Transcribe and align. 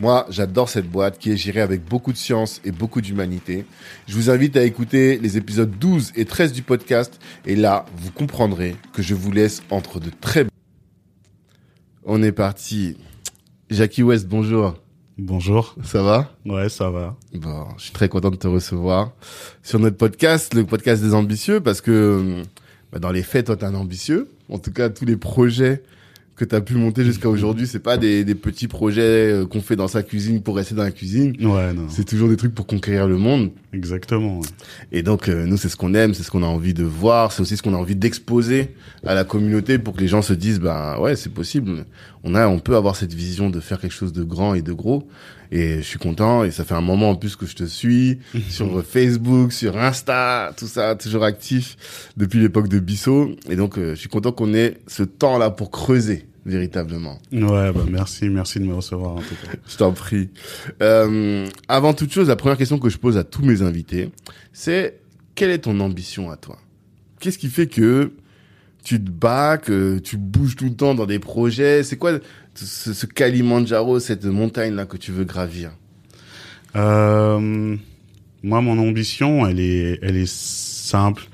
Moi, 0.00 0.26
j'adore 0.28 0.68
cette 0.68 0.90
boîte 0.90 1.18
qui 1.18 1.30
est 1.30 1.36
gérée 1.36 1.60
avec 1.60 1.84
beaucoup 1.84 2.12
de 2.12 2.16
science 2.16 2.60
et 2.64 2.72
beaucoup 2.72 3.00
d'humanité. 3.00 3.64
Je 4.08 4.14
vous 4.16 4.28
invite 4.28 4.56
à 4.56 4.64
écouter 4.64 5.18
les 5.18 5.36
épisodes 5.36 5.70
12 5.70 6.12
et 6.16 6.24
13 6.24 6.52
du 6.52 6.62
podcast 6.62 7.20
et 7.46 7.54
là, 7.54 7.86
vous 7.96 8.10
comprendrez 8.10 8.74
que 8.92 9.02
je 9.02 9.14
vous 9.14 9.30
laisse 9.30 9.62
entre 9.70 10.00
de 10.00 10.10
très... 10.10 10.46
On 12.04 12.24
est 12.24 12.32
parti. 12.32 12.96
Jackie 13.70 14.02
West, 14.02 14.26
bonjour. 14.26 14.74
Bonjour. 15.16 15.76
Ça 15.84 16.02
va? 16.02 16.32
Ouais, 16.44 16.68
ça 16.68 16.90
va. 16.90 17.16
Bon, 17.32 17.68
je 17.78 17.84
suis 17.84 17.92
très 17.92 18.08
content 18.08 18.30
de 18.30 18.36
te 18.36 18.48
recevoir 18.48 19.12
sur 19.62 19.78
notre 19.78 19.96
podcast, 19.96 20.54
le 20.54 20.64
podcast 20.64 21.04
des 21.04 21.14
ambitieux, 21.14 21.60
parce 21.60 21.80
que 21.80 22.42
bah, 22.92 22.98
dans 22.98 23.12
les 23.12 23.22
faits, 23.22 23.46
toi, 23.46 23.56
t'es 23.56 23.64
un 23.64 23.76
ambitieux. 23.76 24.28
En 24.48 24.58
tout 24.58 24.72
cas, 24.72 24.90
tous 24.90 25.04
les 25.04 25.16
projets 25.16 25.84
que 26.36 26.44
tu 26.44 26.54
as 26.54 26.60
pu 26.60 26.74
monter 26.74 27.04
jusqu'à 27.04 27.28
aujourd'hui, 27.28 27.66
c'est 27.66 27.78
pas 27.78 27.96
des, 27.96 28.24
des 28.24 28.34
petits 28.34 28.66
projets 28.66 29.32
euh, 29.32 29.46
qu'on 29.46 29.60
fait 29.60 29.76
dans 29.76 29.86
sa 29.86 30.02
cuisine 30.02 30.42
pour 30.42 30.56
rester 30.56 30.74
dans 30.74 30.82
la 30.82 30.90
cuisine. 30.90 31.36
Ouais, 31.40 31.72
non. 31.72 31.86
C'est 31.88 32.04
toujours 32.04 32.28
des 32.28 32.36
trucs 32.36 32.54
pour 32.54 32.66
conquérir 32.66 33.06
le 33.06 33.16
monde. 33.16 33.50
Exactement. 33.72 34.40
ouais. 34.40 34.46
Et 34.90 35.02
donc, 35.02 35.28
euh, 35.28 35.46
nous, 35.46 35.56
c'est 35.56 35.68
ce 35.68 35.76
qu'on 35.76 35.94
aime, 35.94 36.12
c'est 36.12 36.24
ce 36.24 36.30
qu'on 36.30 36.42
a 36.42 36.46
envie 36.46 36.74
de 36.74 36.82
voir, 36.82 37.30
c'est 37.30 37.42
aussi 37.42 37.56
ce 37.56 37.62
qu'on 37.62 37.74
a 37.74 37.78
envie 37.78 37.94
d'exposer 37.94 38.74
à 39.06 39.14
la 39.14 39.22
communauté 39.22 39.78
pour 39.78 39.94
que 39.94 40.00
les 40.00 40.08
gens 40.08 40.22
se 40.22 40.32
disent, 40.32 40.58
bah 40.58 40.98
ouais, 41.00 41.14
c'est 41.14 41.32
possible. 41.32 41.84
On 42.24 42.34
a, 42.34 42.48
on 42.48 42.58
peut 42.58 42.74
avoir 42.74 42.96
cette 42.96 43.14
vision 43.14 43.48
de 43.48 43.60
faire 43.60 43.80
quelque 43.80 43.94
chose 43.94 44.12
de 44.12 44.24
grand 44.24 44.54
et 44.54 44.62
de 44.62 44.72
gros. 44.72 45.06
Et 45.54 45.76
je 45.76 45.82
suis 45.82 46.00
content. 46.00 46.42
Et 46.42 46.50
ça 46.50 46.64
fait 46.64 46.74
un 46.74 46.80
moment 46.80 47.10
en 47.10 47.14
plus 47.14 47.36
que 47.36 47.46
je 47.46 47.54
te 47.54 47.64
suis 47.64 48.18
sur 48.50 48.84
Facebook, 48.84 49.52
sur 49.52 49.78
Insta, 49.78 50.52
tout 50.56 50.66
ça, 50.66 50.96
toujours 50.96 51.24
actif 51.24 52.10
depuis 52.16 52.40
l'époque 52.40 52.68
de 52.68 52.80
Bissot. 52.80 53.36
Et 53.48 53.56
donc, 53.56 53.78
euh, 53.78 53.94
je 53.94 54.00
suis 54.00 54.08
content 54.08 54.32
qu'on 54.32 54.52
ait 54.52 54.78
ce 54.88 55.04
temps-là 55.04 55.50
pour 55.50 55.70
creuser 55.70 56.26
véritablement. 56.44 57.18
Ouais, 57.32 57.72
bah 57.72 57.86
merci, 57.88 58.28
merci 58.28 58.60
de 58.60 58.64
me 58.64 58.74
recevoir 58.74 59.12
en 59.12 59.20
tout 59.20 59.34
cas. 59.42 59.56
Je 59.66 59.76
t'en 59.76 59.92
prie. 59.92 60.28
Euh, 60.82 61.46
avant 61.68 61.94
toute 61.94 62.12
chose, 62.12 62.28
la 62.28 62.36
première 62.36 62.58
question 62.58 62.78
que 62.78 62.90
je 62.90 62.98
pose 62.98 63.16
à 63.16 63.24
tous 63.24 63.42
mes 63.42 63.62
invités, 63.62 64.10
c'est 64.52 65.00
quelle 65.34 65.50
est 65.50 65.60
ton 65.60 65.80
ambition 65.80 66.30
à 66.30 66.36
toi? 66.36 66.58
Qu'est-ce 67.20 67.38
qui 67.38 67.48
fait 67.48 67.66
que 67.66 68.12
tu 68.84 69.02
te 69.02 69.10
bats, 69.10 69.56
que 69.56 69.98
tu 69.98 70.18
bouges 70.18 70.56
tout 70.56 70.66
le 70.66 70.74
temps 70.74 70.94
dans 70.94 71.06
des 71.06 71.18
projets? 71.18 71.82
C'est 71.82 71.96
quoi 71.96 72.18
ce, 72.54 72.92
ce 72.92 73.06
Kalimandjaro, 73.06 74.00
cette 74.00 74.24
montagne-là 74.24 74.86
que 74.86 74.96
tu 74.96 75.12
veux 75.12 75.24
gravir 75.24 75.70
Euh, 76.76 77.76
moi, 78.42 78.60
mon 78.60 78.78
ambition, 78.78 79.46
elle 79.46 79.60
est, 79.60 79.98
elle 80.02 80.16
est 80.16 80.30
simple 80.30 81.24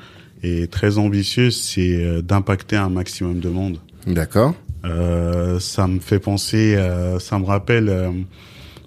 et 0.43 0.67
très 0.69 0.99
ambitieuse, 0.99 1.57
c'est 1.61 2.03
euh, 2.03 2.23
d'impacter 2.23 2.77
un 2.77 2.89
maximum 2.89 3.41
de 3.41 3.49
monde. 3.49 3.79
D'accord. 4.07 4.55
Euh, 4.85 5.59
ça 5.61 5.87
me 5.87 6.01
fait 6.01 6.19
penser, 6.19 6.75
euh, 6.77 7.19
ça 7.19 7.39
me 7.39 7.45
rappelle 7.45 7.89
euh, 7.89 8.11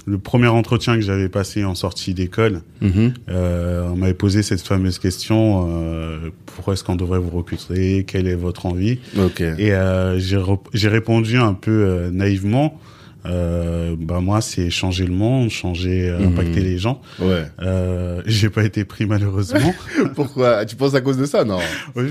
le 0.06 0.18
premier 0.18 0.48
entretien 0.48 0.96
que 0.96 1.02
j'avais 1.02 1.30
passé 1.30 1.64
en 1.64 1.76
sortie 1.76 2.14
d'école. 2.14 2.62
Mhm. 2.82 3.14
Euh, 3.30 3.90
on 3.92 3.96
m'avait 3.96 4.14
posé 4.14 4.44
cette 4.44 4.62
fameuse 4.62 5.00
question 5.00 5.68
euh, 5.70 6.30
pourquoi 6.46 6.74
est-ce 6.74 6.84
qu'on 6.84 6.96
devrait 6.96 7.20
vous 7.20 7.30
recruter 7.30 8.04
Quelle 8.06 8.28
est 8.28 8.36
votre 8.36 8.66
envie 8.66 9.00
Ok. 9.18 9.42
Et 9.42 9.74
euh, 9.74 10.20
j'ai 10.20 10.88
répondu 10.88 11.38
un 11.38 11.54
peu 11.54 11.72
euh, 11.72 12.12
naïvement. 12.12 12.80
Euh, 13.26 13.96
bah 14.00 14.20
moi 14.20 14.42
c'est 14.42 14.70
changer 14.70 15.06
le 15.06 15.14
monde, 15.14 15.50
changer, 15.50 16.12
Mhm. 16.20 16.28
impacter 16.28 16.62
les 16.62 16.78
gens. 16.78 17.02
Ouais. 17.20 17.44
Euh, 17.62 18.22
j'ai 18.26 18.50
pas 18.50 18.64
été 18.64 18.84
pris 18.86 19.06
malheureusement. 19.06 19.74
Pourquoi? 20.16 20.66
Tu 20.66 20.76
penses 20.76 20.94
à 20.96 21.02
cause 21.02 21.18
de 21.18 21.26
ça? 21.26 21.44
Non. 21.44 21.60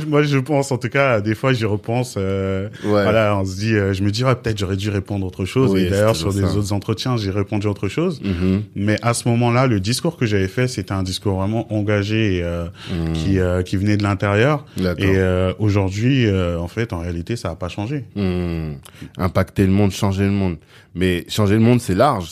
moi 0.09 0.23
je 0.23 0.39
pense 0.39 0.73
en 0.73 0.79
tout 0.79 0.89
cas 0.89 1.21
des 1.21 1.35
fois 1.35 1.53
j'y 1.53 1.65
repense. 1.65 2.15
euh, 2.17 2.69
Ouais. 2.85 3.03
Voilà, 3.03 3.37
on 3.39 3.45
se 3.45 3.57
dit, 3.57 3.75
euh, 3.75 3.93
je 3.93 4.03
me 4.03 4.11
dis 4.11 4.23
ah, 4.27 4.35
peut-être 4.35 4.59
j'aurais 4.59 4.77
dû 4.77 4.89
répondre 4.91 5.27
autre 5.27 5.45
chose. 5.45 5.71
Oui, 5.73 5.83
Et 5.83 5.91
d'ailleurs 5.91 6.17
sur 6.17 6.33
des 6.33 6.43
autres 6.45 6.73
entretiens 6.73 7.17
j'ai 7.17 7.31
répondu 7.31 7.67
autre 7.67 7.89
chose. 7.89 8.21
Mhm. 8.23 8.63
Mais 8.77 8.97
à 9.03 9.15
ce 9.15 9.29
moment-là, 9.29 9.67
le 9.67 9.81
discours 9.81 10.17
que 10.17 10.27
j'avais 10.27 10.49
fait, 10.49 10.69
c'était 10.69 10.93
un 10.93 11.03
discours 11.03 11.37
vraiment 11.39 11.73
engagé 11.73 12.37
et, 12.39 12.43
euh, 12.43 12.65
Mhm. 12.91 13.13
qui 13.13 13.23
qui, 13.23 13.39
qui 13.65 13.77
venait 13.77 13.97
de 13.97 14.03
l'intérieur. 14.03 14.65
Et 14.79 15.17
euh, 15.17 15.53
aujourd'hui, 15.59 16.27
euh, 16.27 16.59
en 16.59 16.69
fait, 16.69 16.93
en 16.93 16.99
réalité, 16.99 17.37
ça 17.37 17.49
n'a 17.51 17.55
pas 17.57 17.69
changé. 17.69 18.05
Hmm. 18.17 18.73
Impacter 19.19 19.65
le 19.67 19.73
monde, 19.73 19.91
changer 19.93 20.25
le 20.25 20.31
monde. 20.31 20.57
Mais 20.95 21.25
changer 21.29 21.55
le 21.55 21.61
monde, 21.61 21.81
c'est 21.81 21.95
large. 21.95 22.31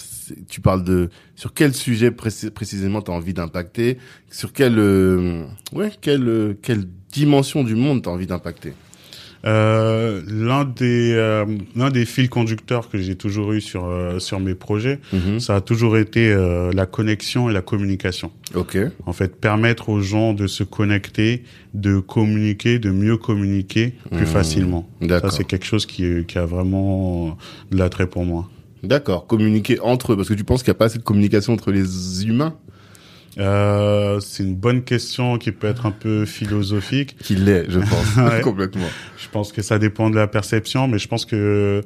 Tu 0.48 0.60
parles 0.60 0.84
de 0.84 1.10
sur 1.34 1.52
quel 1.54 1.74
sujet 1.74 2.10
précis- 2.10 2.50
précisément 2.50 3.02
tu 3.02 3.10
as 3.10 3.14
envie 3.14 3.34
d'impacter, 3.34 3.98
sur 4.30 4.52
quelle 4.52 4.78
euh, 4.78 5.44
ouais, 5.72 5.90
quelle 6.00 6.28
euh, 6.28 6.54
quelle 6.62 6.84
dimension 7.12 7.64
du 7.64 7.74
monde 7.74 8.02
tu 8.02 8.08
as 8.08 8.12
envie 8.12 8.26
d'impacter? 8.28 8.74
Euh, 9.46 10.20
l'un 10.28 10.64
des 10.64 11.12
euh, 11.14 11.46
l'un 11.74 11.88
des 11.90 12.04
fils 12.04 12.28
conducteurs 12.28 12.90
que 12.90 12.98
j'ai 12.98 13.14
toujours 13.14 13.52
eu 13.52 13.60
sur 13.62 13.86
euh, 13.86 14.18
sur 14.18 14.38
mes 14.38 14.54
projets, 14.54 14.98
Mhm. 15.14 15.40
ça 15.40 15.56
a 15.56 15.60
toujours 15.62 15.96
été 15.96 16.30
euh, 16.30 16.70
la 16.74 16.84
connexion 16.84 17.48
et 17.48 17.52
la 17.54 17.62
communication. 17.62 18.32
OK. 18.54 18.76
En 19.06 19.12
fait, 19.14 19.36
permettre 19.40 19.88
aux 19.88 20.00
gens 20.02 20.34
de 20.34 20.46
se 20.46 20.62
connecter, 20.62 21.42
de 21.72 22.00
communiquer, 22.00 22.78
de 22.78 22.90
mieux 22.90 23.16
communiquer 23.16 23.94
plus 24.10 24.22
Mmh. 24.22 24.26
facilement. 24.26 24.88
Ça, 25.00 25.06
D'accord. 25.06 25.32
c'est 25.32 25.44
quelque 25.44 25.64
chose 25.66 25.86
qui, 25.86 26.24
qui 26.26 26.36
a 26.38 26.44
vraiment 26.44 27.38
de 27.70 27.78
l'attrait 27.78 28.08
pour 28.08 28.24
moi. 28.26 28.48
D'accord, 28.82 29.26
communiquer 29.26 29.78
entre 29.80 30.12
eux 30.12 30.16
parce 30.16 30.28
que 30.28 30.34
tu 30.34 30.44
penses 30.44 30.62
qu'il 30.62 30.70
n'y 30.70 30.76
a 30.76 30.78
pas 30.78 30.86
assez 30.86 30.98
de 30.98 31.02
communication 31.02 31.52
entre 31.52 31.70
les 31.70 32.26
humains 32.26 32.54
Euh, 33.40 34.20
c'est 34.20 34.42
une 34.42 34.54
bonne 34.54 34.82
question 34.82 35.38
qui 35.38 35.50
peut 35.52 35.66
être 35.66 35.86
un 35.86 35.90
peu 35.92 36.24
philosophique. 36.26 37.16
qu'il 37.22 37.44
l'est, 37.44 37.64
je 37.70 37.78
pense 37.80 38.16
Ouais. 38.16 38.40
complètement. 38.42 38.88
Je 39.18 39.28
pense 39.30 39.52
que 39.52 39.62
ça 39.62 39.78
dépend 39.78 40.10
de 40.10 40.16
la 40.16 40.26
perception, 40.26 40.88
mais 40.88 40.98
je 40.98 41.08
pense 41.08 41.24
que 41.24 41.82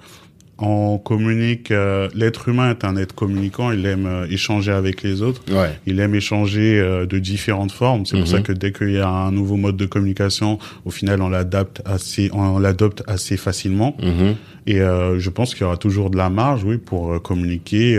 on 0.59 0.98
communique. 0.98 1.72
euh, 1.72 2.09
L'être 2.14 2.48
humain 2.48 2.70
est 2.70 2.84
un 2.84 2.97
être 2.97 3.12
communicant. 3.12 3.72
Il 3.72 3.84
aime 3.87 4.06
euh, 4.06 4.26
échanger 4.31 4.70
avec 4.70 5.03
les 5.03 5.20
autres. 5.20 5.43
Ouais. 5.53 5.70
Il 5.84 5.98
aime 5.98 6.14
échanger 6.14 6.78
euh, 6.78 7.06
de 7.06 7.19
différentes 7.19 7.72
formes. 7.72 8.06
C'est 8.06 8.14
Mhm. 8.16 8.22
pour 8.22 8.31
ça 8.31 8.41
que 8.41 8.53
dès 8.53 8.70
qu'il 8.70 8.93
y 8.93 8.98
a 8.98 9.09
un 9.09 9.32
nouveau 9.32 9.56
mode 9.56 9.76
de 9.76 9.84
communication, 9.87 10.60
au 10.84 10.91
final, 10.91 11.22
on 11.22 11.28
l'adapte 11.28 11.82
assez, 11.84 12.31
on 12.32 12.60
l'adopte 12.60 13.03
assez 13.09 13.37
facilement. 13.37 13.97
Mhm. 14.00 14.37
Et 14.69 14.78
je 14.78 15.28
pense 15.28 15.53
qu'il 15.54 15.62
y 15.62 15.64
aura 15.66 15.76
toujours 15.76 16.09
de 16.09 16.16
la 16.16 16.31
marge, 16.31 16.64
oui, 16.64 16.78
pour 16.78 17.20
communiquer 17.20 17.98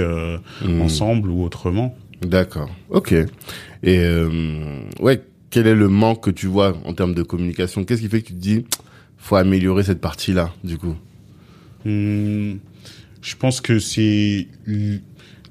Mhm. 0.63 0.81
ensemble 0.81 1.29
ou 1.29 1.43
autrement. 1.43 1.95
D'accord. 2.21 2.69
OK. 2.89 3.11
Et 3.11 3.25
euh, 3.99 4.79
ouais, 4.99 5.21
quel 5.49 5.67
est 5.67 5.75
le 5.75 5.89
manque 5.89 6.23
que 6.23 6.31
tu 6.31 6.47
vois 6.47 6.75
en 6.85 6.93
termes 6.93 7.13
de 7.13 7.23
communication? 7.23 7.83
Qu'est-ce 7.83 8.01
qui 8.01 8.09
fait 8.09 8.21
que 8.21 8.27
tu 8.27 8.33
te 8.33 8.39
dis 8.39 8.65
faut 9.17 9.35
améliorer 9.37 9.83
cette 9.83 10.01
partie-là 10.01 10.53
du 10.63 10.77
coup? 10.77 10.95
Hmm, 11.85 12.53
je 13.21 13.35
pense 13.37 13.61
que 13.61 13.79
c'est 13.79 14.47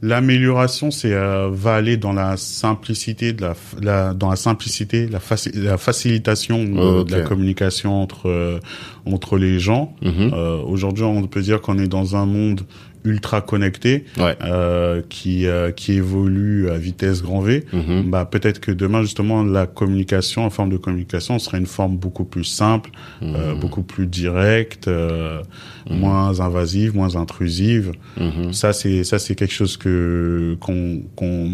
l'amélioration, 0.02 0.90
c'est 0.90 1.12
euh, 1.14 1.48
va 1.50 1.74
aller 1.76 1.96
dans 1.96 2.12
la 2.12 2.36
simplicité 2.36 3.32
de 3.32 3.46
la, 3.82 4.12
dans 4.14 4.30
la 4.30 4.36
simplicité, 4.36 5.06
la, 5.08 5.18
faci- 5.18 5.56
la 5.58 5.78
facilitation 5.78 6.58
euh, 6.76 7.04
de 7.04 7.12
la 7.12 7.22
communication 7.22 8.02
entre 8.02 8.28
euh, 8.28 8.58
entre 9.06 9.38
les 9.38 9.58
gens. 9.58 9.94
Mhm. 10.02 10.30
Euh, 10.34 10.58
Aujourd'hui, 10.62 11.04
on 11.04 11.26
peut 11.26 11.40
dire 11.42 11.60
qu'on 11.60 11.78
est 11.78 11.88
dans 11.88 12.16
un 12.16 12.26
monde 12.26 12.62
ultra 13.04 13.40
connecté 13.42 14.04
Ouais. 14.18 14.36
euh, 14.42 15.02
qui 15.08 15.46
euh, 15.46 15.70
qui 15.70 15.92
évolue 15.92 16.70
à 16.70 16.78
vitesse 16.78 17.22
grand 17.22 17.40
V. 17.40 17.64
Mhm. 17.72 18.10
Bah 18.10 18.24
peut-être 18.24 18.60
que 18.60 18.70
demain 18.70 19.02
justement 19.02 19.42
la 19.44 19.66
communication, 19.66 20.44
en 20.44 20.50
forme 20.50 20.70
de 20.70 20.76
communication, 20.78 21.38
sera 21.38 21.58
une 21.58 21.66
forme 21.66 21.96
beaucoup 21.96 22.24
plus 22.24 22.44
simple, 22.44 22.90
euh, 23.22 23.54
beaucoup 23.54 23.82
plus 23.82 24.06
directe, 24.06 24.88
euh, 24.88 25.42
moins 25.90 26.40
invasive, 26.40 26.94
moins 26.96 27.16
intrusive. 27.16 27.92
Mhm. 28.18 28.52
Ça 28.52 28.72
c'est 28.72 29.04
ça 29.04 29.18
c'est 29.18 29.34
quelque 29.34 29.52
chose 29.54 29.76
que 29.76 30.56
qu'on 30.60 31.02
qu'on 31.16 31.50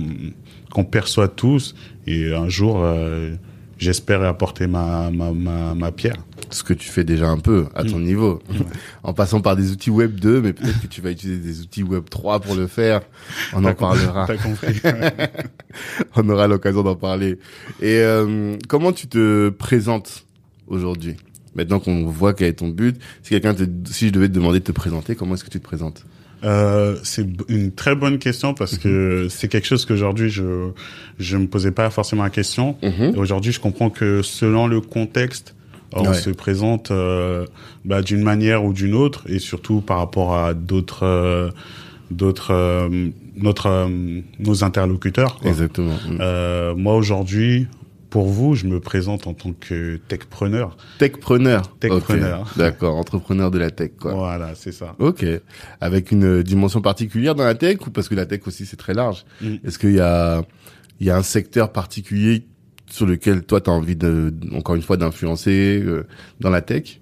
qu'on 0.71 0.85
perçoit 0.85 1.27
tous 1.29 1.75
et 2.07 2.33
un 2.33 2.49
jour 2.49 2.81
euh, 2.85 3.35
j'espère 3.81 4.23
apporter 4.23 4.67
ma, 4.67 5.11
ma, 5.11 5.33
ma, 5.33 5.75
ma 5.75 5.91
pierre. 5.93 6.17
Ce 6.51 6.63
que 6.65 6.73
tu 6.75 6.89
fais 6.89 7.05
déjà 7.05 7.29
un 7.29 7.39
peu 7.39 7.67
à 7.75 7.85
ton 7.85 7.99
Mm. 7.99 8.03
niveau, 8.05 8.43
en 9.05 9.13
passant 9.13 9.41
par 9.41 9.57
des 9.57 9.71
outils 9.71 9.91
Web 9.91 10.19
2, 10.19 10.41
mais 10.41 10.53
peut-être 10.53 10.81
que 10.81 10.87
tu 10.89 11.01
vas 11.01 11.11
utiliser 11.13 11.39
des 11.41 11.61
outils 11.61 11.83
Web 11.85 12.05
3 12.11 12.41
pour 12.41 12.55
le 12.57 12.67
faire. 12.67 13.03
On 13.53 13.65
en 13.65 13.75
parlera. 13.75 14.27
T'as 14.27 14.37
compris. 14.37 14.81
On 16.17 16.29
aura 16.29 16.49
l'occasion 16.49 16.83
d'en 16.83 16.97
parler. 16.97 17.39
Et 17.81 17.99
euh, 18.01 18.57
comment 18.69 18.93
tu 18.93 19.07
te 19.07 19.49
présentes 19.51 20.25
aujourd'hui? 20.67 21.17
Maintenant 21.55 21.81
qu'on 21.81 22.07
voit 22.07 22.35
quel 22.35 22.49
est 22.49 22.53
ton 22.55 22.69
but, 22.69 22.97
si 23.23 23.31
quelqu'un 23.31 23.55
te, 23.55 23.65
si 23.91 24.09
je 24.09 24.13
devais 24.13 24.29
te 24.29 24.35
demander 24.35 24.61
de 24.61 24.65
te 24.65 24.73
présenter, 24.73 25.15
comment 25.17 25.35
est-ce 25.35 25.45
que 25.45 25.51
tu 25.51 25.59
te 25.61 25.65
présentes? 25.65 26.05
Euh, 26.43 26.97
c'est 27.03 27.27
une 27.49 27.71
très 27.73 27.95
bonne 27.95 28.19
question 28.19 28.55
parce 28.55 28.79
que 28.79 29.27
c'est 29.29 29.49
quelque 29.49 29.67
chose 29.67 29.85
qu'aujourd'hui 29.85 30.31
je 30.31 30.71
je 31.19 31.37
me 31.37 31.47
posais 31.47 31.71
pas 31.71 31.91
forcément 31.91 32.23
la 32.23 32.31
question. 32.31 32.77
Et 32.83 33.15
aujourd'hui, 33.17 33.53
je 33.53 33.61
comprends 33.61 33.91
que 33.91 34.23
selon 34.23 34.67
le 34.67 34.81
contexte, 34.81 35.55
on 35.93 36.07
Ouais. 36.09 36.15
se 36.15 36.31
présente 36.31 36.91
euh, 36.93 37.45
bah, 37.85 38.01
d'une 38.01 38.23
manière 38.23 38.65
ou 38.65 38.73
d'une 38.73 38.95
autre, 38.95 39.25
et 39.29 39.39
surtout 39.39 39.81
par 39.81 39.99
rapport 39.99 40.35
à 40.37 40.55
d'autres 40.55 41.05
euh, 41.05 41.51
d'autres 42.11 42.53
euh, 42.55 43.09
notre 43.37 43.89
nos 44.39 44.65
interlocuteurs. 44.65 45.39
quoi. 45.41 45.51
Exactement. 45.51 45.97
Moi 46.77 46.95
aujourd'hui, 46.95 47.67
pour 48.11 48.27
vous, 48.27 48.55
je 48.55 48.67
me 48.67 48.81
présente 48.81 49.27
en 49.27 49.35
tant 49.35 49.53
que 49.53 49.97
techpreneur. 50.09 50.77
Techpreneur. 50.99 51.77
Techpreneur. 51.79 52.41
Ok. 52.43 52.59
D'accord, 52.59 52.97
entrepreneur 52.97 53.51
de 53.51 53.59
la 53.59 53.71
tech, 53.71 53.93
quoi. 53.99 54.15
Voilà, 54.15 54.55
c'est 54.55 54.73
ça. 54.73 54.97
Ok. 54.99 55.25
Avec 55.81 56.11
une 56.11 56.25
euh, 56.25 56.43
dimension 56.43 56.83
particulière 56.83 57.35
dans 57.35 57.45
la 57.45 57.55
tech 57.55 57.79
ou 57.87 57.91
parce 57.91 58.09
que 58.09 58.15
la 58.15 58.27
tech 58.27 58.41
aussi 58.47 58.67
c'est 58.67 58.77
très 58.77 58.95
large? 58.95 59.25
Mm. 59.41 59.55
Est-ce 59.65 59.79
qu'il 59.79 59.95
y 59.95 60.01
a 60.01 60.43
il 60.99 61.07
y 61.07 61.11
a 61.11 61.17
un 61.17 61.23
secteur 61.23 61.73
particulier 61.73 62.47
sur 62.91 63.07
lequel 63.07 63.43
toi 63.45 63.61
tu 63.61 63.71
as 63.71 63.73
envie 63.73 63.97
de 63.97 64.35
encore 64.53 64.75
une 64.75 64.83
fois 64.83 64.97
d'influencer 64.97 65.81
euh, 65.83 66.07
dans 66.41 66.51
la 66.51 66.61
tech? 66.61 67.01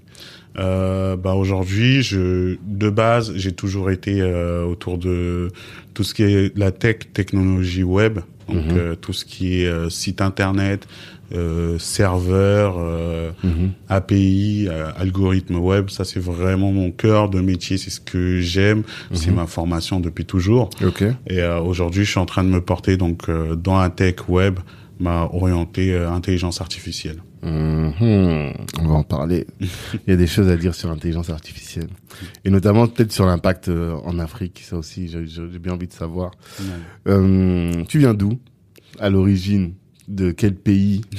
Euh, 0.59 1.17
bah 1.17 1.35
aujourd'hui, 1.35 2.03
je 2.03 2.57
de 2.65 2.91
base, 2.91 3.33
j'ai 3.37 3.53
toujours 3.53 3.91
été 3.91 4.21
euh, 4.21 4.65
autour 4.65 4.99
de 4.99 5.49
tout 5.95 6.05
ce 6.05 6.15
qui 6.15 6.25
est 6.25 6.57
la 6.57 6.73
tech, 6.73 7.13
technologie 7.13 7.85
web, 7.85 8.21
donc 8.49 8.65
Mhm. 8.73 8.77
euh, 8.79 8.95
tout 8.95 9.13
ce 9.13 9.25
qui 9.25 9.63
est 9.63 9.67
euh, 9.67 9.91
site 9.91 10.21
internet, 10.21 10.87
euh, 11.35 11.79
serveur, 11.79 12.77
euh, 12.79 13.31
API, 13.89 14.67
euh, 14.69 14.91
algorithme 14.97 15.57
web. 15.57 15.91
Ça, 15.91 16.05
c'est 16.05 16.21
vraiment 16.21 16.73
mon 16.73 16.91
cœur 16.91 17.29
de 17.29 17.41
métier. 17.41 17.77
C'est 17.79 17.91
ce 17.91 18.01
que 18.01 18.41
j'aime. 18.41 18.83
C'est 19.13 19.31
ma 19.31 19.47
formation 19.47 20.01
depuis 20.01 20.25
toujours. 20.25 20.71
Ok. 20.85 21.03
Et 21.27 21.41
euh, 21.41 21.61
aujourd'hui, 21.61 22.05
je 22.05 22.11
suis 22.11 22.21
en 22.21 22.27
train 22.27 22.45
de 22.45 22.49
me 22.49 22.61
porter 22.61 22.97
donc 22.97 23.29
euh, 23.29 23.55
dans 23.57 23.79
la 23.79 23.91
tech 23.91 24.29
web, 24.29 24.59
m'a 25.01 25.25
orienté 25.33 25.93
euh, 25.93 26.11
intelligence 26.11 26.61
artificielle. 26.61 27.19
Mhm. 27.43 28.53
On 28.81 28.87
va 28.87 28.95
en 28.95 29.03
parler. 29.03 29.47
Il 29.61 30.11
y 30.11 30.13
a 30.13 30.17
des 30.17 30.27
choses 30.27 30.49
à 30.49 30.57
dire 30.57 30.75
sur 30.75 30.89
l'intelligence 30.89 31.31
artificielle. 31.31 31.89
Et 32.45 32.51
notamment 32.51 32.87
peut-être 32.87 33.13
sur 33.13 33.27
l'impact 33.27 33.69
euh, 33.69 33.95
en 34.05 34.19
Afrique. 34.19 34.63
Ça 34.65 34.77
aussi, 34.77 35.09
j'ai 35.09 35.27
j'ai 35.27 35.59
bien 35.59 35.75
envie 35.75 35.87
de 35.87 35.93
savoir. 35.93 36.33
Euh, 37.07 37.85
tu 37.89 37.99
viens 37.99 38.15
d'où? 38.15 38.39
À 38.99 39.11
l'origine? 39.11 39.75
De 40.09 40.31
quel 40.33 40.55
pays 40.55 41.03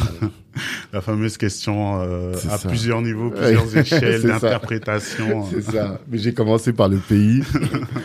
La 0.91 0.99
fameuse 0.99 1.37
question 1.37 2.01
euh, 2.01 2.33
à 2.33 2.57
ça. 2.57 2.67
plusieurs 2.67 3.01
niveaux, 3.01 3.29
plusieurs 3.29 3.77
échelles 3.77 4.23
d'interprétation. 4.23 5.45
C'est 5.51 5.61
ça. 5.61 5.99
Mais 6.09 6.17
j'ai 6.17 6.33
commencé 6.33 6.73
par 6.73 6.89
le 6.89 6.97
pays. 6.97 7.41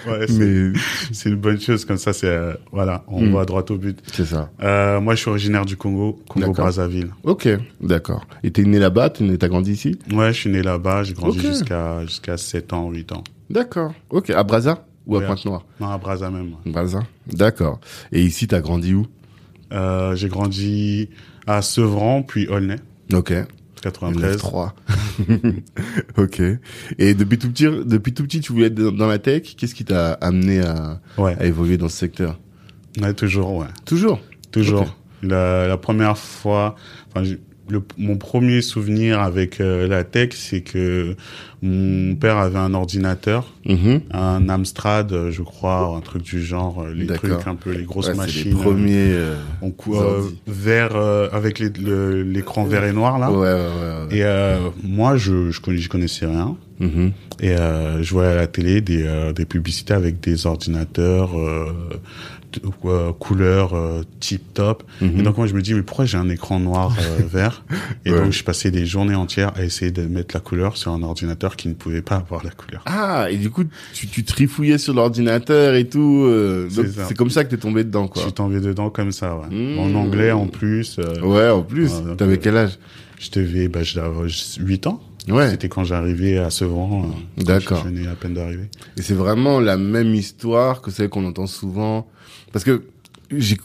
Ouais, 0.07 0.27
mais 0.39 0.73
c'est 1.11 1.31
une 1.31 1.37
bonne 1.37 1.59
chose 1.61 1.85
comme 1.85 1.97
ça. 1.97 2.13
C'est 2.13 2.29
euh, 2.29 2.53
voilà, 2.71 3.03
on 3.09 3.23
Mm. 3.23 3.33
va 3.33 3.45
droit 3.45 3.65
au 3.71 3.77
but. 3.77 3.99
c'est 4.13 4.27
ça. 4.27 4.51
Euh, 4.63 5.01
moi, 5.01 5.15
je 5.15 5.21
suis 5.21 5.31
originaire 5.31 5.65
du 5.65 5.77
Congo, 5.77 6.21
Congo. 6.29 6.53
Brazzaville. 6.53 7.09
Ok, 7.25 7.49
d'accord. 7.81 8.25
Et 8.45 8.51
t'es 8.53 8.63
né 8.65 8.79
là-bas 8.79 9.11
T'es 9.11 9.37
t'as 9.39 9.49
grandi 9.49 9.73
ici? 9.73 9.99
Ouais, 10.13 10.33
je 10.33 10.39
suis 10.41 10.51
né 10.51 10.63
là-bas. 10.63 11.03
J'ai 11.03 11.15
grandi 11.15 11.41
jusqu'à 11.41 12.05
jusqu'à 12.05 12.37
7 12.37 12.73
ans, 12.75 12.91
8 12.91 13.11
ans. 13.13 13.25
D'accord. 13.51 13.95
Ok. 14.11 14.31
À 14.31 14.45
Brazza 14.45 14.87
ou 15.07 15.17
à. 15.17 15.23
Pointe-Noire? 15.23 15.65
Non, 15.81 15.89
à 15.89 15.99
Brazza 15.99 16.31
même. 16.31 16.53
Brazza. 16.67 17.03
D'accord. 17.27 17.81
Et 18.13 18.23
ici, 18.23 18.47
t'as 18.47 18.61
grandi 18.61 18.95
où? 18.95 19.07
Euh, 19.75 20.15
j'ai 20.15 20.29
grandi 20.29 21.11
à 21.47 21.61
Sevran, 21.63 22.23
puis 22.23 22.47
Aulnay, 22.49 22.77
Ok. 23.13 23.35
93. 23.83 24.39
3. 24.39 24.75
ok. 26.17 26.41
Et 26.99 27.15
depuis 27.15 27.39
tout 27.39 27.51
petit, 27.51 27.65
depuis 27.85 28.15
tout 28.15 28.23
petit, 28.25 28.41
tu 28.41 28.53
voulais 28.53 28.67
être 28.69 28.75
dans 28.75 29.07
la 29.07 29.19
tech. 29.19 29.55
Qu'est-ce 29.57 29.75
qui 29.75 29.85
t'a 29.85 30.13
amené 30.15 30.61
à, 30.61 31.01
Ouais. 31.19 31.37
à 31.39 31.45
évoluer 31.45 31.77
dans 31.77 31.89
ce 31.89 31.97
secteur? 31.99 32.39
Ouais, 33.03 33.13
toujours, 33.13 33.55
ouais. 33.57 33.67
Toujours? 33.85 34.21
Toujours. 34.53 34.97
La, 35.23 35.67
la 35.69 35.77
première 35.77 36.17
fois, 36.17 36.77
enfin, 37.11 37.25
j'ai- 37.25 37.41
le, 37.71 37.83
mon 37.97 38.19
premier 38.19 38.61
souvenir 38.61 39.21
avec 39.21 39.59
euh, 39.61 39.89
la 39.89 40.05
tech, 40.05 40.31
c'est 40.35 40.61
que 40.61 41.17
mon 41.67 42.15
père 42.15 42.37
avait 42.37 42.59
un 42.59 42.75
ordinateur, 42.75 43.53
Mhm. 43.67 44.03
un 44.13 44.49
Amstrad, 44.51 45.11
euh, 45.13 45.31
je 45.31 45.43
crois, 45.43 45.95
un 45.97 46.01
truc 46.01 46.23
du 46.23 46.45
genre, 46.45 46.83
euh, 46.83 46.93
les 46.95 47.07
trucs 47.07 47.47
un 47.47 47.55
peu, 47.55 47.71
les 47.73 47.85
grosses 47.85 48.09
Ouais, 48.09 48.15
machines. 48.15 48.51
les 48.51 48.63
premiers. 48.63 49.13
euh, 49.13 49.35
On 49.63 49.73
euh, 49.95 50.21
vert 50.47 50.95
euh, 50.95 51.29
avec 51.33 51.59
l'écran 51.59 52.65
vert 52.65 52.85
et 52.85 52.93
noir 52.93 53.19
là. 53.19 53.31
Ouais, 53.33 53.39
ouais. 53.39 54.17
Et 54.17 54.23
euh, 54.25 54.59
moi, 54.83 55.17
je 55.17 55.51
je 55.51 55.61
connais, 55.61 55.79
je 55.79 55.89
connaissais 55.89 56.27
rien. 56.27 56.57
Mhm. 56.81 57.13
Et 57.41 57.55
je 57.57 58.11
voyais 58.13 58.33
à 58.33 58.37
la 58.37 58.47
télé 58.47 58.81
des, 58.81 59.33
des 59.35 59.45
publicités 59.45 59.95
avec 59.95 60.21
des 60.21 60.47
ordinateurs 60.47 61.31
euh, 61.39 63.13
couleur 63.19 63.75
euh, 63.75 64.03
tip 64.21 64.55
top. 64.55 64.85
Mhm. 65.01 65.19
Et 65.19 65.23
donc 65.23 65.37
moi 65.39 65.47
je 65.47 65.55
me 65.55 65.63
dis 65.63 65.75
mais 65.75 65.83
pourquoi 65.83 66.05
j'ai 66.05 66.19
un 66.19 66.29
écran 66.29 66.61
noir 66.61 66.97
euh, 67.01 67.23
vert? 67.33 67.65
Et 68.05 68.13
Ouais. 68.13 68.21
donc 68.21 68.33
je 68.33 68.45
passais 68.45 68.71
des 68.71 68.87
journées 68.87 69.15
entières 69.17 69.53
à 69.57 69.65
essayer 69.65 69.91
de 69.91 70.03
mettre 70.03 70.35
la 70.37 70.41
couleur 70.41 70.77
sur 70.77 70.93
un 70.93 71.03
ordinateur 71.03 71.54
qui 71.57 71.69
ne 71.69 71.75
pouvait 71.75 72.03
pas 72.03 72.17
avoir 72.17 72.45
la 72.45 72.51
couleur. 72.51 72.83
Ah, 72.87 73.27
et 73.31 73.37
du 73.37 73.51
coup, 73.51 73.65
tu, 73.93 74.07
tu 74.09 74.25
trifouillais 74.25 74.79
sur 74.79 74.95
l'ordinateur 74.95 75.75
et 75.75 75.89
tout. 75.89 76.25
euh, 76.27 76.69
C'est 77.09 77.17
comme 77.17 77.31
ça 77.31 77.45
que 77.45 77.51
t'es 77.51 77.57
tombé 77.57 77.85
dedans, 77.85 78.05
Je 78.07 78.11
quoi. 78.13 78.23
suis 78.23 78.33
tombé 78.33 78.61
dedans 78.61 78.91
comme 78.91 79.13
ça. 79.13 79.37
Ouais. 79.37 79.49
Mmh. 79.55 79.79
En 79.79 79.95
anglais 79.95 80.33
en 80.33 80.47
plus. 80.47 80.97
euh, 80.99 81.21
Ouais, 81.23 81.49
en 81.51 81.63
plus. 81.63 81.93
T'avais 82.19 82.35
euh, 82.35 82.39
quel 82.43 82.57
âge? 82.57 82.79
Je 83.21 83.31
devais, 83.31 83.69
bah, 83.69 83.83
je 83.83 83.99
avoir 83.99 84.27
8 84.61 84.87
ans. 84.87 85.01
Ouais. 85.29 85.49
C'était 85.51 85.69
quand 85.71 85.85
j'arrivais 85.85 86.37
à 86.37 86.51
Sevran. 86.51 87.11
euh, 87.39 87.43
D'accord. 87.45 87.83
Je 87.85 87.89
venais 87.89 88.07
à 88.07 88.15
peine 88.15 88.35
d'arriver. 88.35 88.69
Et 88.99 89.03
c'est 89.03 89.15
vraiment 89.15 89.59
la 89.61 89.77
même 89.79 90.15
histoire 90.15 90.83
que 90.83 90.91
celle 90.91 91.09
qu'on 91.09 91.25
entend 91.25 91.47
souvent. 91.47 92.07
Parce 92.53 92.65
que 92.65 92.83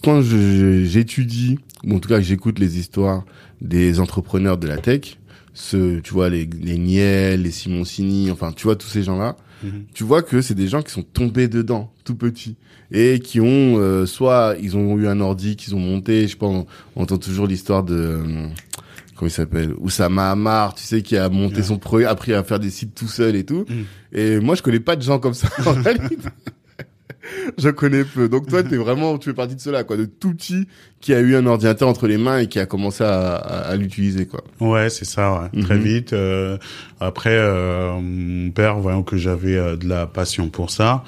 quand 0.01 0.21
je- 0.21 0.85
j'étudie, 0.85 1.59
ou 1.83 1.95
en 1.95 1.99
tout 1.99 2.07
cas 2.07 2.17
que 2.17 2.23
j'écoute 2.23 2.59
les 2.59 2.79
histoires 2.79 3.25
des 3.61 3.99
entrepreneurs 3.99 4.57
de 4.57 4.67
la 4.67 4.77
tech, 4.77 5.18
ce, 5.59 5.99
tu 5.99 6.13
vois, 6.13 6.29
les, 6.29 6.47
les 6.61 6.77
Niel, 6.77 7.41
les 7.43 7.51
Simoncini, 7.51 8.31
enfin, 8.31 8.51
tu 8.53 8.63
vois, 8.63 8.75
tous 8.75 8.87
ces 8.87 9.03
gens-là, 9.03 9.35
Mhm. 9.61 9.83
tu 9.93 10.05
vois 10.05 10.21
que 10.21 10.41
c'est 10.41 10.55
des 10.55 10.69
gens 10.69 10.81
qui 10.81 10.91
sont 10.91 11.03
tombés 11.03 11.49
dedans, 11.49 11.91
tout 12.05 12.15
petits. 12.15 12.55
Et 12.91 13.19
qui 13.19 13.41
ont, 13.41 13.77
euh, 13.77 14.05
soit 14.05 14.55
ils 14.61 14.77
ont 14.77 14.97
eu 14.97 15.05
un 15.07 15.19
ordi 15.19 15.57
qu'ils 15.57 15.75
ont 15.75 15.79
monté, 15.79 16.23
je 16.23 16.27
sais 16.31 16.37
pas, 16.37 16.45
on, 16.47 16.65
on 16.95 17.03
entend 17.03 17.17
toujours 17.17 17.45
l'histoire 17.45 17.83
de, 17.83 17.93
euh, 17.93 18.47
comment 19.15 19.27
il 19.27 19.31
s'appelle, 19.31 19.73
Oussama 19.79 20.31
Hamar, 20.31 20.75
tu 20.75 20.83
sais, 20.83 21.01
qui 21.01 21.17
a 21.17 21.27
monté 21.27 21.57
Ouais. 21.57 21.63
son 21.63 21.77
projet, 21.77 22.05
appris 22.05 22.33
à 22.33 22.41
faire 22.43 22.59
des 22.59 22.69
sites 22.69 22.95
tout 22.95 23.09
seul 23.09 23.35
et 23.35 23.43
tout. 23.43 23.65
Mhm. 23.67 23.83
Et 24.13 24.39
moi, 24.39 24.55
je 24.55 24.61
connais 24.63 24.79
pas 24.79 24.95
de 24.95 25.01
gens 25.01 25.19
comme 25.19 25.33
ça, 25.33 25.49
en 25.65 25.73
réalité. 25.73 26.17
Je 27.57 27.69
connais 27.69 28.03
peu. 28.03 28.29
Donc 28.29 28.47
toi, 28.47 28.63
t'es 28.63 28.77
vraiment, 28.77 29.17
tu 29.17 29.29
fais 29.29 29.35
partie 29.35 29.55
de 29.55 29.59
cela, 29.61 29.83
quoi, 29.83 29.97
de 29.97 30.05
tout 30.05 30.33
petit 30.33 30.67
qui 31.01 31.13
a 31.13 31.19
eu 31.19 31.35
un 31.35 31.45
ordinateur 31.45 31.87
entre 31.87 32.07
les 32.07 32.17
mains 32.17 32.39
et 32.39 32.47
qui 32.47 32.59
a 32.59 32.65
commencé 32.65 33.03
à, 33.03 33.35
à, 33.35 33.57
à 33.71 33.75
l'utiliser, 33.75 34.25
quoi. 34.25 34.43
Ouais, 34.59 34.89
c'est 34.89 35.05
ça, 35.05 35.49
ouais. 35.53 35.61
très 35.61 35.75
Mhm. 35.77 35.81
vite. 35.83 36.13
euh, 36.13 36.57
après, 36.99 37.31
euh, 37.33 37.93
mon 38.01 38.51
père, 38.51 38.77
voyant 38.79 39.03
que 39.03 39.17
j'avais 39.17 39.55
euh, 39.57 39.75
de 39.75 39.87
la 39.87 40.05
passion 40.07 40.49
pour 40.49 40.69
ça, 40.71 41.03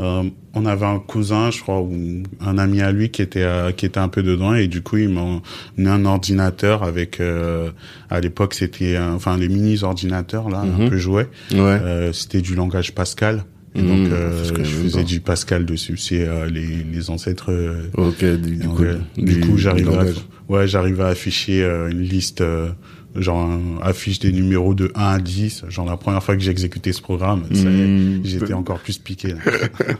euh, 0.00 0.22
on 0.54 0.66
avait 0.66 0.86
un 0.86 0.98
cousin, 0.98 1.50
je 1.50 1.60
crois, 1.60 1.80
ou 1.80 2.22
un 2.40 2.58
ami 2.58 2.80
à 2.82 2.92
lui 2.92 3.10
qui 3.10 3.22
était 3.22 3.42
euh, 3.42 3.72
qui 3.72 3.86
était 3.86 3.98
un 4.00 4.08
peu 4.08 4.22
dedans 4.22 4.54
et 4.54 4.68
du 4.68 4.82
coup, 4.82 4.96
il 4.98 5.08
m'a 5.08 5.40
mis 5.76 5.88
un 5.88 6.04
ordinateur 6.04 6.82
avec. 6.82 7.20
euh, 7.20 7.70
à 8.10 8.20
l'époque, 8.20 8.54
c'était, 8.54 8.98
enfin, 8.98 9.36
les 9.38 9.48
mini 9.48 9.82
ordinateurs 9.82 10.48
là, 10.50 10.62
Mhm. 10.64 10.82
un 10.82 10.88
peu 10.88 10.96
jouets. 10.98 11.28
Ouais. 11.52 11.58
Euh, 11.60 12.12
c'était 12.12 12.40
du 12.42 12.54
langage 12.54 12.94
Pascal. 12.94 13.44
Et 13.74 13.80
donc, 13.82 14.08
euh, 14.10 14.44
ce 14.44 14.52
que 14.52 14.62
je 14.64 14.70
faisais 14.76 15.02
du 15.04 15.20
Pascal 15.20 15.64
dessus. 15.64 15.96
C'est 15.96 16.26
euh, 16.28 16.46
les, 16.46 16.84
les 16.84 17.10
ancêtres. 17.10 17.50
euh, 17.50 17.88
ok, 17.96 18.22
du, 18.40 18.56
donc, 18.56 18.76
coup, 18.76 18.82
euh, 18.84 18.98
du 19.16 19.40
coup, 19.40 19.56
j'arrivais 19.56 19.94
à, 19.96 20.04
ouais, 20.52 20.68
j'arrivais 20.68 21.04
à 21.04 21.06
afficher 21.08 21.62
euh, 21.62 21.88
une 21.90 22.02
liste, 22.02 22.42
euh, 22.42 22.68
genre 23.16 23.48
affiche 23.82 24.18
des 24.18 24.30
numéros 24.32 24.74
de 24.74 24.92
1 24.94 25.00
à 25.02 25.18
10. 25.18 25.64
Genre 25.70 25.86
la 25.86 25.96
première 25.96 26.22
fois 26.22 26.36
que 26.36 26.42
j'ai 26.42 26.50
exécuté 26.50 26.92
ce 26.92 27.00
programme, 27.00 27.44
Mhm. 27.50 28.20
j'étais 28.24 28.52
encore 28.52 28.78
plus 28.78 28.98
piqué. 28.98 29.34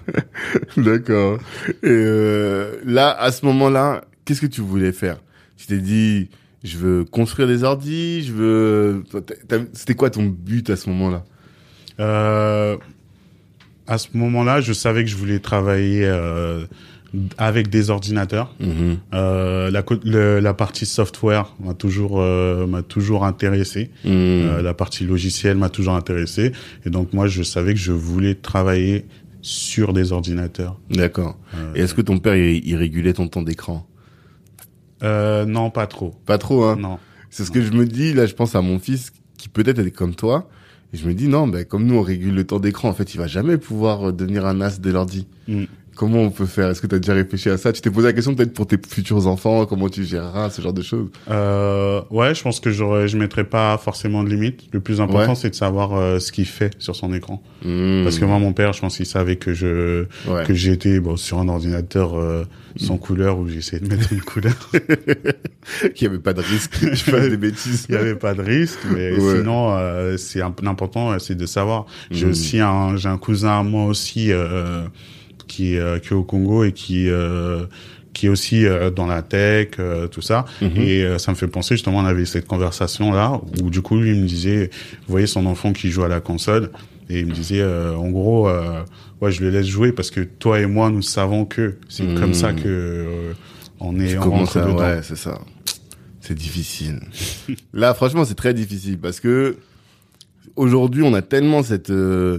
D'accord. 0.76 1.38
Et 1.83 1.88
euh, 1.88 2.76
là, 2.85 3.11
à 3.11 3.33
ce 3.33 3.45
moment-là, 3.47 4.05
qu'est-ce 4.25 4.41
que 4.41 4.47
tu 4.47 4.61
voulais 4.61 4.93
faire? 4.93 5.17
Tu 5.57 5.67
t'es 5.67 5.79
dit, 5.79 6.29
je 6.64 6.76
veux 6.76 7.05
construire 7.05 7.49
des 7.49 7.64
ordis, 7.64 8.23
je 8.25 8.33
veux. 8.33 9.05
C'était 9.73 9.95
quoi 9.95 10.11
ton 10.11 10.25
but 10.26 10.71
à 10.71 10.76
ce 10.76 10.88
moment-là? 10.91 11.25
Euh, 12.00 12.76
à 13.92 13.99
ce 13.99 14.08
moment-là, 14.14 14.61
je 14.61 14.72
savais 14.72 15.04
que 15.04 15.11
je 15.11 15.16
voulais 15.16 15.38
travailler 15.38 16.04
euh, 16.04 16.64
avec 17.37 17.68
des 17.68 17.90
ordinateurs. 17.90 18.54
Mhm. 18.58 18.96
Euh, 19.12 19.70
la, 19.70 19.84
le- 20.04 20.40
la 20.40 20.54
partie 20.54 20.87
software 20.87 21.54
m'a 21.62 21.75
toujours 21.75 22.20
euh, 22.20 22.66
m'a 22.66 22.82
toujours 22.82 23.25
intéressé. 23.26 23.90
Mhm. 24.04 24.11
Euh, 24.12 24.62
la 24.62 24.75
partie 24.75 25.04
logicielle 25.04 25.56
m'a 25.58 25.68
toujours 25.68 25.94
intéressé. 25.94 26.52
Et 26.87 26.90
donc 26.90 27.12
moi, 27.12 27.26
je 27.26 27.42
savais 27.42 27.75
que 27.75 27.80
je 27.80 27.92
voulais 27.92 28.34
travailler 28.34 29.04
sur 29.42 29.92
des 29.92 30.12
ordinateurs. 30.12 30.78
D'accord. 30.88 31.37
Euh, 31.54 31.75
Et 31.75 31.80
est-ce 31.80 31.94
que 31.94 32.00
ton 32.00 32.18
père, 32.18 32.37
il, 32.37 32.66
il 32.66 32.76
régulait 32.76 33.12
ton 33.12 33.28
temps 33.28 33.42
d'écran? 33.42 33.87
Euh, 35.02 35.44
non, 35.44 35.70
pas 35.70 35.87
trop. 35.87 36.14
Pas 36.26 36.38
trop, 36.38 36.64
hein? 36.64 36.76
Non. 36.78 36.99
C'est 37.28 37.44
ce 37.44 37.50
que 37.50 37.61
je 37.62 37.72
me 37.72 37.84
dis, 37.87 38.14
là, 38.14 38.25
je 38.26 38.34
pense 38.34 38.54
à 38.54 38.62
mon 38.62 38.78
fils, 38.78 39.12
qui 39.37 39.49
peut-être 39.49 39.80
est 39.80 39.90
comme 39.90 40.14
toi. 40.14 40.49
Et 40.92 40.99
je 40.99 41.06
me 41.06 41.14
dis, 41.14 41.28
non, 41.28 41.49
ben, 41.49 41.64
comme 41.64 41.87
nous, 41.87 41.94
on 41.94 42.02
régule 42.02 42.34
le 42.34 42.44
temps 42.44 42.61
d'écran, 42.61 42.88
en 42.88 42.94
fait, 42.94 43.14
il 43.14 43.18
va 43.18 43.26
jamais 43.26 43.56
pouvoir 43.56 44.08
euh, 44.08 44.12
devenir 44.12 44.44
un 44.46 44.61
as 44.61 44.80
de 44.80 44.90
l'ordi. 44.90 45.26
Mm. 45.49 45.64
Comment 46.02 46.18
on 46.23 46.30
peut 46.30 46.47
faire? 46.47 46.68
Est-ce 46.68 46.80
que 46.82 46.88
tu 46.88 46.97
as 46.97 46.99
déjà 46.99 47.14
réfléchi 47.14 47.49
à 47.49 47.56
ça? 47.56 47.73
Tu 47.73 47.80
t'es 47.80 47.88
posé 47.88 48.09
la 48.09 48.12
question 48.12 48.35
peut-être 48.35 48.52
pour 48.54 48.66
tes 48.66 48.76
futurs 48.76 49.28
enfants, 49.28 49.66
comment 49.66 49.88
tu 49.88 50.02
géreras 50.02 50.50
ce 50.50 50.61
genre 50.61 50.73
de 50.73 50.82
choses? 50.82 51.06
Euh, 51.30 52.00
ouais, 52.11 52.35
je 52.35 52.42
pense 52.42 52.59
que 52.59 52.73
j'aurais, 52.73 53.06
je 53.06 53.16
mettrais 53.16 53.44
pas 53.44 53.78
forcément 53.78 54.25
de 54.25 54.28
limite. 54.28 54.64
Le 54.73 54.80
plus 54.80 55.00
important, 55.00 55.28
Ouais. 55.30 55.35
c'est 55.37 55.50
de 55.50 55.54
savoir 55.54 55.94
euh, 55.94 56.18
ce 56.18 56.32
qu'il 56.32 56.47
fait 56.47 56.73
sur 56.80 56.97
son 56.97 57.14
écran. 57.14 57.40
Hmm. 57.64 58.02
Parce 58.02 58.18
que 58.18 58.25
moi, 58.25 58.40
mon 58.40 58.52
père, 58.52 58.73
je 58.73 58.80
pense 58.80 58.97
qu'il 58.97 59.06
savait 59.06 59.37
que 59.37 59.54
je 59.54 60.06
Ouais. 60.26 60.42
que 60.44 60.54
j'étais 60.54 60.99
bon 60.99 61.16
sur 61.16 61.38
un 61.38 61.49
ordinateur 61.49 62.18
euh, 62.18 62.42
sans 62.75 62.97
couleur 62.97 63.38
où 63.38 63.47
j'essayais 63.49 63.78
de 63.80 63.87
mettre 63.88 64.12
une 64.12 64.23
couleur. 64.23 64.54
qu'il 65.94 66.09
n'y 66.09 66.14
avait 66.14 66.23
pas 66.23 66.32
de 66.32 66.40
risque 66.40 66.80
que 66.80 66.94
je 66.97 67.04
fasse 67.04 67.28
des 67.28 67.37
bêtises. 67.37 67.87
Il 67.88 67.94
y 67.94 67.99
avait 67.99 68.16
pas 68.16 68.35
de 68.35 68.42
risque, 68.42 68.80
mais 68.92 69.12
Ouais. 69.12 69.37
sinon, 69.38 69.76
euh, 69.76 70.16
c'est 70.16 70.42
imp- 70.42 70.66
important, 70.66 71.12
euh, 71.12 71.18
c'est 71.21 71.37
de 71.37 71.47
savoir. 71.47 71.87
J'ai 72.11 72.25
Mhm. 72.26 72.30
aussi 72.32 72.59
un, 72.61 72.97
j'ai 72.97 73.09
un 73.09 73.18
cousin 73.18 73.61
à 73.61 73.62
moi 73.62 73.85
aussi 73.87 74.32
euh, 74.32 74.82
qui 75.52 75.75
est 75.75 75.78
euh, 75.78 75.99
qui 75.99 76.09
est 76.09 76.16
au 76.16 76.25
Congo 76.25 76.64
et 76.64 76.73
qui 76.73 77.09
euh, 77.09 77.64
qui 78.14 78.26
est 78.26 78.28
aussi 78.28 78.66
euh, 78.66 78.90
dans 78.90 79.06
la 79.06 79.23
tech, 79.23 79.68
euh, 79.78 80.06
tout 80.06 80.21
ça. 80.21 80.44
Mhm. 80.61 80.71
Et 80.76 81.02
euh, 81.02 81.18
ça 81.18 81.32
me 81.32 81.37
fait 81.37 81.47
penser 81.49 81.75
justement, 81.76 81.99
on 81.99 82.04
avait 82.04 82.25
cette 82.26 82.47
conversation 82.47 83.12
là 83.12 83.40
où 83.62 83.71
du 83.71 83.80
coup 83.82 83.97
lui 83.99 84.11
il 84.16 84.23
me 84.23 84.26
disait, 84.26 84.71
vous 85.06 85.12
voyez 85.12 85.26
son 85.26 85.47
enfant 85.47 85.73
qui 85.73 85.90
joue 85.90 86.04
à 86.04 86.09
la 86.09 86.21
console 86.21 86.71
et 87.09 87.21
il 87.21 87.26
me 87.26 87.32
disait 87.32 87.61
euh, 87.61 87.94
en 87.97 88.11
gros, 88.11 88.49
euh, 88.49 88.82
ouais 89.21 89.32
je 89.32 89.40
le 89.42 89.50
laisse 89.50 89.66
jouer 89.66 89.92
parce 89.92 90.11
que 90.11 90.21
toi 90.21 90.61
et 90.61 90.66
moi 90.66 90.90
nous 90.90 91.02
savons 91.02 91.44
que 91.47 91.76
c'est 91.88 92.04
Mhm. 92.04 92.18
comme 92.21 92.35
ça 92.35 92.52
que 92.52 92.62
euh, 92.66 93.32
on 93.80 93.99
est 93.99 94.14
commences 94.16 94.54
rentre 94.54 94.59
à- 94.59 94.66
dedans. 94.66 94.78
ouais, 94.78 95.00
c'est 95.02 95.16
ça. 95.16 95.38
C'est 96.21 96.37
difficile. 96.38 97.00
Là, 97.73 97.94
franchement, 97.94 98.25
c'est 98.25 98.37
très 98.37 98.54
difficile 98.54 98.97
parce 98.99 99.18
que 99.18 99.56
aujourd'hui, 100.54 101.02
on 101.02 101.14
a 101.14 101.23
tellement 101.23 101.62
cette 101.64 101.90
euh, 101.90 102.38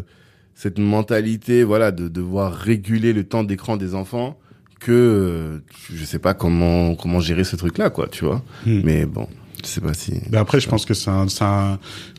cette 0.55 0.79
mentalité, 0.79 1.63
voilà, 1.63 1.91
de 1.91 2.07
devoir 2.07 2.53
réguler 2.53 3.13
le 3.13 3.23
temps 3.23 3.43
d'écran 3.43 3.77
des 3.77 3.95
enfants 3.95 4.37
que 4.79 4.91
euh, 4.91 5.59
je 5.93 6.03
sais 6.03 6.19
pas 6.19 6.33
comment 6.33 6.95
comment 6.95 7.19
gérer 7.21 7.43
ce 7.45 7.55
truc-là, 7.55 7.89
quoi, 7.89 8.07
tu 8.09 8.25
vois. 8.25 8.43
Hmm. 8.65 8.81
Mais 8.83 9.05
bon, 9.05 9.27
je 9.63 9.67
sais 9.69 9.81
pas 9.81 9.93
si. 9.93 10.13
Mais 10.29 10.37
après, 10.37 10.59
je 10.59 10.67
pense 10.67 10.85
que 10.85 10.93
c'est 10.93 11.09
un- 11.09 11.27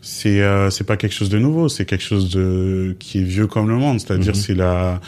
c'est 0.03 0.41
euh, 0.41 0.71
c'est 0.71 0.85
pas 0.85 0.97
quelque 0.97 1.13
chose 1.13 1.29
de 1.29 1.39
nouveau, 1.39 1.69
c'est 1.69 1.85
quelque 1.85 2.03
chose 2.05 2.31
de 2.31 2.97
qui 2.99 3.19
est 3.19 3.23
vieux 3.23 3.47
comme 3.47 3.69
le 3.69 3.77
monde. 3.77 4.01
C'est-à-dire, 4.01 4.33
Mhm. 4.35 4.41
c'est 4.41 4.55
la 4.55 5.01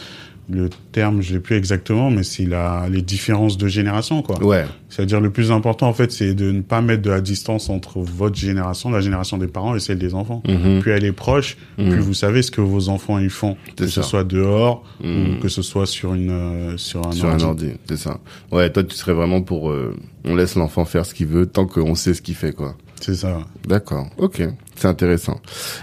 le 0.48 0.68
terme, 0.92 1.22
je 1.22 1.34
l'ai 1.34 1.40
plus 1.40 1.56
exactement, 1.56 2.10
mais 2.10 2.22
c'est 2.22 2.44
la 2.46 2.86
les 2.88 3.02
différences 3.02 3.58
de 3.58 3.66
génération, 3.66 4.22
quoi. 4.22 4.42
Ouais. 4.44 4.64
C'est-à-dire, 4.88 5.20
le 5.20 5.30
plus 5.30 5.50
important, 5.50 5.88
en 5.88 5.92
fait, 5.92 6.12
c'est 6.12 6.34
de 6.34 6.52
ne 6.52 6.60
pas 6.60 6.80
mettre 6.80 7.02
de 7.02 7.10
la 7.10 7.20
distance 7.20 7.68
entre 7.68 7.98
votre 8.00 8.36
génération, 8.36 8.90
la 8.90 9.00
génération 9.00 9.38
des 9.38 9.48
parents, 9.48 9.74
et 9.74 9.80
celle 9.80 9.98
des 9.98 10.14
enfants. 10.14 10.42
Mhm. 10.48 10.80
Plus 10.80 10.92
elle 10.92 11.04
est 11.04 11.12
proche, 11.12 11.56
Mhm. 11.78 11.90
plus 11.90 11.98
vous 12.00 12.14
savez 12.14 12.42
ce 12.42 12.50
que 12.50 12.60
vos 12.60 12.88
enfants 12.88 13.18
ils 13.18 13.28
font, 13.30 13.56
que 13.76 13.86
ce 13.88 14.02
soit 14.02 14.24
dehors 14.24 14.84
Mhm. 15.02 15.36
ou 15.38 15.40
que 15.40 15.48
ce 15.48 15.62
soit 15.62 15.86
sur 15.86 16.14
une 16.14 16.30
euh, 16.30 16.76
sur 16.76 17.06
un 17.06 17.12
Sur 17.12 17.28
ordi. 17.28 17.44
un 17.44 17.46
ordi, 17.48 17.70
c'est 17.88 17.96
ça. 17.98 18.20
Ouais, 18.52 18.70
toi, 18.70 18.84
tu 18.84 18.94
serais 18.94 19.14
vraiment 19.14 19.42
pour. 19.42 19.70
euh, 19.70 19.94
on 20.24 20.34
laisse 20.36 20.54
l'enfant 20.54 20.84
faire 20.84 21.04
ce 21.06 21.14
qu'il 21.14 21.26
veut 21.26 21.46
tant 21.46 21.66
qu'on 21.66 21.94
sait 21.94 22.14
ce 22.14 22.22
qu'il 22.22 22.34
fait, 22.34 22.52
quoi. 22.52 22.76
C'est 23.00 23.14
ça. 23.14 23.38
D'accord, 23.66 24.08
ok, 24.18 24.42
c'est 24.74 24.88
intéressant. 24.88 25.40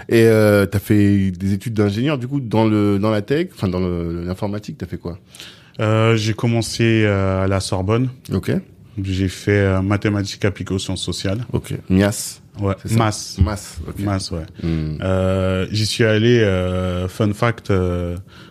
Et 0.08 0.24
euh, 0.24 0.66
t'as 0.66 0.78
fait 0.80 1.30
des 1.30 1.52
études 1.52 1.74
d'ingénieur 1.74 2.18
du 2.18 2.26
coup 2.28 2.40
dans 2.40 2.66
le 2.66 2.98
dans 2.98 3.10
la 3.10 3.22
tech, 3.22 3.48
enfin 3.54 3.68
dans 3.68 3.80
l'informatique, 3.80 4.78
t'as 4.78 4.86
fait 4.86 4.98
quoi? 4.98 5.18
Euh, 5.80 6.16
j'ai 6.16 6.34
commencé 6.34 7.02
euh, 7.04 7.44
à 7.44 7.46
la 7.48 7.60
Sorbonne. 7.60 8.08
Ok, 8.32 8.52
J'ai 9.02 9.28
fait 9.28 9.50
euh, 9.58 9.82
mathématiques 9.82 10.44
appliquées 10.44 10.74
aux 10.74 10.78
sciences 10.78 11.02
sociales. 11.02 11.44
ok. 11.52 11.74
Mias, 11.88 12.40
Ouais, 12.60 12.74
masse. 12.92 13.38
Mas, 13.42 13.78
ok. 13.88 13.98
Masse, 13.98 14.30
ouais. 14.30 14.44
Hmm. 14.62 14.98
Euh, 15.02 15.66
J'y 15.72 15.86
suis 15.86 16.04
allé, 16.04 16.38
euh, 16.38 17.08
fun 17.08 17.32
fact, 17.32 17.72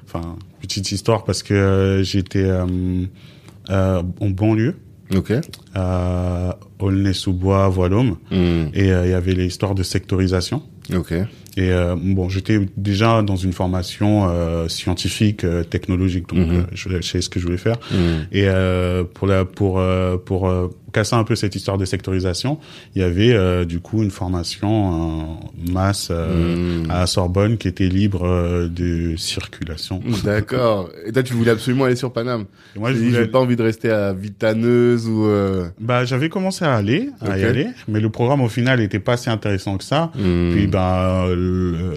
enfin, 0.05 0.35
petite 0.61 0.91
histoire, 0.91 1.23
parce 1.23 1.41
que 1.43 2.01
j'étais 2.03 2.49
en 2.51 4.29
banlieue, 4.29 4.75
Ok. 5.15 5.31
à 5.73 6.57
Aulnay-sous-Bois, 6.79 7.67
Voilôme, 7.69 8.17
Hmm. 8.31 8.65
et 8.73 8.91
euh, 8.91 9.05
il 9.05 9.11
y 9.11 9.13
avait 9.13 9.33
les 9.33 9.45
histoires 9.45 9.75
de 9.75 9.83
sectorisation. 9.83 10.61
Ok. 10.93 11.11
Et 11.55 11.69
euh, 11.71 11.95
bon, 12.01 12.29
j'étais 12.29 12.59
déjà 12.77 13.21
dans 13.21 13.35
une 13.35 13.53
formation 13.53 14.27
euh, 14.29 14.67
scientifique, 14.67 15.43
euh, 15.43 15.63
technologique, 15.63 16.27
donc 16.29 16.47
euh, 16.51 16.63
je, 16.73 16.89
je 16.89 17.01
sais 17.01 17.21
ce 17.21 17.29
que 17.29 17.39
je 17.39 17.45
voulais 17.45 17.57
faire. 17.57 17.77
Hmm. 17.91 18.23
Et 18.31 18.45
euh, 18.47 19.03
pour 19.03 19.27
la 19.27 19.45
pour 19.45 19.79
euh, 19.79 20.17
pour 20.17 20.49
casser 20.93 21.15
un 21.15 21.23
peu 21.23 21.35
cette 21.35 21.55
histoire 21.55 21.77
de 21.77 21.85
sectorisation, 21.85 22.59
il 22.95 23.01
y 23.01 23.05
avait 23.05 23.33
euh, 23.33 23.65
du 23.65 23.79
coup 23.79 24.03
une 24.03 24.11
formation 24.11 24.85
en 24.85 25.39
masse 25.71 26.09
euh, 26.11 26.53
Hmm. 26.53 26.89
à 26.89 27.07
Sorbonne 27.07 27.57
qui 27.57 27.67
était 27.67 27.87
libre 27.87 28.25
euh, 28.25 28.67
de 28.67 29.15
circulation. 29.17 30.01
D'accord. 30.23 30.89
Et 31.05 31.11
toi, 31.11 31.23
tu 31.23 31.33
voulais 31.33 31.51
absolument 31.51 31.85
aller 31.85 31.95
sur 31.95 32.11
Paname. 32.11 32.45
Et 32.75 32.79
moi, 32.79 32.91
je 32.93 32.97
voulais. 32.97 33.11
j'ai 33.11 33.27
pas 33.27 33.39
envie 33.39 33.55
de 33.55 33.63
rester 33.63 33.89
à 33.89 34.13
Vitaneuse 34.13 35.07
ou. 35.07 35.25
Euh... 35.25 35.67
Bah, 35.79 36.05
j'avais 36.05 36.29
commencé 36.29 36.65
à 36.65 36.73
aller, 36.75 37.09
à 37.21 37.37
y 37.37 37.43
aller, 37.43 37.67
mais 37.87 37.99
le 37.99 38.09
programme 38.09 38.41
au 38.41 38.49
final 38.49 38.81
était 38.81 38.99
pas 38.99 39.17
si 39.17 39.29
intéressant 39.29 39.77
que 39.77 39.83
ça. 39.83 40.11
hmm. 40.15 40.51
Puis 40.53 40.67
bah 40.67 41.25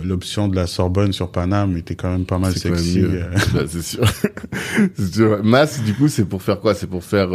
l'option 0.05 0.49
de 0.49 0.57
la 0.57 0.67
Sorbonne 0.67 1.13
sur 1.13 1.31
Paname 1.31 1.77
était 1.77 1.95
quand 1.95 2.11
même 2.11 2.25
pas 2.25 2.39
mal 2.39 2.55
sexy. 2.55 3.05
Ouais, 3.05 3.23
c'est 3.69 3.83
sûr. 3.83 4.05
sûr. 5.13 5.45
Masse, 5.45 5.83
du 5.83 5.95
coup, 5.95 6.09
c'est 6.09 6.25
pour 6.25 6.43
faire 6.43 6.61
quoi? 6.61 6.75
C'est 6.75 6.87
pour 6.87 7.05
faire 7.05 7.29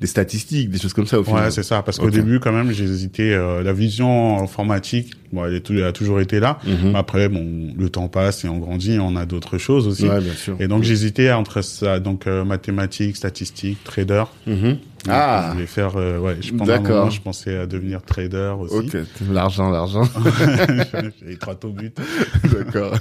des 0.00 0.06
statistiques, 0.06 0.70
des 0.70 0.78
choses 0.78 0.92
comme 0.92 1.06
ça 1.08 1.18
au 1.20 1.24
final. 1.24 1.44
Ouais, 1.44 1.50
c'est 1.50 1.62
ça. 1.62 1.82
Parce 1.82 1.98
qu'au 1.98 2.10
début, 2.10 2.40
quand 2.40 2.52
même, 2.52 2.70
j'ai 2.72 2.84
hésité. 2.84 3.34
euh, 3.34 3.62
la 3.62 3.72
vision 3.72 4.42
informatique, 4.42 5.12
bon, 5.32 5.44
elle, 5.44 5.54
est 5.54 5.60
tout- 5.60 5.72
elle 5.74 5.84
a 5.84 5.92
toujours 5.92 6.20
été 6.20 6.40
là. 6.40 6.58
Mhm. 6.66 6.94
Après, 6.96 7.28
bon, 7.28 7.72
le 7.76 7.88
temps 7.90 8.08
passe 8.08 8.44
et 8.44 8.48
on 8.48 8.58
grandit, 8.58 8.94
et 8.94 8.98
on 8.98 9.16
a 9.16 9.26
d'autres 9.26 9.58
choses 9.58 9.86
aussi. 9.86 10.08
Ouais, 10.08 10.20
bien 10.20 10.32
sûr. 10.34 10.56
Et 10.60 10.68
donc, 10.68 10.82
j'hésitais 10.84 11.32
entre 11.32 11.62
ça, 11.62 12.00
donc 12.00 12.26
euh, 12.26 12.44
mathématiques, 12.44 13.16
statistiques, 13.16 13.82
trader. 13.84 14.24
Mhm. 14.46 14.78
Donc, 15.04 15.14
Ah. 15.16 15.46
Je 15.48 15.52
voulais 15.54 15.66
faire, 15.66 15.96
euh, 15.96 16.18
ouais, 16.18 16.36
je, 16.40 16.50
pendant 16.52 16.72
un 16.72 16.76
D'accord. 16.78 16.96
moment, 16.98 17.10
je 17.10 17.20
pensais 17.20 17.56
à 17.56 17.66
devenir 17.66 18.02
trader 18.02 18.54
aussi. 18.58 18.74
Ok, 18.74 18.96
l'argent, 19.30 19.70
l'argent. 19.70 20.02
J'ai 21.26 21.36
trois 21.36 21.58
au 21.64 21.68
but. 21.70 21.96
D'accord. 22.52 22.96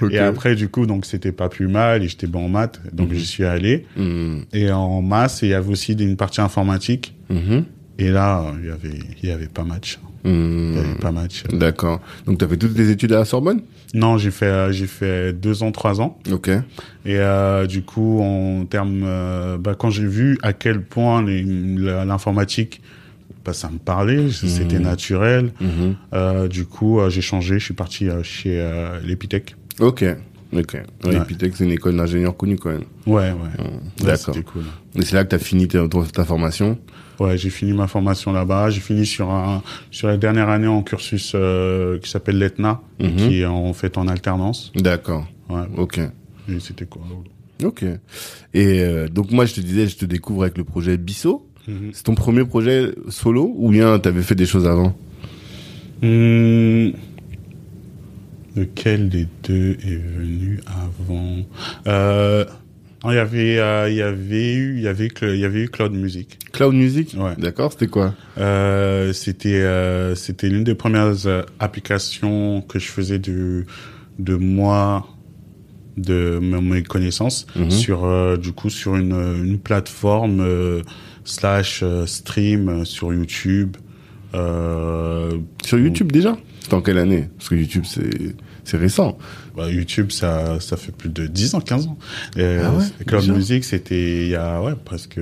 Ok. 0.00 0.12
Et 0.12 0.18
après, 0.18 0.54
du 0.54 0.68
coup, 0.68 0.86
donc, 0.86 1.04
c'était 1.04 1.32
pas 1.32 1.48
plus 1.48 1.68
mal 1.68 2.02
et 2.02 2.08
j'étais 2.08 2.26
bon 2.26 2.46
en 2.46 2.48
maths. 2.48 2.80
Donc, 2.92 3.10
Mhm. 3.10 3.14
j'y 3.16 3.26
suis 3.26 3.44
allé. 3.44 3.86
Mhm. 3.96 4.44
Et 4.52 4.70
en 4.72 5.02
maths, 5.02 5.40
il 5.42 5.48
y 5.50 5.54
avait 5.54 5.70
aussi 5.70 5.92
une 5.92 6.16
partie 6.16 6.40
informatique. 6.40 7.14
Mhm. 7.28 7.64
Et 8.00 8.08
là, 8.10 8.44
il 8.60 8.66
y 8.68 8.70
avait, 8.70 8.98
il 9.22 9.28
y 9.28 9.32
avait 9.32 9.46
pas 9.46 9.62
match. 9.62 9.98
Mhm. 10.24 10.70
Il 10.72 10.76
y 10.76 10.78
avait 10.80 10.98
pas 10.98 11.12
match. 11.12 11.44
D'accord. 11.52 12.00
Donc, 12.26 12.38
tu 12.38 12.44
as 12.44 12.48
fait 12.48 12.56
toutes 12.56 12.74
tes 12.74 12.90
études 12.90 13.12
à 13.12 13.18
la 13.18 13.24
Sorbonne? 13.24 13.60
Non, 13.94 14.18
j'ai 14.18 14.30
fait 14.30 14.46
euh, 14.46 14.72
j'ai 14.72 14.86
fait 14.86 15.32
deux 15.32 15.62
ans, 15.62 15.70
trois 15.72 16.00
ans. 16.00 16.18
Ok. 16.32 16.48
Et 16.48 16.58
euh, 17.06 17.66
du 17.66 17.82
coup, 17.82 18.20
en 18.22 18.64
termes, 18.64 19.02
euh, 19.04 19.58
bah, 19.58 19.74
quand 19.78 19.90
j'ai 19.90 20.06
vu 20.06 20.38
à 20.42 20.52
quel 20.52 20.82
point 20.82 21.22
l'informatique, 21.22 22.80
bah, 23.44 23.52
ça 23.52 23.68
me 23.70 23.78
parlait, 23.78 24.30
c'était 24.30 24.78
Mhm. 24.78 24.82
naturel. 24.84 25.52
Euh, 26.14 26.48
du 26.48 26.64
coup, 26.66 27.00
j'ai 27.08 27.20
changé, 27.22 27.58
je 27.58 27.64
suis 27.64 27.74
parti 27.74 28.08
chez 28.22 28.64
l'Epitech. 29.04 29.56
Ok. 29.80 30.04
Ok. 30.52 30.74
Ouais, 30.74 30.82
Ouais. 31.10 31.16
Epitech, 31.16 31.52
c'est 31.56 31.64
une 31.64 31.70
école 31.70 31.96
d'ingénieurs 31.96 32.36
connue 32.36 32.56
quand 32.56 32.70
même. 32.70 32.82
Ouais, 33.06 33.30
ouais. 33.30 33.64
D'accord. 34.04 34.34
C'était 34.34 34.42
cool. 34.42 34.64
Et 34.96 35.02
c'est 35.02 35.14
là 35.14 35.22
que 35.24 35.28
tu 35.30 35.36
as 35.36 35.38
fini 35.38 35.68
ta 35.68 36.24
formation 36.24 36.76
Ouais, 37.20 37.36
j'ai 37.38 37.50
fini 37.50 37.72
ma 37.74 37.86
formation 37.86 38.32
là-bas. 38.32 38.70
J'ai 38.70 38.80
fini 38.80 39.04
sur 39.06 39.30
un 39.30 39.62
sur 39.90 40.08
la 40.08 40.16
dernière 40.16 40.48
année 40.48 40.66
en 40.66 40.82
cursus 40.82 41.32
euh, 41.34 41.98
qui 42.00 42.08
s'appelle 42.10 42.38
l'ETNA, 42.38 42.80
Mhm. 42.98 43.16
qui 43.16 43.40
est 43.40 43.46
en 43.46 43.72
fait 43.74 43.96
en 43.98 44.08
alternance. 44.08 44.72
D'accord. 44.74 45.26
Ouais, 45.50 45.62
Ok. 45.76 45.98
et 45.98 46.60
c'était 46.60 46.86
quoi 46.86 47.02
Ok. 47.62 47.84
Et 48.54 48.80
euh, 48.80 49.06
donc, 49.08 49.30
moi, 49.32 49.44
je 49.44 49.52
te 49.54 49.60
disais, 49.60 49.86
je 49.86 49.96
te 49.98 50.06
découvre 50.06 50.42
avec 50.44 50.56
le 50.56 50.64
projet 50.64 50.96
Bissot. 50.96 51.46
C'est 51.92 52.02
ton 52.04 52.14
premier 52.16 52.44
projet 52.44 52.90
solo 53.10 53.52
ou 53.56 53.70
bien 53.70 53.98
t'avais 54.00 54.22
fait 54.22 54.34
des 54.34 54.46
choses 54.46 54.66
avant? 54.66 54.96
Hmm. 56.02 56.88
Lequel 58.56 59.08
des 59.08 59.28
deux 59.44 59.76
est 59.84 60.00
venu 60.18 60.58
avant? 60.66 61.36
Euh, 61.86 62.44
non, 63.04 63.10
Il 63.12 63.14
y 63.14 63.18
avait, 63.18 63.58
euh, 63.58 63.88
il 63.90 63.96
y 63.96 64.02
avait 64.02 64.54
eu, 64.54 64.76
il 64.76 64.82
y 64.82 64.88
avait, 64.88 65.08
il 65.22 65.36
y 65.36 65.44
avait 65.44 65.62
eu 65.64 65.68
Cloud 65.68 65.92
Music. 65.92 66.38
Cloud 66.52 66.74
Music? 66.74 67.14
Ouais. 67.18 67.34
D'accord, 67.38 67.72
c'était 67.72 67.86
quoi? 67.88 68.14
Euh, 68.38 69.12
c'était, 69.12 69.62
euh, 69.62 70.14
c'était 70.14 70.48
l'une 70.48 70.64
des 70.64 70.74
premières 70.74 71.14
applications 71.58 72.62
que 72.62 72.78
je 72.78 72.88
faisais 72.88 73.18
de, 73.18 73.64
de 74.18 74.34
moi 74.36 75.06
de 75.96 76.38
mes 76.40 76.82
connaissances 76.82 77.46
Mhm. 77.56 77.70
sur 77.70 78.38
du 78.38 78.52
coup 78.52 78.70
sur 78.70 78.96
une, 78.96 79.12
une 79.44 79.58
plateforme 79.58 80.82
slash 81.24 81.84
stream 82.06 82.84
sur 82.84 83.12
YouTube. 83.12 83.76
Sur 84.32 85.78
YouTube 85.78 86.12
déjà? 86.12 86.36
C'était 86.60 86.74
en 86.74 86.80
quelle 86.82 86.98
année? 86.98 87.28
Parce 87.36 87.48
que 87.50 87.54
YouTube, 87.54 87.84
c'est 87.84 88.34
c'est 88.64 88.76
récent. 88.76 89.18
bah, 89.56 89.70
YouTube, 89.70 90.10
ça, 90.10 90.58
ça 90.60 90.76
fait 90.76 90.92
plus 90.92 91.08
de 91.08 91.26
10 91.26 91.54
ans, 91.54 91.60
15 91.60 91.86
ans. 91.86 91.98
Euh, 92.38 92.62
Ah 92.64 92.72
ouais, 92.76 92.84
Cloud 93.06 93.20
déjà 93.22 93.32
Music, 93.34 93.64
c'était 93.64 94.22
il 94.24 94.28
y 94.30 94.36
a 94.36 94.62
ouais, 94.62 94.74
presque 94.84 95.20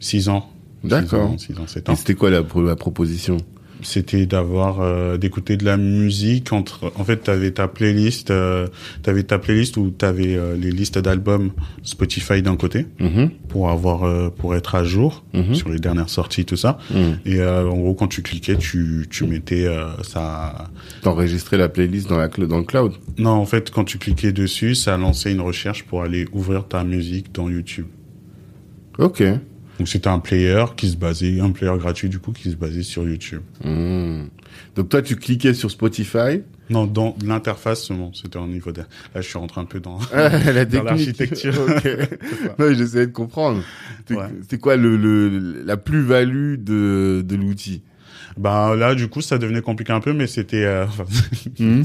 6 0.00 0.28
ans. 0.28 0.50
D'accord. 0.84 1.34
6 1.38 1.58
ans, 1.58 1.66
7 1.66 1.88
Et 1.88 1.92
ans. 1.92 1.96
c'était 1.96 2.14
quoi 2.14 2.30
la, 2.30 2.42
la 2.64 2.76
proposition? 2.76 3.38
C'était 3.82 4.26
d'avoir, 4.26 4.80
euh, 4.80 5.16
d'écouter 5.18 5.56
de 5.56 5.64
la 5.64 5.76
musique 5.76 6.52
entre, 6.52 6.90
en 6.96 7.04
fait, 7.04 7.18
t'avais 7.18 7.50
ta 7.50 7.68
playlist, 7.68 8.30
euh, 8.30 8.66
t'avais 9.02 9.22
ta 9.22 9.38
playlist 9.38 9.76
où 9.76 9.90
t'avais 9.90 10.34
euh, 10.34 10.56
les 10.56 10.70
listes 10.70 10.98
d'albums 10.98 11.50
Spotify 11.82 12.40
d'un 12.42 12.56
côté 12.56 12.86
Mhm. 13.00 13.30
pour 13.48 13.68
avoir, 13.70 14.04
euh, 14.04 14.30
pour 14.30 14.54
être 14.56 14.74
à 14.74 14.84
jour 14.84 15.24
Mhm. 15.34 15.54
sur 15.54 15.68
les 15.68 15.78
dernières 15.78 16.08
sorties, 16.08 16.44
tout 16.44 16.56
ça. 16.56 16.78
Mhm. 16.90 17.18
Et 17.26 17.40
euh, 17.40 17.68
en 17.68 17.76
gros, 17.76 17.94
quand 17.94 18.08
tu 18.08 18.22
cliquais, 18.22 18.56
tu, 18.56 19.06
tu 19.10 19.26
mettais 19.26 19.66
euh, 19.66 19.86
ça. 20.02 20.70
T'enregistrais 21.02 21.56
la 21.58 21.68
playlist 21.68 22.08
dans, 22.08 22.16
la, 22.18 22.28
cl- 22.28 22.46
dans 22.46 22.58
le 22.58 22.64
cloud 22.64 22.92
Non, 23.18 23.30
en 23.32 23.46
fait, 23.46 23.70
quand 23.70 23.84
tu 23.84 23.98
cliquais 23.98 24.32
dessus, 24.32 24.74
ça 24.74 24.96
lançait 24.96 25.32
une 25.32 25.40
recherche 25.42 25.84
pour 25.84 26.02
aller 26.02 26.26
ouvrir 26.32 26.66
ta 26.66 26.82
musique 26.84 27.32
dans 27.34 27.48
YouTube. 27.50 27.86
Ok. 28.98 29.22
Donc 29.78 29.88
c'était 29.88 30.08
un 30.08 30.18
player 30.18 30.64
qui 30.76 30.88
se 30.90 30.96
basait, 30.96 31.40
un 31.40 31.50
player 31.50 31.76
gratuit 31.78 32.08
du 32.08 32.18
coup 32.18 32.32
qui 32.32 32.50
se 32.50 32.56
basait 32.56 32.82
sur 32.82 33.06
YouTube. 33.06 33.42
Mhm. 33.64 34.28
Donc 34.74 34.88
toi, 34.88 35.02
tu 35.02 35.16
cliquais 35.16 35.54
sur 35.54 35.70
Spotify. 35.70 36.42
Non, 36.68 36.86
dans 36.86 37.14
l'interface 37.24 37.84
seulement. 37.84 38.10
C'était 38.12 38.38
au 38.38 38.46
niveau 38.46 38.72
de. 38.72 38.80
Là, 38.80 39.20
je 39.20 39.28
suis 39.28 39.38
rentré 39.38 39.60
un 39.60 39.66
peu 39.66 39.78
dans. 39.78 39.98
Ah, 40.12 40.30
la 40.52 40.64
l'architecture. 40.82 41.52
Non, 42.58 42.72
j'essayais 42.72 43.06
de 43.06 43.12
comprendre. 43.12 43.62
C'est 44.08 44.16
Ouais. 44.16 44.58
quoi 44.58 44.76
le, 44.76 44.96
le, 44.96 45.62
la 45.64 45.76
plus-value 45.76 46.56
de, 46.56 47.22
de 47.24 47.36
l'outil? 47.36 47.82
Bah 48.36 48.74
là, 48.76 48.94
du 48.94 49.08
coup, 49.08 49.22
ça 49.22 49.38
devenait 49.38 49.62
compliqué 49.62 49.92
un 49.92 50.00
peu, 50.00 50.12
mais 50.12 50.26
c'était. 50.26 50.64
euh, 50.64 50.84
Mhm. 51.58 51.84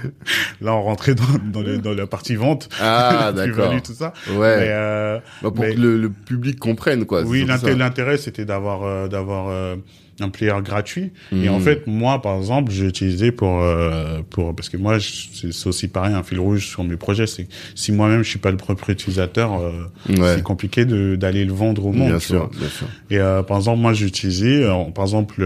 là, 0.60 0.74
on 0.74 0.82
rentrait 0.82 1.14
dans, 1.14 1.24
dans, 1.52 1.60
le- 1.62 1.78
dans 1.78 1.92
la 1.94 2.06
partie 2.06 2.34
vente. 2.34 2.68
Ah, 2.80 3.32
d'accord. 3.36 3.72
tout 3.82 3.92
ça. 3.94 4.12
Ouais. 4.30 4.56
Mais, 4.58 4.66
euh, 4.70 5.18
Bah, 5.42 5.50
pour 5.50 5.64
mais- 5.64 5.74
que 5.74 5.80
le, 5.80 5.98
le 6.00 6.10
public 6.10 6.58
comprenne, 6.58 7.04
quoi. 7.04 7.22
oui, 7.22 7.44
l'intérêt, 7.76 8.16
c'était 8.16 8.44
d'avoir 8.44 8.84
euh, 8.84 9.08
d'avoir 9.08 9.48
euh, 9.48 9.76
un 10.20 10.28
player 10.28 10.54
gratuit. 10.64 11.12
Et 11.32 11.48
en 11.48 11.58
fait, 11.60 11.86
moi, 11.86 12.22
par 12.22 12.36
exemple, 12.36 12.70
j'ai 12.72 12.86
utilisé 12.86 13.32
pour 13.32 13.60
euh, 13.60 14.20
pour 14.30 14.54
parce 14.54 14.68
que 14.68 14.76
moi, 14.76 14.98
c'est 15.00 15.66
aussi 15.66 15.88
pareil 15.88 16.14
un 16.14 16.22
fil 16.22 16.38
rouge 16.40 16.66
sur 16.66 16.84
mes 16.84 16.96
projets. 16.96 17.26
C'est 17.26 17.48
si 17.74 17.92
moi-même 17.92 18.22
je 18.22 18.28
suis 18.30 18.38
pas 18.38 18.50
le 18.50 18.56
propre 18.56 18.88
utilisateur, 18.90 19.60
euh, 19.60 19.72
Ouais. 20.08 20.36
c'est 20.36 20.42
compliqué 20.42 20.84
de 20.84 21.16
d'aller 21.16 21.44
le 21.44 21.52
vendre 21.52 21.84
au 21.86 21.92
monde. 21.92 22.08
Bien 22.08 22.18
sûr, 22.18 22.38
vois. 22.48 22.50
bien 22.58 22.68
sûr. 22.68 22.86
Et 23.10 23.18
euh, 23.18 23.42
par 23.42 23.56
exemple, 23.58 23.80
moi, 23.80 23.92
j'ai 23.92 24.06
utilisé, 24.06 24.64
euh, 24.64 24.84
par 24.94 25.04
exemple, 25.04 25.42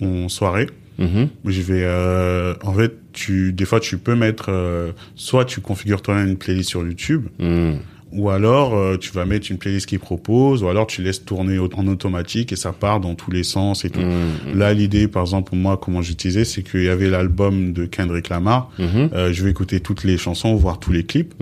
en 0.00 0.28
soirée, 0.28 0.66
Mhm. 0.98 1.28
je 1.44 1.60
vais, 1.62 1.82
euh, 1.84 2.54
en 2.64 2.74
fait, 2.74 2.94
tu, 3.12 3.52
des 3.52 3.64
fois, 3.64 3.78
tu 3.80 3.98
peux 3.98 4.16
mettre, 4.16 4.46
euh, 4.48 4.90
soit 5.14 5.44
tu 5.44 5.60
configures 5.60 6.02
toi-même 6.02 6.28
une 6.28 6.36
playlist 6.36 6.70
sur 6.70 6.82
YouTube, 6.84 7.26
Mhm. 7.38 7.78
ou 8.10 8.30
alors 8.30 8.74
euh, 8.74 8.96
tu 8.96 9.12
vas 9.12 9.24
mettre 9.24 9.48
une 9.50 9.58
playlist 9.58 9.86
qui 9.86 9.98
propose, 9.98 10.62
ou 10.64 10.68
alors 10.68 10.88
tu 10.88 11.02
laisses 11.02 11.24
tourner 11.24 11.58
en 11.60 11.86
automatique 11.86 12.52
et 12.52 12.56
ça 12.56 12.72
part 12.72 12.98
dans 12.98 13.14
tous 13.14 13.30
les 13.30 13.44
sens 13.44 13.84
et 13.84 13.90
tout. 13.90 14.00
Mhm. 14.00 14.58
Là, 14.58 14.72
l'idée, 14.74 15.06
par 15.06 15.22
exemple, 15.22 15.50
pour 15.50 15.56
moi, 15.58 15.76
comment 15.76 16.02
j'utilisais, 16.02 16.44
c'est 16.44 16.62
qu'il 16.64 16.82
y 16.82 16.88
avait 16.88 17.10
l'album 17.10 17.72
de 17.72 17.84
Kendrick 17.86 18.28
Lamar. 18.28 18.68
Euh, 18.80 19.32
je 19.32 19.44
vais 19.44 19.50
écouter 19.50 19.78
toutes 19.78 20.02
les 20.02 20.16
chansons, 20.16 20.56
voir 20.56 20.80
tous 20.80 20.90
les 20.90 21.04
clips. 21.04 21.32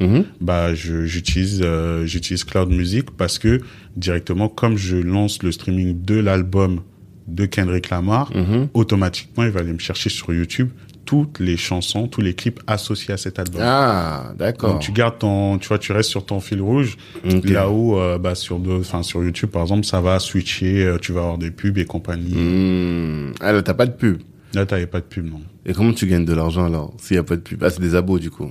Bah, 0.42 0.74
j'utilise, 0.74 1.60
euh, 1.64 2.04
j'utilise 2.04 2.44
Cloud 2.44 2.68
Music 2.68 3.10
parce 3.16 3.38
que 3.38 3.60
directement, 3.96 4.48
comme 4.50 4.76
je 4.76 4.96
lance 4.96 5.42
le 5.42 5.50
streaming 5.52 6.02
de 6.04 6.16
l'album 6.16 6.80
de 7.28 7.46
Kendrick 7.46 7.90
Lamar, 7.90 8.30
Mhm. 8.34 8.68
automatiquement, 8.74 9.44
il 9.44 9.50
va 9.50 9.60
aller 9.60 9.72
me 9.72 9.78
chercher 9.78 10.10
sur 10.10 10.32
YouTube 10.32 10.70
toutes 11.04 11.38
les 11.38 11.56
chansons, 11.56 12.08
tous 12.08 12.20
les 12.20 12.34
clips 12.34 12.58
associés 12.66 13.14
à 13.14 13.16
cet 13.16 13.38
album. 13.38 13.60
Ah, 13.64 14.32
d'accord. 14.36 14.72
Donc 14.72 14.80
tu 14.80 14.90
gardes 14.90 15.18
ton, 15.18 15.56
tu 15.58 15.68
vois, 15.68 15.78
tu 15.78 15.92
restes 15.92 16.10
sur 16.10 16.26
ton 16.26 16.40
fil 16.40 16.60
rouge. 16.60 16.96
Là 17.44 17.70
où, 17.70 17.96
euh, 17.96 18.18
bah 18.18 18.34
sur 18.34 18.58
de, 18.58 18.72
enfin 18.80 19.04
sur 19.04 19.22
YouTube 19.22 19.50
par 19.50 19.62
exemple, 19.62 19.84
ça 19.84 20.00
va 20.00 20.18
switcher, 20.18 20.84
euh, 20.84 20.98
tu 20.98 21.12
vas 21.12 21.20
avoir 21.20 21.38
des 21.38 21.52
pubs 21.52 21.78
et 21.78 21.84
compagnie. 21.84 22.34
Mhm. 22.34 23.32
Ah, 23.40 23.52
là, 23.52 23.62
t'as 23.62 23.74
pas 23.74 23.86
de 23.86 23.92
pub. 23.92 24.18
Là, 24.54 24.64
t'avais 24.66 24.86
pas 24.86 25.00
de 25.00 25.04
pub 25.04 25.26
non. 25.30 25.42
Et 25.64 25.72
comment 25.74 25.92
tu 25.92 26.06
gagnes 26.06 26.24
de 26.24 26.32
l'argent 26.32 26.64
alors 26.64 26.94
s'il 26.98 27.16
y 27.16 27.18
a 27.18 27.22
pas 27.22 27.36
de 27.36 27.40
pub? 27.42 27.62
Ah, 27.62 27.70
c'est 27.70 27.80
des 27.80 27.94
abos 27.94 28.18
du 28.18 28.30
coup. 28.30 28.50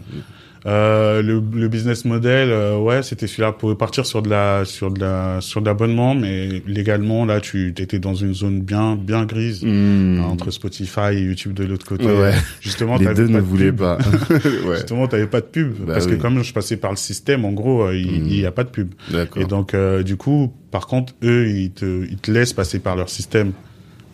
Euh, 0.67 1.21
le, 1.21 1.43
le 1.53 1.67
business 1.67 2.05
model, 2.05 2.49
euh, 2.49 2.75
ouais, 2.79 3.03
c'était 3.03 3.27
celui-là 3.27 3.51
pour 3.51 3.77
partir 3.77 4.03
sur 4.05 4.23
de 4.23 4.29
la, 4.31 4.65
sur 4.65 4.89
de 4.89 4.99
la, 4.99 5.37
sur 5.39 5.61
de 5.61 5.67
l'abonnement, 5.67 6.15
mais 6.15 6.63
légalement 6.65 7.23
là, 7.25 7.39
tu 7.39 7.67
étais 7.77 7.99
dans 7.99 8.15
une 8.15 8.33
zone 8.33 8.61
bien, 8.61 8.95
bien 8.95 9.25
grise. 9.25 9.61
Mhm. 9.63 10.21
Entre 10.25 10.49
Spotify 10.49 11.11
et 11.13 11.19
YouTube 11.21 11.53
de 11.53 11.65
l'autre 11.65 11.85
côté. 11.85 12.05
Ouais. 12.05 12.33
Justement, 12.61 12.97
Les 12.97 13.13
deux 13.13 13.27
ne 13.27 13.39
voulaient 13.39 13.65
pub. 13.67 13.77
pas. 13.77 13.97
ouais, 14.31 14.75
Justement, 14.77 15.07
t'avais 15.07 15.27
pas 15.27 15.41
de 15.41 15.45
pub. 15.45 15.73
Bah 15.85 15.93
parce 15.93 16.05
oui. 16.07 16.13
que 16.17 16.21
comme 16.21 16.41
je 16.43 16.51
passais 16.51 16.77
par 16.77 16.89
le 16.91 16.97
système, 16.97 17.45
en 17.45 17.51
gros, 17.51 17.83
euh, 17.83 17.95
il 17.95 18.23
Mhm. 18.23 18.27
il 18.27 18.39
y 18.39 18.45
a 18.47 18.51
pas 18.51 18.63
de 18.63 18.69
pub. 18.69 18.93
Et 19.35 19.45
donc, 19.45 19.73
euh, 19.75 20.01
du 20.01 20.15
coup, 20.17 20.51
par 20.71 20.87
contre, 20.87 21.13
eux, 21.23 21.47
ils 21.47 21.71
te, 21.71 22.05
ils 22.09 22.17
te 22.17 22.31
laissent 22.31 22.53
passer 22.53 22.79
par 22.79 22.95
leur 22.95 23.09
système 23.09 23.51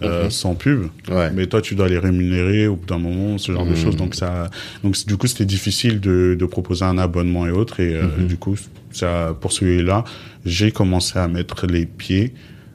euh, 0.04 0.24
Mhm. 0.26 0.30
sans 0.32 0.56
pub. 0.56 0.84
Ouais. 1.10 1.30
Mais 1.34 1.48
toi, 1.48 1.62
tu 1.62 1.76
dois 1.76 1.88
les 1.90 1.98
rémunérer 2.00 2.68
au 2.68 2.76
bout 2.76 2.86
d'un 2.86 2.98
moment, 2.98 3.38
ce 3.38 3.52
genre 3.52 3.66
de 3.66 3.72
Mhm. 3.72 3.76
choses. 3.76 3.96
Donc, 3.96 4.16
ça, 4.16 4.50
donc, 4.84 4.96
du 5.06 5.18
coup, 5.18 5.28
c'était 5.28 5.46
difficile 5.46 6.00
de, 6.00 6.36
de 6.40 6.46
proposer 6.46 6.86
un 6.86 6.98
abonnement 6.98 7.46
et 7.48 7.52
autres. 7.52 7.80
Et 7.80 7.96
euh, 7.96 8.08
Mhm. 8.20 8.28
du 8.28 8.38
coup, 8.38 8.56
ça, 8.92 9.36
pour 9.40 9.52
celui-là, 9.52 10.04
j'ai 10.46 10.72
commencé 10.72 11.18
à 11.20 11.28
mettre 11.28 11.68
les 11.68 11.86
pieds 11.86 12.34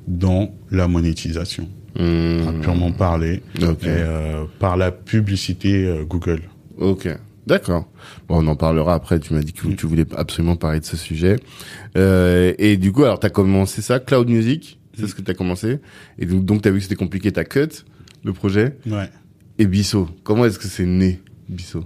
dans 0.08 0.54
la 0.70 0.86
monétisation, 0.88 1.68
à 1.98 2.52
purement 2.62 2.92
parler, 2.92 3.42
Ok. 3.60 3.82
et, 3.82 3.86
euh, 3.88 4.44
par 4.60 4.76
la 4.76 4.92
publicité 4.92 5.84
euh, 5.86 6.04
Google. 6.04 6.42
Ok, 6.78 7.08
d'accord. 7.46 7.88
Bon, 8.28 8.44
on 8.44 8.46
en 8.46 8.54
parlera 8.56 8.94
après. 8.94 9.18
Tu 9.18 9.34
m'as 9.34 9.40
dit 9.42 9.52
que 9.52 9.66
tu 9.68 9.86
voulais 9.86 10.04
absolument 10.16 10.56
parler 10.56 10.78
de 10.80 10.84
ce 10.84 10.96
sujet. 10.96 11.36
Euh, 11.96 12.52
et 12.58 12.76
du 12.76 12.92
coup, 12.92 13.02
alors 13.04 13.18
t'as 13.18 13.30
commencé 13.30 13.82
ça, 13.82 13.98
Cloud 13.98 14.28
Music, 14.28 14.78
c'est 14.98 15.06
ce 15.06 15.14
que 15.14 15.22
t'as 15.22 15.34
commencé. 15.34 15.78
Et 16.18 16.26
donc, 16.26 16.44
donc 16.44 16.62
t'as 16.62 16.70
vu 16.70 16.78
que 16.78 16.82
c'était 16.84 16.94
compliqué, 16.96 17.30
t'as 17.32 17.44
cut 17.44 17.68
le 18.24 18.32
projet. 18.32 18.76
Ouais. 18.86 19.08
Et 19.58 19.66
Bisso, 19.66 20.08
comment 20.24 20.44
est-ce 20.44 20.58
que 20.58 20.66
c'est 20.68 20.86
né, 20.86 21.20
Bisso 21.48 21.84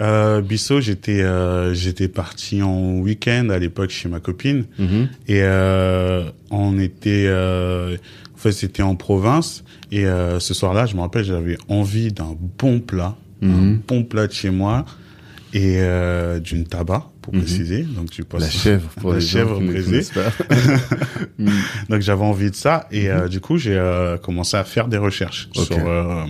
Euh, 0.00 0.40
Bissot, 0.40 0.80
j'étais 0.80 1.22
euh, 1.22 1.72
j'étais 1.72 2.08
parti 2.08 2.62
en 2.62 2.96
week-end 2.98 3.48
à 3.50 3.58
l'époque 3.58 3.90
chez 3.90 4.08
ma 4.08 4.18
copine 4.20 4.64
Mhm. 4.78 5.08
et 5.28 5.42
euh, 5.42 6.24
on 6.50 6.78
était 6.80 7.26
euh, 7.28 7.96
en 8.34 8.36
fait 8.38 8.50
c'était 8.52 8.82
en 8.82 8.96
province 8.96 9.62
et 9.92 10.04
euh, 10.06 10.40
ce 10.40 10.52
soir-là, 10.52 10.86
je 10.86 10.96
me 10.96 11.00
rappelle, 11.00 11.24
j'avais 11.24 11.56
envie 11.68 12.10
d'un 12.12 12.36
bon 12.58 12.80
plat, 12.80 13.14
un 13.42 13.46
Mhm. 13.46 13.80
bon 13.86 14.02
plat 14.02 14.26
de 14.26 14.32
chez 14.32 14.50
moi 14.50 14.84
et 15.52 15.76
euh, 15.78 16.40
d'une 16.40 16.64
tabac 16.66 17.08
pour 17.24 17.34
Mhm. 17.34 17.40
préciser. 17.40 17.82
Donc 17.82 18.10
tu 18.10 18.22
passes 18.22 18.42
La 18.42 18.50
chèvre 18.64 18.88
pour 19.00 19.12
La 19.12 19.18
les 19.18 19.24
chèvre 19.24 19.58
pas. 19.58 20.54
Mhm. 21.38 21.50
Donc 21.88 22.00
j'avais 22.02 22.22
envie 22.22 22.50
de 22.50 22.54
ça 22.56 22.86
et 22.92 23.08
euh, 23.10 23.28
du 23.28 23.40
coup 23.40 23.56
j'ai 23.56 23.74
euh, 23.76 24.18
commencé 24.18 24.56
à 24.56 24.64
faire 24.64 24.88
des 24.88 24.98
recherches 24.98 25.48
Ok. 25.56 25.64
sur 25.66 25.88
euh, 25.88 26.24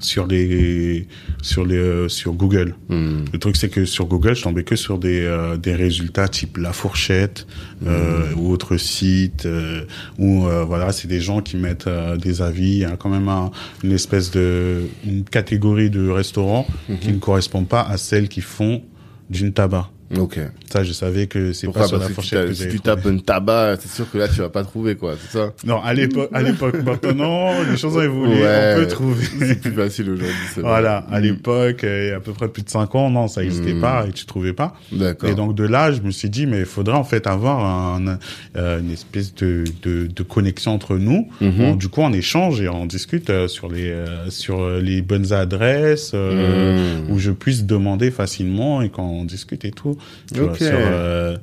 sur 0.00 0.26
les 0.26 1.06
sur 1.42 1.64
les 1.64 1.76
euh, 1.76 2.08
sur 2.08 2.32
Google. 2.32 2.74
Mhm. 2.88 3.26
Le 3.32 3.38
truc 3.38 3.56
c'est 3.56 3.68
que 3.68 3.84
sur 3.84 4.06
Google 4.06 4.34
je 4.34 4.42
tombais 4.42 4.64
que 4.64 4.74
sur 4.76 4.98
des 4.98 5.22
euh, 5.22 5.56
des 5.56 5.74
résultats 5.74 6.28
type 6.28 6.56
La 6.58 6.72
Fourchette 6.72 7.46
euh, 7.86 8.32
ou 8.36 8.50
autres 8.50 8.76
sites 8.76 9.46
euh, 9.46 9.84
où 10.18 10.46
euh, 10.46 10.64
voilà 10.64 10.92
c'est 10.92 11.08
des 11.08 11.20
gens 11.20 11.40
qui 11.40 11.56
mettent 11.56 11.88
des 12.20 12.42
avis. 12.42 12.72
Il 12.72 12.78
y 12.78 12.84
a 12.84 12.96
quand 12.96 13.08
même 13.10 13.28
un- 13.28 13.50
une 13.84 13.92
espèce 13.92 14.30
de 14.32 14.82
une 15.06 15.22
catégorie 15.24 15.90
de 15.90 16.08
restaurants 16.08 16.66
qui 17.00 17.12
ne 17.12 17.18
correspond 17.18 17.64
pas 17.64 17.82
à 17.82 17.96
celles 17.96 18.28
qui 18.28 18.40
font 18.40 18.82
d'une 19.30 19.52
tabac. 19.52 19.90
Ok. 20.16 20.38
Ça 20.70 20.84
je 20.84 20.92
savais 20.92 21.26
que 21.26 21.52
c'est 21.52 21.66
pas 21.70 21.86
sur 21.86 21.98
La 21.98 22.06
que 22.06 22.12
Fourchette 22.14 22.40
t'as- 22.42 22.48
que 22.48 22.54
si 22.54 22.68
tu 22.68 22.80
tapes 22.80 23.04
un 23.06 23.18
tabac, 23.18 23.76
c'est 23.80 23.90
sûr 23.90 24.10
que 24.10 24.16
là 24.18 24.26
tu 24.28 24.36
vas 24.40 24.48
pas 24.48 24.64
trouver 24.64 24.94
quoi, 24.96 25.14
c'est 25.20 25.36
ça 25.38 25.52
Non, 25.66 25.82
à 25.82 25.92
l'époque, 25.92 26.30
à 26.32 26.40
l'époque, 26.42 26.76
maintenant, 26.84 27.50
les 27.70 27.76
choses 27.76 27.96
ont 27.96 28.00
évolué, 28.02 28.42
Ouais. 28.42 28.74
on 28.76 28.80
peut 28.80 28.86
trouver. 28.88 29.24
C'est 29.38 29.60
plus 29.60 29.72
facile 29.72 30.10
aujourd'hui. 30.10 30.34
Voilà, 30.56 30.98
à 31.10 31.18
Mhm. 31.18 31.24
l'époque, 31.26 31.84
euh, 31.84 32.04
il 32.04 32.08
y 32.08 32.12
a 32.12 32.16
à 32.16 32.20
peu 32.20 32.32
près 32.32 32.48
plus 32.48 32.62
de 32.62 32.70
5 32.70 32.94
ans, 32.94 33.10
non, 33.10 33.28
ça 33.28 33.42
n'existait 33.42 33.74
Mhm. 33.74 33.80
pas 33.82 34.06
et 34.08 34.12
tu 34.12 34.24
trouvais 34.24 34.52
pas. 34.54 34.74
D'accord. 34.92 35.28
Et 35.28 35.34
donc 35.34 35.54
de 35.54 35.64
là, 35.64 35.92
je 35.92 36.00
me 36.00 36.10
suis 36.10 36.30
dit, 36.30 36.46
mais 36.46 36.60
il 36.60 36.64
faudrait 36.66 36.96
en 36.96 37.04
fait 37.04 37.26
avoir 37.26 37.64
un, 37.64 38.18
euh, 38.56 38.80
une 38.80 38.90
espèce 38.90 39.34
de, 39.34 39.64
de, 39.82 40.06
de 40.06 40.22
connexion 40.22 40.72
entre 40.72 40.96
nous. 40.96 41.28
Bon, 41.40 41.74
du 41.74 41.88
coup, 41.88 42.00
on 42.00 42.12
échange 42.12 42.60
et 42.62 42.68
on 42.68 42.86
discute 42.86 43.28
euh, 43.30 43.46
sur 43.48 43.68
les 43.70 43.90
euh, 43.90 44.30
sur 44.30 44.68
les 44.70 45.02
bonnes 45.02 45.32
adresses 45.32 46.14
Mhm. 46.14 47.10
où 47.10 47.18
je 47.18 47.30
puisse 47.30 47.64
demander 47.64 48.10
facilement 48.10 48.80
et 48.82 48.88
quand 48.88 49.06
on 49.06 49.24
discute 49.24 49.64
et 49.64 49.70
tout. 49.70 49.96
Tu 50.32 50.40
vois, 50.40 50.50
Ok. 50.52 50.58
sur, 50.58 50.68
euh, 50.72 51.36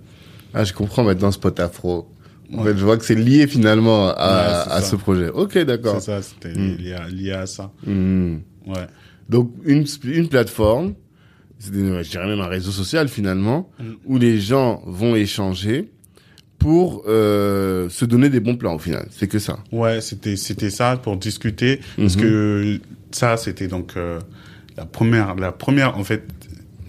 Ah, 0.53 0.63
je 0.63 0.73
comprends 0.73 1.03
maintenant 1.03 1.31
ce 1.31 1.39
pot 1.39 1.59
afro. 1.59 2.07
En 2.53 2.63
fait, 2.63 2.77
je 2.77 2.85
vois 2.85 2.97
que 2.97 3.03
c'est 3.05 3.15
lié 3.15 3.47
finalement 3.47 4.09
à, 4.09 4.67
Ouais, 4.77 4.81
ce 4.81 4.95
projet. 4.95 5.29
Ok, 5.29 5.57
d'accord. 5.59 5.99
c'est 5.99 6.11
ça, 6.11 6.21
c'était 6.21 6.57
Mhm. 6.57 6.77
lié, 6.77 6.93
à, 6.93 7.07
lié 7.09 7.31
à 7.31 7.45
ça. 7.45 7.71
Mhm. 7.85 8.41
Ouais. 8.67 8.87
Donc 9.29 9.51
une 9.65 9.85
une 10.03 10.27
plateforme 10.29 10.93
c'est, 11.57 11.73
je 11.73 12.09
dirais 12.09 12.27
même 12.27 12.41
un 12.41 12.47
réseau 12.47 12.69
social 12.71 13.07
finalement, 13.07 13.69
Mm. 13.79 13.83
où 14.05 14.17
les 14.19 14.39
gens 14.39 14.81
vont 14.85 15.15
échanger 15.15 15.89
pour 16.59 17.03
euh, 17.07 17.89
se 17.89 18.05
donner 18.05 18.29
des 18.29 18.39
bons 18.39 18.55
plans 18.55 18.75
au 18.75 18.79
final. 18.79 19.07
C'est 19.11 19.27
que 19.27 19.39
ça. 19.39 19.57
Ouais, 19.71 20.01
c'était 20.01 20.35
c'était 20.35 20.69
ça 20.69 20.97
pour 20.97 21.17
discuter 21.17 21.79
parce 21.97 22.15
Mhm. 22.15 22.21
que 22.21 22.79
ça 23.11 23.37
c'était 23.37 23.67
donc 23.67 23.93
euh, 23.97 24.19
la 24.77 24.85
première 24.85 25.35
la 25.35 25.51
première 25.51 25.97
en 25.97 26.03
fait 26.03 26.23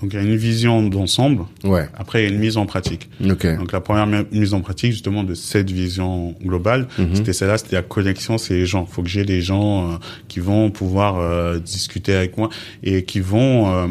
donc 0.00 0.12
il 0.12 0.16
y 0.16 0.18
a 0.18 0.22
une 0.22 0.36
vision 0.36 0.86
d'ensemble, 0.88 1.44
Ouais. 1.64 1.88
après 1.96 2.22
il 2.22 2.28
y 2.28 2.30
a 2.30 2.34
une 2.34 2.38
mise 2.40 2.56
en 2.58 2.66
pratique. 2.66 3.08
Ok. 3.30 3.46
Donc 3.58 3.72
la 3.72 3.80
première 3.80 4.06
mi- 4.06 4.26
mise 4.32 4.52
en 4.54 4.60
pratique 4.60 4.92
justement 4.92 5.24
de 5.24 5.34
cette 5.34 5.70
vision 5.70 6.34
globale, 6.44 6.86
Mhm. 6.98 7.14
c'était 7.14 7.32
celle-là, 7.32 7.56
c'était 7.58 7.76
la 7.76 7.82
connexion, 7.82 8.36
c'est 8.38 8.54
les 8.54 8.66
gens. 8.66 8.84
Faut 8.86 9.02
que 9.02 9.08
j'ai 9.08 9.24
des 9.24 9.40
gens 9.40 9.92
euh, 9.92 9.96
qui 10.28 10.40
vont 10.40 10.70
pouvoir 10.70 11.18
euh, 11.18 11.58
discuter 11.58 12.14
avec 12.14 12.36
moi 12.36 12.50
et 12.82 13.04
qui 13.04 13.20
vont 13.20 13.72
euh, 13.74 13.86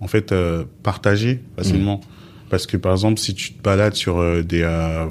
en 0.00 0.08
fait 0.08 0.32
euh, 0.32 0.64
partager 0.82 1.40
facilement. 1.56 2.00
Parce 2.50 2.66
que 2.66 2.76
par 2.76 2.92
exemple, 2.92 3.20
si 3.20 3.34
tu 3.34 3.52
te 3.52 3.62
balades 3.62 3.94
sur 3.94 4.42
des 4.44 4.62
euh, 4.62 5.06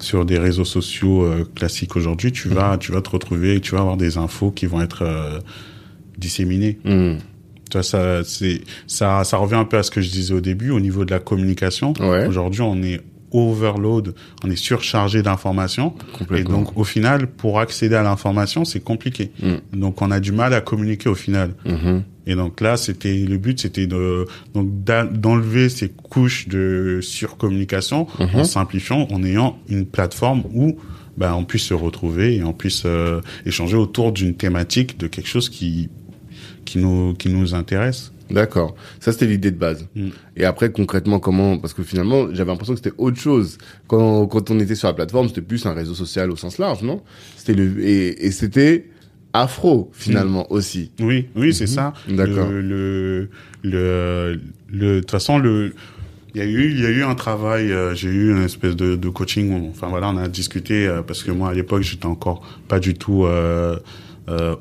sur 0.00 0.24
des 0.24 0.38
réseaux 0.38 0.64
sociaux 0.64 1.28
classiques 1.56 1.96
aujourd'hui, 1.96 2.30
tu 2.30 2.48
vas 2.48 2.76
tu 2.78 2.92
vas 2.92 3.00
te 3.02 3.10
retrouver, 3.10 3.56
et 3.56 3.60
tu 3.60 3.72
vas 3.74 3.80
avoir 3.80 3.96
des 3.96 4.16
infos 4.16 4.50
qui 4.52 4.66
vont 4.66 4.80
être 4.80 5.04
disséminées. 6.16 6.78
Vois, 7.72 7.82
ça, 7.82 8.22
c'est, 8.24 8.62
ça, 8.86 9.24
ça 9.24 9.36
revient 9.36 9.56
un 9.56 9.64
peu 9.64 9.78
à 9.78 9.82
ce 9.82 9.90
que 9.90 10.00
je 10.00 10.10
disais 10.10 10.34
au 10.34 10.40
début 10.40 10.70
au 10.70 10.80
niveau 10.80 11.04
de 11.04 11.10
la 11.10 11.18
communication. 11.20 11.92
Ouais. 12.00 12.26
Aujourd'hui, 12.26 12.62
on 12.62 12.82
est 12.82 13.00
overload, 13.30 14.14
on 14.42 14.50
est 14.50 14.56
surchargé 14.56 15.22
d'informations. 15.22 15.94
Et 16.34 16.44
donc, 16.44 16.76
au 16.78 16.84
final, 16.84 17.26
pour 17.26 17.60
accéder 17.60 17.94
à 17.94 18.02
l'information, 18.02 18.64
c'est 18.64 18.80
compliqué. 18.80 19.30
Mm. 19.42 19.78
Donc, 19.78 20.00
on 20.00 20.10
a 20.10 20.18
du 20.20 20.32
mal 20.32 20.54
à 20.54 20.60
communiquer 20.60 21.08
au 21.10 21.14
final. 21.14 21.50
Mhm. 21.66 22.02
Et 22.26 22.34
donc 22.34 22.60
là, 22.60 22.76
c'était 22.76 23.16
le 23.16 23.38
but, 23.38 23.58
c'était 23.58 23.86
de 23.86 24.26
donc 24.52 24.68
d'enlever 24.84 25.70
ces 25.70 25.88
couches 25.88 26.46
de 26.46 27.00
surcommunication 27.02 28.06
Mhm. 28.18 28.28
en 28.34 28.44
simplifiant, 28.44 29.08
en 29.10 29.22
ayant 29.24 29.58
une 29.68 29.86
plateforme 29.86 30.42
où 30.52 30.76
ben, 31.16 31.32
on 31.34 31.44
puisse 31.44 31.64
se 31.64 31.74
retrouver 31.74 32.36
et 32.36 32.44
on 32.44 32.52
puisse 32.52 32.82
euh, 32.84 33.20
échanger 33.46 33.76
autour 33.76 34.12
d'une 34.12 34.34
thématique, 34.34 34.98
de 34.98 35.06
quelque 35.06 35.26
chose 35.26 35.48
qui 35.48 35.88
qui 36.68 36.78
nous 36.78 37.14
qui 37.14 37.28
nous 37.28 37.54
intéresse. 37.54 38.12
D'accord. 38.30 38.74
Ça, 39.00 39.12
c'était 39.12 39.26
l'idée 39.26 39.50
de 39.50 39.56
base. 39.56 39.86
Mm. 39.94 40.08
Et 40.36 40.44
après, 40.44 40.70
concrètement, 40.70 41.18
comment 41.18 41.58
Parce 41.58 41.72
que 41.72 41.82
finalement, 41.82 42.26
j'avais 42.34 42.50
l'impression 42.50 42.74
que 42.74 42.80
c'était 42.82 42.96
autre 42.98 43.18
chose. 43.18 43.56
Quand, 43.86 44.26
quand 44.26 44.50
on 44.50 44.60
était 44.60 44.74
sur 44.74 44.88
la 44.88 44.94
plateforme, 44.94 45.28
c'était 45.28 45.40
plus 45.40 45.64
un 45.64 45.72
réseau 45.72 45.94
social 45.94 46.30
au 46.30 46.36
sens 46.36 46.58
large, 46.58 46.82
non? 46.82 47.00
C'était 47.36 47.54
le 47.54 47.82
et, 47.82 48.26
et 48.26 48.30
c'était 48.30 48.86
afro 49.32 49.90
finalement 49.92 50.50
aussi. 50.52 50.90
Oui, 51.00 51.28
oui, 51.36 51.54
c'est 51.54 51.66
ça. 51.66 51.94
Mm-hmm. 52.08 52.16
D'accord. 52.16 52.48
Le 52.50 52.60
le 52.60 53.30
le 53.62 54.40
le 54.70 54.94
de 54.96 55.00
toute 55.00 55.10
façon 55.10 55.38
le 55.38 55.72
il 56.34 56.40
y 56.40 56.44
a 56.44 56.46
eu 56.46 56.70
il 56.70 56.80
y 56.80 56.86
a 56.86 56.90
eu 56.90 57.02
un 57.02 57.14
travail 57.14 57.72
euh, 57.72 57.94
j'ai 57.94 58.08
eu 58.08 58.30
une 58.30 58.44
espèce 58.44 58.76
de, 58.76 58.96
de 58.96 59.08
coaching 59.08 59.50
où, 59.50 59.70
enfin 59.70 59.88
voilà 59.88 60.10
on 60.10 60.16
a 60.18 60.28
discuté 60.28 60.86
euh, 60.86 61.02
parce 61.02 61.22
que 61.22 61.30
moi 61.30 61.48
à 61.50 61.54
l'époque 61.54 61.82
j'étais 61.82 62.06
encore 62.06 62.46
pas 62.68 62.78
du 62.78 62.94
tout 62.94 63.24
euh, 63.24 63.78
euh, 64.28 64.54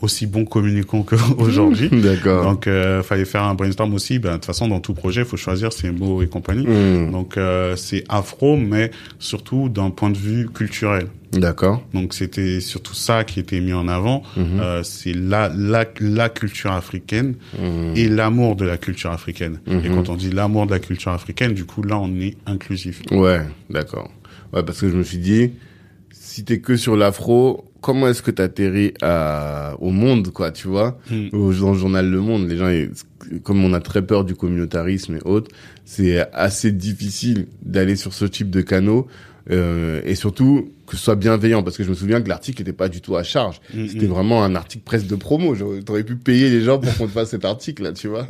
aussi 0.00 0.26
bon 0.26 0.44
communicant 0.44 1.02
qu'aujourd'hui 1.02 1.88
D'accord. 2.02 2.44
donc 2.44 2.66
euh, 2.66 3.02
fallait 3.02 3.24
faire 3.24 3.42
un 3.44 3.54
brainstorm 3.54 3.92
aussi 3.94 4.18
ben 4.18 4.30
de 4.30 4.34
toute 4.36 4.44
façon 4.46 4.68
dans 4.68 4.80
tout 4.80 4.94
projet 4.94 5.22
il 5.22 5.26
faut 5.26 5.36
choisir 5.36 5.72
ses 5.72 5.90
mots 5.90 6.22
et 6.22 6.26
compagnie 6.28 6.66
Hmm. 6.66 7.10
donc 7.10 7.36
euh, 7.36 7.76
c'est 7.76 8.04
afro 8.08 8.56
mais 8.56 8.90
surtout 9.18 9.68
d'un 9.68 9.90
point 9.90 10.10
de 10.10 10.16
vue 10.18 10.48
culturel 10.48 11.06
D'accord. 11.32 11.82
donc 11.94 12.14
c'était 12.14 12.60
surtout 12.60 12.94
ça 12.94 13.24
qui 13.24 13.40
était 13.40 13.60
mis 13.60 13.72
en 13.74 13.88
avant. 13.88 14.22
Mhm. 14.36 14.44
Euh, 14.60 14.82
c'est 14.82 15.12
la, 15.12 15.50
la 15.54 15.84
la 16.00 16.28
culture 16.28 16.72
africaine 16.72 17.34
Hmm. 17.58 17.92
et 17.94 18.08
l'amour 18.08 18.56
de 18.56 18.64
la 18.64 18.76
culture 18.78 19.10
africaine. 19.12 19.58
Et 19.66 19.88
quand 19.88 20.08
on 20.08 20.14
dit 20.16 20.30
l'amour 20.30 20.66
de 20.66 20.72
la 20.72 20.78
culture 20.78 21.12
africaine, 21.12 21.52
du 21.52 21.64
coup 21.64 21.82
là 21.82 21.98
on 21.98 22.08
est 22.20 22.36
inclusif. 22.46 23.02
Ouais, 23.10 23.40
d'accord. 23.70 24.10
Ouais, 24.52 24.62
parce 24.62 24.80
que 24.80 24.88
je 24.88 24.94
me 24.96 25.02
suis 25.02 25.18
dit, 25.18 25.50
si 26.36 26.44
t'es 26.44 26.60
que 26.60 26.76
sur 26.76 26.96
l'afro, 26.96 27.64
comment 27.80 28.08
est-ce 28.08 28.20
que 28.20 28.30
t'atterris 28.30 28.92
à 29.00 29.74
au 29.80 29.90
monde, 29.90 30.28
quoi, 30.32 30.50
tu 30.52 30.68
vois 30.68 30.98
Mm. 31.10 31.28
Au- 31.32 31.52
Dans 31.54 31.72
le 31.72 31.78
journal 31.78 32.10
Le 32.10 32.20
Monde, 32.20 32.46
les 32.46 32.58
gens, 32.58 32.70
comme 33.42 33.64
on 33.64 33.72
a 33.72 33.80
très 33.80 34.02
peur 34.02 34.24
du 34.24 34.34
communautarisme 34.34 35.16
et 35.16 35.22
autres, 35.26 35.50
c'est 35.86 36.18
assez 36.34 36.72
difficile 36.72 37.46
d'aller 37.62 37.96
sur 37.96 38.12
ce 38.12 38.26
type 38.26 38.50
de 38.50 38.60
canaux. 38.60 39.06
Euh, 39.50 40.00
et 40.04 40.14
surtout 40.14 40.70
que 40.86 40.96
ce 40.96 41.02
soit 41.02 41.14
bienveillant 41.16 41.62
parce 41.62 41.76
que 41.76 41.84
je 41.84 41.88
me 41.90 41.94
souviens 41.94 42.20
que 42.20 42.28
l'article 42.28 42.60
n'était 42.62 42.72
pas 42.72 42.88
du 42.88 43.00
tout 43.00 43.16
à 43.16 43.22
charge 43.22 43.60
Mm, 43.74 43.86
c'était 43.88 44.06
mm. 44.06 44.10
vraiment 44.10 44.42
un 44.44 44.54
article 44.54 44.84
presque 44.84 45.06
de 45.06 45.14
promo 45.16 45.54
t'aurais 45.84 46.04
pu 46.04 46.16
payer 46.16 46.48
les 46.50 46.62
gens 46.62 46.78
pour 46.78 46.96
qu'on 46.96 47.06
te 47.06 47.12
fasse 47.12 47.30
cet 47.30 47.44
article 47.44 47.82
là 47.84 47.92
tu 47.92 48.08
vois 48.08 48.26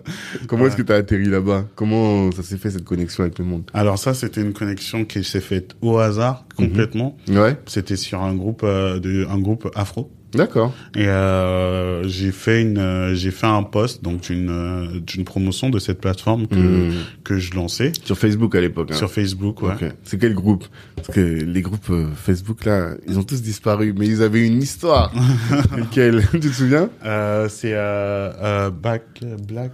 comment 0.46 0.62
Ouais. 0.62 0.68
est-ce 0.68 0.76
que 0.76 0.82
t'as 0.82 0.96
atterri 0.96 1.26
là-bas? 1.26 1.66
Comment 1.74 2.30
ça 2.32 2.42
s'est 2.42 2.56
fait 2.58 2.70
cette 2.70 2.84
connexion 2.84 3.24
avec 3.24 3.38
le 3.38 3.44
monde? 3.44 3.64
Alors 3.74 3.98
ça 3.98 4.14
c'était 4.14 4.40
une 4.42 4.52
connexion 4.52 5.04
qui 5.04 5.22
s'est 5.24 5.40
faite 5.40 5.74
au 5.82 5.98
hasard 5.98 6.44
complètement. 6.56 7.16
ouais 7.28 7.56
C'était 7.66 7.96
sur 7.96 8.22
un 8.22 8.34
groupe 8.34 8.62
euh, 8.64 8.98
de 9.00 9.26
un 9.30 9.38
groupe 9.38 9.70
afro. 9.74 10.10
D'accord 10.36 10.74
Et 10.94 11.06
euh, 11.08 12.06
j'ai 12.08 12.30
fait 12.32 12.62
une 12.62 12.78
euh, 12.78 13.14
j'ai 13.14 13.30
fait 13.30 13.46
un 13.46 13.62
post 13.62 14.02
donc 14.04 14.22
d'une 14.22 14.50
euh, 14.50 15.00
d'une 15.00 15.24
promotion 15.24 15.70
de 15.70 15.78
cette 15.78 16.00
plateforme 16.00 16.46
que 16.46 16.56
Mm. 16.56 16.92
que 17.24 17.38
je 17.38 17.54
lançais 17.54 17.92
Sur 18.04 18.16
Facebook 18.18 18.54
à 18.54 18.60
l'époque. 18.60 18.90
Hein. 18.92 18.96
sur 18.96 19.10
Facebook 19.10 19.62
ouais. 19.62 19.72
Ok. 19.74 19.84
C'est 20.04 20.18
quel 20.18 20.34
groupe? 20.34 20.64
Parce 20.96 21.08
que 21.08 21.20
les 21.20 21.62
groupes 21.62 21.90
euh, 21.90 22.06
Facebook 22.14 22.64
là, 22.64 22.90
ils 23.08 23.18
ont 23.18 23.22
tous 23.24 23.42
disparu, 23.42 23.94
mais 23.96 24.06
ils 24.06 24.22
avaient 24.22 24.46
une 24.46 24.62
histoire. 24.62 25.12
Lequel 25.76 26.22
Tu 26.32 26.40
te 26.40 26.46
souviens? 26.48 26.90
Euh, 27.04 27.48
c'est 27.48 27.72
euh, 27.74 28.30
euh, 28.42 28.70
Back 28.70 29.04
Black 29.46 29.72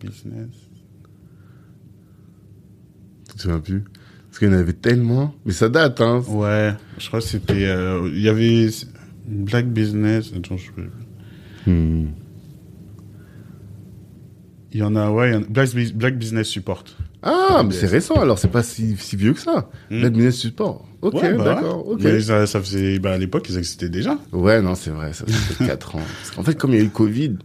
Business. 0.00 0.48
Tu 3.30 3.36
te 3.36 3.42
souviens 3.42 3.60
plus? 3.60 3.82
Parce 4.28 4.38
qu'il 4.38 4.48
y 4.48 4.50
en 4.54 4.58
avait 4.58 4.72
tellement. 4.74 5.34
Mais 5.46 5.52
ça 5.52 5.68
date, 5.68 6.00
hein. 6.00 6.22
Ouais, 6.28 6.74
je 6.98 7.06
crois 7.08 7.20
que 7.20 7.26
c'était. 7.26 7.64
euh, 7.66 8.08
Il 8.12 8.20
y 8.20 8.28
avait 8.28 8.68
Black 9.26 9.66
Business. 9.68 10.32
Attends, 10.36 10.56
je 10.56 10.70
Hmm. 11.70 12.06
Il 14.72 14.80
y 14.80 14.82
en 14.82 14.94
a, 14.96 15.10
ouais, 15.10 15.30
il 15.30 15.32
y 15.32 15.36
en 15.36 15.42
a- 15.42 15.46
Black, 15.48 15.70
Bus- 15.74 15.92
Black 15.94 16.18
Business 16.18 16.48
Support. 16.48 16.84
Ah, 17.22 17.62
mais 17.66 17.72
c'est 17.72 17.86
récent 17.86 18.14
alors, 18.20 18.38
c'est 18.38 18.50
pas 18.50 18.62
si, 18.62 18.96
si 18.96 19.16
vieux 19.16 19.32
que 19.32 19.40
ça. 19.40 19.68
Hmm. 19.90 20.00
Black 20.00 20.12
Business 20.12 20.36
Support. 20.36 20.86
Ok, 21.02 21.14
Ouais, 21.14 21.34
bah 21.34 21.44
d'accord, 21.44 21.86
ouais. 21.88 21.94
ok. 21.94 22.00
Mais 22.04 22.20
ça, 22.20 22.46
ça 22.46 22.60
faisait, 22.60 22.98
bah, 22.98 23.12
à 23.12 23.18
l'époque, 23.18 23.46
ils 23.48 23.56
existaient 23.58 23.88
déjà. 23.88 24.18
Ouais, 24.32 24.60
non, 24.62 24.74
c'est 24.74 24.90
vrai, 24.90 25.12
ça 25.12 25.24
fait 25.26 25.64
4 25.66 25.96
ans. 25.96 26.00
Parce 26.00 26.30
qu'en 26.32 26.42
fait, 26.42 26.56
comme 26.56 26.72
il 26.72 26.76
y 26.76 26.78
a 26.78 26.82
eu 26.82 26.86
le 26.86 26.90
Covid, 26.90 27.36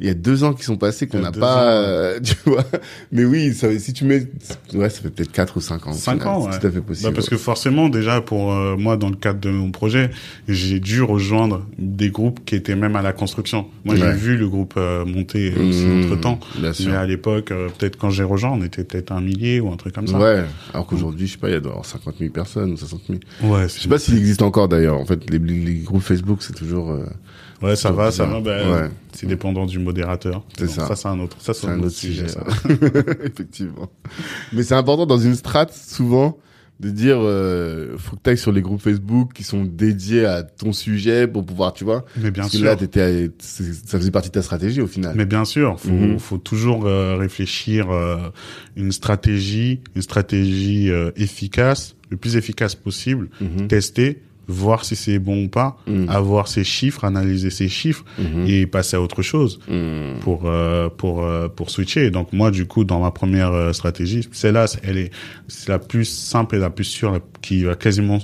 il 0.00 0.06
y 0.06 0.10
a 0.10 0.14
deux 0.14 0.44
ans 0.44 0.54
qui 0.54 0.64
sont 0.64 0.76
passés 0.76 1.06
qu'on 1.06 1.20
n'a 1.20 1.30
pas, 1.30 1.56
ans, 1.56 1.68
euh, 1.82 2.20
tu 2.22 2.34
vois. 2.46 2.64
Mais 3.12 3.24
oui, 3.24 3.52
ça, 3.54 3.76
si 3.78 3.92
tu 3.92 4.04
mets, 4.04 4.26
ouais, 4.74 4.88
ça 4.90 5.00
fait 5.02 5.10
peut-être 5.10 5.30
4 5.32 5.56
ou 5.56 5.60
5 5.60 5.86
ans. 5.86 5.92
Cinq 5.92 6.20
final. 6.20 6.28
ans, 6.28 6.44
ouais. 6.46 6.50
C'est 6.52 6.60
tout 6.60 6.66
à 6.66 6.70
fait 6.70 6.80
possible. 6.80 7.08
Bah, 7.10 7.14
parce 7.14 7.28
que 7.28 7.36
forcément, 7.36 7.88
déjà, 7.88 8.20
pour 8.20 8.52
euh, 8.52 8.76
moi, 8.76 8.96
dans 8.96 9.10
le 9.10 9.16
cadre 9.16 9.40
de 9.40 9.50
mon 9.50 9.70
projet, 9.70 10.10
j'ai 10.48 10.80
dû 10.80 11.02
rejoindre 11.02 11.66
des 11.78 12.10
groupes 12.10 12.40
qui 12.44 12.54
étaient 12.54 12.74
même 12.76 12.96
à 12.96 13.02
la 13.02 13.12
construction. 13.12 13.66
Moi, 13.84 13.94
Ouais. 13.94 14.00
j'ai 14.00 14.12
vu 14.12 14.36
le 14.36 14.48
groupe 14.48 14.74
euh, 14.76 15.04
monter 15.04 15.52
aussi 15.56 15.84
Mmh, 15.84 16.04
entre 16.04 16.20
temps. 16.20 16.40
Bien 16.58 16.72
sûr. 16.72 16.90
Mais 16.90 16.96
à 16.96 17.06
l'époque, 17.06 17.50
euh, 17.50 17.68
peut-être 17.78 17.96
quand 17.96 18.10
j'ai 18.10 18.22
rejoint, 18.24 18.50
on 18.52 18.62
était 18.62 18.84
peut-être 18.84 19.12
un 19.12 19.20
millier 19.20 19.60
ou 19.60 19.70
un 19.72 19.76
truc 19.76 19.94
comme 19.94 20.06
ça. 20.06 20.18
Ouais, 20.18 20.42
alors 20.72 20.86
qu'aujourd'hui, 20.86 21.26
je 21.26 21.32
sais 21.32 21.38
pas, 21.38 21.48
il 21.48 21.52
y 21.52 21.56
a 21.56 21.60
doit 21.60 21.70
y 21.70 21.72
avoir 21.72 21.84
50 21.86 22.14
000 22.18 22.30
personnes 22.32 22.72
ou 22.72 22.76
60 22.76 23.00
000. 23.42 23.52
Ouais, 23.52 23.64
Je 23.68 23.80
sais 23.80 23.88
pas 23.88 23.98
s'il 23.98 24.16
existe 24.16 24.42
encore 24.42 24.68
d'ailleurs. 24.68 24.98
En 24.98 25.04
fait, 25.04 25.28
les, 25.30 25.38
les 25.38 25.74
groupes 25.76 26.02
Facebook, 26.02 26.38
c'est 26.42 26.54
toujours, 26.54 26.90
euh, 26.90 27.04
ouais, 27.62 27.76
ça 27.76 27.90
va, 27.92 28.10
ça 28.10 28.24
va. 28.26 28.40
bah, 28.40 28.58
Ouais. 28.82 28.88
C'est 29.12 29.26
dépendant 29.26 29.66
du 29.66 29.78
modérateur. 29.78 30.44
C'est 30.56 30.68
ça. 30.68 30.86
Ça, 30.86 30.96
c'est 30.96 31.08
un 31.08 31.18
autre, 31.20 31.36
ça, 31.40 31.52
c'est 31.54 31.66
un 31.66 31.78
autre 31.80 31.90
sujet. 31.96 32.28
ça. 32.28 32.44
Effectivement. 33.24 33.90
Mais 34.52 34.62
c'est 34.62 34.74
important 34.74 35.06
dans 35.06 35.18
une 35.18 35.34
strate, 35.34 35.72
souvent, 35.74 36.38
de 36.78 36.88
dire, 36.90 37.18
euh, 37.20 37.96
faut 37.98 38.16
que 38.16 38.22
tu 38.24 38.30
ailles 38.30 38.38
sur 38.38 38.52
les 38.52 38.62
groupes 38.62 38.80
Facebook 38.80 39.32
qui 39.34 39.42
sont 39.42 39.64
dédiés 39.64 40.24
à 40.24 40.42
ton 40.42 40.72
sujet 40.72 41.26
pour 41.26 41.44
pouvoir, 41.44 41.74
tu 41.74 41.84
vois. 41.84 42.06
Mais 42.16 42.30
bien 42.30 42.42
Parce 42.44 42.52
que 42.52 42.58
sûr. 42.58 42.64
là, 42.66 42.76
t'étais, 42.76 43.30
ça 43.38 43.98
faisait 43.98 44.10
partie 44.10 44.28
de 44.30 44.34
ta 44.34 44.42
stratégie 44.42 44.80
au 44.80 44.86
final. 44.86 45.12
Mais 45.14 45.26
bien 45.26 45.44
sûr, 45.44 45.78
faut, 45.78 45.90
Mhm. 45.90 46.18
faut 46.18 46.38
toujours 46.38 46.86
euh, 46.86 47.16
réfléchir 47.16 47.90
euh, 47.90 48.16
une 48.76 48.92
stratégie, 48.92 49.80
une 49.94 50.00
stratégie 50.02 50.88
euh, 50.90 51.10
efficace, 51.16 51.96
le 52.08 52.16
plus 52.16 52.36
efficace 52.36 52.74
possible, 52.76 53.28
Mhm. 53.42 53.68
tester, 53.68 54.22
voir 54.50 54.84
si 54.84 54.96
c'est 54.96 55.18
bon 55.18 55.44
ou 55.44 55.48
pas, 55.48 55.76
Mhm. 55.86 56.08
avoir 56.08 56.48
ces 56.48 56.64
chiffres, 56.64 57.04
analyser 57.04 57.50
ces 57.50 57.68
chiffres 57.68 58.04
Mhm. 58.18 58.46
et 58.46 58.66
passer 58.66 58.96
à 58.96 59.00
autre 59.00 59.22
chose 59.22 59.60
Mhm. 59.68 60.18
pour 60.20 60.42
euh, 60.46 60.88
pour 60.88 61.24
euh, 61.24 61.48
pour 61.48 61.70
switcher. 61.70 62.10
Donc 62.10 62.32
moi 62.32 62.50
du 62.50 62.66
coup 62.66 62.84
dans 62.84 63.00
ma 63.00 63.10
première 63.10 63.52
euh, 63.52 63.72
stratégie, 63.72 64.28
celle-là 64.32 64.66
elle 64.82 64.98
est 64.98 65.10
c'est 65.48 65.68
la 65.68 65.78
plus 65.78 66.04
simple 66.04 66.56
et 66.56 66.58
la 66.58 66.70
plus 66.70 66.84
sûre 66.84 67.12
la- 67.12 67.20
qui 67.42 67.64
va 67.64 67.74
quasiment 67.74 68.18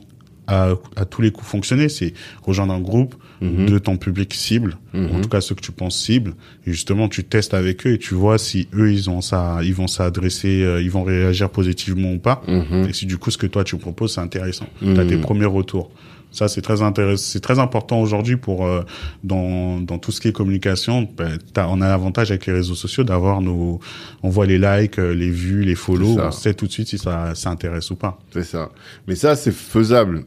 à, 0.49 0.69
à 0.95 1.05
tous 1.05 1.23
les 1.23 1.33
coups 1.33 1.49
fonctionner, 1.51 1.89
c'est 1.89 2.12
rejoindre 2.43 2.73
un 2.73 2.81
groupe 2.81 3.17
Mhm. 3.41 3.67
de 3.69 3.79
ton 3.79 3.97
public 3.99 4.33
cible, 4.33 4.79
en 4.95 5.21
tout 5.21 5.29
cas 5.29 5.41
ceux 5.43 5.55
que 5.57 5.61
tu 5.61 5.73
penses 5.73 5.99
cible, 6.01 6.35
et 6.67 6.71
justement 6.73 7.09
tu 7.09 7.23
testes 7.25 7.53
avec 7.53 7.85
eux 7.87 7.93
et 7.95 7.99
tu 7.99 8.15
vois 8.15 8.39
si 8.39 8.67
eux 8.73 8.91
ils 8.93 9.11
ont 9.11 9.21
ça, 9.21 9.59
ils 9.62 9.75
vont 9.75 9.89
s'adresser, 9.89 10.62
euh, 10.62 10.81
ils 10.81 10.91
vont 10.91 11.03
réagir 11.03 11.51
positivement 11.51 12.12
ou 12.12 12.19
pas, 12.19 12.43
et 12.49 12.93
si 12.95 13.05
du 13.07 13.19
coup 13.19 13.31
ce 13.33 13.37
que 13.39 13.47
toi 13.49 13.62
tu 13.65 13.77
proposes 13.77 14.15
c'est 14.15 14.21
intéressant, 14.23 14.67
Mhm. 14.81 14.95
t'as 14.95 15.05
tes 15.05 15.17
premiers 15.19 15.45
retours. 15.47 15.91
Ça, 16.33 16.49
c'est 16.49 16.61
très 16.61 16.83
intéressant, 16.83 17.23
c'est 17.33 17.41
très 17.41 17.59
important 17.59 17.99
aujourd'hui 18.01 18.37
pour 18.37 18.67
euh, 18.67 18.83
dans 19.25 19.81
dans 19.81 19.99
tout 19.99 20.12
ce 20.12 20.21
qui 20.21 20.29
est 20.29 20.33
communication. 20.33 21.09
Ben, 21.17 21.39
t'as- 21.55 21.67
on 21.69 21.81
a 21.81 21.89
l'avantage 21.89 22.31
avec 22.31 22.45
les 22.47 22.53
réseaux 22.53 22.75
sociaux 22.75 23.05
d'avoir 23.05 23.41
nos, 23.41 23.81
on 24.23 24.29
voit 24.29 24.45
les 24.45 24.59
likes, 24.59 24.99
euh, 24.99 25.15
les 25.15 25.31
vues, 25.31 25.65
les 25.65 25.75
follow, 25.77 26.17
on 26.29 26.31
sait 26.33 26.53
tout 26.55 26.67
de 26.67 26.73
suite 26.73 26.89
si 26.89 26.99
ça 26.99 27.35
ça 27.35 27.51
intéresse 27.51 27.91
ou 27.91 27.97
pas. 27.97 28.19
C'est 28.33 28.43
ça. 28.45 28.71
Mais 29.09 29.15
ça, 29.15 29.35
c'est 29.35 29.53
faisable 29.55 30.25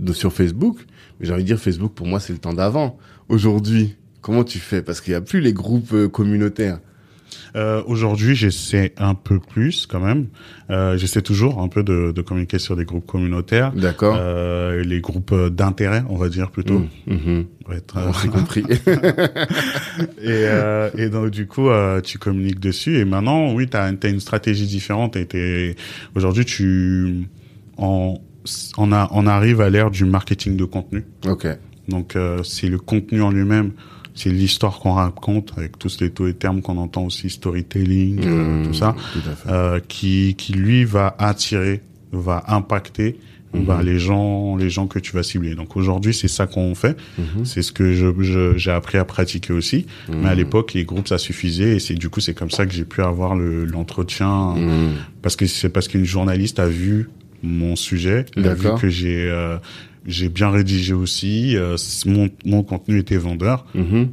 de, 0.00 0.12
sur 0.12 0.32
Facebook. 0.32 0.78
Mais 1.20 1.26
j'ai 1.26 1.32
envie 1.32 1.42
de 1.42 1.46
dire, 1.48 1.58
Facebook, 1.60 1.92
pour 1.94 2.06
moi, 2.08 2.18
c'est 2.18 2.32
le 2.32 2.38
temps 2.40 2.54
d'avant. 2.54 2.98
Aujourd'hui, 3.28 3.94
comment 4.20 4.42
tu 4.42 4.58
fais? 4.58 4.82
Parce 4.82 5.00
qu'il 5.00 5.12
n'y 5.12 5.16
a 5.16 5.20
plus 5.20 5.40
les 5.40 5.52
groupes 5.52 5.92
euh, 5.92 6.08
communautaires. 6.08 6.80
Euh, 7.56 7.82
aujourd'hui, 7.86 8.34
j'essaie 8.34 8.92
un 8.98 9.14
peu 9.14 9.38
plus 9.38 9.86
quand 9.86 10.00
même. 10.00 10.28
Euh, 10.70 10.96
j'essaie 10.96 11.22
toujours 11.22 11.60
un 11.60 11.68
peu 11.68 11.82
de, 11.82 12.12
de 12.12 12.22
communiquer 12.22 12.58
sur 12.58 12.76
des 12.76 12.84
groupes 12.84 13.06
communautaires, 13.06 13.72
D'accord 13.74 14.16
euh, 14.18 14.82
les 14.82 15.00
groupes 15.00 15.34
d'intérêt, 15.48 16.02
on 16.08 16.16
va 16.16 16.28
dire 16.28 16.50
plutôt. 16.50 16.82
Mmh. 17.06 17.42
Ouais, 17.68 17.80
très- 17.80 18.00
On 18.06 18.12
s'est 18.12 18.28
compris. 18.28 18.64
et, 20.18 20.28
euh, 20.28 20.90
et 20.96 21.08
donc 21.08 21.30
du 21.30 21.46
coup, 21.46 21.68
euh, 21.68 22.00
tu 22.00 22.18
communiques 22.18 22.60
dessus. 22.60 22.98
Et 22.98 23.04
maintenant, 23.04 23.52
oui, 23.52 23.68
tu 23.68 23.76
as, 23.76 23.88
une 24.08 24.20
stratégie 24.20 24.66
différente. 24.66 25.16
Et 25.16 25.76
aujourd'hui, 26.14 26.44
tu 26.44 27.28
on, 27.78 28.18
on, 28.76 28.92
a, 28.92 29.08
on 29.12 29.26
arrive 29.26 29.60
à 29.60 29.70
l'ère 29.70 29.90
du 29.90 30.04
marketing 30.04 30.56
de 30.56 30.64
contenu. 30.64 31.04
ok. 31.26 31.46
Donc 31.88 32.14
euh, 32.14 32.44
c'est 32.44 32.68
le 32.68 32.78
contenu 32.78 33.22
en 33.22 33.32
lui-même, 33.32 33.72
c'est 34.14 34.30
l'histoire 34.30 34.78
qu'on 34.80 34.92
raconte 34.94 35.52
avec 35.56 35.78
tous 35.78 36.00
les 36.00 36.10
taux 36.10 36.26
et 36.26 36.34
termes 36.34 36.62
qu'on 36.62 36.76
entend 36.76 37.04
aussi, 37.04 37.30
storytelling, 37.30 38.20
euh, 38.24 38.62
Mmh, 38.62 38.66
tout 38.66 38.74
ça, 38.74 38.94
Tout 39.12 39.20
euh, 39.48 39.80
qui, 39.86 40.34
qui 40.36 40.52
lui 40.52 40.84
va 40.84 41.14
attirer, 41.18 41.80
va 42.12 42.44
impacter 42.48 43.16
Mhm. 43.54 43.64
bah, 43.64 43.82
les 43.82 43.98
gens, 43.98 44.56
les 44.56 44.70
gens 44.70 44.86
que 44.86 44.98
tu 44.98 45.12
vas 45.12 45.22
cibler. 45.22 45.54
Donc 45.54 45.76
aujourd'hui, 45.76 46.14
c'est 46.14 46.28
ça 46.28 46.46
qu'on 46.46 46.74
fait. 46.74 46.96
Mhm. 47.18 47.44
C'est 47.44 47.62
ce 47.62 47.70
que 47.70 47.92
je, 47.92 48.56
j'ai 48.56 48.70
appris 48.70 48.98
à 48.98 49.04
pratiquer 49.04 49.52
aussi. 49.52 49.86
Mais 50.08 50.28
à 50.28 50.34
l'époque, 50.34 50.72
les 50.72 50.84
groupes, 50.84 51.08
ça 51.08 51.18
suffisait. 51.18 51.76
Et 51.76 51.78
c'est 51.78 51.94
du 51.94 52.08
coup, 52.08 52.20
c'est 52.20 52.34
comme 52.34 52.50
ça 52.50 52.64
que 52.66 52.72
j'ai 52.72 52.84
pu 52.84 53.02
avoir 53.02 53.34
le, 53.34 53.64
l'entretien. 53.66 54.54
Parce 55.20 55.36
que 55.36 55.46
c'est 55.46 55.68
parce 55.68 55.88
qu'une 55.88 56.04
journaliste 56.04 56.58
a 56.60 56.66
vu 56.68 57.10
mon 57.42 57.76
sujet, 57.76 58.24
a 58.36 58.54
vu 58.54 58.68
que 58.80 58.88
j'ai 58.88 59.28
euh, 59.28 59.56
j'ai 60.06 60.28
bien 60.28 60.50
rédigé 60.50 60.92
aussi. 60.94 61.56
euh, 61.56 61.76
mon, 62.06 62.28
mon 62.44 62.62
contenu 62.62 62.98
était 62.98 63.16
vendeur. 63.16 63.66
Mhm. 63.74 64.08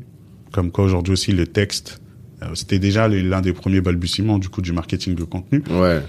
Comme 0.52 0.72
quoi 0.72 0.86
aujourd'hui 0.86 1.14
aussi, 1.14 1.32
le 1.32 1.46
texte, 1.48 2.02
euh, 2.42 2.48
c'était 2.56 2.80
déjà 2.80 3.08
l'un 3.08 3.42
des 3.42 3.54
premiers 3.54 3.82
balbutiements 3.82 4.40
du 4.40 4.50
coup 4.50 4.62
du 4.62 4.74
marketing 4.74 5.16
de 5.16 5.24
contenu. 5.24 5.64
Ouais. 5.70 6.02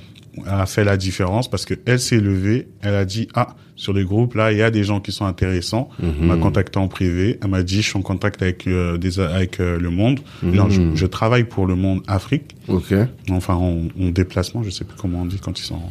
Elle 0.46 0.52
a 0.52 0.66
fait 0.66 0.84
la 0.84 0.96
différence 0.96 1.50
parce 1.50 1.64
que 1.64 1.74
elle 1.86 1.98
s'est 1.98 2.20
levée, 2.20 2.68
elle 2.82 2.94
a 2.94 3.04
dit 3.04 3.26
ah 3.34 3.56
sur 3.74 3.92
les 3.92 4.04
groupes 4.04 4.34
là 4.36 4.52
il 4.52 4.58
y 4.58 4.62
a 4.62 4.70
des 4.70 4.84
gens 4.84 5.00
qui 5.00 5.10
sont 5.10 5.24
intéressants. 5.26 5.90
Elle 6.00 6.24
m'a 6.26 6.36
Mhm. 6.36 6.40
contacté 6.40 6.78
en 6.78 6.86
privé, 6.86 7.38
elle 7.42 7.50
m'a 7.50 7.62
dit 7.64 7.82
je 7.82 7.88
suis 7.88 7.98
en 7.98 8.02
contact 8.02 8.40
avec 8.40 8.66
euh, 8.68 8.96
des 8.96 9.18
avec 9.18 9.58
euh, 9.58 9.76
le 9.78 9.90
Monde. 9.90 10.20
Mhm. 10.44 10.54
Non, 10.54 10.70
je, 10.70 10.82
je 10.94 11.06
travaille 11.06 11.44
pour 11.44 11.66
le 11.66 11.74
Monde 11.74 12.02
Afrique, 12.06 12.54
Ok. 12.68 12.94
enfin 13.30 13.54
en, 13.54 13.88
en 14.00 14.08
déplacement, 14.10 14.62
je 14.62 14.70
sais 14.70 14.84
plus 14.84 14.96
comment 14.96 15.22
on 15.22 15.26
dit 15.26 15.38
quand 15.40 15.58
ils 15.58 15.64
sont 15.64 15.82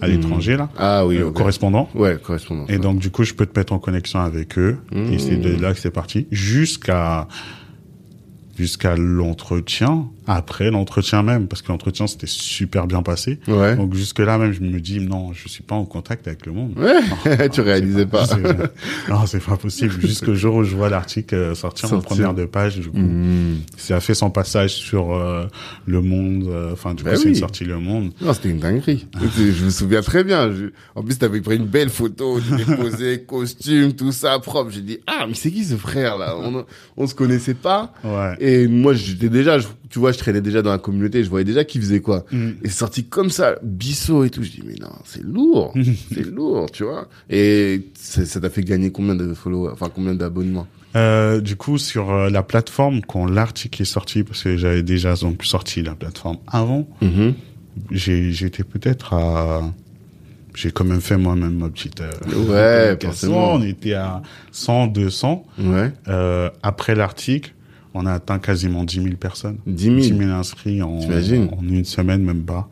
à 0.00 0.06
Mhm. 0.08 0.12
l'étranger 0.14 0.56
là, 0.56 0.68
Ah 0.78 1.06
oui, 1.06 1.18
Euh, 1.18 1.26
ok. 1.28 1.34
correspondant. 1.34 1.88
Ouais, 1.94 2.16
correspondant. 2.22 2.66
Et 2.68 2.78
donc 2.78 2.98
du 2.98 3.10
coup 3.10 3.24
je 3.24 3.34
peux 3.34 3.46
te 3.46 3.58
mettre 3.58 3.72
en 3.72 3.78
connexion 3.78 4.20
avec 4.20 4.58
eux 4.58 4.78
Mhm. 4.92 5.12
et 5.12 5.18
c'est 5.18 5.36
de 5.36 5.54
là 5.60 5.72
que 5.74 5.78
c'est 5.80 5.90
parti 5.90 6.26
jusqu'à 6.30 7.26
jusqu'à 8.60 8.94
l'entretien, 8.96 10.06
après 10.26 10.70
l'entretien 10.70 11.22
même, 11.22 11.48
parce 11.48 11.62
que 11.62 11.68
l'entretien 11.72 12.06
s'était 12.06 12.26
super 12.26 12.86
bien 12.86 13.02
passé. 13.02 13.38
Ouais. 13.48 13.74
Donc 13.74 13.94
jusque 13.94 14.18
là 14.18 14.36
même, 14.36 14.52
je 14.52 14.60
me 14.60 14.78
dis 14.80 15.00
non, 15.00 15.32
je 15.32 15.48
suis 15.48 15.62
pas 15.62 15.74
en 15.74 15.84
contact 15.86 16.28
avec 16.28 16.44
le 16.46 16.52
monde. 16.52 16.72
Ouais, 16.76 17.48
tu 17.50 17.62
réalisais 17.62 18.04
pas. 18.06 18.26
C'est- 18.26 18.36
non, 19.08 19.24
c'est 19.26 19.42
pas 19.42 19.56
possible. 19.56 19.94
Jusqu'au 20.00 20.34
jour 20.34 20.56
où 20.56 20.64
je 20.64 20.76
vois 20.76 20.90
l'article 20.90 21.34
euh, 21.34 21.54
sortir 21.54 21.86
en 21.86 21.90
Sortir. 21.90 22.08
première 22.08 22.34
de 22.34 22.44
page, 22.44 22.78
du 22.78 22.88
coup, 22.90 22.98
Mhm. 22.98 23.60
ça 23.76 23.96
a 23.96 24.00
fait 24.00 24.14
son 24.14 24.30
passage 24.30 24.74
sur 24.74 25.14
euh, 25.14 25.46
Le 25.86 26.02
Monde. 26.02 26.44
euh, 26.48 26.72
Enfin, 26.72 26.94
du 26.94 27.02
coup, 27.02 27.08
Bah 27.10 27.16
c'est 27.16 27.24
oui. 27.24 27.30
une 27.30 27.34
sortie 27.36 27.64
Le 27.64 27.78
Monde. 27.78 28.12
Non, 28.20 28.32
c'était 28.34 28.50
une 28.50 28.58
dinguerie. 28.58 29.06
je 29.36 29.64
me 29.64 29.70
souviens 29.70 30.02
très 30.02 30.22
bien. 30.22 30.52
Je- 30.52 30.66
En 30.94 31.02
plus, 31.02 31.16
t'avais 31.18 31.40
pris 31.40 31.56
une 31.56 31.66
belle 31.66 31.88
photo, 31.90 32.38
tu 32.40 32.62
t'es 32.64 32.76
posé, 32.76 33.22
costume, 33.26 33.94
tout 33.94 34.12
ça, 34.12 34.38
propre. 34.38 34.70
J'ai 34.70 34.82
dit, 34.82 34.98
ah, 35.06 35.24
mais 35.26 35.34
c'est 35.34 35.50
qui 35.50 35.64
ce 35.64 35.76
frère 35.76 36.18
là? 36.18 36.36
On, 36.38 36.64
on 36.96 37.06
se 37.06 37.14
connaissait 37.14 37.54
pas. 37.54 37.92
Ouais. 38.04 38.34
Et 38.40 38.49
moi, 38.68 38.94
j'étais 38.94 39.28
déjà, 39.28 39.58
je- 39.58 39.66
tu 39.88 39.98
vois, 39.98 40.12
je 40.12 40.18
traînais 40.18 40.40
déjà 40.40 40.62
dans 40.62 40.70
la 40.70 40.78
communauté, 40.78 41.24
je 41.24 41.30
voyais 41.30 41.44
déjà 41.44 41.64
qui 41.64 41.78
faisait 41.80 42.00
quoi. 42.00 42.24
Mm. 42.32 42.48
Et 42.64 42.68
c'est 42.68 42.78
sorti 42.78 43.04
comme 43.04 43.30
ça, 43.30 43.56
Bissot 43.62 44.24
et 44.24 44.30
tout. 44.30 44.42
Je 44.42 44.50
dis, 44.50 44.62
mais 44.66 44.74
non, 44.80 44.92
c'est 45.04 45.22
lourd, 45.22 45.74
c'est 46.14 46.26
lourd, 46.26 46.70
tu 46.70 46.84
vois. 46.84 47.08
Et 47.28 47.86
ça 47.94 48.40
t'a 48.40 48.50
fait 48.50 48.62
gagner 48.62 48.90
combien 48.92 49.14
de 49.14 49.34
followers, 49.34 49.72
enfin 49.72 49.90
combien 49.94 50.14
d'abonnements? 50.14 50.66
Euh, 50.96 51.40
du 51.40 51.54
coup, 51.56 51.78
sur 51.78 52.10
euh, 52.10 52.30
la 52.30 52.42
plateforme, 52.42 53.00
quand 53.02 53.26
l'article 53.26 53.82
est 53.82 53.84
sorti, 53.84 54.24
parce 54.24 54.42
que 54.42 54.56
j'avais 54.56 54.82
déjà 54.82 55.14
donc 55.14 55.44
sorti 55.44 55.82
la 55.82 55.94
plateforme 55.94 56.38
avant, 56.48 56.88
Mhm. 57.00 57.34
j'ai 57.90 58.32
j'étais 58.32 58.64
peut-être 58.64 59.14
à 59.14 59.62
j'ai 60.54 60.72
quand 60.72 60.84
même 60.84 61.00
fait 61.00 61.16
moi-même 61.16 61.54
ma 61.58 61.68
petite 61.68 62.00
euh, 62.00 62.10
Ouais, 62.92 62.98
forcément. 63.00 63.54
on 63.54 63.62
était 63.62 63.92
à 63.94 64.20
100 64.50 64.88
200 64.88 65.46
Ouais, 65.60 65.92
euh, 66.08 66.50
après 66.64 66.96
l'article 66.96 67.52
on 67.94 68.06
a 68.06 68.12
atteint 68.12 68.38
quasiment 68.38 68.84
10 68.84 69.02
000 69.02 69.16
personnes 69.16 69.58
10 69.66 70.08
000. 70.16 70.30
inscrits 70.30 70.82
en, 70.82 71.00
une 71.62 71.84
semaine 71.84 72.22
même 72.24 72.42
pas 72.44 72.68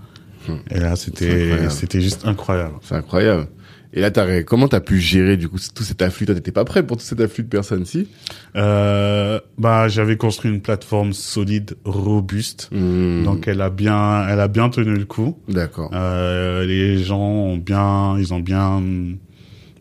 Hum. 0.48 0.60
et 0.70 0.78
là 0.78 0.96
c'était 0.96 2.00
juste 2.00 2.22
incroyable 2.26 2.74
c'est 2.82 2.94
incroyable. 2.94 3.48
Et 3.94 4.02
là, 4.02 4.10
ré- 4.16 4.44
comment 4.44 4.68
t'as 4.68 4.80
pu 4.80 4.98
gérer 5.00 5.38
du 5.38 5.48
coup 5.48 5.56
tout 5.74 5.82
cet 5.82 6.02
afflux? 6.02 6.26
Toi, 6.26 6.34
t'étais 6.34 6.52
pas 6.52 6.66
prêt 6.66 6.86
pour 6.86 6.98
tout 6.98 7.02
cet 7.02 7.20
afflux 7.22 7.42
de 7.44 7.48
personnes, 7.48 7.86
si? 7.86 8.06
Euh, 8.54 9.40
bah 9.56 9.88
j'avais 9.88 10.16
construit 10.18 10.50
une 10.50 10.60
plateforme 10.60 11.14
solide 11.14 11.74
robuste 11.86 12.68
Mhm. 12.70 13.24
donc 13.24 13.48
elle 13.48 13.62
a 13.62 13.70
bien 13.70 14.26
elle 14.28 14.40
a 14.40 14.48
bien 14.48 14.68
tenu 14.68 14.94
le 14.94 15.04
coup 15.06 15.38
D'accord. 15.48 15.90
Euh, 15.94 16.66
les 16.66 17.02
gens 17.02 17.18
ont 17.20 17.56
bien, 17.56 18.18
ils 18.18 18.34
ont 18.34 18.40
bien, 18.40 18.82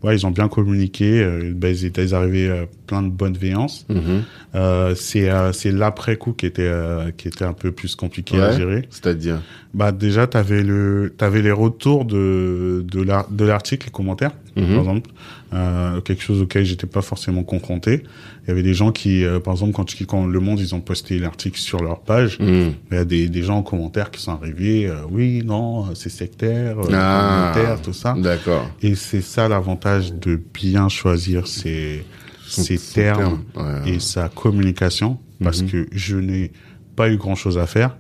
ouais, 0.04 0.16
ils 0.16 0.26
ont 0.26 0.32
bien 0.32 0.48
communiqué. 0.48 1.22
Euh, 1.22 1.54
ben, 1.56 1.74
ils 1.76 1.84
étaient 1.86 2.14
arrivés 2.14 2.50
plein 2.88 3.04
de 3.04 3.10
bonne 3.10 3.38
véhéance. 3.38 3.86
Mhm. 3.90 4.24
Euh, 4.56 4.96
c'est 4.96 5.30
euh, 5.30 5.52
c'est 5.54 5.72
l'après 5.72 6.16
coup 6.16 6.34
qui 6.34 6.46
était 6.48 6.64
euh, 6.64 7.12
qui 7.16 7.28
était 7.28 7.44
un 7.46 7.54
peu 7.54 7.72
plus 7.72 7.96
compliqué 7.96 8.42
à 8.42 8.58
gérer. 8.58 8.88
C'est-à-dire 8.90 9.42
Bah 9.74 9.92
déjà 9.92 10.26
t'avais 10.26 10.64
le 10.64 11.14
t'avais 11.18 11.42
les 11.44 11.52
retours 11.52 12.06
de 12.06 12.84
de 12.90 13.02
l'ar- 13.04 13.30
de 13.30 13.46
l'article, 13.46 13.86
les 13.88 13.92
commentaires 13.92 14.32
Mhm. 14.56 14.70
par 14.70 14.80
exemple, 14.80 15.10
euh, 15.54 16.02
quelque 16.02 16.24
chose 16.24 16.42
auquel 16.42 16.66
j'étais 16.66 16.88
pas 16.88 17.04
forcément 17.04 17.44
confronté. 17.44 18.02
Il 18.44 18.48
y 18.48 18.52
avait 18.52 18.64
des 18.64 18.74
gens 18.74 18.92
qui, 18.92 19.24
euh, 19.24 19.40
par 19.40 19.54
exemple, 19.54 19.74
quand, 19.74 19.84
tu- 19.86 20.04
quand 20.08 20.26
Le 20.26 20.40
Monde 20.40 20.60
ils 20.60 20.74
ont 20.74 20.80
posté 20.80 21.20
l'article 21.20 21.60
sur 21.60 21.84
leur 21.84 22.00
page, 22.00 22.40
Mhm. 22.40 22.74
il 22.92 22.96
y 22.96 22.98
a 22.98 23.06
des, 23.06 23.30
des 23.30 23.44
gens 23.44 23.58
en 23.58 23.62
commentaire 23.62 24.10
qui 24.10 24.20
sont 24.20 24.32
arrivés, 24.32 24.88
euh, 24.88 24.96
oui, 25.12 25.44
non, 25.46 25.94
c'est 25.94 26.10
sectaire, 26.10 26.80
euh, 26.80 26.90
Ah. 26.92 27.76
tout 27.84 27.94
ça. 27.94 28.16
D'accord. 28.18 28.68
Et 28.82 28.96
c'est 28.96 29.22
ça 29.22 29.48
l'avantage 29.48 30.12
de 30.14 30.40
bien 30.56 30.90
choisir 30.90 31.46
ses, 31.48 32.04
ses 32.50 32.78
termes 32.78 33.40
terme, 33.54 33.68
ouais. 33.86 33.92
et 33.94 34.00
sa 34.00 34.30
communication, 34.30 35.18
parce 35.44 35.62
Mhm. 35.64 35.70
que 35.70 35.88
je 35.92 36.18
n'ai 36.18 36.52
pas 36.96 37.10
eu 37.12 37.18
grand-chose 37.18 37.58
à 37.58 37.68
faire. 37.68 37.96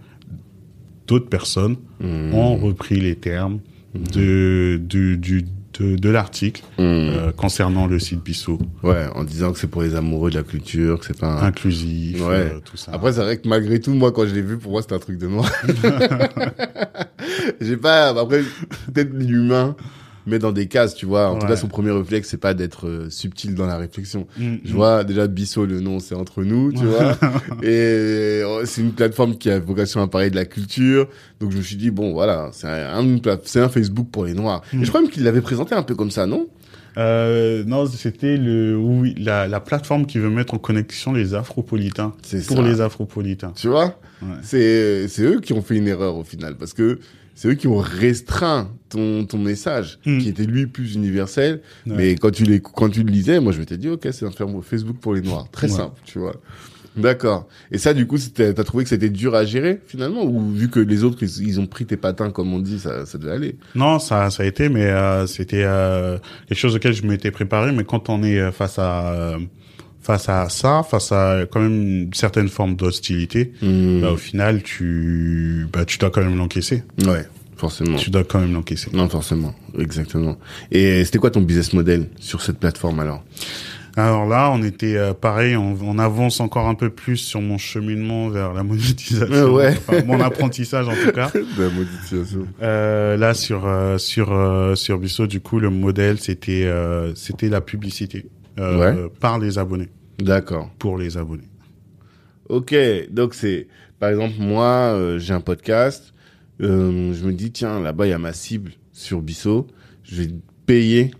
D'autres 1.07 1.29
personnes 1.29 1.77
Mhm. 1.99 2.33
ont 2.33 2.55
repris 2.57 2.99
les 2.99 3.15
termes 3.15 3.59
de, 4.13 4.79
du, 4.83 5.17
du, 5.17 5.45
de, 5.79 5.95
de 5.95 6.09
l'article 6.09 6.63
Mhm. 6.77 6.83
euh, 6.83 7.31
concernant 7.31 7.85
le 7.87 7.99
site 7.99 8.23
Bissot, 8.23 8.59
Ouais, 8.83 9.05
en 9.15 9.23
disant 9.23 9.51
que 9.53 9.59
c'est 9.59 9.67
pour 9.67 9.83
les 9.83 9.95
amoureux 9.95 10.29
de 10.31 10.35
la 10.37 10.43
culture, 10.43 10.99
que 10.99 11.05
c'est 11.05 11.17
pas 11.19 11.39
un... 11.41 11.45
inclusif, 11.47 12.19
Ouais. 12.21 12.27
euh, 12.53 12.59
tout 12.65 12.77
ça. 12.77 12.91
Après, 12.93 13.13
c'est 13.13 13.21
vrai 13.21 13.37
que 13.37 13.47
malgré 13.47 13.79
tout, 13.79 13.93
moi, 13.93 14.11
quand 14.11 14.25
je 14.27 14.33
l'ai 14.35 14.41
vu, 14.41 14.57
pour 14.57 14.71
moi, 14.71 14.81
c'était 14.81 14.95
un 14.95 14.99
truc 14.99 15.17
de 15.17 15.27
noir. 15.27 15.49
J'ai 17.61 17.77
pas, 17.77 18.09
après, 18.09 18.41
peut-être 18.93 19.13
l'humain 19.13 19.75
met 20.29 20.39
dans 20.39 20.51
des 20.51 20.67
cases, 20.67 20.95
tu 20.95 21.05
vois. 21.05 21.29
En 21.29 21.37
tout 21.37 21.47
cas, 21.47 21.55
son 21.55 21.67
premier 21.67 21.91
réflexe, 21.91 22.29
c'est 22.29 22.37
pas 22.37 22.53
d'être 22.53 22.87
euh, 22.87 23.09
subtil 23.09 23.55
dans 23.55 23.65
la 23.65 23.77
réflexion. 23.77 24.27
Mm, 24.37 24.55
Je 24.63 24.73
mm. 24.73 24.75
vois 24.75 25.03
déjà 25.03 25.27
Bissot, 25.27 25.65
le 25.65 25.79
nom, 25.79 25.99
c'est 25.99 26.15
entre 26.15 26.43
nous, 26.43 26.71
tu 26.71 26.85
vois. 26.85 27.17
Et 27.63 27.67
euh, 28.43 28.65
c'est 28.65 28.81
une 28.81 28.93
plateforme 28.93 29.37
qui 29.37 29.49
a 29.49 29.59
vocation 29.59 30.01
à 30.01 30.07
parler 30.07 30.29
de 30.29 30.35
la 30.35 30.45
culture. 30.45 31.07
Donc 31.39 31.51
je 31.51 31.57
me 31.57 31.61
suis 31.61 31.75
dit 31.75 31.91
bon, 31.91 32.13
voilà, 32.13 32.49
c'est 32.53 32.67
un, 32.67 33.19
c'est 33.43 33.59
un 33.61 33.69
Facebook 33.69 34.07
pour 34.11 34.25
les 34.25 34.33
Noirs. 34.33 34.61
Mm. 34.73 34.81
Et 34.81 34.85
je 34.85 34.89
crois 34.89 35.01
même 35.01 35.09
qu'il 35.09 35.23
l'avait 35.23 35.41
présenté 35.41 35.75
un 35.75 35.83
peu 35.83 35.95
comme 35.95 36.11
ça, 36.11 36.25
non? 36.25 36.47
Euh, 36.97 37.63
non, 37.65 37.85
c'était 37.85 38.37
le 38.37 38.75
oui 38.75 39.13
la, 39.19 39.47
la 39.47 39.59
plateforme 39.59 40.07
qui 40.07 40.17
veut 40.17 40.31
mettre 40.31 40.55
en 40.55 40.57
connexion 40.57 41.13
les 41.13 41.35
Afropolitains 41.35 42.13
pour 42.47 42.57
ça. 42.57 42.61
les 42.63 42.81
Afropolitains. 42.81 43.53
Tu 43.55 43.67
vois? 43.67 43.99
Ouais. 44.23 44.29
C'est 44.41 45.07
c'est 45.07 45.21
eux 45.21 45.39
qui 45.39 45.53
ont 45.53 45.61
fait 45.61 45.75
une 45.75 45.87
erreur 45.87 46.15
au 46.15 46.23
final 46.23 46.55
parce 46.57 46.73
que 46.73 46.99
c'est 47.37 47.47
eux 47.49 47.53
qui 47.53 47.67
ont 47.67 47.77
restreint 47.77 48.69
ton 48.89 49.23
ton 49.25 49.37
message 49.37 49.99
Mm. 50.05 50.17
qui 50.17 50.29
était 50.29 50.45
lui 50.45 50.65
plus 50.65 50.95
universel. 50.95 51.61
Ouais. 51.85 51.93
Mais 51.95 52.15
quand 52.15 52.31
tu 52.31 52.43
les 52.43 52.59
quand 52.59 52.89
tu 52.89 53.03
le 53.03 53.11
lisais, 53.11 53.39
moi 53.39 53.51
je 53.53 53.59
m'étais 53.59 53.77
dit 53.77 53.89
ok, 53.89 54.07
c'est 54.11 54.25
un 54.25 54.31
Facebook 54.61 54.97
pour 54.99 55.13
les 55.13 55.21
Noirs, 55.21 55.47
très 55.51 55.69
Ouais. 55.69 55.77
simple, 55.77 56.01
tu 56.03 56.19
vois. 56.19 56.35
D'accord. 56.95 57.47
Et 57.71 57.77
ça, 57.77 57.93
du 57.93 58.07
coup, 58.07 58.17
c'était- 58.17 58.55
t'as 58.55 58.63
trouvé 58.63 58.83
que 58.83 58.89
c'était 58.89 59.09
dur 59.11 59.35
à 59.35 59.45
gérer 59.45 59.79
finalement, 59.85 60.23
ou 60.25 60.49
vu 60.51 60.67
que 60.67 60.79
les 60.79 61.03
autres 61.03 61.21
ils, 61.21 61.47
ils 61.47 61.59
ont 61.59 61.67
pris 61.67 61.85
tes 61.85 61.95
patins 61.95 62.31
comme 62.31 62.51
on 62.53 62.57
dit, 62.59 62.79
ça, 62.79 63.05
ça 63.05 63.19
devait 63.19 63.33
aller? 63.33 63.55
Non, 63.75 63.99
ça, 63.99 64.31
ça 64.31 64.41
a 64.41 64.45
été, 64.47 64.67
mais 64.67 64.85
euh, 64.87 65.27
c'était 65.27 65.61
euh, 65.63 66.17
quelque 66.47 66.57
chose 66.57 66.75
auquel 66.75 66.93
je 66.93 67.05
m'étais 67.05 67.29
préparé. 67.29 67.71
Mais 67.71 67.83
quand 67.83 68.09
on 68.09 68.23
est 68.23 68.39
euh, 68.39 68.51
face 68.51 68.79
à 68.79 69.13
euh, 69.13 69.37
face 70.07 70.29
à 70.29 70.47
ça, 70.47 70.83
face 70.89 71.11
à 71.11 71.41
quand 71.51 71.59
même 71.59 71.81
une 72.05 72.13
certaine 72.13 72.47
forme 72.47 72.75
d'hostilité, 72.77 73.51
Hmm. 73.61 73.99
bah, 74.01 74.11
au 74.13 74.17
final, 74.17 74.63
tu 74.63 75.67
bah, 75.73 75.83
tu 75.85 75.97
dois 75.97 76.09
quand 76.09 76.21
même 76.21 76.37
l'encaisser. 76.37 76.83
Ouais, 77.05 77.25
forcément. 77.57 77.97
Tu 77.97 78.09
dois 78.09 78.23
quand 78.23 78.39
même 78.39 78.53
l'encaisser. 78.53 78.89
Non, 78.93 79.09
forcément, 79.09 79.53
exactement. 79.77 80.37
Et 80.71 81.03
c'était 81.03 81.19
quoi 81.19 81.29
ton 81.31 81.41
business 81.41 81.73
model 81.73 82.07
sur 82.19 82.41
cette 82.41 82.57
plateforme 82.57 83.01
alors? 83.01 83.21
Alors 83.97 84.27
là, 84.27 84.51
on 84.53 84.61
était 84.63 84.95
euh, 84.95 85.13
pareil, 85.13 85.55
on, 85.57 85.75
on 85.81 85.97
avance 85.97 86.39
encore 86.39 86.67
un 86.67 86.75
peu 86.75 86.89
plus 86.91 87.17
sur 87.17 87.41
mon 87.41 87.57
cheminement 87.57 88.29
vers 88.29 88.53
la 88.53 88.61
monétisation. 88.63 89.33
Euh, 89.33 89.49
ouais. 89.49 89.75
Enfin, 89.75 90.03
mon 90.05 90.21
apprentissage 90.21 90.87
en 90.87 90.93
tout 90.93 91.11
cas. 91.11 91.31
De 91.33 91.43
la 91.63 91.69
monétisation. 91.69 92.47
Euh, 92.61 93.17
là 93.17 93.33
sur 93.33 93.65
euh, 93.65 93.97
sur 93.97 94.31
euh, 94.31 94.75
sur 94.75 94.99
du 95.27 95.39
coup, 95.41 95.59
le 95.59 95.69
modèle 95.71 96.19
c'était 96.19 96.71
c'était 97.15 97.49
la 97.49 97.59
publicité 97.59 98.27
Ouais. 98.57 98.95
par 99.19 99.39
les 99.39 99.57
abonnés, 99.57 99.89
D'accord. 100.19 100.69
pour 100.79 100.97
les 100.97 101.17
abonnés. 101.17 101.47
Ok, 102.49 102.73
donc 103.11 103.33
c'est, 103.33 103.67
par 103.99 104.09
exemple, 104.09 104.35
moi, 104.39 104.65
euh, 104.93 105.19
j'ai 105.19 105.33
un 105.33 105.41
podcast, 105.41 106.13
euh, 106.61 107.13
je 107.13 107.25
me 107.25 107.33
dis, 107.33 107.51
tiens, 107.51 107.79
là-bas, 107.81 108.07
il 108.07 108.11
y 108.11 108.13
a 108.13 108.17
ma 108.19 108.33
cible 108.33 108.71
sur 108.93 109.21
Bisso, 109.21 109.67
je 110.03 110.21
vais 110.23 110.29
payer 110.65 111.11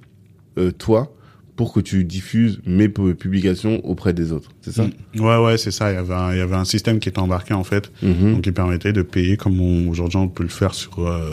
euh, 0.57 0.71
toi 0.71 1.13
pour 1.57 1.73
que 1.73 1.79
tu 1.79 2.03
diffuses 2.05 2.61
mes 2.65 2.87
pu- 2.87 3.15
publications 3.15 3.83
auprès 3.85 4.13
des 4.13 4.31
autres, 4.31 4.51
c'est 4.61 4.71
ça? 4.71 4.83
Mm. 5.15 5.19
Ouais, 5.21 5.37
ouais, 5.43 5.57
c'est 5.57 5.71
ça. 5.71 5.91
Il 5.91 5.95
y 5.95 5.97
avait 5.97 6.13
un, 6.13 6.31
il 6.31 6.37
y 6.37 6.41
avait 6.41 6.55
un 6.55 6.65
système 6.65 6.99
qui 6.99 7.09
était 7.09 7.19
embarqué 7.19 7.53
en 7.53 7.63
fait, 7.63 7.91
Mhm. 8.03 8.33
donc 8.35 8.41
qui 8.43 8.51
permettait 8.51 8.93
de 8.93 9.01
payer 9.01 9.37
comme 9.37 9.59
aujourd'hui 9.89 10.17
on 10.17 10.27
peut 10.29 10.43
le 10.43 10.49
faire 10.49 10.73
sur 10.75 10.99
euh, 11.05 11.31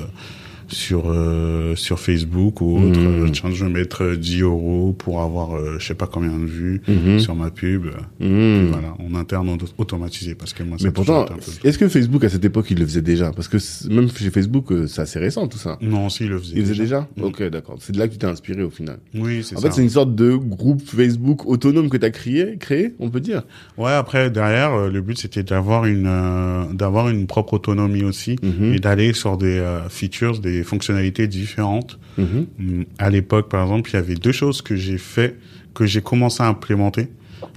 sur 0.74 1.04
euh, 1.06 1.74
sur 1.76 1.98
Facebook 1.98 2.60
ou 2.60 2.76
autre. 2.78 3.00
Euh, 3.00 3.28
Tiens, 3.32 3.50
je 3.52 3.64
vais 3.64 3.70
mettre 3.70 4.02
euh, 4.04 4.16
10 4.16 4.42
euros 4.42 4.94
pour 4.98 5.22
avoir 5.22 5.56
euh, 5.56 5.76
je 5.78 5.87
sais 5.87 5.94
pas 5.94 6.06
combien 6.06 6.37
de 6.38 6.44
vues 6.44 6.82
Mhm. 6.88 7.18
sur 7.20 7.34
ma 7.34 7.50
pub. 7.50 7.87
Mhm. 8.20 8.68
Voilà, 8.72 8.94
en 8.98 9.14
interne 9.14 9.48
auto- 9.48 9.66
automatisé 9.78 10.34
parce 10.34 10.52
que 10.52 10.62
moi 10.62 10.76
ça 10.78 10.84
Mais 10.84 10.90
pourtant, 10.92 11.26
est-ce 11.64 11.78
que 11.78 11.88
Facebook 11.88 12.24
à 12.24 12.28
cette 12.28 12.44
époque 12.44 12.66
il 12.70 12.78
le 12.78 12.84
faisait 12.87 13.02
déjà? 13.02 13.30
Parce 13.32 13.48
que 13.48 13.56
même 13.92 14.08
chez 14.10 14.30
Facebook, 14.30 14.70
euh, 14.72 14.87
c'est 14.87 15.00
assez 15.02 15.18
récent 15.18 15.46
tout 15.48 15.58
ça. 15.58 15.78
non, 15.80 16.08
si 16.08 16.24
il 16.24 16.30
le 16.30 16.38
faisait. 16.38 16.54
Il 16.56 16.62
faisait 16.66 16.82
déjà 16.82 17.08
Mhm. 17.16 17.24
Ok, 17.24 17.42
d'accord. 17.50 17.76
C'est 17.80 17.92
de 17.92 17.98
là 17.98 18.08
que 18.08 18.12
tu 18.12 18.18
t'es 18.18 18.26
inspiré 18.26 18.62
au 18.62 18.70
final. 18.70 18.98
Oui, 19.14 19.42
c'est 19.44 19.56
En 19.56 19.60
ça. 19.60 19.68
fait, 19.68 19.74
c'est 19.76 19.82
une 19.82 19.90
sorte 19.90 20.14
de 20.14 20.34
groupe 20.34 20.82
Facebook 20.84 21.46
autonome 21.46 21.88
que 21.88 21.96
tu 21.96 22.04
as 22.06 22.10
créé, 22.10 22.56
créé, 22.58 22.94
on 22.98 23.08
peut 23.10 23.20
dire. 23.20 23.42
Ouais, 23.78 23.92
après 23.92 24.30
derrière, 24.30 24.72
euh, 24.74 24.90
le 24.90 25.00
but 25.00 25.18
c'était 25.18 25.42
d'avoir 25.44 25.84
une 25.87 26.06
euh, 26.06 26.64
d'avoir 26.72 27.08
une 27.08 27.26
propre 27.26 27.54
autonomie 27.54 28.02
aussi 28.02 28.37
Mhm. 28.42 28.74
et 28.74 28.78
d'aller 28.80 29.12
sur 29.12 29.37
des 29.37 29.58
euh, 29.58 29.88
features, 29.88 30.40
des 30.40 30.63
fonctionnalités 30.64 31.27
différentes. 31.29 31.98
Hum, 32.18 32.85
À 32.98 33.11
l'époque, 33.11 33.48
par 33.48 33.62
exemple, 33.62 33.90
il 33.90 33.94
y 33.94 33.96
avait 33.96 34.14
deux 34.16 34.33
choses 34.33 34.61
que 34.62 34.74
j'ai 34.77 34.98
fait, 34.98 35.37
que 35.74 35.87
j'ai 35.87 36.00
commencé 36.03 36.42
à 36.42 36.48
implémenter, 36.48 37.09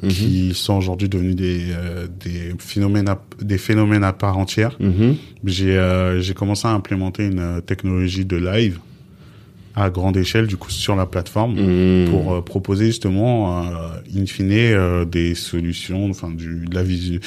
Mhm. 0.04 0.10
qui 0.10 0.54
sont 0.54 0.74
aujourd'hui 0.76 1.08
devenus 1.08 1.36
des 1.36 1.68
euh, 1.72 2.08
des 2.20 2.54
phénomènes 2.60 3.08
à, 3.08 3.22
des 3.42 3.58
phénomènes 3.58 4.04
à 4.04 4.12
part 4.14 4.38
entière. 4.38 4.76
Mhm. 4.82 5.16
J'ai 5.46 5.78
euh, 5.78 6.20
j'ai 6.20 6.34
commencé 6.34 6.68
à 6.68 6.72
implémenter 6.72 7.26
une 7.26 7.40
euh, 7.40 7.62
technologie 7.62 8.26
de 8.26 8.36
live 8.36 8.80
à 9.80 9.90
grande 9.92 10.18
échelle 10.18 10.48
du 10.48 10.58
coup 10.58 10.72
sur 10.72 10.96
la 10.96 11.06
plateforme 11.06 11.54
Mhm. 11.56 12.10
pour 12.10 12.34
euh, 12.34 12.42
proposer 12.42 12.88
justement 12.88 13.64
euh, 13.64 14.20
in 14.20 14.26
fine 14.26 14.52
euh, 14.52 15.06
des 15.06 15.36
solutions 15.36 16.10
enfin 16.10 16.30
du 16.32 16.66
de 16.66 16.74
la 16.76 16.84
visu 16.84 17.20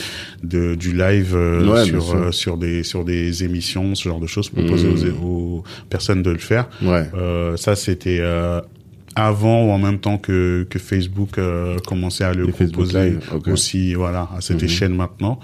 de 0.42 0.74
du 0.74 0.92
live 0.96 1.32
euh, 1.36 1.70
Ouais, 1.72 1.84
sur 1.84 2.12
euh, 2.14 2.32
sur 2.32 2.56
des 2.56 2.82
sur 2.82 3.04
des 3.04 3.44
émissions 3.44 3.94
ce 3.94 4.08
genre 4.08 4.20
de 4.20 4.26
choses 4.26 4.48
proposer 4.48 4.88
Mhm. 4.88 5.22
aux, 5.22 5.58
aux 5.58 5.64
personnes 5.88 6.22
de 6.24 6.30
le 6.30 6.38
faire 6.38 6.68
Ouais. 6.82 7.08
euh, 7.14 7.56
ça 7.56 7.76
c'était 7.76 8.18
euh, 8.20 8.60
avant 9.16 9.66
ou 9.66 9.70
en 9.70 9.78
même 9.78 9.98
temps 9.98 10.18
que 10.18 10.66
que 10.70 10.78
Facebook 10.78 11.38
euh, 11.38 11.76
commençait 11.86 12.24
à 12.24 12.32
le 12.32 12.46
Les 12.46 12.52
proposer 12.52 13.18
aussi 13.52 13.94
voilà 13.94 14.28
à 14.36 14.40
cette 14.40 14.58
Mhm. 14.62 14.64
échelle 14.64 14.94
maintenant 14.94 15.38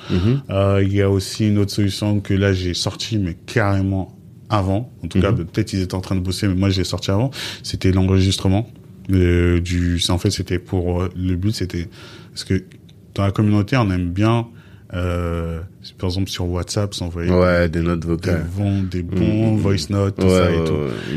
euh, 0.51 0.81
il 0.85 0.93
y 0.95 1.03
a 1.03 1.11
aussi 1.11 1.47
une 1.49 1.59
autre 1.59 1.73
solution 1.73 2.21
que 2.21 2.35
là 2.35 2.53
j'ai 2.53 2.75
sorti 2.75 3.19
mais 3.19 3.37
carrément 3.47 4.16
avant. 4.51 4.91
En 5.05 5.09
tout 5.09 5.21
cas, 5.21 5.33
Mhm. 5.33 5.45
peut-être 5.47 5.73
ils 5.73 5.83
étaient 5.83 5.95
en 5.95 6.01
train 6.01 6.15
de 6.17 6.21
bosser, 6.21 6.47
mais 6.49 6.55
moi 6.55 6.69
j'ai 6.71 6.85
sorti 6.85 7.11
avant. 7.11 7.31
C'était 7.63 7.93
l'enregistrement 7.93 8.69
euh, 9.13 9.61
du. 9.61 10.01
En 10.09 10.19
fait, 10.19 10.31
c'était 10.31 10.59
pour 10.59 11.03
euh, 11.03 11.09
le 11.17 11.37
but, 11.37 11.53
c'était 11.53 11.89
parce 12.31 12.45
que 12.45 12.65
dans 13.15 13.23
la 13.25 13.31
communauté, 13.31 13.77
on 13.77 13.91
aime 13.91 14.11
bien, 14.11 14.47
euh, 14.95 15.61
par 15.99 16.09
exemple 16.11 16.29
sur 16.29 16.47
WhatsApp, 16.49 16.95
s'envoyer 16.95 17.31
Ouais, 17.33 17.69
des 17.69 17.81
notes 17.81 18.01
des, 18.01 18.07
vocales. 18.09 18.47
bons, 18.57 18.83
des 18.83 19.03
bons 19.03 19.53
Mhm. 19.53 19.57
voice 19.59 19.91
notes, 19.91 20.17
tout 20.17 20.27
Ouais, 20.27 20.33
ça 20.33 20.51
et 20.53 20.59
ouais, 20.59 20.65
tout. 20.65 20.75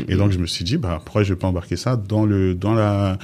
Et 0.08 0.16
donc 0.16 0.32
je 0.32 0.38
me 0.38 0.46
suis 0.46 0.64
dit, 0.64 0.76
bah 0.76 1.00
pourquoi 1.04 1.22
je 1.22 1.32
vais 1.34 1.38
pas 1.38 1.46
embarquer 1.48 1.76
ça 1.76 1.96
dans 1.96 2.24
le 2.26 2.54
dans 2.54 2.74
la 2.74 3.18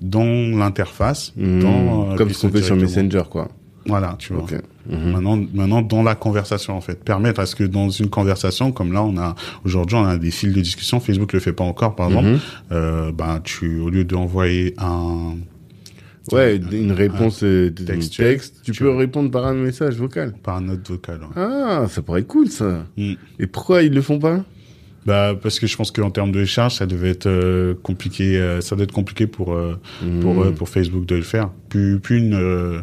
dans 0.00 0.24
l'interface, 0.58 1.32
Mhm. 1.36 1.60
dans 1.62 2.12
euh, 2.12 2.16
Comme 2.16 2.30
ce 2.30 2.46
qu'on 2.46 2.52
fait 2.52 2.62
sur. 2.62 2.74
Messenger, 2.76 3.22
quoi. 3.30 3.48
Voilà, 3.86 4.16
tu 4.18 4.32
vois. 4.32 4.42
Ok. 4.42 4.54
Mhm. 4.88 5.12
Maintenant, 5.12 5.36
maintenant 5.54 5.82
dans 5.82 6.02
la 6.02 6.14
conversation 6.14 6.76
en 6.76 6.80
fait, 6.80 7.02
permettre 7.04 7.40
à 7.40 7.46
ce 7.46 7.54
que 7.54 7.64
dans 7.64 7.88
une 7.88 8.08
conversation 8.08 8.72
comme 8.72 8.92
là, 8.92 9.02
on 9.02 9.16
a 9.18 9.34
aujourd'hui 9.64 9.96
on 9.96 10.04
a 10.04 10.16
des 10.18 10.30
fils 10.30 10.52
de 10.52 10.60
discussion. 10.60 10.98
Facebook 11.00 11.32
le 11.32 11.40
fait 11.40 11.52
pas 11.52 11.64
encore, 11.64 11.94
par 11.94 12.08
exemple. 12.08 12.28
Mhm. 12.28 12.38
Euh, 12.72 13.12
ben 13.12 13.40
tu 13.44 13.78
au 13.80 13.90
lieu 13.90 14.04
d'envoyer 14.04 14.74
un 14.78 15.36
Ouais, 16.30 16.56
une 16.56 16.92
réponse 16.92 17.42
euh, 17.42 17.68
de 17.70 17.84
textuel, 17.84 18.34
texte, 18.34 18.60
tu 18.62 18.70
tu 18.70 18.82
peux 18.84 18.88
vois. 18.90 18.98
répondre 19.00 19.30
par 19.30 19.44
un 19.44 19.54
message 19.54 19.96
vocal. 19.96 20.32
par 20.42 20.56
un 20.58 20.60
note 20.60 20.88
vocale. 20.88 21.18
ouais. 21.20 21.28
Ah, 21.36 21.86
ça 21.88 22.00
pourrait 22.00 22.20
être 22.20 22.28
cool, 22.28 22.48
ça. 22.48 22.86
Mm. 22.96 23.12
Et 23.40 23.46
pourquoi 23.48 23.82
ils 23.82 23.92
le 23.92 24.02
font 24.02 24.20
pas? 24.20 24.44
Bah 25.04 25.34
parce 25.42 25.58
que 25.58 25.66
je 25.66 25.76
pense 25.76 25.90
qu'en 25.90 26.10
termes 26.12 26.30
de 26.30 26.44
charge, 26.44 26.74
ça 26.76 26.86
devait 26.86 27.10
être 27.10 27.26
euh, 27.26 27.74
compliqué. 27.82 28.36
euh, 28.38 28.60
ça 28.60 28.76
doit 28.76 28.84
être 28.84 28.92
compliqué 28.92 29.26
pour 29.26 29.52
euh, 29.52 29.76
pour 30.20 30.44
euh, 30.44 30.52
pour 30.52 30.68
Facebook 30.68 31.06
de 31.06 31.16
le 31.16 31.22
faire. 31.22 31.50
Plus 31.68 31.98
plus 31.98 32.18
une 32.18 32.34
euh, 32.34 32.78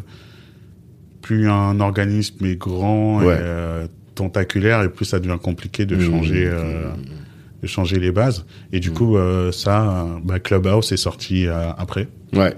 plus 1.30 1.48
un 1.48 1.78
organisme 1.78 2.44
est 2.44 2.56
grand 2.56 3.20
Ouais. 3.22 3.34
et 3.34 3.38
euh, 3.40 3.86
tentaculaire 4.16 4.82
et 4.82 4.88
plus 4.88 5.04
ça 5.04 5.20
devient 5.20 5.38
compliqué 5.40 5.86
de 5.86 5.94
Mhm. 5.94 6.10
changer 6.10 6.44
euh, 6.48 6.90
de 7.62 7.66
changer 7.68 8.00
les 8.00 8.10
bases. 8.10 8.44
Et 8.72 8.80
du 8.80 8.90
coup 8.90 9.16
euh, 9.16 9.52
ça, 9.52 9.76
euh, 9.82 10.04
bah, 10.24 10.40
Clubhouse 10.40 10.90
est 10.92 10.96
sorti 10.96 11.46
après. 11.78 12.08
Ouais. 12.32 12.54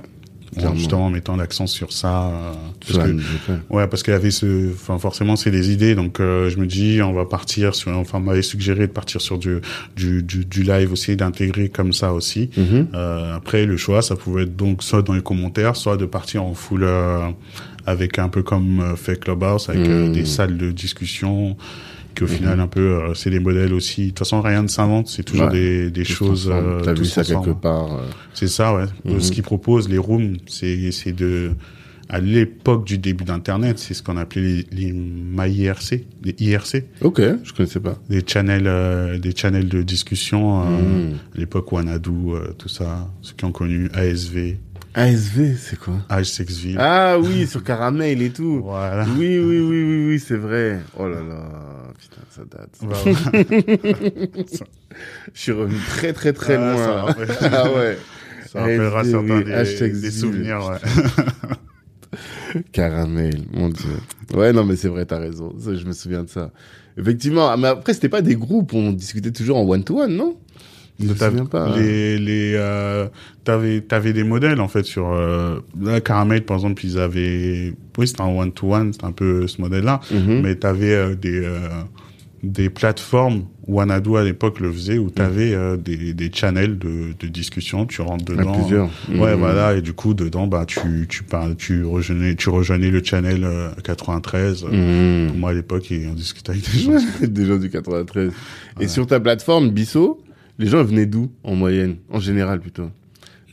En, 0.63 0.75
justement 0.75 1.07
en 1.07 1.11
mettant 1.11 1.35
l'accent 1.37 1.67
sur 1.67 1.93
ça. 1.95 2.31
parce 2.87 2.99
que-. 3.09 3.17
Ouais, 3.75 3.87
parce 3.89 4.03
qu'il 4.03 4.13
y 4.13 4.17
avait 4.17 4.31
ce, 4.31 4.71
enfin 4.75 4.99
forcément 4.99 5.35
c'est 5.35 5.51
des 5.51 5.73
idées, 5.73 5.95
donc 5.95 6.21
euh, 6.21 6.51
je 6.51 6.59
me 6.59 6.67
dis 6.67 7.01
on 7.01 7.15
va 7.15 7.25
partir 7.25 7.75
sur, 7.75 7.91
enfin 7.97 8.19
on 8.19 8.21
m'avait 8.21 8.43
suggéré 8.43 8.87
de 8.87 8.93
partir 8.93 9.23
sur 9.23 9.39
du 9.39 9.61
du 9.97 10.23
du, 10.23 10.45
du 10.45 10.63
live 10.63 10.93
aussi, 10.93 11.17
d'intégrer 11.17 11.71
comme 11.71 11.95
ça 11.95 12.13
aussi. 12.13 12.51
Mhm. 12.59 12.89
Euh, 12.93 13.35
après 13.35 13.65
le 13.65 13.79
choix, 13.79 14.03
ça 14.03 14.15
pouvait 14.15 14.43
être 14.43 14.55
donc 14.55 14.83
soit 14.83 15.01
dans 15.01 15.15
les 15.15 15.23
commentaires, 15.23 15.75
soit 15.75 15.97
de 15.97 16.05
partir 16.05 16.45
en 16.45 16.53
full 16.53 16.85
euh, 16.85 17.29
avec 17.87 18.19
un 18.19 18.29
peu 18.29 18.43
comme 18.43 18.81
euh, 18.81 18.97
fait 18.97 19.19
Clubhouse, 19.19 19.69
avec 19.69 19.89
euh, 19.89 20.11
des 20.13 20.25
salles 20.25 20.57
de 20.59 20.71
discussion. 20.71 21.57
Qui 22.15 22.25
au 22.25 22.27
final 22.27 22.61
un 22.61 22.67
peu 22.67 22.81
euh, 22.81 23.15
c'est 23.15 23.31
des 23.31 23.41
modèles 23.41 23.73
aussi. 23.73 24.03
De 24.03 24.09
toute 24.09 24.19
façon 24.19 24.43
rien 24.43 24.63
ne 24.63 24.69
s'invente, 24.69 25.09
c'est 25.09 25.23
toujours 25.23 25.47
Ouais. 25.47 25.53
des 25.53 25.91
des 25.91 26.05
choses. 26.05 26.51
euh, 26.53 26.81
T'as 26.83 26.93
vu 26.93 27.07
ça 27.07 27.25
quelque 27.25 27.53
part. 27.59 27.95
euh, 27.95 28.03
C'est 28.35 28.49
ça, 28.49 28.75
ouais. 28.75 28.85
Ce 29.19 29.33
qu'ils 29.33 29.43
proposent, 29.43 29.89
les 29.89 29.97
rooms, 29.97 30.37
c'est 30.47 30.91
c'est 30.93 31.13
de 31.13 31.53
à 32.11 32.21
l'époque 32.21 32.85
du 32.87 32.99
début 32.99 33.25
d'Internet, 33.25 33.79
c'est 33.79 33.95
ce 33.95 34.03
qu'on 34.03 34.19
appelait 34.19 34.43
les, 34.43 34.67
les 34.73 34.93
MyIRC, 34.93 36.05
les 36.23 36.35
IRC, 36.41 36.85
Ok, 37.01 37.23
je 37.43 37.53
connaissais 37.55 37.81
pas. 37.81 37.97
des 38.11 38.23
channels, 38.27 38.67
euh, 38.67 39.19
des 39.19 39.35
channels 39.35 39.69
de 39.71 39.83
discussion. 39.83 40.61
euh, 40.61 40.67
Mhm. 40.67 41.15
À 41.35 41.39
l'époque 41.39 41.73
Wanadu, 41.73 42.11
euh, 42.11 42.53
tout 42.59 42.69
ça, 42.69 43.11
ceux 43.23 43.33
qui 43.35 43.47
ont 43.47 43.53
connu 43.53 43.89
ASV, 43.95 44.57
ASV, 44.95 45.57
c'est 45.59 45.79
quoi? 45.79 45.95
H6ville. 46.11 46.77
Ah 46.79 47.19
oui, 47.19 47.47
sur 47.51 47.65
Caramel 47.65 48.21
et 48.21 48.31
tout. 48.31 48.61
Voilà. 48.63 49.07
Oui, 49.17 49.39
oui, 49.39 49.61
oui, 49.61 49.83
oui, 49.85 50.07
oui, 50.09 50.21
c'est 50.21 50.37
vrai. 50.37 50.81
Oh 50.99 51.09
là 51.09 51.21
là, 51.23 51.93
putain, 51.99 52.23
ça 52.31 52.43
date. 52.45 52.79
Bah, 52.83 52.97
Je 55.35 55.41
suis 55.41 55.53
revenu 55.53 55.79
très, 55.89 56.13
très, 56.13 56.33
très 56.35 56.57
Ah, 56.57 56.73
loin. 56.75 57.15
ah 57.41 57.73
ouais. 57.73 57.99
ça 58.47 58.61
rappellera 58.61 59.01
ASV, 59.01 59.11
certains 59.11 59.95
oui, 59.95 60.01
des, 60.01 60.11
souvenirs. 60.11 60.61
Ouais. 60.69 60.79
Caramel, 62.73 63.41
mon 63.53 63.71
dieu. 63.71 63.97
Ouais, 64.35 64.53
non, 64.53 64.65
mais 64.65 64.77
c'est 64.77 64.89
vrai, 64.89 65.07
t'as 65.07 65.19
raison. 65.19 65.55
Je 65.59 65.85
me 65.87 65.93
souviens 65.93 66.25
de 66.25 66.29
ça. 66.29 66.51
Effectivement, 66.99 67.57
mais 67.57 67.69
après, 67.69 67.95
c'était 67.95 68.11
pas 68.11 68.21
des 68.21 68.37
groupes, 68.37 68.75
on 68.75 68.93
discutait 68.93 69.31
toujours 69.31 69.57
en 69.57 69.63
one-to-one, 69.63 70.15
non? 70.15 70.37
Je 71.01 71.07
me 71.07 71.45
pas. 71.47 71.77
Les, 71.77 72.19
les, 72.19 72.53
euh, 72.55 73.07
t'avais, 73.45 73.81
t'avais 73.81 74.13
des 74.13 74.25
modèles 74.25 74.61
en 74.61 74.69
fait 74.69 74.85
sur 74.85 75.11
euh, 75.11 75.59
là, 75.81 76.01
Caramel 76.01 76.43
par 76.45 76.57
exemple, 76.59 76.85
ils 76.85 76.99
avaient, 76.99 77.75
oui 77.99 78.07
c'était 78.09 78.21
un 78.23 78.27
one 78.29 78.53
to 78.53 78.73
one, 78.75 78.93
c'était 78.93 79.07
un 79.07 79.13
peu 79.13 79.47
ce 79.49 79.61
modèle-là, 79.61 80.01
Mhm. 80.13 80.41
mais 80.43 80.55
t'avais 80.55 80.93
euh, 80.95 81.15
des 81.15 81.41
euh, 81.45 81.59
des 82.43 82.71
plateformes 82.71 83.45
Wanadu 83.69 84.17
à 84.17 84.25
l'époque 84.25 84.59
le 84.59 84.73
faisait 84.73 84.99
où 84.99 85.11
tu 85.11 85.23
avais 85.23 85.55
euh, 85.55 85.77
des, 85.77 86.13
des 86.13 86.31
channels 86.35 86.77
de, 86.77 87.15
de 87.19 87.29
discussion, 87.29 87.87
tu 87.87 88.03
rentres 88.03 88.33
À 88.33 88.37
dedans. 88.37 88.53
plusieurs. 88.53 88.91
Ouais, 89.11 89.33
Mhm. 89.35 89.39
voilà, 89.39 89.75
et 89.77 89.81
du 89.83 89.93
coup 89.93 90.13
dedans 90.15 90.49
bah 90.49 90.65
tu 90.67 91.07
tu 91.09 91.23
parles, 91.23 91.55
tu 91.57 91.85
rejoignais 91.85 92.35
tu 92.35 92.49
rejoignais 92.51 92.91
le 92.91 93.01
channel 93.05 93.45
euh, 93.45 93.69
93. 93.85 94.65
Mhm. 94.65 95.37
Moi 95.39 95.51
à 95.51 95.53
l'époque 95.55 95.91
et 95.93 96.07
on 96.11 96.15
discutait 96.15 96.51
avec 96.51 96.65
des 96.71 96.79
gens. 96.81 96.93
des 97.23 97.47
gens 97.47 97.57
du 97.59 97.71
93. 97.71 98.33
Et 98.81 98.89
sur 98.89 99.07
ta 99.07 99.21
plateforme 99.21 99.71
Bisso, 99.71 100.21
les 100.59 100.67
gens 100.67 100.83
venaient 100.85 101.07
d'où 101.07 101.31
en 101.45 101.55
moyenne, 101.55 101.97
en 102.11 102.21
général 102.21 102.61
plutôt? 102.61 102.91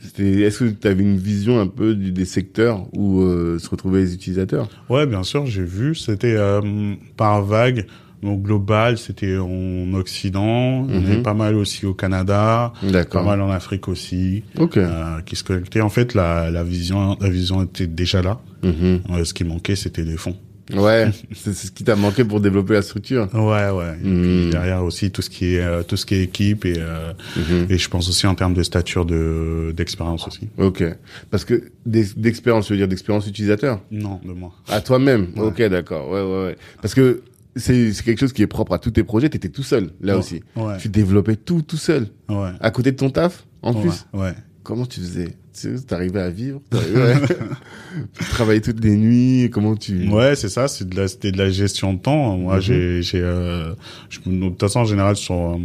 C'était, 0.02 0.40
est-ce 0.42 0.64
que 0.64 0.70
tu 0.70 0.88
avais 0.88 1.02
une 1.02 1.18
vision 1.18 1.60
un 1.60 1.66
peu 1.66 1.94
du- 1.94 2.10
des 2.12 2.24
secteurs 2.24 2.86
où 2.94 3.20
euh, 3.20 3.58
se 3.58 3.68
retrouvaient 3.68 4.00
les 4.00 4.14
utilisateurs? 4.14 4.68
Ouais, 4.88 5.06
bien 5.06 5.22
sûr, 5.22 5.44
j'ai 5.44 5.62
vu. 5.64 5.94
C'était 5.94 6.34
euh, 6.36 6.94
par 7.16 7.42
vague. 7.44 7.86
Donc 8.22 8.42
global, 8.42 8.98
c'était 8.98 9.38
en 9.38 9.92
Occident. 9.94 10.42
On 10.44 11.00
Mhm. 11.00 11.12
est 11.12 11.22
pas 11.22 11.32
mal 11.34 11.54
aussi 11.54 11.86
au 11.86 11.94
Canada, 11.94 12.72
pas 13.10 13.22
mal 13.22 13.40
en 13.40 13.50
Afrique 13.50 13.88
aussi, 13.88 14.42
Ok. 14.58 14.76
euh, 14.76 15.20
qui 15.22 15.36
se 15.36 15.44
connectaient. 15.44 15.80
En 15.80 15.88
fait, 15.88 16.12
la, 16.14 16.50
la 16.50 16.62
vision, 16.62 17.16
la 17.20 17.30
vision 17.30 17.62
était 17.62 17.86
déjà 17.86 18.20
là. 18.20 18.38
Mhm. 18.62 19.00
Ouais, 19.10 19.24
ce 19.24 19.32
qui 19.32 19.44
manquait, 19.44 19.74
c'était 19.76 20.04
des 20.04 20.18
fonds. 20.18 20.36
Ouais, 20.74 21.10
c'est 21.34 21.52
ce 21.54 21.70
qui 21.70 21.84
t'a 21.84 21.96
manqué 21.96 22.24
pour 22.24 22.40
développer 22.40 22.74
la 22.74 22.82
structure. 22.82 23.28
Ouais, 23.34 23.70
ouais. 23.70 23.96
Et 24.02 24.02
puis 24.04 24.50
derrière 24.50 24.82
aussi 24.84 25.10
tout 25.10 25.22
ce 25.22 25.30
qui 25.30 25.54
est 25.56 25.60
euh, 25.60 25.82
tout 25.82 25.96
ce 25.96 26.06
qui 26.06 26.14
est 26.14 26.22
équipe 26.22 26.64
et 26.64 26.74
euh, 26.78 27.12
Mhm. 27.36 27.66
et 27.70 27.78
je 27.78 27.88
pense 27.88 28.08
aussi 28.08 28.26
en 28.26 28.34
termes 28.34 28.54
de 28.54 28.62
stature 28.62 29.04
de 29.04 29.72
d'expérience 29.76 30.26
aussi. 30.28 30.48
Ok. 30.58 30.84
Parce 31.30 31.44
que 31.44 31.70
d'ex- 31.86 32.16
d'expérience, 32.16 32.68
je 32.68 32.74
veux 32.74 32.78
dire 32.78 32.88
d'expérience 32.88 33.26
utilisateur? 33.26 33.80
Non, 33.90 34.20
de 34.24 34.32
moi. 34.32 34.52
À 34.68 34.80
toi-même? 34.80 35.28
Ouais. 35.36 35.42
Ok, 35.42 35.62
d'accord. 35.68 36.08
Ouais, 36.10 36.22
ouais, 36.22 36.44
ouais. 36.46 36.56
Parce 36.82 36.94
que 36.94 37.22
c'est 37.56 37.92
c'est 37.92 38.04
quelque 38.04 38.20
chose 38.20 38.32
qui 38.32 38.42
est 38.42 38.46
propre 38.46 38.72
à 38.74 38.78
tous 38.78 38.92
tes 38.92 39.02
projets. 39.02 39.28
T'étais 39.28 39.48
tout 39.48 39.62
seul 39.64 39.90
là 40.00 40.14
Ouais. 40.14 40.18
aussi. 40.20 40.42
Ouais. 40.56 40.76
Tu 40.78 40.88
développais 40.88 41.36
tout 41.36 41.62
tout 41.62 41.76
seul. 41.76 42.06
Ouais. 42.28 42.50
À 42.60 42.70
côté 42.70 42.92
de 42.92 42.96
ton 42.96 43.10
taf, 43.10 43.44
en 43.62 43.74
plus? 43.74 44.06
Ouais. 44.12 44.34
Comment 44.70 44.86
tu 44.86 45.00
faisais? 45.00 45.24
Tu 45.52 45.76
sais, 45.76 45.84
T'arrivais 45.84 46.20
à 46.20 46.30
vivre? 46.30 46.60
À- 46.72 46.76
Tu 48.18 48.24
travaillais 48.30 48.60
toutes 48.60 48.82
les 48.84 48.96
nuits 48.96 49.50
Comment 49.52 49.74
tu 49.74 50.08
Ouais, 50.08 50.36
c'est 50.36 50.48
ça, 50.48 50.68
c'est 50.68 50.88
de 50.88 50.94
la, 50.96 51.08
c'était 51.08 51.32
de 51.32 51.38
la 51.38 51.50
gestion 51.50 51.92
de 51.94 51.98
temps. 51.98 52.36
Moi, 52.38 52.54
Mhm. 52.56 52.60
j'ai, 52.62 53.02
j'ai, 53.02 53.20
euh, 53.20 53.72
je, 54.10 54.20
de 54.30 54.48
toute 54.48 54.60
façon, 54.60 54.78
en 54.80 54.84
général, 54.84 55.16
sur 55.16 55.34
euh, 55.34 55.56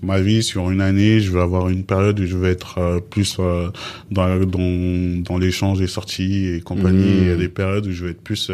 ma 0.00 0.20
vie, 0.20 0.44
sur 0.44 0.70
une 0.70 0.80
année, 0.80 1.18
je 1.18 1.32
vais 1.32 1.40
avoir 1.40 1.68
une 1.70 1.82
période 1.82 2.20
où 2.20 2.24
je 2.24 2.36
vais 2.36 2.50
être 2.52 2.78
euh, 2.78 3.00
plus 3.00 3.36
euh, 3.40 3.68
dans, 4.12 4.38
dans, 4.46 5.22
dans 5.24 5.38
l'échange 5.38 5.80
des 5.80 5.88
sorties 5.88 6.46
et 6.46 6.60
compagnie. 6.60 6.98
Mhm. 7.16 7.22
Il 7.22 7.26
y 7.26 7.32
a 7.32 7.36
des 7.36 7.48
périodes 7.48 7.86
où 7.88 7.90
je 7.90 8.04
vais 8.04 8.10
être 8.12 8.22
plus, 8.22 8.48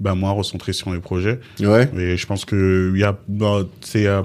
bah, 0.00 0.14
moi, 0.14 0.30
recentré 0.30 0.72
sur 0.72 0.94
les 0.94 1.00
projets. 1.00 1.40
Ouais. 1.60 1.90
Et 1.98 2.16
je 2.16 2.26
pense 2.26 2.46
que 2.46 2.90
il 2.94 2.98
y 3.00 3.04
a, 3.04 3.18
bah, 3.28 3.68
c'est, 3.82 4.06
euh, 4.06 4.22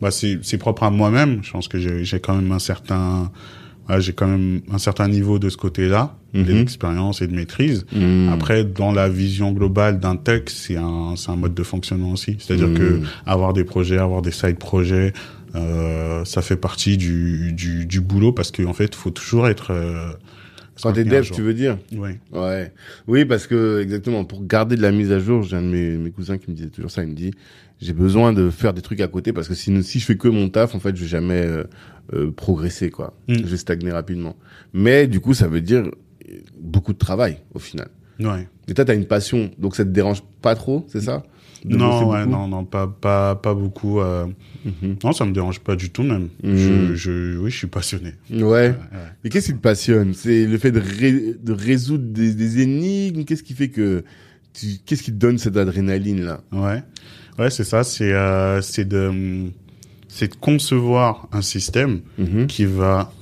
bah, 0.00 0.12
c'est, 0.12 0.38
c'est 0.42 0.58
propre 0.58 0.84
à 0.84 0.90
moi-même. 0.90 1.40
Je 1.42 1.50
pense 1.50 1.66
que 1.66 1.78
j'ai, 1.80 2.04
j'ai 2.04 2.20
quand 2.20 2.36
même 2.36 2.52
un 2.52 2.60
certain, 2.60 3.32
ouais, 3.88 4.00
j'ai 4.00 4.12
quand 4.12 4.26
même 4.26 4.60
un 4.70 4.78
certain 4.78 5.08
niveau 5.08 5.38
de 5.38 5.48
ce 5.48 5.56
côté-là, 5.56 6.16
Mhm. 6.34 6.44
d'expérience 6.44 7.20
et 7.20 7.26
de 7.26 7.34
maîtrise. 7.34 7.84
Mhm. 7.94 8.30
Après, 8.32 8.64
dans 8.64 8.90
la 8.92 9.08
vision 9.08 9.52
globale 9.52 10.00
d'un 10.00 10.16
tech, 10.16 10.44
c'est 10.46 10.76
un, 10.76 11.14
c'est 11.16 11.30
un 11.30 11.36
mode 11.36 11.52
de 11.54 11.62
fonctionnement 11.62 12.12
aussi. 12.12 12.36
C'est-à-dire 12.38 12.68
Mhm. 12.68 12.74
que 12.78 13.00
avoir 13.26 13.52
des 13.52 13.64
projets, 13.64 13.98
avoir 13.98 14.22
des 14.22 14.30
side 14.30 14.56
projets, 14.58 15.12
euh, 15.54 16.24
ça 16.24 16.40
fait 16.40 16.56
partie 16.56 16.96
du, 16.96 17.52
du, 17.52 17.84
du 17.84 18.00
boulot 18.00 18.32
parce 18.32 18.50
qu'en 18.50 18.72
fait, 18.72 18.94
faut 18.94 19.10
toujours 19.10 19.46
être. 19.48 19.72
Euh, 19.72 20.12
Quand 20.82 20.92
t'es 20.94 21.04
dev, 21.04 21.28
tu 21.30 21.42
veux 21.42 21.52
dire? 21.52 21.76
Ouais. 21.94 22.18
Ouais. 22.32 22.72
Oui, 23.06 23.26
parce 23.26 23.46
que 23.46 23.80
exactement, 23.82 24.24
pour 24.24 24.44
garder 24.46 24.74
de 24.74 24.80
la 24.82 24.90
mise 24.90 25.12
à 25.12 25.18
jour, 25.18 25.42
j'ai 25.42 25.56
un 25.56 25.62
de 25.62 25.66
mes, 25.66 25.90
mes 25.98 26.10
cousins 26.10 26.38
qui 26.38 26.50
me 26.50 26.56
disait 26.56 26.70
toujours 26.70 26.90
ça. 26.90 27.02
Il 27.04 27.10
me 27.10 27.14
dit, 27.14 27.30
j'ai 27.82 27.92
besoin 27.92 28.32
de 28.32 28.48
faire 28.50 28.72
des 28.72 28.80
trucs 28.82 29.00
à 29.00 29.08
côté 29.08 29.32
parce 29.32 29.48
que 29.48 29.54
sinon, 29.54 29.82
si 29.82 29.98
je 29.98 30.06
fais 30.06 30.16
que 30.16 30.28
mon 30.28 30.48
taf, 30.48 30.74
en 30.74 30.80
fait, 30.80 30.94
je 30.96 31.02
vais 31.02 31.08
jamais 31.08 31.42
euh, 31.44 31.64
euh, 32.14 32.30
progresser, 32.30 32.90
quoi. 32.90 33.14
Mm. 33.28 33.34
Je 33.38 33.42
vais 33.42 33.56
stagner 33.56 33.90
rapidement. 33.90 34.36
Mais 34.72 35.06
du 35.06 35.20
coup, 35.20 35.34
ça 35.34 35.48
veut 35.48 35.60
dire 35.60 35.82
euh, 35.84 36.36
beaucoup 36.60 36.92
de 36.92 36.98
travail 36.98 37.38
au 37.54 37.58
final. 37.58 37.88
Ouais. 38.20 38.48
Et 38.68 38.74
toi, 38.74 38.84
t'as 38.84 38.94
une 38.94 39.06
passion, 39.06 39.50
donc 39.58 39.74
ça 39.74 39.84
te 39.84 39.90
dérange 39.90 40.22
pas 40.40 40.54
trop, 40.54 40.86
c'est 40.88 41.00
ça? 41.00 41.24
De 41.64 41.76
Non, 41.76 42.08
ouais, 42.10 42.26
non, 42.26 42.48
non, 42.48 42.64
pas, 42.64 42.88
pas, 42.88 43.36
pas 43.36 43.54
beaucoup. 43.54 44.00
Euh... 44.00 44.26
Mhm. 44.64 44.96
Non, 45.04 45.12
ça 45.12 45.24
me 45.24 45.32
dérange 45.32 45.60
pas 45.60 45.76
du 45.76 45.90
tout 45.90 46.02
même. 46.02 46.28
Je, 46.42 46.94
je, 46.94 47.38
oui, 47.38 47.50
je 47.52 47.56
suis 47.56 47.66
passionné. 47.68 48.14
Ouais. 48.30 48.40
Ouais. 48.42 48.74
Et 49.24 49.28
qu'est-ce 49.28 49.52
qui 49.52 49.58
te 49.58 49.62
passionne? 49.62 50.12
C'est 50.12 50.44
le 50.46 50.58
fait 50.58 50.72
de, 50.72 50.80
ré- 50.80 51.36
de 51.40 51.52
résoudre 51.52 52.04
des, 52.04 52.34
des 52.34 52.60
énigmes? 52.62 53.24
Qu'est-ce 53.24 53.44
qui 53.44 53.54
fait 53.54 53.68
que 53.68 54.02
tu... 54.52 54.66
Qu'est-ce 54.84 55.04
qui 55.04 55.12
te 55.12 55.16
donne 55.16 55.38
cette 55.38 55.56
adrénaline 55.56 56.24
là? 56.24 56.40
Ouais, 56.50 56.82
ouais, 57.38 57.50
c'est 57.50 57.64
ça. 57.64 57.84
C'est, 57.84 58.12
euh, 58.12 58.60
de, 58.78 58.84
de 58.84 60.34
concevoir 60.40 61.28
un 61.32 61.42
système 61.42 62.00
Mhm. 62.18 62.46
qui 62.46 62.64
va 62.64 63.12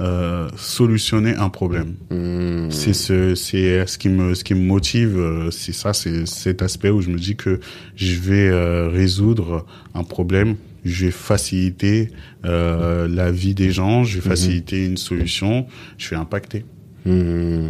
euh, 0.00 0.48
solutionner 0.56 1.34
un 1.36 1.48
problème. 1.50 1.94
Mhm. 2.10 2.70
C'est 2.70 2.94
ce, 2.94 3.34
c'est 3.34 3.86
ce 3.86 3.98
qui 3.98 4.08
me, 4.08 4.34
ce 4.34 4.42
qui 4.42 4.54
me 4.54 4.64
motive. 4.64 5.16
euh, 5.18 5.50
C'est 5.50 5.72
ça, 5.72 5.92
c'est 5.92 6.26
cet 6.26 6.62
aspect 6.62 6.88
où 6.90 7.02
je 7.02 7.10
me 7.10 7.18
dis 7.18 7.36
que 7.36 7.60
je 7.94 8.14
vais 8.18 8.48
euh, 8.48 8.88
résoudre 8.88 9.66
un 9.94 10.02
problème, 10.02 10.56
je 10.84 11.04
vais 11.06 11.10
faciliter 11.12 12.10
euh, 12.46 13.06
la 13.06 13.30
vie 13.30 13.54
des 13.54 13.70
gens, 13.70 14.02
je 14.02 14.18
vais 14.18 14.28
faciliter 14.28 14.86
une 14.86 14.96
solution, 14.96 15.66
je 15.98 16.08
vais 16.10 16.16
impacter. 16.16 16.64
Mhm. 17.04 17.68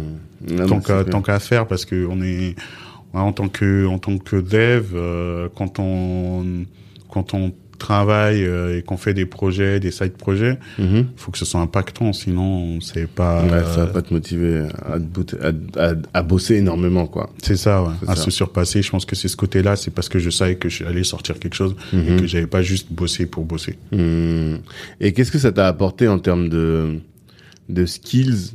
Non, 0.49 0.79
tant 1.05 1.21
qu'à 1.21 1.39
faire 1.39 1.67
parce 1.67 1.85
que 1.85 2.07
on 2.09 2.21
est 2.21 2.55
en 3.21 3.31
tant 3.31 3.47
que 3.49 3.85
en 3.85 3.99
tant 3.99 4.17
que 4.17 4.37
dev 4.37 4.87
euh, 4.95 5.47
quand 5.55 5.79
on 5.79 6.65
quand 7.09 7.33
on 7.33 7.53
travaille 7.79 8.45
euh, 8.45 8.77
et 8.77 8.81
qu'on 8.81 8.95
fait 8.97 9.13
des 9.13 9.25
projets 9.25 9.79
des 9.79 9.91
side 9.91 10.13
projets 10.13 10.57
clair. 10.77 10.87
Mhm. 10.89 11.07
faut 11.17 11.31
que 11.31 11.37
ce 11.37 11.43
soit 11.43 11.59
impactant 11.59 12.13
sinon 12.13 12.79
c'est 12.79 13.07
pas 13.07 13.43
Ouais, 13.43 13.51
euh, 13.51 13.73
ça 13.75 13.85
va 13.85 13.87
pas 13.87 14.01
te 14.01 14.13
motiver 14.13 14.59
à, 14.85 14.93
à, 14.95 15.89
à, 15.89 15.93
à 16.13 16.23
bosser 16.23 16.55
énormément 16.55 17.07
quoi. 17.07 17.29
c'est 17.43 17.57
ça 17.57 17.83
ouais. 17.83 17.89
À 18.07 18.15
ça. 18.15 18.23
se 18.23 18.31
surpasser 18.31 18.81
je 18.81 18.89
pense 18.89 19.05
que 19.05 19.15
c'est 19.17 19.27
ce 19.27 19.35
côté 19.35 19.61
là 19.61 19.75
c'est 19.75 19.91
parce 19.91 20.07
que 20.07 20.17
je 20.17 20.29
savais 20.29 20.55
que 20.55 20.69
j'allais 20.69 21.03
sortir 21.03 21.39
quelque 21.39 21.55
chose 21.55 21.75
et 21.91 21.97
Mhm. 21.97 22.21
que 22.21 22.27
j'avais 22.27 22.47
pas 22.47 22.61
juste 22.61 22.91
bossé 22.93 23.25
pour 23.25 23.43
bosser 23.43 23.77
Mhm. 23.91 24.59
Et 25.01 25.11
qu'est-ce 25.13 25.31
que 25.31 25.39
ça 25.39 25.51
t'a 25.51 25.67
apporté 25.67 26.07
en 26.07 26.19
termes 26.19 26.47
de 26.49 26.99
de 27.69 27.85
skills, 27.85 28.51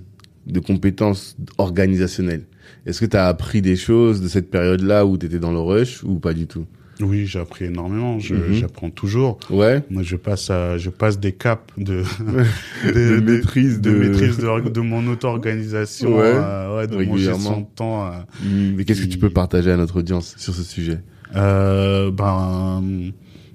de 0.46 0.60
compétences 0.60 1.36
organisationnelles? 1.58 2.44
Est-ce 2.88 3.00
que 3.00 3.06
tu 3.06 3.16
as 3.18 3.26
appris 3.26 3.60
des 3.60 3.76
choses 3.76 4.22
de 4.22 4.28
cette 4.28 4.50
période-là 4.50 5.04
où 5.04 5.18
tu 5.18 5.26
étais 5.26 5.38
dans 5.38 5.52
le 5.52 5.60
rush 5.60 6.02
ou 6.04 6.18
pas 6.18 6.32
du 6.32 6.46
tout? 6.46 6.64
Oui 7.00 7.26
j'ai 7.26 7.38
appris 7.38 7.66
énormément 7.66 8.18
je 8.18 8.34
Mhm. 8.34 8.52
j'apprends 8.54 8.90
toujours 8.90 9.38
Ouais. 9.50 9.84
moi 9.88 10.02
je 10.02 10.16
passe 10.16 10.50
à 10.50 10.78
je 10.78 10.90
passe 10.90 11.20
des 11.20 11.30
caps 11.32 11.62
de 11.76 12.02
De 12.92 13.20
maîtrise 13.20 13.80
de, 13.80 13.90
de- 13.92 13.96
maîtrise 13.98 14.38
de, 14.38 14.68
de 14.68 14.80
mon 14.80 15.06
auto-organisation, 15.06 16.16
Ouais, 16.16 16.22
euh, 16.24 16.76
ouais, 16.78 16.86
de 16.88 16.96
régulièrement. 16.96 17.58
de 17.60 17.66
temps. 17.76 18.06
euh, 18.06 18.10
Mhm. 18.42 18.74
Mais 18.76 18.84
qu'est-ce 18.84 19.02
que 19.02 19.06
tu 19.06 19.18
peux 19.18 19.30
partager 19.30 19.70
à 19.70 19.76
notre 19.76 19.98
audience 20.00 20.34
sur 20.38 20.54
ce 20.54 20.62
sujet? 20.64 20.98
Euh, 21.36 22.10
ben, 22.10 22.82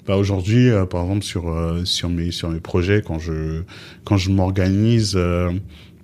bah 0.08 0.16
aujourd'hui, 0.18 0.70
euh, 0.70 0.86
par 0.86 1.02
exemple 1.04 1.24
sur 1.24 1.50
euh, 1.50 1.84
sur 1.86 2.08
mes 2.10 2.32
sur 2.32 2.50
mes 2.50 2.60
projets, 2.62 3.02
quand 3.06 3.20
je 3.20 3.64
quand 4.06 4.16
je 4.18 4.30
m'organise, 4.32 5.16
euh, 5.18 5.50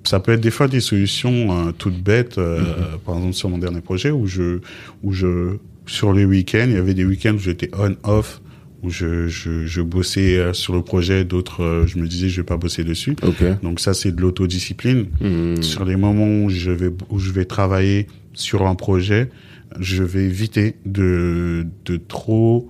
ça 0.09 0.19
peut 0.19 0.31
être 0.33 0.41
des 0.41 0.51
fois 0.51 0.67
des 0.67 0.79
solutions 0.91 1.37
euh, 1.67 1.71
toutes 1.71 2.01
bêtes. 2.01 2.37
euh, 2.37 2.61
Par 3.05 3.15
exemple 3.17 3.33
sur 3.33 3.49
mon 3.49 3.57
dernier 3.59 3.81
projet 3.81 4.11
où 4.11 4.25
je 4.27 4.59
où 5.03 5.11
je 5.13 5.57
sur 5.85 6.13
les 6.13 6.25
week-ends, 6.25 6.65
il 6.67 6.73
y 6.73 6.77
avait 6.77 6.93
des 6.93 7.05
week-ends 7.05 7.33
où 7.35 7.39
j'étais 7.39 7.69
on 7.77 7.95
off 8.03 8.41
où 8.81 8.89
je, 8.89 9.27
je, 9.27 9.65
je 9.65 9.81
bossais 9.81 10.37
euh, 10.37 10.53
sur 10.53 10.73
le 10.73 10.81
projet, 10.81 11.25
d'autres, 11.25 11.83
je 11.85 11.97
me 11.99 12.07
disais, 12.07 12.29
je 12.29 12.39
vais 12.39 12.45
pas 12.45 12.55
bosser 12.55 12.85
dessus. 12.85 13.13
Ok. 13.23 13.43
Donc 13.61 13.81
ça, 13.81 13.93
c'est 13.93 14.13
de 14.15 14.21
l'autodiscipline. 14.21 15.07
Mhm. 15.19 15.61
Sur 15.61 15.83
les 15.83 15.97
moments 15.97 16.45
où 16.45 16.49
je 16.49 16.71
vais 16.71 16.89
où 17.09 17.19
je 17.19 17.31
vais 17.31 17.43
travailler 17.45 18.07
sur 18.33 18.65
un 18.67 18.75
projet, 18.75 19.29
je 19.81 20.03
vais 20.03 20.23
éviter 20.23 20.75
de 20.85 21.67
de 21.85 21.97
trop 21.97 22.69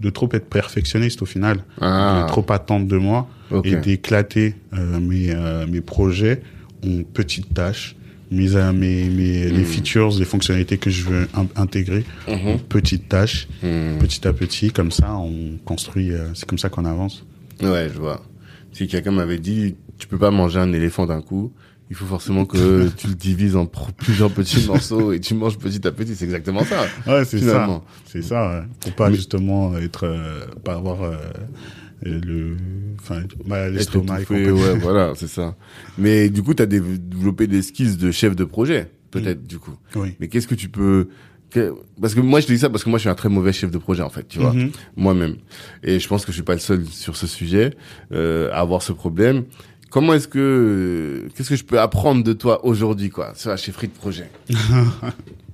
de 0.00 0.08
trop 0.08 0.28
être 0.32 0.48
perfectionniste 0.48 1.20
au 1.20 1.26
final, 1.26 1.56
Ah. 1.80 2.22
de 2.22 2.28
trop 2.32 2.46
attendre 2.50 2.86
de 2.86 2.96
moi 2.96 3.28
Ok. 3.50 3.66
et 3.66 3.76
d'éclater 3.76 4.54
euh, 4.72 4.98
mes 4.98 5.26
euh, 5.34 5.66
mes 5.66 5.82
projets 5.82 6.40
en 6.84 7.02
petites 7.02 7.52
tâches, 7.54 7.96
mes 8.30 8.54
mes, 8.72 9.04
mes 9.08 9.48
les 9.50 9.64
features, 9.64 10.16
les 10.18 10.24
fonctionnalités 10.24 10.78
que 10.78 10.88
je 10.90 11.04
veux 11.04 11.28
in- 11.34 11.48
intégrer 11.56 12.04
en 12.28 12.36
Mhm. 12.36 12.58
petites 12.60 13.08
tâches, 13.08 13.48
Mhm. 13.62 13.98
petit 13.98 14.26
à 14.28 14.32
petit, 14.32 14.70
comme 14.70 14.92
ça 14.92 15.14
on 15.16 15.56
construit. 15.64 16.12
euh, 16.12 16.28
c'est 16.34 16.46
comme 16.48 16.58
ça 16.58 16.68
qu'on 16.68 16.84
avance. 16.84 17.24
Ouais, 17.62 17.88
je 17.92 17.98
vois. 17.98 18.22
Si 18.72 18.86
quelqu'un 18.86 19.10
m'avait 19.10 19.38
dit, 19.38 19.74
tu 19.98 20.06
peux 20.06 20.18
pas 20.18 20.30
manger 20.30 20.60
un 20.60 20.72
éléphant 20.72 21.06
d'un 21.06 21.20
coup, 21.20 21.52
il 21.90 21.96
faut 21.96 22.06
forcément 22.06 22.44
que 22.46 22.88
tu 22.96 23.08
le 23.08 23.14
divises 23.14 23.56
en 23.56 23.66
plusieurs 23.66 24.30
petits 24.30 24.64
morceaux 24.64 25.12
et 25.12 25.18
tu 25.18 25.34
manges 25.34 25.58
petit 25.58 25.84
à 25.86 25.90
petit. 25.90 26.14
C'est 26.14 26.24
exactement 26.24 26.62
ça. 26.64 26.82
Ouais, 27.08 27.24
c'est 27.24 27.40
ça. 27.40 27.82
C'est 28.06 28.22
ça, 28.22 28.48
ouais. 28.48 28.62
Pour 28.78 28.92
pas 28.92 29.10
Mais- 29.10 29.16
justement 29.16 29.76
être, 29.76 30.04
euh, 30.06 30.46
pas 30.64 30.74
avoir 30.74 31.02
euh, 31.02 31.16
euh, 32.06 32.20
le, 32.24 32.56
enfin, 33.00 33.22
mal 33.46 33.68
Être 33.72 33.94
l'estomac 33.94 34.20
et 34.30 34.50
ouais, 34.50 34.78
voilà, 34.80 35.12
c'est 35.16 35.28
ça. 35.28 35.56
Mais 35.98 36.28
du 36.30 36.42
coup, 36.42 36.54
tu 36.54 36.62
as 36.62 36.66
développé 36.66 37.46
des 37.46 37.62
skills 37.62 37.96
de 37.96 38.10
chef 38.10 38.34
de 38.36 38.44
projet, 38.44 38.90
peut-être, 39.10 39.46
du 39.46 39.58
coup. 39.58 39.76
Oui. 39.96 40.14
Mais 40.20 40.28
qu'est-ce 40.28 40.48
que 40.48 40.54
tu 40.54 40.68
peux 40.68 41.08
parce 42.00 42.14
que 42.14 42.20
moi 42.20 42.38
je 42.38 42.46
te 42.46 42.52
dis 42.52 42.60
ça 42.60 42.70
parce 42.70 42.84
que 42.84 42.88
moi 42.90 42.98
je 42.98 43.00
suis 43.00 43.08
un 43.08 43.16
très 43.16 43.28
mauvais 43.28 43.52
chef 43.52 43.72
de 43.72 43.78
projet 43.78 44.02
en 44.04 44.08
fait, 44.08 44.28
tu 44.28 44.38
vois, 44.38 44.52
Mhm. 44.52 44.70
moi-même. 44.94 45.34
Et 45.82 45.98
je 45.98 46.06
pense 46.06 46.24
que 46.24 46.30
je 46.30 46.36
suis 46.36 46.44
pas 46.44 46.52
le 46.52 46.60
seul 46.60 46.86
sur 46.86 47.16
ce 47.16 47.26
sujet 47.26 47.74
euh, 48.12 48.50
à 48.52 48.60
avoir 48.60 48.82
ce 48.82 48.92
problème. 48.92 49.46
Comment 49.90 50.14
est-ce 50.14 50.28
que 50.28 51.26
qu'est-ce 51.34 51.48
que 51.50 51.56
je 51.56 51.64
peux 51.64 51.80
apprendre 51.80 52.22
de 52.22 52.32
toi 52.34 52.64
aujourd'hui 52.64 53.10
quoi 53.10 53.32
sur 53.34 53.50
la 53.50 53.56
chefferie 53.56 53.88
de 53.88 53.92
projet? 53.94 54.30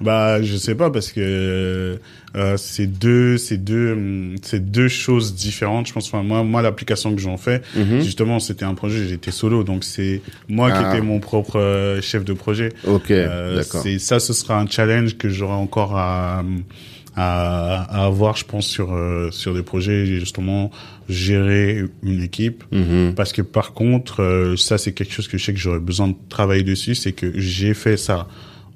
Bah, 0.00 0.42
je 0.42 0.56
sais 0.56 0.74
pas 0.74 0.90
parce 0.90 1.12
que 1.12 1.98
euh, 2.36 2.56
c'est 2.56 2.86
deux, 2.86 3.38
c'est 3.38 3.56
deux, 3.58 3.92
hum, 3.92 4.34
c'est 4.42 4.70
deux 4.70 4.88
choses 4.88 5.34
différentes. 5.34 5.86
Je 5.86 5.92
pense. 5.92 6.06
Enfin, 6.08 6.22
moi, 6.22 6.42
moi, 6.42 6.62
l'application 6.62 7.14
que 7.14 7.20
j'en 7.20 7.36
fais, 7.36 7.62
Mhm. 7.76 8.00
justement, 8.02 8.40
c'était 8.40 8.64
un 8.64 8.74
projet. 8.74 9.06
J'étais 9.06 9.30
solo, 9.30 9.62
donc 9.64 9.84
c'est 9.84 10.20
moi 10.48 10.70
qui 10.70 10.78
Ah. 10.80 10.90
étais 10.92 11.00
mon 11.00 11.20
propre 11.20 11.58
euh, 11.60 12.00
chef 12.02 12.24
de 12.24 12.32
projet. 12.32 12.70
Ok, 12.86 13.10
Euh, 13.10 13.56
d'accord. 13.56 13.84
ça, 13.98 14.18
ce 14.20 14.32
sera 14.32 14.58
un 14.60 14.66
challenge 14.66 15.16
que 15.16 15.28
j'aurai 15.28 15.54
encore 15.54 15.96
à, 15.96 16.42
à, 17.16 17.82
à 18.00 18.04
avoir, 18.06 18.36
je 18.36 18.44
pense, 18.44 18.66
sur 18.66 18.92
euh, 18.92 19.30
sur 19.30 19.54
des 19.54 19.62
projets 19.62 20.04
justement 20.06 20.72
gérer 21.08 21.84
une 22.02 22.22
équipe. 22.22 22.64
Mhm. 22.72 23.14
Parce 23.14 23.32
que 23.32 23.42
par 23.42 23.72
contre, 23.72 24.22
euh, 24.22 24.56
ça 24.56 24.78
c'est 24.78 24.92
quelque 24.92 25.12
chose 25.12 25.28
que 25.28 25.38
je 25.38 25.44
sais 25.44 25.52
que 25.52 25.60
j'aurais 25.60 25.78
besoin 25.78 26.08
de 26.08 26.14
travailler 26.28 26.64
dessus, 26.64 26.94
c'est 26.96 27.12
que 27.12 27.32
j'ai 27.36 27.74
fait 27.74 27.96
ça 27.96 28.26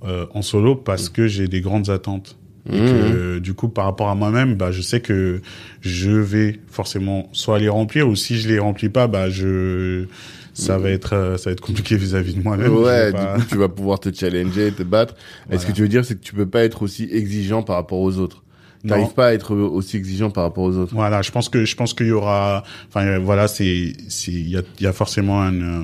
euh, 0.04 0.26
en 0.34 0.42
solo 0.42 0.74
parce 0.76 1.08
que 1.08 1.26
j'ai 1.26 1.48
des 1.48 1.60
grandes 1.60 1.90
attentes. 1.90 2.36
Et 2.70 2.80
que 2.80 3.38
du 3.38 3.54
coup, 3.54 3.70
par 3.70 3.86
rapport 3.86 4.10
à 4.10 4.14
moi-même, 4.14 4.54
bah, 4.54 4.70
je 4.72 4.82
sais 4.82 5.00
que 5.00 5.40
je 5.80 6.10
vais 6.10 6.60
forcément 6.70 7.30
soit 7.32 7.58
les 7.58 7.70
remplir 7.70 8.06
ou 8.06 8.14
si 8.14 8.36
je 8.38 8.46
les 8.46 8.58
remplis 8.58 8.90
pas, 8.90 9.06
bah, 9.06 9.30
je, 9.30 10.04
ça 10.52 10.76
va 10.76 10.90
être, 10.90 11.14
euh, 11.14 11.36
ça 11.38 11.48
va 11.48 11.52
être 11.54 11.62
compliqué 11.62 11.96
vis-à-vis 12.04 12.34
de 12.34 12.42
moi-même. 12.42 12.74
Ouais, 12.74 13.10
pas- 13.10 13.36
du 13.36 13.42
coup, 13.42 13.48
tu 13.48 13.56
vas 13.56 13.70
pouvoir 13.70 14.00
te 14.00 14.12
challenger, 14.14 14.70
te 14.72 14.82
battre. 14.82 15.14
Est-ce 15.48 15.60
que 15.62 15.72
Voilà. 15.72 15.72
tu 15.76 15.82
veux 15.82 15.88
dire, 15.88 16.04
c'est 16.04 16.16
que 16.16 16.22
tu 16.22 16.34
peux 16.34 16.44
pas 16.46 16.62
être 16.62 16.82
aussi 16.82 17.08
exigeant 17.10 17.62
par 17.62 17.76
rapport 17.76 18.00
aux 18.00 18.18
autres? 18.18 18.44
T'arrives 18.86 19.14
pas 19.14 19.28
à 19.28 19.32
être 19.32 19.56
aussi 19.56 19.96
exigeant 19.96 20.30
par 20.30 20.44
rapport 20.44 20.64
aux 20.64 20.76
autres? 20.76 20.94
Voilà, 20.94 21.22
je 21.22 21.30
pense 21.30 21.48
que 21.48 21.64
je 21.64 21.74
pense 21.74 21.94
qu'il 21.94 22.06
y 22.08 22.12
aura, 22.12 22.62
enfin 22.88 23.06
euh, 23.06 23.18
voilà, 23.18 23.48
c'est 23.48 23.92
c'est 24.08 24.30
il 24.30 24.48
y 24.50 24.56
a 24.58 24.62
il 24.78 24.84
y 24.84 24.86
a 24.86 24.92
forcément 24.92 25.40
un 25.42 25.54
euh, 25.54 25.82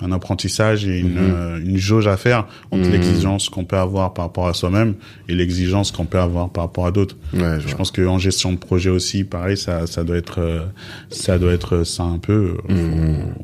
un 0.00 0.12
apprentissage 0.12 0.86
et 0.86 0.98
une 1.00 1.14
Mhm. 1.14 1.18
euh, 1.18 1.58
une 1.64 1.76
jauge 1.76 2.06
à 2.06 2.16
faire 2.16 2.46
entre 2.70 2.84
Mhm. 2.86 2.92
l'exigence 2.92 3.48
qu'on 3.48 3.64
peut 3.64 3.76
avoir 3.78 4.14
par 4.14 4.26
rapport 4.26 4.46
à 4.48 4.54
soi-même 4.54 4.94
et 5.28 5.34
l'exigence 5.34 5.90
qu'on 5.92 6.04
peut 6.06 6.18
avoir 6.20 6.50
par 6.50 6.64
rapport 6.64 6.86
à 6.86 6.90
d'autres. 6.90 7.16
Ouais, 7.34 7.58
je 7.60 7.68
Je 7.68 7.74
pense 7.74 7.90
qu'en 7.90 8.18
gestion 8.18 8.52
de 8.52 8.58
projet 8.58 8.90
aussi, 8.90 9.24
pareil, 9.24 9.56
ça 9.56 9.86
ça 9.86 10.04
doit 10.04 10.16
être 10.16 10.40
euh, 10.40 10.66
ça 11.10 11.38
doit 11.38 11.52
être 11.52 11.84
ça 11.84 12.04
un 12.04 12.18
peu. 12.18 12.56
euh, 12.70 12.72
Mhm. 12.74 13.34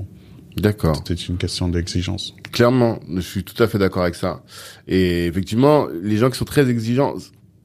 D'accord. 0.56 1.02
C'est 1.06 1.28
une 1.28 1.36
question 1.36 1.68
d'exigence. 1.68 2.32
Clairement, 2.52 3.00
je 3.12 3.20
suis 3.20 3.42
tout 3.42 3.60
à 3.60 3.66
fait 3.66 3.78
d'accord 3.78 4.02
avec 4.04 4.14
ça. 4.14 4.42
Et 4.86 5.26
effectivement, 5.26 5.88
les 6.02 6.16
gens 6.16 6.30
qui 6.30 6.38
sont 6.38 6.44
très 6.44 6.70
exigeants, 6.70 7.14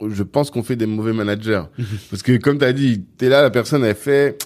je 0.10 0.24
pense 0.24 0.50
qu'on 0.50 0.64
fait 0.64 0.76
des 0.76 0.88
mauvais 0.88 1.14
managers. 1.14 1.62
Parce 2.10 2.24
que 2.24 2.38
comme 2.38 2.58
tu 2.58 2.66
as 2.66 2.74
dit, 2.74 3.04
t'es 3.18 3.30
là, 3.30 3.44
la 3.44 3.52
personne, 3.52 3.84
elle 3.84 3.94
fait, 3.96 4.40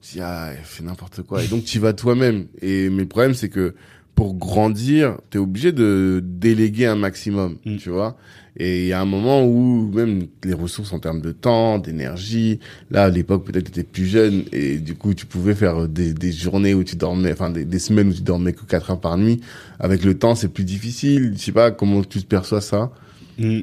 si, 0.00 0.20
ah, 0.20 0.50
elle 0.56 0.64
fait 0.64 0.84
n'importe 0.84 1.22
quoi. 1.22 1.42
Et 1.42 1.48
donc, 1.48 1.64
tu 1.64 1.78
vas 1.78 1.92
toi-même. 1.92 2.46
Et 2.62 2.88
mais 2.90 3.02
le 3.02 3.08
problème, 3.08 3.34
c'est 3.34 3.48
que 3.48 3.74
pour 4.14 4.34
grandir, 4.34 5.16
t'es 5.30 5.38
obligé 5.38 5.70
de 5.70 6.20
déléguer 6.24 6.86
un 6.86 6.96
maximum, 6.96 7.56
Mm. 7.64 7.76
tu 7.76 7.90
vois. 7.90 8.16
Et 8.60 8.82
il 8.82 8.86
y 8.88 8.92
a 8.92 9.00
un 9.00 9.04
moment 9.04 9.44
où 9.46 9.88
même 9.94 10.26
les 10.42 10.52
ressources 10.54 10.92
en 10.92 10.98
termes 10.98 11.20
de 11.20 11.30
temps, 11.30 11.78
d'énergie, 11.78 12.58
là 12.90 13.04
à 13.04 13.08
l'époque 13.08 13.44
peut-être 13.44 13.66
t'étais 13.66 13.84
plus 13.84 14.06
jeune 14.06 14.46
et 14.50 14.78
du 14.78 14.96
coup 14.96 15.14
tu 15.14 15.26
pouvais 15.26 15.54
faire 15.54 15.86
des, 15.86 16.12
des 16.12 16.32
journées 16.32 16.74
où 16.74 16.82
tu 16.82 16.96
dormais, 16.96 17.30
enfin 17.30 17.50
des, 17.50 17.64
des 17.64 17.78
semaines 17.78 18.08
où 18.08 18.12
tu 18.12 18.22
dormais 18.22 18.52
que 18.54 18.64
4 18.64 18.90
heures 18.90 19.00
par 19.00 19.16
nuit. 19.16 19.40
Avec 19.78 20.02
le 20.02 20.18
temps 20.18 20.34
c'est 20.34 20.48
plus 20.48 20.64
difficile. 20.64 21.34
Je 21.36 21.40
sais 21.40 21.52
pas 21.52 21.70
comment 21.70 22.02
tu 22.02 22.20
te 22.20 22.26
perçois 22.26 22.60
ça. 22.60 22.90
Mm. 23.38 23.60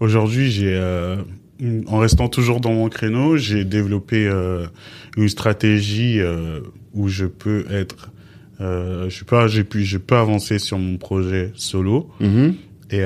Aujourd'hui, 0.00 0.50
j'ai, 0.50 0.74
euh, 0.74 1.16
en 1.86 1.98
restant 1.98 2.28
toujours 2.28 2.60
dans 2.60 2.72
mon 2.72 2.88
créneau, 2.88 3.36
j'ai 3.36 3.64
développé 3.64 4.26
euh, 4.26 4.66
une 5.16 5.28
stratégie 5.28 6.20
euh, 6.20 6.60
où 6.94 7.08
je 7.08 7.26
peux 7.26 7.64
être, 7.70 8.10
euh, 8.60 9.08
je 9.08 9.24
peux, 9.24 9.46
j'ai 9.48 9.64
pu, 9.64 9.84
je 9.84 9.98
peux 9.98 10.16
avancer 10.16 10.58
sur 10.58 10.78
mon 10.78 10.96
projet 10.96 11.52
solo 11.54 12.10
Mhm. 12.20 12.54
et 12.90 13.04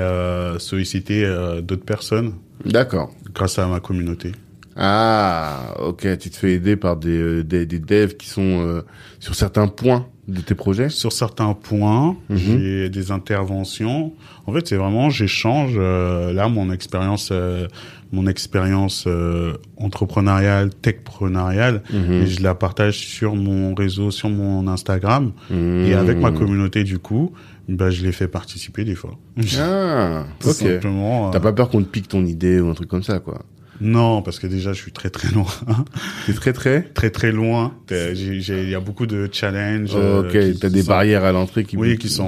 solliciter 0.59 1.25
d'autres 1.63 1.85
personnes 1.85 2.35
D'accord. 2.65 3.15
grâce 3.33 3.59
à 3.59 3.67
ma 3.67 3.81
communauté. 3.81 4.33
Ah, 4.79 5.75
ok. 5.81 6.07
Tu 6.19 6.31
te 6.31 6.37
fais 6.37 6.53
aider 6.53 6.77
par 6.77 6.97
des, 6.97 7.11
euh, 7.19 7.45
des, 7.45 7.67
des 7.67 7.79
devs 7.81 8.17
qui 8.17 8.29
sont 8.29 8.43
euh, 8.61 8.83
sur 9.19 9.35
certains 9.35 9.67
points 9.67 10.07
de 10.29 10.41
tes 10.41 10.55
projets? 10.55 10.89
Sur 10.89 11.13
certains 11.13 11.53
points, 11.55 12.17
Mhm. 12.29 12.39
j'ai 12.39 12.89
des 12.89 13.11
interventions. 13.11 14.13
En 14.47 14.53
fait, 14.53 14.67
c'est 14.69 14.77
vraiment 14.77 15.11
j'échange 15.11 15.73
euh, 15.77 16.33
là 16.33 16.49
mon 16.49 16.71
expérience, 16.71 17.31
euh, 17.33 17.67
mon 18.13 18.27
expérience 18.29 19.05
euh, 19.09 19.55
entrepreneuriale, 19.77 20.71
techpreneuriale, 20.71 21.83
Mhm. 21.93 22.13
et 22.13 22.27
je 22.27 22.43
la 22.43 22.55
partage 22.55 22.99
sur 22.99 23.35
mon 23.35 23.75
réseau, 23.75 24.11
sur 24.11 24.29
mon 24.31 24.69
Instagram, 24.69 25.33
Mhm. 25.51 25.85
et 25.87 25.95
avec 25.95 26.19
ma 26.19 26.31
communauté 26.31 26.85
du 26.85 26.99
coup, 26.99 27.33
bah 27.69 27.91
je 27.91 28.03
les 28.05 28.13
fais 28.13 28.29
participer 28.29 28.85
des 28.85 28.95
fois. 28.95 29.19
Ah, 29.61 30.25
Tout 30.39 30.49
ok. 30.51 30.55
simplement. 30.55 31.31
T'as 31.31 31.39
euh, 31.39 31.41
pas 31.43 31.53
peur 31.53 31.69
qu'on 31.69 31.83
te 31.83 31.89
pique 31.89 32.09
ton 32.09 32.25
idée 32.25 32.61
ou 32.61 32.71
un 32.71 32.75
truc 32.75 32.89
comme 32.89 33.03
ça, 33.03 33.19
quoi? 33.19 33.43
Non, 33.81 34.23
parce 34.23 34.39
que 34.41 34.47
déjà 34.49 34.73
je 34.73 34.81
suis 34.83 34.91
très 34.93 35.11
très 35.11 35.31
loin, 35.31 35.47
C'est 36.27 36.35
très 36.35 36.53
très. 36.53 36.83
très 36.83 37.11
très 37.11 37.31
loin. 37.33 37.75
Il 37.91 38.69
y 38.71 38.75
a 38.75 38.81
beaucoup 38.81 39.07
de 39.07 39.29
challenges. 39.33 39.93
euh, 39.95 40.23
ok, 40.23 40.59
t'as 40.61 40.69
des 40.69 40.83
sont- 40.83 40.89
barrières 40.89 41.25
à 41.25 41.33
l'entrée 41.33 41.65
qui. 41.65 41.77
Oui, 41.77 41.97
qui 41.99 42.09
sont, 42.09 42.25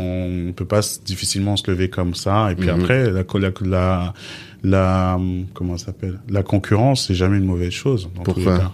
on 0.49 0.53
peut 0.53 0.65
pas 0.65 0.81
difficilement 1.05 1.57
se 1.57 1.69
lever 1.71 1.89
comme 1.91 2.15
ça. 2.15 2.53
Et 2.53 2.55
puis 2.55 2.69
Mhm. 2.71 2.81
après, 2.81 3.11
la, 3.11 3.23
la, 3.35 3.53
la, 3.69 4.15
la, 4.63 5.21
comment 5.55 5.77
s'appelle? 5.77 6.21
La 6.29 6.43
concurrence, 6.43 7.07
c'est 7.09 7.15
jamais 7.15 7.39
une 7.39 7.47
mauvaise 7.47 7.73
chose. 7.73 8.09
Dans 8.15 8.23
tous 8.23 8.33
Pourquoi? 8.35 8.53
les 8.55 8.59
cas. 8.61 8.73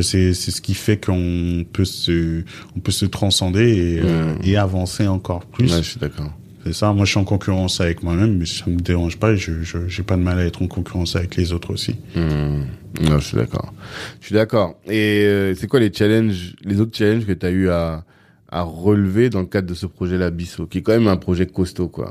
C'est, 0.00 0.34
c'est 0.34 0.50
ce 0.50 0.60
qui 0.60 0.74
fait 0.74 0.98
qu'on 1.02 1.64
peut 1.72 1.86
se, 1.86 2.42
on 2.76 2.80
peut 2.80 2.92
se 2.92 3.06
transcender 3.06 4.02
et, 4.44 4.50
et 4.50 4.56
avancer 4.58 5.06
encore 5.08 5.46
plus. 5.46 5.72
Ouais, 5.72 5.82
je 5.82 5.88
suis 5.90 5.98
d'accord. 5.98 6.30
C'est 6.66 6.72
ça. 6.72 6.92
Moi, 6.92 7.04
je 7.04 7.12
suis 7.12 7.20
en 7.20 7.24
concurrence 7.24 7.80
avec 7.80 8.02
moi-même, 8.02 8.38
mais 8.38 8.44
ça 8.44 8.64
me 8.66 8.80
dérange 8.80 9.18
pas. 9.18 9.30
Et 9.30 9.36
je, 9.36 9.52
j'ai 9.86 10.02
pas 10.02 10.16
de 10.16 10.22
mal 10.22 10.40
à 10.40 10.44
être 10.44 10.62
en 10.62 10.66
concurrence 10.66 11.14
avec 11.14 11.36
les 11.36 11.52
autres 11.52 11.72
aussi. 11.72 11.94
Hmm. 12.16 12.64
Non, 13.00 13.20
je 13.20 13.24
suis 13.24 13.36
d'accord. 13.36 13.72
Je 14.20 14.26
suis 14.26 14.34
d'accord. 14.34 14.76
Et 14.86 15.22
euh, 15.24 15.54
c'est 15.54 15.68
quoi 15.68 15.78
les 15.78 15.92
challenges, 15.92 16.54
les 16.64 16.80
autres 16.80 16.96
challenges 16.96 17.24
que 17.24 17.32
tu 17.32 17.46
as 17.46 17.50
eu 17.50 17.68
à, 17.68 18.04
à 18.48 18.62
relever 18.62 19.30
dans 19.30 19.40
le 19.40 19.46
cadre 19.46 19.68
de 19.68 19.74
ce 19.74 19.86
projet-là, 19.86 20.30
Bisso, 20.30 20.66
qui 20.66 20.78
est 20.78 20.82
quand 20.82 20.92
même 20.92 21.06
un 21.06 21.16
projet 21.16 21.46
costaud, 21.46 21.86
quoi? 21.86 22.10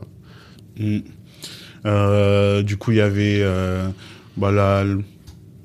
Mm. 0.80 1.00
Euh, 1.86 2.64
du 2.64 2.78
coup, 2.78 2.92
il 2.92 2.98
y 2.98 3.02
avait 3.02 3.40
euh, 3.42 3.90
bah, 4.38 4.52
la, 4.52 4.86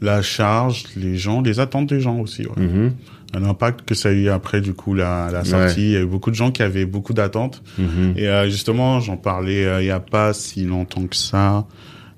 la 0.01 0.21
charge, 0.21 0.85
les 0.97 1.17
gens, 1.17 1.43
les 1.43 1.61
attentes 1.61 1.91
des 1.91 2.01
gens 2.01 2.19
aussi. 2.19 2.43
Ouais. 2.43 2.63
Mhm. 2.63 2.93
L'impact 3.33 3.83
que 3.83 3.95
ça 3.95 4.09
a 4.09 4.13
eu 4.13 4.29
après, 4.29 4.61
du 4.61 4.75
coup, 4.75 4.93
la, 4.95 5.29
la 5.31 5.45
sortie. 5.45 5.83
Il 5.83 5.91
y 5.93 5.97
a 5.97 6.01
eu 6.01 6.07
beaucoup 6.07 6.31
de 6.31 6.35
gens 6.35 6.51
qui 6.51 6.63
avaient 6.63 6.85
beaucoup 6.85 7.13
d'attentes. 7.13 7.63
Mhm. 7.79 8.15
Et 8.17 8.27
euh, 8.27 8.49
justement, 8.51 8.99
j'en 9.01 9.17
parlais 9.17 9.65
euh, 9.65 9.81
il 9.83 9.87
y 9.87 9.91
a 9.91 10.01
pas 10.01 10.33
si 10.33 10.65
longtemps 10.65 11.07
que 11.07 11.15
ça, 11.15 11.67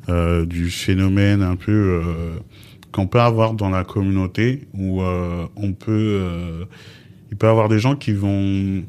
euh, 0.09 0.47
du 0.47 0.71
phénomène 0.71 1.43
un 1.43 1.57
peu 1.57 1.71
euh, 1.71 2.03
qu'on 2.93 3.07
peut 3.07 3.21
avoir 3.21 3.53
dans 3.53 3.69
la 3.69 3.85
communauté, 3.85 4.67
où 4.73 5.03
euh, 5.03 5.45
on 5.57 5.73
peut... 5.75 5.91
Euh, 5.93 6.65
il 7.31 7.37
peut 7.37 7.47
y 7.47 7.51
avoir 7.51 7.69
des 7.69 7.79
gens 7.79 7.95
qui 7.95 8.13
vont... 8.13 8.83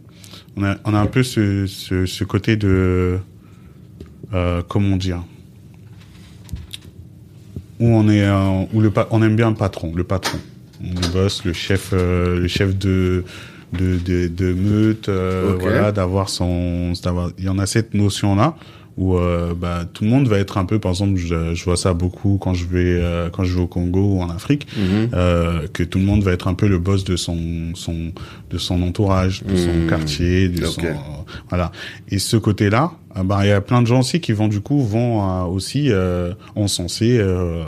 On 0.56 0.64
a, 0.64 0.78
on 0.86 0.94
a 0.94 1.00
un 1.00 1.08
peu 1.08 1.24
ce, 1.24 1.66
ce, 1.68 2.06
ce 2.06 2.24
côté 2.24 2.56
de... 2.56 3.18
Euh, 4.34 4.62
comment 4.68 4.96
dire 4.98 5.24
où 7.80 7.88
on 7.88 8.08
est 8.08 8.26
où 8.72 8.82
le 8.82 8.92
pa- 8.92 9.08
on 9.12 9.22
aime 9.22 9.36
bien 9.36 9.50
le 9.50 9.56
patron 9.56 9.94
le 9.94 10.04
patron 10.04 10.38
le 10.84 11.14
boss 11.14 11.46
le 11.46 11.54
chef 11.54 11.92
euh, 11.94 12.40
le 12.40 12.48
chef 12.48 12.78
de 12.78 13.24
de 13.74 13.98
de, 13.98 14.28
de 14.28 14.54
meute 14.54 15.10
euh, 15.10 15.56
voilà 15.60 15.92
d'avoir 15.92 16.30
son 16.30 16.94
d'avoir 17.04 17.32
il 17.38 17.46
y 17.46 17.50
en 17.50 17.58
a 17.60 17.66
cette 17.66 17.94
notion 17.94 18.36
là 18.36 18.56
où 18.96 19.18
euh, 19.18 19.56
bah, 19.60 19.86
tout 19.92 20.04
le 20.04 20.12
monde 20.12 20.28
va 20.28 20.38
être 20.38 20.60
un 20.60 20.66
peu 20.66 20.78
par 20.78 20.92
exemple 20.92 21.16
je, 21.16 21.56
je 21.56 21.64
vois 21.64 21.78
ça 21.78 21.96
beaucoup 21.96 22.38
quand 22.40 22.54
je 22.54 22.66
vais 22.66 23.00
euh, 23.02 23.30
quand 23.32 23.44
je 23.44 23.56
vais 23.56 23.62
au 23.62 23.66
Congo 23.68 24.18
ou 24.18 24.22
en 24.22 24.30
Afrique 24.30 24.68
Mhm. 24.78 25.10
euh, 25.16 25.68
que 25.74 25.82
tout 25.82 25.98
le 25.98 26.06
monde 26.06 26.22
va 26.22 26.32
être 26.32 26.48
un 26.48 26.54
peu 26.54 26.68
le 26.68 26.78
boss 26.78 27.04
de 27.04 27.16
son 27.16 27.72
son 27.74 28.12
de 28.52 28.58
son 28.60 28.84
entourage 28.84 29.42
de 29.44 29.56
son 29.56 29.74
Mhm. 29.74 29.88
quartier 29.90 30.48
de 30.50 30.66
son 30.66 30.82
voilà 31.50 31.72
et 32.10 32.20
ce 32.20 32.38
côté 32.38 32.70
là 32.70 32.92
bah 33.26 33.40
il 33.44 33.48
y 33.48 33.52
a 33.52 33.62
plein 33.62 33.82
de 33.82 33.88
gens 33.88 34.02
aussi 34.02 34.20
qui 34.20 34.34
vont 34.34 34.48
du 34.48 34.60
coup 34.60 34.84
vont 34.84 35.24
euh, 35.28 35.44
aussi 35.46 35.88
euh, 35.90 36.34
encenser 36.56 37.18
euh, 37.20 37.64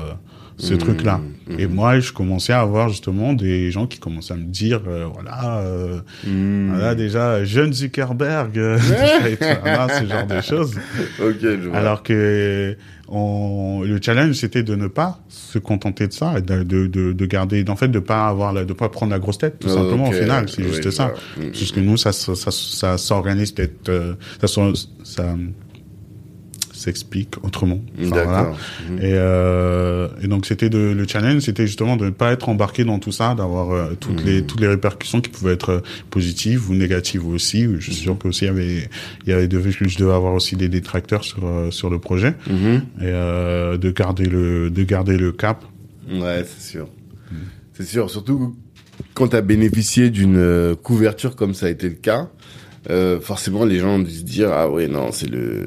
ce 0.58 0.74
Mhm. 0.74 0.80
truc 0.80 1.04
là 1.04 1.20
Mhm. 1.48 1.60
et 1.60 1.68
moi 1.68 2.00
je 2.00 2.12
commençais 2.14 2.54
à 2.54 2.62
avoir 2.62 2.90
justement 2.90 3.34
des 3.34 3.70
gens 3.72 3.88
qui 3.88 4.00
commençaient 4.00 4.34
à 4.34 4.38
me 4.38 4.46
dire 4.46 4.82
euh, 4.88 5.06
voilà 5.14 5.60
euh, 5.60 6.00
Mhm. 6.26 6.70
voilà 6.74 6.96
déjà 6.96 7.44
jeune 7.44 7.74
Zuckerberg 7.74 8.58
euh, 8.58 8.78
voilà, 9.62 9.88
ce 10.00 10.06
genre 10.06 10.26
de 10.28 10.42
choses 10.42 10.76
Ok, 11.22 11.36
je 11.42 11.68
vois. 11.70 11.78
alors 11.78 12.04
que 12.04 12.76
on, 13.08 13.82
le 13.86 14.00
challenge 14.02 14.34
c'était 14.36 14.64
de 14.64 14.76
ne 14.76 14.88
pas 14.88 15.20
se 15.28 15.60
contenter 15.60 16.08
de 16.08 16.14
ça, 16.14 16.40
et 16.40 16.42
de, 16.42 16.64
de, 16.64 16.88
de, 16.88 17.14
de 17.14 17.26
garder, 17.28 17.64
en 17.70 17.76
fait, 17.76 17.88
de 17.88 18.00
pas 18.00 18.28
avoir, 18.28 18.52
la, 18.52 18.66
de 18.66 18.74
pas 18.74 18.90
prendre 18.90 19.12
la 19.12 19.20
grosse 19.20 19.38
tête, 19.38 19.60
tout 19.60 19.70
simplement 19.70 20.10
au 20.10 20.12
final, 20.12 20.50
c'est 20.50 20.64
oui, 20.64 20.70
juste 20.74 20.90
ça. 20.90 21.14
Parce 21.40 21.72
que 21.72 21.80
nous, 21.82 21.98
ça, 21.98 22.12
ça, 22.12 22.34
ça, 22.36 22.50
ça 22.52 22.98
s'organise 22.98 23.54
d'être, 23.54 23.90
euh, 23.90 24.16
ça, 24.44 24.48
ça, 25.04 25.36
s'explique 26.76 27.36
autrement. 27.44 27.82
Enfin, 28.00 28.08
voilà. 28.10 28.54
Mhm. 28.90 28.98
Et, 29.00 29.02
euh, 29.14 30.08
et 30.22 30.28
donc 30.28 30.46
c'était 30.46 30.70
de 30.70 30.78
le 30.78 31.08
challenge, 31.08 31.42
c'était 31.42 31.66
justement 31.68 31.96
de 31.98 32.06
ne 32.06 32.10
pas 32.12 32.32
être 32.32 32.50
embarqué 32.50 32.84
dans 32.84 33.00
tout 33.00 33.12
ça, 33.12 33.36
d'avoir 33.36 33.72
euh, 33.72 33.94
toutes 34.00 34.24
les 34.24 34.42
Mhm. 34.42 34.48
toutes 34.48 34.60
les 34.62 34.68
répercussions 34.68 35.22
qui 35.22 35.30
pouvaient 35.30 35.54
être 35.54 35.70
euh, 35.70 35.80
positives 36.10 36.70
ou 36.70 36.74
négatives 36.74 37.28
aussi. 37.28 37.64
Je 37.80 37.80
suis 37.80 37.94
sûr 37.94 38.18
que 38.18 38.28
aussi 38.28 38.46
il 38.46 38.48
y 38.48 38.52
avait 38.52 38.90
il 39.26 39.30
y 39.30 39.34
avait 39.34 39.48
de, 39.48 39.60
je 39.62 39.98
devais 39.98 40.14
avoir 40.14 40.34
aussi 40.34 40.56
des 40.56 40.70
détracteurs 40.70 41.24
sur 41.24 41.44
sur 41.72 41.90
le 41.90 42.00
projet 42.00 42.36
Mhm. 42.50 42.76
et 42.76 42.82
euh, 43.04 43.78
de 43.78 43.92
garder 43.92 44.26
le 44.26 44.70
de 44.70 44.84
garder 44.84 45.18
le 45.18 45.32
cap. 45.32 45.64
Ouais, 46.12 46.46
c'est 46.46 46.72
sûr. 46.72 46.88
C'est 47.74 47.86
sûr, 47.86 48.10
surtout 48.10 48.56
quand 49.14 49.30
tu 49.30 49.36
as 49.36 49.42
bénéficié 49.42 50.10
d'une 50.10 50.76
couverture 50.82 51.36
comme 51.36 51.54
ça 51.54 51.66
a 51.66 51.70
été 51.70 51.90
le 51.90 51.96
cas, 51.96 52.30
euh, 52.90 53.20
forcément 53.20 53.66
les 53.66 53.80
gens 53.80 53.96
ont 53.96 54.00
dû 54.00 54.12
se 54.12 54.24
dire 54.24 54.50
ah 54.54 54.70
ouais 54.70 54.88
non, 54.88 55.10
c'est 55.12 55.30
le 55.30 55.66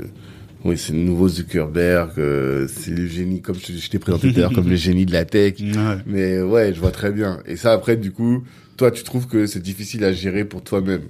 oui, 0.69 0.79
c'est 0.79 0.93
le 0.93 1.01
nouveau 1.01 1.29
Zuckerberg, 1.29 2.11
euh, 2.19 2.67
c'est 2.69 2.91
le 2.93 3.07
génie 3.07 3.41
comme 3.43 3.57
je, 3.57 3.73
je 3.73 3.91
t'ai 3.91 3.99
présenté 3.99 4.33
tout 4.33 4.39
à 4.39 4.43
l'heure 4.43 4.53
comme 4.53 4.69
le 4.69 4.77
génie 4.77 5.07
de 5.07 5.13
la 5.13 5.25
tech. 5.25 5.55
Ouais. 5.61 5.97
Mais 6.07 6.41
ouais, 6.41 6.73
je 6.75 6.81
vois 6.81 6.91
très 6.91 7.11
bien. 7.13 7.41
Et 7.47 7.57
ça 7.57 7.73
après 7.73 7.97
du 7.97 8.13
coup, 8.13 8.43
toi 8.77 8.91
tu 8.91 9.03
trouves 9.03 9.27
que 9.27 9.47
c'est 9.47 9.63
difficile 9.63 10.05
à 10.05 10.13
gérer 10.13 10.45
pour 10.45 10.63
toi-même? 10.63 11.03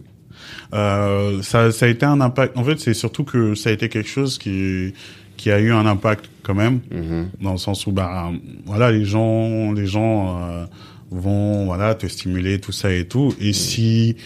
Euh, 0.73 1.43
ça, 1.43 1.73
ça 1.73 1.87
a 1.87 1.89
été 1.89 2.07
un 2.07 2.21
impact. 2.21 2.57
En 2.57 2.65
fait, 2.65 2.79
c'est 2.79 2.95
surtout 2.95 3.25
que 3.25 3.55
ça 3.55 3.71
a 3.71 3.73
été 3.73 3.89
quelque 3.89 4.09
chose 4.09 4.39
qui, 4.39 4.95
qui 5.37 5.51
a 5.51 5.59
eu 5.61 5.73
un 5.73 5.85
impact 5.87 6.27
quand 6.43 6.55
même, 6.55 6.81
Mhm. 6.91 7.29
dans 7.43 7.53
le 7.53 7.59
sens 7.59 7.87
où, 7.87 7.93
bah, 7.93 8.31
voilà, 8.67 8.91
les 8.93 9.05
gens, 9.05 9.73
les 9.73 9.87
gens 9.87 10.41
euh, 10.43 10.65
vont, 11.11 11.65
voilà, 11.67 11.95
te 11.95 12.07
stimuler, 12.07 12.61
tout 12.61 12.73
ça 12.73 12.93
et 12.93 13.07
tout. 13.07 13.35
Et 13.41 13.53
si, 13.53 14.17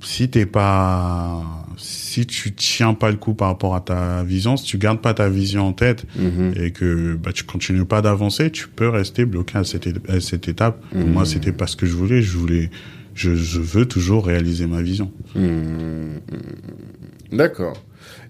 si 0.00 0.28
t'es 0.28 0.46
pas, 0.46 1.42
si 2.12 2.26
tu 2.26 2.52
tiens 2.52 2.92
pas 2.94 3.10
le 3.10 3.16
coup 3.16 3.32
par 3.32 3.48
rapport 3.48 3.74
à 3.74 3.80
ta 3.80 4.22
vision, 4.22 4.56
si 4.58 4.64
tu 4.66 4.76
gardes 4.76 5.00
pas 5.00 5.14
ta 5.14 5.28
vision 5.30 5.66
en 5.68 5.72
tête 5.72 6.04
Mhm. 6.16 6.52
et 6.62 6.70
que 6.70 7.14
bah, 7.14 7.32
tu 7.32 7.44
continues 7.44 7.86
pas 7.86 8.02
d'avancer, 8.02 8.50
tu 8.50 8.68
peux 8.68 8.88
rester 8.88 9.24
bloqué 9.24 9.56
à 9.58 9.64
cette, 9.64 9.86
é- 9.86 9.94
à 10.08 10.20
cette 10.20 10.46
étape. 10.46 10.82
Moi, 10.94 11.24
c'était 11.24 11.52
pas 11.52 11.66
ce 11.66 11.76
que 11.76 11.86
je 11.86 11.94
voulais. 11.94 12.20
Je 12.20 12.36
voulais, 12.36 12.70
je, 13.14 13.34
je 13.34 13.60
veux 13.60 13.86
toujours 13.86 14.26
réaliser 14.26 14.66
ma 14.66 14.82
vision. 14.82 15.10
Mhm. 15.34 16.20
D'accord. 17.32 17.82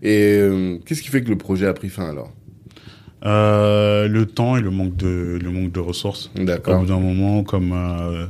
Et 0.03 0.37
euh, 0.39 0.79
qu'est-ce 0.87 1.03
qui 1.03 1.09
fait 1.09 1.23
que 1.23 1.31
le 1.31 1.39
projet 1.39 1.67
a 1.67 1.73
pris 1.75 1.89
fin 1.89 2.09
alors? 2.09 2.33
Euh, 3.25 4.09
le 4.09 4.27
temps 4.27 4.57
et 4.57 4.61
le 4.61 4.71
manque 4.71 4.97
de 4.97 5.39
le 5.43 5.51
manque 5.51 5.73
de 5.73 5.81
ressources. 5.81 6.31
Au 6.39 6.45
D'accord. 6.45 6.81
bout 6.81 6.87
d'un 6.87 6.99
moment, 7.01 7.45
comme 7.45 7.73
euh, 7.73 8.27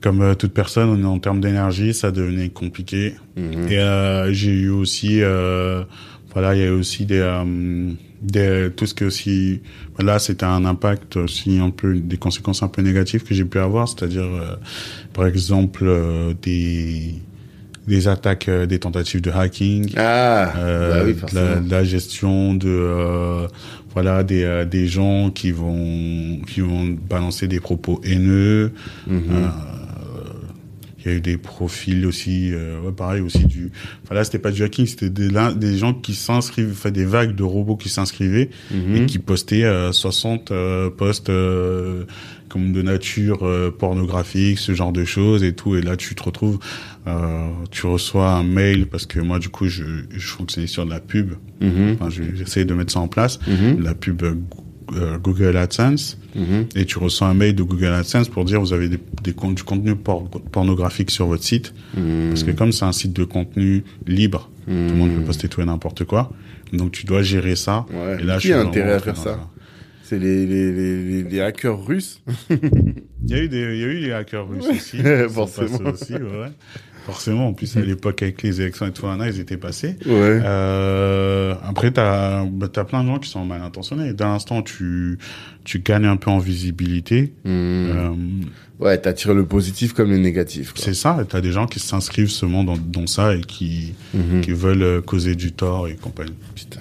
comme 0.00 0.22
euh, 0.22 0.34
toute 0.34 0.52
personne, 0.54 1.04
en 1.04 1.18
termes 1.18 1.40
d'énergie, 1.40 1.92
ça 1.94 2.10
devenait 2.10 2.48
compliqué. 2.48 3.14
Mhm. 3.36 3.68
Et 3.68 3.78
euh, 3.78 4.32
j'ai 4.32 4.52
eu 4.52 4.70
aussi, 4.70 5.22
euh, 5.22 5.82
voilà, 6.32 6.54
il 6.54 6.60
y 6.60 6.64
a 6.64 6.68
eu 6.68 6.70
aussi 6.70 7.04
des, 7.06 7.18
euh, 7.18 7.90
des 8.22 8.70
tout 8.76 8.86
ce 8.86 8.94
que 8.94 9.04
aussi, 9.06 9.60
là, 9.98 10.18
c'était 10.18 10.44
un 10.46 10.64
impact 10.64 11.16
aussi 11.16 11.58
un 11.58 11.70
peu 11.70 11.94
des 11.98 12.16
conséquences 12.16 12.62
un 12.62 12.68
peu 12.68 12.82
négatives 12.82 13.24
que 13.24 13.34
j'ai 13.34 13.44
pu 13.44 13.58
avoir, 13.58 13.88
c'est-à-dire, 13.88 14.22
euh, 14.24 14.56
par 15.12 15.26
exemple, 15.26 15.84
euh, 15.86 16.32
des 16.42 17.14
des 17.88 18.06
attaques, 18.08 18.48
euh, 18.48 18.66
des 18.66 18.78
tentatives 18.78 19.20
de 19.20 19.30
hacking. 19.30 19.90
Ah, 19.96 20.52
bah 20.54 21.02
oui, 21.04 21.14
de, 21.14 21.14
la, 21.14 21.14
forcément. 21.20 21.60
de 21.66 21.70
la 21.70 21.82
gestion 21.84 22.54
de 22.54 22.68
euh, 22.68 23.46
voilà 23.94 24.22
des 24.22 24.44
euh, 24.44 24.64
des 24.64 24.86
gens 24.86 25.30
qui 25.30 25.50
vont 25.50 26.38
qui 26.46 26.60
vont 26.60 26.96
balancer 27.08 27.48
des 27.48 27.58
propos 27.58 28.00
haineux 28.04 28.72
Mhm. 29.08 29.50
Il 31.04 31.10
y 31.10 31.14
a 31.14 31.16
eu 31.16 31.20
des 31.22 31.38
profils 31.38 32.04
aussi 32.04 32.50
euh, 32.52 32.80
ouais, 32.82 32.92
pareil 32.92 33.22
aussi 33.22 33.46
du 33.46 33.70
enfin 34.04 34.14
là 34.14 34.22
c'était 34.24 34.38
pas 34.38 34.50
du 34.50 34.62
hacking 34.62 34.84
c'était 34.86 35.08
des 35.08 35.28
des 35.56 35.78
gens 35.78 35.94
qui 35.94 36.14
s'inscrivent 36.14 36.72
enfin 36.72 36.90
des 36.90 37.06
vagues 37.06 37.34
de 37.34 37.42
robots 37.42 37.76
qui 37.76 37.88
s'inscrivaient 37.88 38.50
Mhm. 38.70 38.96
et 38.96 39.06
qui 39.06 39.18
postaient 39.18 39.64
euh, 39.64 39.92
60 39.92 40.50
euh, 40.50 40.90
posts 40.90 41.30
euh, 41.30 42.04
comme 42.50 42.72
de 42.72 42.82
nature 42.82 43.46
euh, 43.46 43.70
pornographique 43.70 44.58
ce 44.58 44.74
genre 44.74 44.92
de 44.92 45.04
choses 45.04 45.42
et 45.44 45.54
tout 45.54 45.74
et 45.76 45.80
là 45.82 45.96
tu 45.96 46.14
te 46.14 46.22
retrouves 46.22 46.58
euh, 47.06 47.48
tu 47.70 47.86
reçois 47.86 48.32
un 48.32 48.42
mail 48.44 48.86
parce 48.86 49.06
que 49.06 49.20
moi 49.20 49.38
du 49.38 49.48
coup 49.48 49.68
je 49.68 49.84
je 50.10 50.26
fonctionnais 50.28 50.66
sur 50.66 50.84
de 50.84 50.90
la 50.90 51.00
pub 51.00 51.32
Mhm. 51.62 51.92
enfin 51.94 52.10
je- 52.10 52.22
j'essaie 52.34 52.64
de 52.64 52.74
mettre 52.74 52.92
ça 52.92 53.00
en 53.00 53.08
place 53.08 53.38
Mhm. 53.46 53.82
la 53.82 53.94
pub 53.94 54.22
Google 55.22 55.56
AdSense 55.56 56.18
Mhm. 56.34 56.66
et 56.76 56.84
tu 56.84 56.98
reçois 56.98 57.26
un 57.28 57.34
mail 57.34 57.54
de 57.54 57.62
Google 57.62 57.86
AdSense 57.92 58.28
pour 58.28 58.44
dire 58.44 58.60
vous 58.60 58.72
avez 58.72 58.88
des, 58.88 58.98
des 59.22 59.32
du 59.32 59.62
contenu 59.64 59.96
por- 59.96 60.28
pornographique 60.52 61.10
sur 61.10 61.26
votre 61.26 61.42
site 61.44 61.72
Mhm. 61.96 62.28
parce 62.28 62.44
que 62.44 62.50
comme 62.52 62.72
c'est 62.72 62.84
un 62.84 62.92
site 62.92 63.12
de 63.12 63.24
contenu 63.24 63.82
libre 64.06 64.48
tout 64.66 64.72
le 64.72 64.94
monde 64.94 65.14
peut 65.16 65.22
poster 65.22 65.48
tout 65.48 65.60
et 65.60 65.64
n'importe 65.64 66.04
quoi 66.04 66.30
donc 66.72 66.92
tu 66.92 67.04
dois 67.06 67.22
gérer 67.22 67.56
ça 67.56 67.86
Ouais. 67.92 68.18
et 68.20 68.24
là 68.24 68.36
Qui 68.38 68.48
je 68.48 68.52
suis 68.52 68.52
a 68.52 68.60
intérêt 68.60 68.92
à 68.92 68.98
faire 69.00 69.16
ça 69.16 69.48
C'est 70.04 70.18
les, 70.18 70.44
les, 70.46 70.72
les, 70.72 71.04
les, 71.04 71.22
les 71.24 71.40
hackers 71.40 71.84
russes 71.84 72.20
il 72.50 73.30
y 73.30 73.34
a 73.34 73.42
eu 73.42 73.48
des 73.48 73.58
il 73.74 73.80
y 73.80 73.84
a 73.84 73.88
eu 73.88 74.00
des 74.00 74.12
hackers 74.12 74.48
russes 74.48 74.66
aussi 74.68 74.98
Forcément. 75.30 75.78
passés 75.78 76.04
aussi 76.04 76.12
ouais. 76.14 76.52
Forcément 77.10 77.48
en 77.48 77.52
plus 77.52 77.76
à 77.76 77.80
l'époque 77.80 78.22
avec 78.22 78.42
les 78.42 78.60
élections 78.60 78.86
et 78.86 78.92
tout 78.92 79.06
là 79.06 79.28
ils 79.28 79.40
étaient 79.40 79.56
passés 79.56 79.96
Ouais. 80.06 80.40
Euh, 80.44 81.54
après, 81.66 81.90
t'as 81.90 82.44
bah, 82.44 82.68
t'as 82.72 82.84
plein 82.84 83.02
de 83.02 83.08
gens 83.08 83.18
qui 83.18 83.28
sont 83.28 83.44
mal 83.44 83.62
intentionnés. 83.62 84.12
D'un 84.12 84.34
instant, 84.34 84.62
tu 84.62 85.18
tu 85.64 85.80
gagnes 85.80 86.06
un 86.06 86.16
peu 86.16 86.30
en 86.30 86.38
visibilité. 86.38 87.32
Mhm. 87.44 87.50
Euh, 87.52 88.10
Ouais, 88.78 88.96
t'attires 88.96 89.34
le 89.34 89.44
positif 89.44 89.92
comme 89.92 90.08
le 90.10 90.16
négatif. 90.16 90.72
c'est 90.74 90.94
ça. 90.94 91.18
T'as 91.28 91.42
des 91.42 91.52
gens 91.52 91.66
qui 91.66 91.78
s'inscrivent 91.80 92.30
seulement 92.30 92.64
dans, 92.64 92.78
dans 92.78 93.06
ça 93.06 93.34
et 93.36 93.42
qui 93.42 93.92
Mhm. 94.14 94.40
qui 94.40 94.52
veulent 94.52 94.82
euh, 94.82 95.00
causer 95.02 95.34
du 95.34 95.52
tort 95.52 95.86
et 95.88 95.96
compagnie. 95.96 96.32
Putain. 96.54 96.80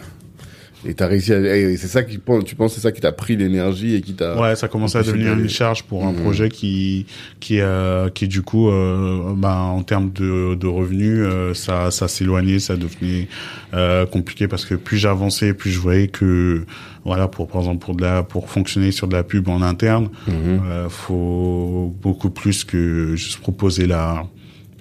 Et 0.87 0.93
t'as 0.93 1.07
réussi 1.07 1.33
à... 1.33 1.39
et 1.57 1.75
c'est 1.75 1.87
ça 1.87 2.03
qui 2.03 2.19
tu 2.45 2.55
penses 2.55 2.73
c'est 2.73 2.79
ça 2.79 2.91
qui 2.93 3.01
t'a 3.01 3.11
pris 3.11 3.35
l'énergie 3.35 3.95
et 3.95 4.01
qui 4.01 4.13
t'a... 4.13 4.39
Ouais, 4.39 4.55
ça 4.55 4.69
commence 4.69 4.95
à 4.95 5.03
devenir 5.03 5.33
une 5.37 5.49
charge 5.49 5.83
pour 5.83 6.05
un 6.05 6.13
Mhm. 6.13 6.21
projet 6.21 6.49
qui 6.49 7.05
qui 7.41 7.59
euh, 7.59 8.09
qui 8.09 8.27
du 8.29 8.41
coup, 8.43 8.69
euh, 8.69 9.33
bah, 9.35 9.55
en 9.57 9.83
termes 9.83 10.11
de 10.13 10.55
de 10.55 10.67
revenus, 10.67 11.19
euh, 11.19 11.53
ça 11.53 11.91
ça 11.91 12.07
s'éloignait, 12.07 12.59
ça 12.59 12.77
devenait 12.77 13.27
euh, 13.73 14.05
compliqué 14.05 14.47
parce 14.47 14.63
que 14.65 14.75
plus 14.75 14.97
j'avançais, 14.97 15.53
plus 15.53 15.69
je 15.71 15.79
voyais 15.79 16.07
que 16.07 16.63
voilà 17.03 17.27
pour 17.27 17.47
par 17.47 17.59
exemple 17.61 17.83
pour 17.85 17.95
de 17.95 18.01
la 18.03 18.23
pour 18.23 18.49
fonctionner 18.49 18.91
sur 18.91 19.07
de 19.09 19.13
la 19.15 19.23
pub 19.23 19.49
en 19.49 19.61
interne, 19.61 20.09
Mhm. 20.27 20.61
euh, 20.65 20.89
faut 20.89 21.93
beaucoup 22.01 22.29
plus 22.29 22.63
que 22.63 23.15
juste 23.17 23.39
proposer 23.39 23.85
la 23.85 24.23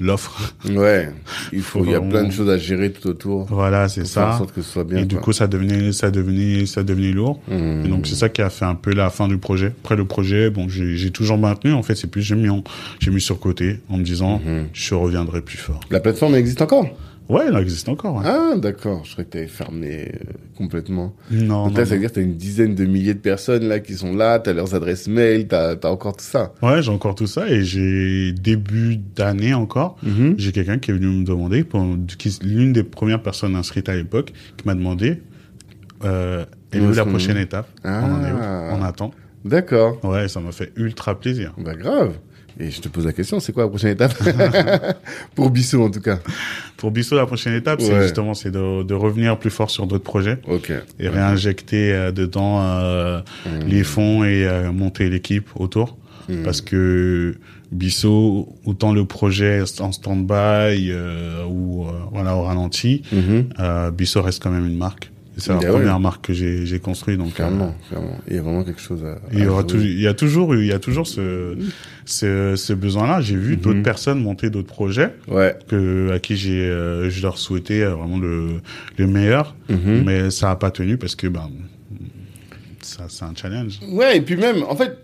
l'offre. 0.01 0.55
Ouais. 0.69 1.11
Il 1.53 1.63
faut, 1.63 1.85
il 1.85 1.91
y 1.91 1.95
a 1.95 2.01
plein 2.01 2.25
de 2.25 2.31
choses 2.33 2.49
à 2.51 2.59
gérer 2.59 2.93
tout 2.93 3.09
autour. 3.09 3.47
Voilà, 3.51 3.89
c'est 3.89 4.03
Pour 4.03 4.11
faire 4.11 4.27
en 4.29 4.33
ça. 4.33 4.39
sorte 4.39 4.53
que 4.55 4.63
ce 4.63 4.71
soit 4.71 4.85
bien. 4.85 4.99
Et 4.99 5.05
du 5.05 5.17
coup, 5.17 5.33
ça 5.33 5.47
devenait 5.47 5.93
ça 5.93 6.11
devenait 6.11 6.67
ça 6.67 6.83
devenait 6.83 7.13
lourd. 7.13 7.41
Mhm. 7.49 7.85
Et 7.85 7.89
donc 7.89 8.07
c'est 8.07 8.15
ça 8.15 8.29
qui 8.29 8.43
a 8.43 8.51
fait 8.51 8.65
un 8.65 8.75
peu 8.75 8.93
la 8.95 9.11
fin 9.11 9.29
du 9.29 9.39
projet. 9.39 9.73
Après 9.83 9.97
le 9.97 10.05
projet, 10.05 10.51
bon, 10.51 10.69
j'ai 10.69 11.11
toujours 11.11 11.39
maintenu. 11.39 11.73
En 11.73 11.83
fait, 11.83 11.95
c'est 11.95 12.07
plus 12.11 12.23
j'ai 12.23 12.35
mis 12.37 12.49
j'ai 13.01 13.11
mis 13.11 13.21
sur 13.21 13.39
côté 13.41 13.81
en 13.89 13.97
me 13.99 14.03
disant 14.05 14.41
Mhm. 14.45 14.69
je 14.73 14.95
reviendrai 14.95 15.41
plus 15.43 15.59
fort. 15.59 15.81
La 15.91 16.01
plateforme 16.01 16.35
existe 16.35 16.63
encore? 16.63 16.87
Ouais, 17.29 17.43
elle 17.49 17.57
existe 17.57 17.89
encore. 17.89 18.17
ouais. 18.17 18.23
Ah, 18.25 18.55
d'accord. 18.57 19.05
Je 19.05 19.13
croyais 19.13 19.27
que 19.27 19.33
t'avais 19.33 19.47
fermé 19.49 20.13
euh, 20.15 20.33
complètement. 20.57 21.15
non, 21.31 21.65
Donc 21.67 21.73
non, 21.75 21.79
là, 21.81 21.85
ça 21.85 21.91
veut 21.91 21.97
non. 21.97 22.01
dire 22.01 22.09
que 22.11 22.15
t'as 22.15 22.23
une 22.23 22.37
dizaine 22.37 22.75
de 22.75 22.85
milliers 22.87 23.13
de 23.15 23.19
personnes 23.19 23.65
là 23.69 23.81
qui 23.81 23.95
sont 23.95 24.15
là, 24.15 24.39
t'as 24.39 24.53
leurs 24.55 24.75
adresses 24.75 25.09
mail, 25.09 25.47
t'as 25.47 25.75
as 25.83 25.87
encore 25.91 26.17
tout 26.17 26.25
ça. 26.25 26.55
Ouais, 26.63 26.83
j'ai 26.83 26.91
encore 26.91 27.15
tout 27.15 27.27
ça 27.27 27.47
et 27.49 27.65
j'ai 27.65 28.33
début 28.33 28.97
d'année 28.97 29.53
encore. 29.53 29.97
Mhm. 30.03 30.37
J'ai 30.39 30.53
quelqu'un 30.53 30.79
qui 30.79 30.91
est 30.91 30.95
venu 30.95 31.07
me 31.09 31.25
demander, 31.25 31.67
l'une 32.43 32.73
des 32.73 32.83
premières 32.83 33.23
personnes 33.23 33.57
inscrites 33.57 33.89
à 33.91 33.95
l'époque, 33.95 34.33
qui 34.57 34.67
m'a 34.67 34.75
demandé, 34.75 35.21
euh, 36.05 36.45
elle 36.73 36.85
est 36.85 36.95
la 36.95 37.05
prochaine 37.05 37.37
étape? 37.37 37.69
Ah. 37.85 38.05
On 38.05 38.15
en 38.15 38.25
est 38.25 38.33
où? 38.33 38.79
On 38.79 38.83
attend. 38.83 39.11
D'accord. 39.45 40.03
Ouais, 40.05 40.29
ça 40.29 40.41
m'a 40.41 40.53
fait 40.53 40.73
ultra 40.77 41.19
plaisir. 41.19 41.55
Bah 41.59 41.75
grave. 41.75 42.15
Et 42.61 42.71
je 42.73 42.81
te 42.81 42.89
pose 42.89 43.07
la 43.07 43.13
question, 43.13 43.39
c'est 43.39 43.53
quoi 43.53 43.63
la 43.65 43.69
prochaine 43.69 43.91
étape 43.93 44.15
Pour 45.37 45.51
Bissot 45.51 45.85
en 45.85 45.91
tout 45.91 46.01
cas. 46.01 46.19
Pour 46.77 46.91
Bissot, 46.91 47.15
la 47.17 47.27
prochaine 47.27 47.55
étape, 47.55 47.81
c'est 47.81 48.03
justement 48.03 48.35
c'est 48.35 48.51
de, 48.51 48.83
de 48.83 48.95
revenir 48.95 49.39
plus 49.39 49.51
fort 49.51 49.71
sur 49.71 49.87
d'autres 49.87 50.03
projets 50.05 50.39
Ok. 50.49 50.73
et 50.99 51.09
réinjecter 51.09 51.93
euh, 51.93 52.11
dedans 52.13 52.61
euh, 52.63 53.21
Mhm. 53.47 53.69
les 53.69 53.85
fonds 53.85 54.25
et 54.25 54.45
euh, 54.47 54.73
monter 54.73 55.09
l'équipe 55.09 55.49
autour. 55.55 55.97
Mhm. 56.29 56.43
Parce 56.43 56.61
que 56.61 57.37
Bissot, 57.71 58.49
autant 58.65 58.93
le 58.93 59.05
projet 59.05 59.59
est 59.59 59.81
en 59.81 59.93
stand-by 59.93 60.91
euh, 60.91 61.45
ou 61.49 61.85
euh, 61.87 61.93
voilà 62.13 62.35
au 62.37 62.43
ralenti, 62.43 63.03
Mhm. 63.13 63.51
euh, 63.61 63.91
Bissot 63.93 64.23
reste 64.23 64.43
quand 64.43 64.51
même 64.51 64.67
une 64.67 64.77
marque. 64.77 65.13
C'est 65.41 65.53
la 65.53 65.59
ouais. 65.61 65.67
première 65.69 66.01
marque 66.01 66.27
que 66.27 66.33
j'ai 66.33 66.81
construite. 66.81 67.17
Donc, 67.19 67.35
Clairement, 67.35 67.75
clairement. 67.89 68.19
Il 68.29 68.35
y 68.35 68.39
a 68.39 68.43
vraiment 68.43 68.65
quelque 68.65 68.81
chose 68.81 69.05
à. 69.05 69.07
euh, 69.07 69.17
il 69.33 69.39
y 69.45 69.47
aura 69.47 69.63
toujours, 69.63 69.87
il 69.87 70.01
y 70.01 70.07
a 70.09 70.15
toujours, 70.15 70.53
eu- 70.55 70.61
il 70.63 70.67
y 70.67 70.73
a 70.73 70.81
toujours 70.81 71.07
ce, 71.07 71.57
ce, 72.05 72.57
ce 72.57 72.73
besoin-là. 72.73 73.21
J'ai 73.21 73.37
vu 73.37 73.53
Mhm. 73.55 73.61
d'autres 73.61 73.83
personnes 73.83 74.21
monter 74.21 74.51
d'autres 74.51 74.67
projets 74.67 75.15
Ouais. 75.29 75.55
que 75.69 76.11
à 76.13 76.19
qui 76.19 76.37
j'ai, 76.37 76.63
euh, 76.69 77.09
je 77.09 77.23
leur 77.23 77.39
souhaitais 77.39 77.83
euh, 77.83 77.95
vraiment 77.95 78.19
le, 78.19 78.61
le 78.97 79.07
meilleur, 79.07 79.55
Mhm. 79.69 80.03
mais 80.05 80.31
ça 80.31 80.51
a 80.51 80.57
pas 80.57 80.71
tenu 80.73 80.97
parce 80.99 81.15
que 81.15 81.29
ben, 81.29 81.49
ça, 82.83 83.05
c'est 83.09 83.25
un 83.25 83.35
challenge. 83.37 83.79
Ouais, 83.91 84.17
et 84.17 84.21
puis 84.21 84.37
même, 84.37 84.65
en 84.65 84.75
fait, 84.75 84.99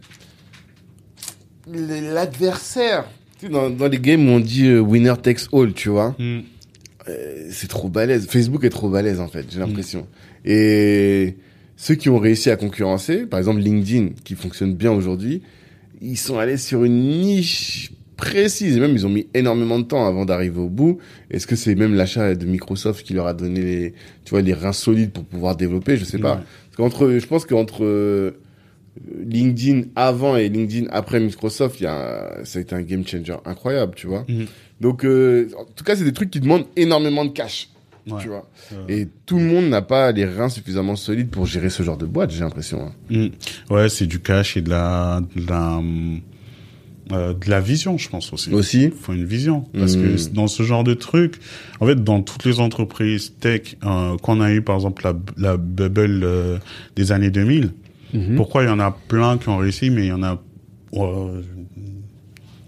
l'adversaire. 1.72 3.04
Tu 3.38 3.46
sais, 3.46 3.52
dans, 3.52 3.70
dans 3.70 3.88
les 3.88 3.98
games 3.98 4.28
on 4.28 4.40
dit 4.40 4.66
euh, 4.68 4.78
winner 4.80 5.14
takes 5.22 5.48
all, 5.52 5.72
tu 5.72 5.88
vois, 5.88 6.14
euh, 6.20 6.40
c'est 7.50 7.68
trop 7.68 7.88
balèze. 7.88 8.26
Facebook 8.26 8.64
est 8.64 8.70
trop 8.70 8.88
balèze, 8.88 9.20
en 9.20 9.28
fait, 9.28 9.46
j'ai 9.50 9.60
l'impression. 9.60 10.06
Et 10.44 11.36
ceux 11.76 11.94
qui 11.94 12.08
ont 12.08 12.18
réussi 12.18 12.50
à 12.50 12.56
concurrencer, 12.56 13.26
par 13.26 13.38
exemple 13.38 13.60
LinkedIn, 13.60 14.10
qui 14.24 14.34
fonctionne 14.34 14.74
bien 14.74 14.92
aujourd'hui, 14.92 15.42
ils 16.00 16.18
sont 16.18 16.38
allés 16.38 16.56
sur 16.56 16.84
une 16.84 17.20
niche 17.20 17.92
précise. 18.16 18.76
Et 18.76 18.80
même, 18.80 18.92
ils 18.92 19.06
ont 19.06 19.10
mis 19.10 19.26
énormément 19.34 19.78
de 19.78 19.84
temps 19.84 20.06
avant 20.06 20.24
d'arriver 20.24 20.60
au 20.60 20.68
bout. 20.68 20.98
Est-ce 21.30 21.46
que 21.46 21.56
c'est 21.56 21.74
même 21.74 21.94
l'achat 21.94 22.34
de 22.34 22.46
Microsoft 22.46 23.04
qui 23.04 23.14
leur 23.14 23.26
a 23.26 23.34
donné 23.34 23.60
les, 23.60 23.94
tu 24.24 24.30
vois, 24.30 24.42
les 24.42 24.54
reins 24.54 24.72
solides 24.72 25.10
pour 25.10 25.24
pouvoir 25.24 25.56
développer? 25.56 25.96
Je 25.96 26.04
sais 26.04 26.18
pas. 26.18 26.36
Ouais. 26.36 26.42
Parce 26.70 26.76
qu'entre, 26.76 27.18
je 27.18 27.26
pense 27.26 27.44
qu'entre 27.44 27.84
euh, 27.84 28.32
LinkedIn 29.26 29.88
avant 29.96 30.36
et 30.36 30.48
LinkedIn 30.48 30.86
après 30.90 31.20
Microsoft, 31.20 31.80
il 31.80 31.84
y 31.84 31.86
a, 31.86 32.38
ça 32.44 32.58
a 32.58 32.62
été 32.62 32.74
un 32.74 32.82
game 32.82 33.06
changer 33.06 33.36
incroyable, 33.44 33.94
tu 33.96 34.06
vois. 34.06 34.24
Mhm. 34.28 34.46
Donc, 34.80 35.04
euh, 35.04 35.48
en 35.58 35.64
tout 35.64 35.84
cas, 35.84 35.96
c'est 35.96 36.04
des 36.04 36.12
trucs 36.12 36.30
qui 36.30 36.40
demandent 36.40 36.66
énormément 36.76 37.24
de 37.24 37.30
cash, 37.30 37.68
Ouais. 38.06 38.20
tu 38.20 38.28
vois. 38.28 38.48
Et 38.88 39.08
tout 39.24 39.38
le 39.38 39.44
monde 39.44 39.68
n'a 39.68 39.80
pas 39.82 40.12
les 40.12 40.24
reins 40.26 40.48
suffisamment 40.48 40.96
solides 40.96 41.30
pour 41.30 41.46
gérer 41.46 41.70
ce 41.70 41.82
genre 41.82 41.96
de 41.96 42.06
boîte, 42.06 42.30
j'ai 42.32 42.40
l'impression. 42.40 42.82
hein. 42.82 42.92
Mm. 43.08 43.72
Ouais, 43.72 43.88
c'est 43.88 44.06
du 44.06 44.20
cash 44.20 44.56
et 44.56 44.62
de 44.62 44.70
la, 44.70 45.20
de 45.36 45.46
la, 45.48 45.80
euh, 47.12 47.34
de 47.34 47.50
la 47.50 47.60
vision, 47.60 47.96
je 47.98 48.08
pense 48.08 48.32
aussi. 48.32 48.52
Aussi. 48.52 48.82
Il 48.84 48.90
faut 48.90 49.12
une 49.12 49.24
vision. 49.24 49.64
Parce 49.78 49.96
Mm. 49.96 50.02
que 50.02 50.28
dans 50.34 50.48
ce 50.48 50.62
genre 50.64 50.84
de 50.84 50.94
truc, 50.94 51.36
en 51.80 51.86
fait, 51.86 52.02
dans 52.02 52.20
toutes 52.22 52.44
les 52.44 52.60
entreprises 52.60 53.32
tech 53.40 53.76
euh, 53.84 54.16
qu'on 54.18 54.40
a 54.40 54.52
eu, 54.52 54.60
par 54.62 54.74
exemple, 54.76 55.02
la, 55.04 55.14
la 55.36 55.56
bubble 55.56 56.20
euh, 56.24 56.58
des 56.96 57.12
années 57.12 57.30
2000, 57.30 57.72
Mhm. 58.12 58.36
pourquoi 58.36 58.62
il 58.62 58.66
y 58.66 58.70
en 58.70 58.78
a 58.80 58.90
plein 59.08 59.38
qui 59.38 59.48
ont 59.48 59.56
réussi, 59.56 59.90
mais 59.90 60.02
il 60.06 60.08
y 60.08 60.12
en 60.12 60.22
a 60.22 60.40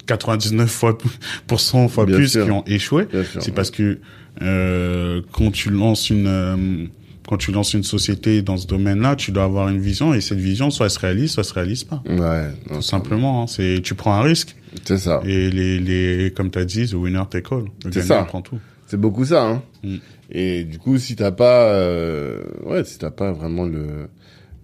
99 0.07 0.71
fois, 0.71 0.97
pour 1.47 1.61
cent 1.61 1.89
fois 1.89 2.07
Bien 2.07 2.17
plus 2.17 2.29
sûr. 2.29 2.45
qui 2.45 2.51
ont 2.51 2.65
échoué 2.67 3.09
c'est 3.13 3.47
ouais. 3.49 3.53
parce 3.55 3.71
que 3.71 3.99
euh, 4.43 5.23
quand 5.33 5.51
tu 5.51 5.71
lances 5.71 6.11
une 6.11 6.27
euh, 6.27 6.87
quand 7.29 7.37
tu 7.39 7.51
lances 7.51 7.75
une 7.75 7.83
société 7.83 8.41
dans 8.43 8.57
ce 8.57 8.69
domaine-là, 8.69 9.17
tu 9.17 9.33
dois 9.33 9.45
avoir 9.45 9.69
une 9.69 9.81
vision 9.81 10.15
et 10.15 10.21
cette 10.21 10.39
vision 10.39 10.71
soit 10.71 10.87
elle 10.87 10.91
se 10.93 10.99
réalise, 11.01 11.33
soit 11.33 11.43
elle 11.43 11.49
se 11.49 11.55
réalise 11.55 11.83
pas. 11.85 12.01
Ouais, 12.09 12.51
Tout 12.73 12.83
simplement, 12.83 13.43
hein. 13.43 13.47
c'est 13.49 13.81
tu 13.83 13.95
prends 13.97 14.15
un 14.15 14.23
risque 14.23 14.55
c'est 14.85 14.99
ça. 14.99 15.21
et 15.25 15.51
les 15.51 15.81
les 15.81 16.31
comme 16.31 16.51
tu 16.51 16.59
as 16.61 16.65
dit, 16.65 16.87
the 16.87 16.93
winner 16.95 17.23
take 17.29 17.49
all. 17.53 17.65
Le 17.85 17.91
C'est 17.93 18.07
gagnant 18.07 18.07
ça. 18.07 18.23
prend 18.25 18.43
tout. 18.43 18.59
C'est 18.87 19.01
beaucoup 19.01 19.25
ça, 19.25 19.43
hein. 19.45 19.63
Mm. 19.83 19.97
Et 20.31 20.65
du 20.65 20.79
coup, 20.79 20.99
si 20.99 21.17
t'as 21.17 21.33
pas, 21.33 21.71
euh, 21.73 22.43
ouais, 22.65 22.85
si 22.85 22.99
t'as 22.99 23.11
pas 23.11 23.33
vraiment 23.33 23.65
le, 23.65 24.09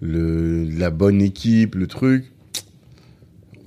le, 0.00 0.64
la 0.78 0.90
bonne 0.90 1.20
équipe, 1.22 1.74
le 1.74 1.86
truc, 1.86 2.31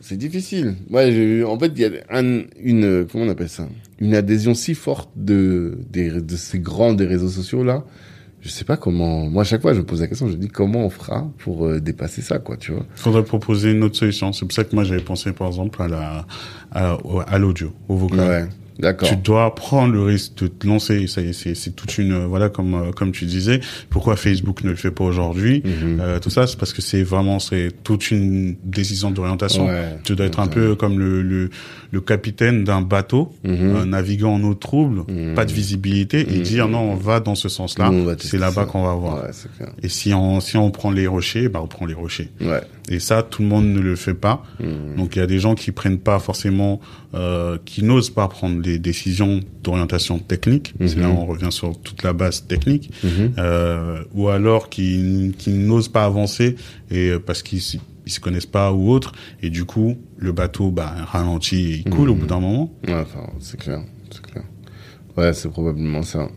c'est 0.08 0.18
difficile. 0.18 0.76
Ouais, 0.90 1.12
j'ai- 1.12 1.44
en 1.44 1.58
fait, 1.60 1.72
il 1.76 1.82
y 1.82 1.86
a 1.86 1.90
un, 2.10 2.44
une, 2.62 3.06
comment 3.12 3.26
on 3.26 3.30
appelle 3.30 3.50
ça, 3.50 3.68
une 4.00 4.14
adhésion 4.16 4.54
si 4.54 4.76
forte 4.76 5.10
de, 5.16 5.78
des, 5.92 6.10
de 6.22 6.36
ces 6.36 6.60
grands 6.60 6.94
des 6.94 7.06
réseaux 7.06 7.30
sociaux 7.30 7.64
là. 7.64 7.84
Je 8.42 8.50
sais 8.50 8.64
pas 8.66 8.78
comment. 8.78 9.28
Moi, 9.28 9.42
à 9.42 9.46
chaque 9.46 9.64
fois, 9.64 9.74
je 9.74 9.80
me 9.80 9.86
pose 9.86 10.02
la 10.02 10.08
question. 10.08 10.28
Je 10.28 10.36
dis 10.36 10.50
comment 10.50 10.86
on 10.86 10.92
fera 10.92 11.28
pour 11.40 11.66
euh, 11.66 11.80
dépasser 11.80 12.22
ça, 12.22 12.38
quoi, 12.38 12.58
tu 12.58 12.74
vois? 12.74 12.86
Faudrait 12.94 13.24
proposer 13.24 13.72
une 13.72 13.82
autre 13.84 13.96
solution. 13.96 14.32
C'est 14.34 14.46
pour 14.46 14.54
ça 14.54 14.64
que 14.64 14.76
moi 14.76 14.84
j'avais 14.84 15.02
pensé 15.02 15.32
par 15.32 15.48
exemple 15.48 15.82
à 15.82 15.88
la 15.88 16.28
à, 16.72 16.96
à 17.28 17.40
l'audio, 17.40 17.74
au 17.90 17.96
vocal. 17.96 18.20
Ouais. 18.20 18.46
Tu 19.04 19.16
dois 19.16 19.56
prendre 19.56 19.94
le 19.94 20.04
risque 20.04 20.36
de 20.36 20.48
te 20.48 20.68
lancer. 20.68 21.06
C'est 21.08 21.76
toute 21.76 21.98
une, 21.98 22.12
euh, 22.12 22.26
voilà, 22.26 22.50
comme, 22.50 22.74
euh, 22.74 22.92
comme 22.92 23.12
tu 23.12 23.26
disais. 23.26 23.62
Pourquoi 23.90 24.16
Facebook 24.16 24.64
ne 24.64 24.72
le 24.72 24.76
fait 24.76 24.92
pas 24.92 25.06
aujourd'hui? 25.06 25.62
Mhm. 25.64 26.00
Euh, 26.02 26.20
tout 26.20 26.30
ça, 26.30 26.46
c'est 26.46 26.58
parce 26.60 26.74
que 26.74 26.82
c'est 26.82 27.04
vraiment, 27.04 27.40
c'est 27.40 27.72
toute 27.84 28.12
une 28.12 28.56
décision 28.64 29.12
d'orientation. 29.12 29.68
Ouais. 29.68 29.98
Tu 30.04 30.16
dois 30.16 30.26
être 30.26 30.40
un 30.40 30.48
peu 30.48 30.76
comme 30.76 31.00
le, 31.00 31.22
le, 31.22 31.50
le 31.92 32.02
capitaine 32.02 32.64
d'un 32.64 32.82
bateau, 32.82 33.32
Mhm. 33.44 33.54
euh, 33.76 33.86
naviguant 33.86 34.34
en 34.36 34.44
eau 34.44 34.54
trouble, 34.54 35.04
Mhm. 35.08 35.34
pas 35.36 35.46
de 35.46 35.52
visibilité, 35.52 36.22
et 36.22 36.38
Mhm. 36.38 36.44
dire 36.44 36.68
non, 36.68 36.80
on 36.92 36.96
va 36.96 37.20
dans 37.20 37.36
ce 37.36 37.50
sens-là. 37.50 37.92
C'est 38.20 38.38
là-bas 38.38 38.66
qu'on 38.66 38.84
va 38.84 38.94
voir. 38.94 39.24
Ouais. 39.24 39.30
Et 39.84 39.90
si 39.90 40.14
on, 40.14 40.40
si 40.40 40.58
on 40.58 40.72
prend 40.72 40.92
les 40.92 41.08
rochers, 41.08 41.50
bah, 41.50 41.60
on 41.64 41.68
prend 41.68 41.86
les 41.86 41.94
rochers. 41.94 42.30
Ouais. 42.42 42.62
Et 42.90 43.00
ça, 43.00 43.24
tout 43.24 43.42
le 43.42 43.48
monde 43.48 43.66
ne 43.68 43.80
le 43.80 43.96
fait 43.96 44.14
pas. 44.14 44.44
Donc 44.98 45.16
il 45.16 45.20
y 45.20 45.22
a 45.22 45.28
des 45.28 45.40
gens 45.40 45.56
qui 45.56 45.72
prennent 45.72 45.98
pas 46.00 46.20
forcément, 46.20 46.80
euh, 47.14 47.58
qui 47.66 47.84
n'osent 47.84 48.10
pas 48.10 48.28
prendre 48.28 48.62
des 48.62 48.78
décisions 48.78 49.40
d'orientation 49.64 50.20
technique. 50.20 50.74
C'est 50.86 50.98
là 51.00 51.10
où 51.10 51.14
on 51.18 51.26
revient 51.26 51.52
sur 51.52 51.80
toute 51.82 52.04
la 52.04 52.14
base 52.14 52.46
technique, 52.48 52.92
euh, 53.38 54.04
ou 54.14 54.30
alors 54.30 54.70
qui, 54.70 55.34
qui 55.38 55.50
n'osent 55.52 55.88
pas 55.90 56.06
avancer 56.06 56.56
et 56.92 57.10
euh, 57.10 57.20
parce 57.20 57.42
qu'ils 57.42 57.62
ils 58.06 58.12
se 58.12 58.20
connaissent 58.20 58.46
pas 58.46 58.72
ou 58.72 58.90
autre. 58.92 59.14
Et 59.42 59.50
du 59.50 59.66
coup, 59.66 59.98
le 60.18 60.32
bateau 60.32 60.72
bah, 60.72 60.94
ralentit 61.06 61.72
et 61.72 61.84
il 61.86 61.90
coule 61.90 62.10
au 62.10 62.16
bout 62.16 62.28
d'un 62.28 62.40
moment. 62.40 62.72
Ouais, 62.88 62.94
enfin, 62.94 63.30
c'est 63.40 63.60
clair, 63.60 63.82
c'est 64.12 64.22
clair. 64.22 64.44
Ouais, 65.18 65.34
c'est 65.34 65.50
probablement 65.50 66.02
ça. 66.02 66.30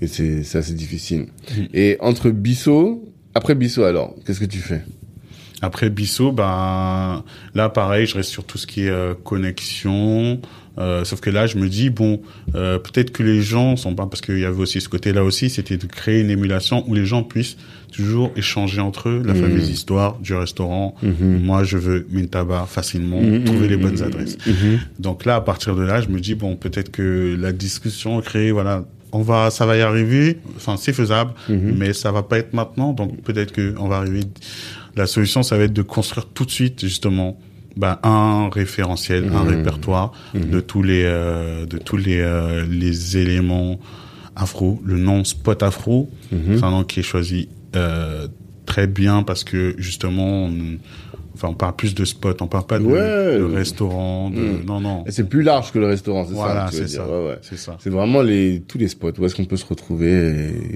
Et 0.00 0.06
c'est, 0.06 0.42
c'est 0.42 0.58
assez 0.58 0.74
difficile. 0.74 1.26
Et 1.72 1.96
entre 2.00 2.30
Bissot, 2.30 3.12
après 3.34 3.54
Bissot 3.54 3.84
alors, 3.84 4.14
qu'est-ce 4.26 4.40
que 4.40 4.44
tu 4.44 4.58
fais? 4.58 4.82
Après 5.62 5.88
Bissot, 5.88 6.32
bah 6.32 7.24
là 7.54 7.70
pareil, 7.70 8.06
je 8.06 8.14
reste 8.14 8.28
sur 8.28 8.44
tout 8.44 8.58
ce 8.58 8.66
qui 8.66 8.82
est 8.82 8.90
euh, 8.90 9.14
connexion. 9.14 10.40
Euh, 10.78 11.04
sauf 11.04 11.20
que 11.20 11.30
là, 11.30 11.46
je 11.46 11.56
me 11.56 11.68
dis 11.68 11.88
bon, 11.90 12.20
euh, 12.54 12.78
peut-être 12.78 13.10
que 13.10 13.22
les 13.22 13.40
gens 13.42 13.76
sont 13.76 13.94
pas 13.94 14.06
parce 14.06 14.20
qu'il 14.20 14.38
y 14.38 14.44
avait 14.44 14.60
aussi 14.60 14.80
ce 14.80 14.88
côté-là 14.88 15.24
aussi, 15.24 15.48
c'était 15.48 15.76
de 15.78 15.86
créer 15.86 16.20
une 16.20 16.30
émulation 16.30 16.84
où 16.88 16.94
les 16.94 17.06
gens 17.06 17.22
puissent 17.22 17.56
toujours 17.92 18.30
échanger 18.36 18.80
entre 18.80 19.08
eux 19.08 19.22
la 19.24 19.32
Mhm. 19.32 19.40
fameuse 19.40 19.70
histoire 19.70 20.18
du 20.18 20.34
restaurant. 20.34 20.94
Mhm. 21.02 21.40
Moi, 21.42 21.64
je 21.64 21.78
veux 21.78 22.06
mille 22.10 22.28
tabac 22.28 22.66
facilement, 22.68 23.20
Mhm, 23.22 23.44
trouver 23.44 23.68
les 23.68 23.76
bonnes 23.78 24.02
adresses. 24.02 24.36
mhm. 24.46 24.80
Donc 24.98 25.24
là, 25.24 25.36
à 25.36 25.40
partir 25.40 25.76
de 25.76 25.82
là, 25.82 26.00
je 26.02 26.08
me 26.08 26.20
dis 26.20 26.34
bon, 26.34 26.56
peut-être 26.56 26.90
que 26.90 27.36
la 27.40 27.52
discussion 27.52 28.20
créée, 28.20 28.50
voilà, 28.52 28.84
on 29.12 29.22
va, 29.22 29.50
ça 29.50 29.64
va 29.64 29.78
y 29.78 29.80
arriver. 29.80 30.36
Enfin, 30.56 30.76
c'est 30.76 30.92
faisable, 30.92 31.30
mais 31.48 31.94
ça 31.94 32.12
va 32.12 32.22
pas 32.22 32.38
être 32.38 32.52
maintenant. 32.52 32.92
Donc 32.92 33.22
peut-être 33.22 33.52
que 33.52 33.74
on 33.78 33.88
va 33.88 33.96
arriver. 33.96 34.20
La 34.94 35.06
solution, 35.06 35.42
ça 35.42 35.56
va 35.56 35.64
être 35.64 35.72
de 35.72 35.82
construire 35.82 36.26
tout 36.26 36.44
de 36.44 36.50
suite 36.50 36.80
justement 36.82 37.38
bah, 37.76 38.00
un 38.02 38.48
référentiel, 38.50 39.30
un 39.32 39.42
Mhm. 39.44 39.48
répertoire 39.48 40.12
Mhm. 40.34 40.50
de 40.50 40.60
tous 40.60 40.82
les 40.82 41.02
euh, 41.04 41.66
de 41.66 41.78
tous 41.78 41.96
les 41.96 42.20
euh, 42.20 42.64
les 42.68 43.16
éléments 43.18 43.78
afro. 44.34 44.80
Le 44.84 44.96
nom 44.98 45.24
spot 45.24 45.62
afro, 45.62 46.08
Mhm. 46.32 46.56
c'est 46.58 46.64
un 46.64 46.70
nom 46.70 46.84
qui 46.84 47.00
est 47.00 47.04
choisi 47.04 47.48
euh, 47.74 48.28
très 48.64 48.86
bien 48.86 49.22
parce 49.22 49.44
que 49.44 49.74
justement, 49.78 50.44
on, 50.46 50.78
enfin, 51.34 51.48
on 51.48 51.54
parle 51.54 51.76
plus 51.76 51.94
de 51.94 52.04
spot, 52.06 52.40
on 52.42 52.46
parle 52.46 52.66
pas 52.66 52.78
de, 52.78 52.84
Ouais. 52.84 53.38
de 53.38 53.44
restaurant, 53.44 54.30
de, 54.30 54.64
non 54.66 54.80
non. 54.80 55.04
Et 55.06 55.10
c'est 55.10 55.24
plus 55.28 55.42
large 55.42 55.70
que 55.72 55.78
le 55.78 55.86
restaurant, 55.86 56.24
c'est 56.26 56.32
Voilà, 56.34 56.66
ça 56.70 56.72
c'est 56.78 56.88
ça. 56.88 57.06
Ouais, 57.06 57.26
ouais. 57.28 57.38
C'est 57.42 57.58
ça. 57.58 57.76
C'est 57.78 57.90
vraiment 57.90 58.22
les, 58.22 58.62
tous 58.66 58.78
les 58.78 58.88
spots. 58.88 59.12
Où 59.18 59.24
est-ce 59.26 59.34
qu'on 59.34 59.44
peut 59.44 59.56
se 59.58 59.66
retrouver 59.66 60.10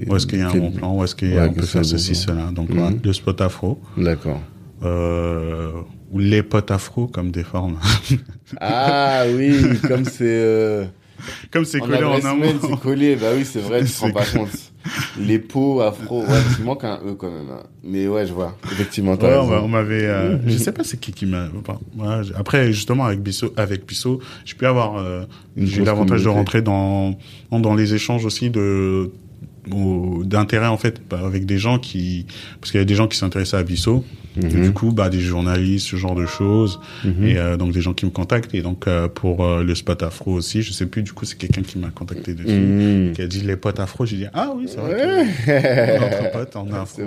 et... 0.03 0.07
Où 0.09 0.15
est-ce 0.15 0.27
qu'il 0.27 0.39
y 0.39 0.41
a 0.43 0.49
un 0.49 0.55
bon 0.55 0.71
plan 0.71 0.95
Où 0.95 1.03
est-ce 1.03 1.15
qu'il 1.15 1.33
y 1.33 1.37
a, 1.37 1.45
on 1.45 1.49
que 1.53 1.59
peut 1.61 1.65
faire 1.65 1.83
ceci, 1.85 2.13
cela 2.15 2.51
Donc, 2.53 2.69
le 3.03 3.13
spot 3.13 3.41
afro. 3.41 3.81
D'accord. 3.97 4.41
Euh, 4.83 5.71
ou 6.11 6.19
les 6.19 6.43
potes 6.43 6.71
afro, 6.71 7.07
comme 7.07 7.31
des 7.31 7.43
formes. 7.43 7.77
Ah 8.59 9.23
oui, 9.33 9.55
comme 9.87 10.03
c'est... 10.05 10.23
Euh... 10.23 10.85
comme 11.51 11.63
c'est 11.65 11.79
collé 11.79 12.03
en 12.03 12.35
mail, 12.35 12.55
c'est 12.61 12.79
collé. 12.79 13.15
Bah 13.15 13.27
oui, 13.35 13.45
c'est 13.45 13.61
vrai, 13.61 13.83
tu 13.85 13.91
te 13.91 14.01
rends 14.01 14.11
pas 14.11 14.25
compte. 14.25 14.49
Les 15.19 15.37
peaux 15.39 15.79
afro, 15.81 16.21
ouais, 16.23 16.27
il 16.57 16.65
manque 16.65 16.83
un 16.83 16.99
E 17.05 17.13
quand 17.13 17.29
même. 17.29 17.49
hein. 17.51 17.63
Mais 17.83 18.07
ouais, 18.07 18.25
je 18.25 18.33
vois. 18.33 18.57
Effectivement, 18.71 19.13
Ouais, 19.13 19.37
on 19.63 19.67
m'avait, 19.67 20.05
euh, 20.07 20.37
je 20.47 20.57
sais 20.57 20.71
pas 20.71 20.83
c'est 20.83 20.99
qui 20.99 21.11
qui 21.13 21.27
m'a. 21.27 21.47
enfin, 21.59 21.79
après, 22.35 22.73
justement, 22.73 23.05
avec 23.05 23.21
Bissot, 23.21 23.53
avec 23.57 23.85
Bissot, 23.85 24.19
j'ai 24.43 24.55
pu 24.55 24.65
avoir, 24.65 24.97
euh, 24.97 25.23
j'ai 25.55 25.81
eu 25.81 25.85
l'avantage 25.85 26.23
de 26.23 26.29
rentrer 26.29 26.61
dans, 26.63 27.15
dans 27.51 27.75
les 27.75 27.93
échanges 27.93 28.25
aussi 28.25 28.49
de 28.49 29.11
d'intérêt 30.25 30.67
en 30.67 30.77
fait 30.77 31.01
bah, 31.09 31.21
avec 31.25 31.45
des 31.45 31.57
gens 31.57 31.77
qui 31.79 32.25
parce 32.59 32.71
qu'il 32.71 32.79
y 32.79 32.81
a 32.81 32.85
des 32.85 32.95
gens 32.95 33.07
qui 33.07 33.17
s'intéressaient 33.17 33.57
à 33.57 33.63
Bissot 33.63 34.03
Mhm. 34.37 34.61
du 34.61 34.71
coup 34.71 34.93
bah 34.93 35.09
des 35.09 35.19
journalistes 35.19 35.87
ce 35.87 35.97
genre 35.97 36.15
de 36.15 36.25
choses 36.25 36.79
Mhm. 37.03 37.23
et 37.25 37.37
euh, 37.37 37.57
donc 37.57 37.73
des 37.73 37.81
gens 37.81 37.93
qui 37.93 38.05
me 38.05 38.11
contactent 38.11 38.55
et 38.55 38.61
donc 38.61 38.87
euh, 38.87 39.09
pour 39.09 39.43
euh, 39.43 39.61
le 39.61 39.75
spot 39.75 40.01
afro 40.03 40.31
aussi 40.31 40.61
je 40.61 40.71
sais 40.71 40.85
plus 40.85 41.03
du 41.03 41.11
coup 41.11 41.25
c'est 41.25 41.37
quelqu'un 41.37 41.63
qui 41.63 41.77
m'a 41.77 41.89
contacté 41.89 42.33
dessus 42.33 42.49
Mhm. 42.57 43.11
qui 43.11 43.21
a 43.23 43.27
dit 43.27 43.41
les 43.41 43.57
potes 43.57 43.81
afro 43.81 44.05
j'ai 44.05 44.15
dit 44.15 44.27
ah 44.33 44.53
oui 44.55 44.67
c'est 44.69 44.77
vrai 44.79 44.93
Ouais. 44.93 45.25
que 46.49 46.57
en 46.57 46.71
afro 46.81 47.01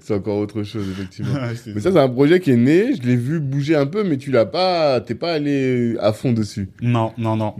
C'est 0.00 0.14
encore 0.14 0.38
autre 0.38 0.64
chose, 0.64 0.84
effectivement. 0.90 1.32
Ouais, 1.34 1.54
Mais 1.74 1.80
ça, 1.80 1.92
c'est 1.92 1.98
un 1.98 2.08
projet 2.08 2.40
qui 2.40 2.50
est 2.50 2.56
né. 2.56 2.94
Je 3.00 3.06
l'ai 3.06 3.16
vu 3.16 3.38
bouger 3.40 3.76
un 3.76 3.86
peu, 3.86 4.02
mais 4.04 4.16
tu 4.16 4.30
l'as 4.32 4.44
pas, 4.46 5.00
t'es 5.00 5.14
pas 5.14 5.32
allé 5.34 5.96
à 6.00 6.12
fond 6.12 6.32
dessus. 6.32 6.68
non 6.82 7.12
non 7.18 7.36
non 7.36 7.54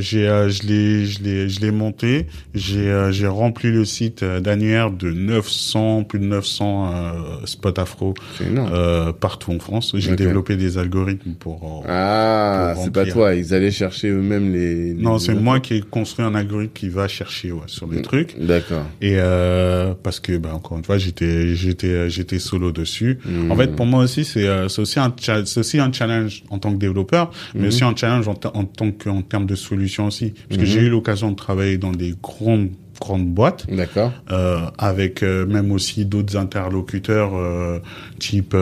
j'ai, 0.00 0.26
je 0.48 0.66
l'ai, 0.66 1.04
je 1.06 1.22
l'ai, 1.22 1.48
je 1.48 1.60
l'ai 1.60 1.70
monté. 1.70 2.26
J'ai, 2.54 2.90
j'ai 3.22 3.28
rempli 3.28 3.70
le 3.70 3.84
site 3.84 4.24
euh, 4.24 4.40
d'annuaire 4.40 4.90
de 4.90 5.10
900, 5.12 6.02
plus 6.04 6.18
de 6.18 6.24
900 6.24 6.90
euh, 6.92 7.10
spots 7.44 7.78
afro 7.80 8.14
euh, 8.40 9.12
partout 9.12 9.52
en 9.52 9.58
France. 9.60 9.92
J'ai 9.96 10.16
développé 10.16 10.56
des 10.56 10.76
algorithmes 10.78 11.34
pour. 11.34 11.84
ah, 11.88 12.74
c'est 12.82 12.92
pas 12.92 13.06
toi. 13.06 13.34
Ils 13.34 13.54
allaient 13.54 13.70
chercher 13.70 14.08
eux-mêmes 14.08 14.52
les. 14.52 14.92
non, 14.94 15.14
les- 15.14 15.18
c'est 15.20 15.34
moi 15.34 15.60
qui 15.60 15.74
ai 15.74 15.80
construit 15.80 16.24
un 16.24 16.34
algorithme 16.34 16.72
qui 16.72 16.88
va 16.88 17.06
chercher 17.08 17.52
ouais, 17.52 17.60
sur 17.66 17.86
des 17.86 18.02
trucs. 18.02 18.36
D'accord. 18.40 18.84
Et 19.00 19.14
euh, 19.18 19.94
parce 20.02 20.18
que, 20.20 20.36
bah, 20.36 20.50
encore 20.54 20.78
une 20.78 20.84
fois, 20.84 20.98
j'étais, 20.98 21.54
j'étais, 21.54 22.10
j'étais 22.10 22.38
solo 22.40 22.72
dessus. 22.72 23.18
En 23.50 23.56
fait, 23.56 23.68
pour 23.76 23.86
moi 23.86 24.02
aussi, 24.04 24.24
c'est, 24.24 24.48
aussi 24.78 24.98
un, 24.98 25.14
c'est 25.44 25.58
aussi 25.60 25.78
un 25.78 25.92
challenge 25.92 26.42
en 26.50 26.58
tant 26.58 26.72
que 26.72 26.78
développeur, 26.78 27.30
mais 27.54 27.68
aussi 27.68 27.84
un 27.84 27.94
challenge 27.94 28.26
en, 28.28 28.34
en 28.54 28.64
tant 28.64 28.90
que, 28.90 29.08
en 29.08 29.22
termes 29.22 29.46
de 29.46 29.54
solution 29.54 30.06
aussi. 30.06 30.32
Parce 30.48 30.60
que 30.60 30.66
Mhm. 30.66 30.70
j'ai 30.72 30.80
eu 30.80 30.88
l'occasion 30.90 31.30
de 31.30 31.36
travailler 31.36 31.78
dans 31.78 31.92
des 31.92 32.14
grandes, 32.22 32.70
grande 33.04 33.26
boîte. 33.38 33.66
D'accord. 33.70 34.12
Euh, 34.30 34.60
avec 34.78 35.22
euh, 35.22 35.44
même 35.46 35.72
aussi 35.72 36.04
d'autres 36.04 36.36
interlocuteurs 36.36 37.32
euh, 37.34 37.78
type 38.18 38.54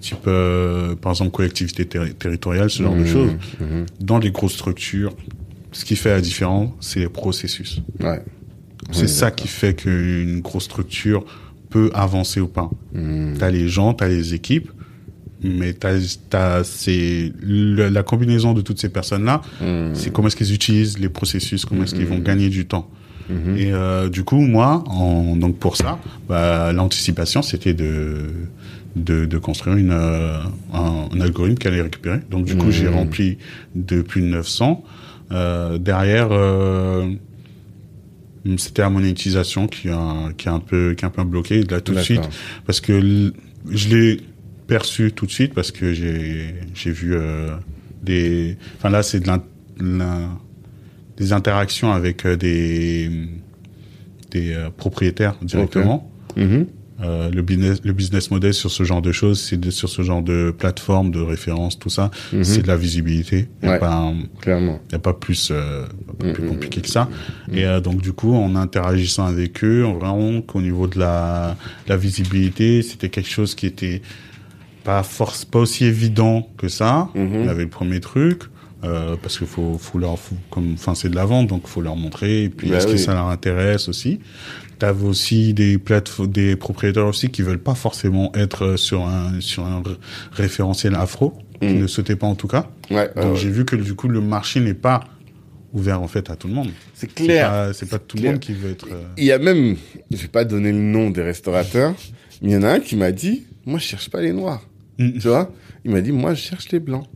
type 0.00 0.28
par 1.02 1.12
exemple 1.12 1.30
collectivité 1.30 1.84
terri- 1.84 2.14
territoriale 2.14 2.70
ce 2.70 2.82
genre 2.82 2.94
de 2.94 3.00
Mhm, 3.00 3.06
choses 3.06 3.32
mhm. 3.60 3.86
dans 4.00 4.18
les 4.18 4.30
grosses 4.30 4.54
structures 4.54 5.14
ce 5.72 5.84
qui 5.84 5.96
fait 5.96 6.10
la 6.10 6.20
différence 6.20 6.70
c'est 6.80 7.00
les 7.00 7.08
processus 7.08 7.80
Ouais. 8.00 8.22
c'est 8.92 9.02
Oui, 9.02 9.08
ça 9.08 9.30
qui 9.30 9.48
fait 9.48 9.74
qu'une 9.74 10.40
grosse 10.40 10.64
structure 10.64 11.24
peut 11.70 11.90
avancer 11.94 12.40
ou 12.40 12.48
pas 12.48 12.70
Mhm. 12.94 13.34
t'as 13.38 13.50
les 13.50 13.68
gens 13.68 13.94
t'as 13.94 14.08
les 14.08 14.34
équipes 14.34 14.70
mais 15.42 15.72
t'as 15.74 16.64
c'est 16.64 17.32
la 17.42 18.02
combinaison 18.02 18.52
de 18.54 18.62
toutes 18.62 18.80
ces 18.80 18.88
personnes 18.88 19.24
là 19.24 19.42
Mhm. 19.60 19.94
c'est 19.94 20.10
comment 20.12 20.28
est-ce 20.28 20.36
qu'ils 20.36 20.54
utilisent 20.54 20.98
les 20.98 21.08
processus 21.08 21.64
comment 21.64 21.82
est-ce 21.84 21.94
qu'ils 21.94 22.06
vont 22.06 22.18
gagner 22.30 22.48
du 22.48 22.66
temps 22.66 22.88
Mhm. 23.28 23.56
et 23.56 23.72
euh, 23.72 24.08
du 24.08 24.22
coup, 24.24 24.40
moi, 24.40 24.84
en, 24.86 25.36
donc 25.36 25.58
pour 25.58 25.76
ça, 25.76 25.98
bah, 26.28 26.72
l'anticipation, 26.72 27.42
c'était 27.42 27.74
de, 27.74 28.26
de, 28.96 29.24
de 29.26 29.38
construire 29.38 29.76
une, 29.76 29.90
euh, 29.92 30.38
un, 30.72 31.08
un 31.12 31.20
algorithme 31.20 31.58
qui 31.58 31.66
allait 31.68 31.82
récupérer. 31.82 32.20
Donc 32.30 32.44
du 32.44 32.56
coup, 32.56 32.66
Mhm. 32.66 32.72
j'ai 32.72 32.88
rempli 32.88 33.38
de 33.74 34.02
plus 34.02 34.20
de 34.22 34.26
900. 34.26 34.84
Euh, 35.32 35.78
derrière, 35.78 36.28
euh, 36.30 37.10
c'était 38.58 38.82
la 38.82 38.90
monétisation 38.90 39.66
qui 39.66 39.88
a, 39.88 40.30
qui 40.36 40.48
a 40.48 40.52
un 40.52 40.60
peu, 40.60 40.94
qui 40.94 41.04
a 41.04 41.08
un 41.08 41.10
peu 41.10 41.24
bloqué 41.24 41.62
là 41.64 41.80
tout 41.80 41.94
de 41.94 42.00
suite, 42.00 42.20
parce 42.64 42.80
que 42.80 43.32
je 43.68 43.88
l'ai 43.88 44.20
perçu 44.68 45.10
tout 45.12 45.26
de 45.26 45.30
suite 45.32 45.52
parce 45.54 45.72
que 45.72 45.92
j'ai, 45.92 46.54
j'ai 46.74 46.90
vu 46.92 47.14
euh, 47.14 47.50
des, 48.02 48.56
enfin 48.76 48.88
là, 48.90 49.02
c'est 49.02 49.18
de 49.20 49.26
l'in- 49.26 49.42
des 51.16 51.32
interactions 51.32 51.92
avec 51.92 52.24
euh, 52.26 52.36
des 52.36 53.10
des 54.30 54.52
euh, 54.52 54.70
propriétaires 54.76 55.36
directement. 55.42 56.10
Mhm. 56.36 56.66
Euh, 57.02 57.30
le 57.30 57.42
business 57.42 57.80
le 57.84 57.92
business 57.92 58.30
model 58.30 58.54
sur 58.54 58.70
ce 58.70 58.82
genre 58.82 59.02
de 59.02 59.12
choses, 59.12 59.38
c'est 59.40 59.70
sur 59.70 59.88
ce 59.90 60.00
genre 60.00 60.22
de 60.22 60.50
plateforme, 60.56 61.10
de 61.10 61.20
référence, 61.20 61.78
tout 61.78 61.90
ça, 61.90 62.10
Mhm. 62.32 62.42
c'est 62.44 62.62
de 62.62 62.66
la 62.68 62.76
visibilité. 62.76 63.48
Il 63.62 63.66
n'y 63.66 63.68
a, 63.68 63.74
Ouais. 63.74 63.78
pas 63.78 63.92
un- 63.94 64.14
Clairement. 64.40 64.80
y 64.90 64.94
a 64.94 64.98
pas 64.98 65.12
plus 65.12 65.50
euh, 65.52 65.84
pas 66.18 66.32
plus 66.32 66.42
Mhm. 66.42 66.48
compliqué 66.48 66.80
que 66.80 66.88
ça. 66.88 67.08
Et 67.52 67.66
euh, 67.66 67.80
donc 67.80 68.00
du 68.00 68.12
coup, 68.14 68.34
en 68.34 68.56
interagissant 68.56 69.26
avec 69.26 69.62
eux, 69.62 69.84
on 69.84 69.98
vraiment 69.98 70.40
qu'au 70.40 70.62
niveau 70.62 70.86
de 70.86 70.98
la 70.98 71.56
la 71.86 71.96
visibilité, 71.98 72.80
c'était 72.80 73.10
quelque 73.10 73.28
chose 73.30 73.54
qui 73.54 73.66
était 73.66 74.00
pas 74.82 75.02
force 75.02 75.44
pas 75.44 75.58
aussi 75.58 75.84
évident 75.84 76.48
que 76.56 76.68
ça. 76.68 77.08
Il 77.14 77.44
y 77.44 77.48
avait 77.48 77.64
le 77.64 77.68
premier 77.70 78.00
truc. 78.00 78.42
Euh, 78.84 79.16
parce 79.20 79.38
qu'il 79.38 79.46
faut, 79.46 79.78
faut 79.78 79.98
leur, 79.98 80.18
faut- 80.18 80.36
comme, 80.50 80.74
enfin, 80.74 80.94
c'est 80.94 81.08
de 81.08 81.14
la 81.16 81.24
vente, 81.24 81.46
donc 81.48 81.66
faut 81.66 81.80
leur 81.80 81.96
montrer. 81.96 82.44
Et 82.44 82.48
puis, 82.50 82.68
Bah 82.68 82.76
est-ce 82.76 82.86
que 82.86 82.96
ça 82.98 83.14
leur 83.14 83.28
intéresse 83.28 83.88
aussi? 83.88 84.20
T'avais 84.78 85.06
aussi 85.06 85.54
des 85.54 85.78
plateformes, 85.78 86.30
des 86.30 86.56
propriétaires 86.56 87.06
aussi 87.06 87.30
qui 87.30 87.40
veulent 87.42 87.58
pas 87.58 87.74
forcément 87.74 88.30
être 88.36 88.76
sur 88.76 89.06
un 89.06 89.40
sur 89.40 89.64
un 89.64 89.82
référentiel 90.32 90.94
afro, 90.94 91.32
qui 91.60 91.68
Mhm. 91.68 91.80
ne 91.80 91.86
sautaient 91.86 92.16
pas 92.16 92.26
en 92.26 92.34
tout 92.34 92.48
cas. 92.48 92.68
Ouais. 92.90 93.10
Donc 93.16 93.32
ouais, 93.32 93.36
j'ai 93.36 93.50
vu 93.50 93.64
que 93.64 93.76
du 93.76 93.94
coup 93.94 94.08
le 94.08 94.20
marché 94.20 94.60
n'est 94.60 94.74
pas 94.74 95.00
ouvert 95.72 96.02
en 96.02 96.06
fait 96.08 96.28
à 96.30 96.36
tout 96.36 96.46
le 96.48 96.54
monde. 96.54 96.68
C'est 96.94 97.12
clair. 97.12 97.48
pas, 97.48 97.72
c'est 97.72 97.88
pas 97.88 97.98
tout 97.98 98.18
le 98.18 98.24
monde 98.24 98.38
qui 98.40 98.52
veut 98.52 98.70
être. 98.70 98.86
euh, 98.92 99.02
Il 99.16 99.24
y 99.24 99.32
a 99.32 99.38
même, 99.38 99.76
je 100.10 100.16
vais 100.18 100.28
pas 100.28 100.44
donner 100.44 100.70
le 100.72 100.78
nom 100.78 101.08
des 101.10 101.22
restaurateurs, 101.22 101.94
mais 102.42 102.50
il 102.50 102.52
y 102.52 102.56
en 102.56 102.62
a 102.62 102.72
un 102.74 102.80
qui 102.80 102.96
m'a 102.96 103.10
dit, 103.12 103.46
moi 103.64 103.78
je 103.78 103.84
cherche 103.84 104.10
pas 104.10 104.20
les 104.20 104.32
noirs. 104.34 104.62
Mm. 104.98 105.12
Tu 105.18 105.28
vois? 105.28 105.50
Il 105.86 105.90
m'a 105.92 106.02
dit, 106.02 106.12
moi 106.12 106.34
je 106.34 106.42
cherche 106.42 106.70
les 106.70 106.80
blancs. 106.80 107.06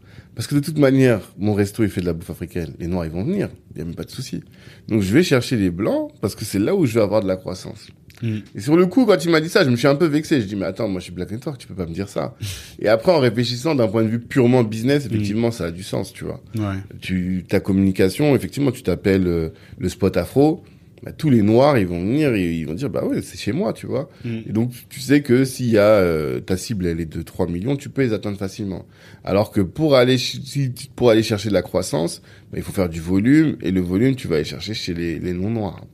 Parce 0.41 0.49
que 0.49 0.55
de 0.55 0.61
toute 0.61 0.79
manière, 0.79 1.21
mon 1.37 1.53
resto 1.53 1.85
il 1.85 1.91
fait 1.91 2.01
de 2.01 2.07
la 2.07 2.15
bouffe 2.15 2.31
africaine. 2.31 2.73
Les 2.79 2.87
noirs 2.87 3.05
ils 3.05 3.11
vont 3.11 3.25
venir, 3.25 3.51
il 3.75 3.79
y 3.79 3.83
a 3.83 3.85
même 3.85 3.95
pas 3.95 4.05
de 4.05 4.11
souci. 4.11 4.43
Donc 4.89 5.03
je 5.03 5.13
vais 5.13 5.23
chercher 5.23 5.59
les 5.59 5.69
blancs 5.69 6.13
parce 6.23 6.35
que 6.35 6.47
c'est 6.47 6.59
là 6.59 6.75
où 6.75 6.87
je 6.87 6.95
vais 6.95 7.03
avoir 7.03 7.21
de 7.21 7.29
la 7.29 7.37
croissance. 7.37 7.89
Mm. 8.23 8.39
Et 8.55 8.61
sur 8.63 8.75
le 8.75 8.87
coup, 8.87 9.05
quand 9.05 9.23
il 9.23 9.31
m'a 9.31 9.43
dit 9.43 9.51
ça, 9.51 9.65
je 9.65 9.69
me 9.69 9.77
suis 9.77 9.87
un 9.87 9.97
peu 9.97 10.07
vexé. 10.07 10.41
Je 10.41 10.47
dis, 10.47 10.57
mais 10.57 10.65
attends, 10.65 10.89
moi 10.89 11.01
je 11.01 11.05
suis 11.05 11.13
Black 11.13 11.31
Network, 11.31 11.59
tu 11.59 11.67
peux 11.67 11.75
pas 11.75 11.85
me 11.85 11.93
dire 11.93 12.09
ça. 12.09 12.35
Et 12.79 12.89
après, 12.89 13.13
en 13.13 13.19
réfléchissant 13.19 13.75
d'un 13.75 13.87
point 13.87 14.03
de 14.03 14.09
vue 14.09 14.19
purement 14.19 14.65
business, 14.65 15.05
effectivement, 15.05 15.51
ça 15.51 15.67
a 15.67 15.71
du 15.71 15.83
sens, 15.83 16.11
tu 16.11 16.25
vois 16.25 16.41
Ouais. 16.57 16.79
tu 17.03 17.45
ta 17.47 17.61
communication 17.61 18.35
effectivement 18.35 18.73
tu 18.73 18.83
t'appelles 18.83 19.27
euh, 19.27 19.51
le 19.79 19.91
spot 19.91 20.17
afro 20.17 20.65
bah, 21.03 21.13
tous 21.13 21.31
les 21.31 21.43
noirs 21.43 21.79
ils 21.79 21.87
vont 21.87 22.01
venir 22.01 22.35
et 22.35 22.53
ils 22.55 22.67
vont 22.67 22.75
dire 22.75 22.91
bah 22.91 23.05
ouais 23.05 23.23
c'est 23.23 23.39
chez 23.39 23.53
moi 23.53 23.73
tu 23.73 23.87
vois 23.87 24.09
Mm. 24.25 24.39
et 24.49 24.53
donc 24.53 24.73
tu 24.89 25.01
sais 25.01 25.23
que 25.23 25.45
s'il 25.45 25.71
y 25.71 25.79
a 25.79 25.83
euh, 25.83 26.41
ta 26.41 26.57
cible 26.57 26.87
elle 26.87 27.01
est 27.01 27.07
de 27.07 27.23
3 27.23 27.47
millions 27.47 27.77
tu 27.77 27.89
peux 27.89 28.03
les 28.03 28.13
atteindre 28.13 28.37
facilement 28.39 28.85
alors 29.25 29.51
que 29.51 29.61
pour 29.63 29.95
aller 29.97 30.19
si- 30.19 30.73
pour 30.97 31.11
aller 31.11 31.23
chercher 31.23 31.49
de 31.49 31.55
la 31.55 31.63
croissance 31.63 32.21
bah, 32.53 32.59
il 32.59 32.63
faut 32.63 32.73
faire 32.73 32.89
du 32.89 33.01
volume 33.01 33.57
et 33.63 33.71
le 33.71 33.81
volume 33.81 34.15
tu 34.15 34.29
vas 34.29 34.37
aller 34.37 34.45
chercher 34.45 34.75
chez 34.75 34.93
les, 34.95 35.19
les 35.19 35.33
non 35.33 35.51
noirs. 35.51 35.85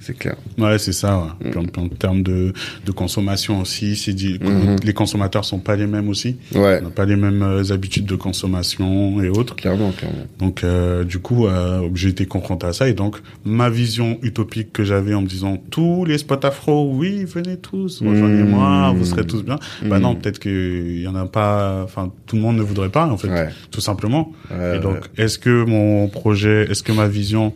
C'est 0.00 0.16
clair 0.18 0.36
Ouais, 0.58 0.78
c'est 0.78 0.92
ça. 0.92 1.36
Ouais. 1.42 1.50
Mm. 1.50 1.58
En, 1.78 1.88
termes 1.88 2.22
de, 2.22 2.52
de 2.86 2.90
consommation 2.92 3.60
aussi, 3.60 3.96
c'est 3.96 4.12
dit, 4.14 4.38
Mhm. 4.40 4.76
les 4.82 4.92
consommateurs 4.94 5.44
sont 5.44 5.58
pas 5.58 5.76
les 5.76 5.86
mêmes 5.86 6.08
aussi. 6.08 6.36
ouais 6.54 6.78
On 6.80 6.84
n'a 6.84 6.90
pas 6.90 7.04
les 7.04 7.16
mêmes 7.16 7.42
euh, 7.42 7.72
habitudes 7.72 8.06
de 8.06 8.16
consommation 8.16 9.22
et 9.22 9.28
autres. 9.28 9.54
clairement 9.56 9.92
clairement 9.92 10.24
Donc 10.38 10.64
euh, 10.64 11.04
du 11.04 11.18
coup, 11.18 11.46
euh, 11.46 11.88
j'ai 11.94 12.08
été 12.08 12.26
confronté 12.26 12.66
à 12.66 12.72
ça 12.72 12.88
et 12.88 12.94
donc 12.94 13.16
ma 13.44 13.68
vision 13.70 14.18
utopique 14.22 14.72
que 14.72 14.84
j'avais 14.84 15.14
en 15.14 15.22
me 15.22 15.26
disant 15.26 15.58
tous 15.70 16.04
les 16.04 16.18
spots 16.18 16.44
afro, 16.46 16.90
oui, 16.94 17.24
venez 17.24 17.56
tous, 17.56 18.00
rejoignez-moi, 18.02 18.92
Mmh. 18.92 18.96
vous 18.96 19.04
serez 19.04 19.26
tous 19.26 19.42
bien. 19.44 19.58
Bah 19.84 19.98
Mmh. 19.98 20.02
non, 20.02 20.14
peut-être 20.14 20.38
que 20.38 20.98
y 21.00 21.06
en 21.06 21.14
a 21.14 21.26
pas, 21.26 21.82
enfin 21.84 22.12
tout 22.26 22.36
le 22.36 22.42
monde 22.42 22.56
ne 22.56 22.62
voudrait 22.62 22.88
pas 22.88 23.06
en 23.06 23.16
fait, 23.18 23.28
ouais, 23.28 23.48
tout 23.70 23.80
simplement. 23.80 24.32
ouais, 24.50 24.76
et 24.76 24.80
donc, 24.80 24.98
est-ce 25.16 25.38
que 25.38 25.64
mon 25.64 26.08
projet, 26.08 26.66
est-ce 26.70 26.82
que 26.82 26.92
ma 26.92 27.06
vision, 27.08 27.52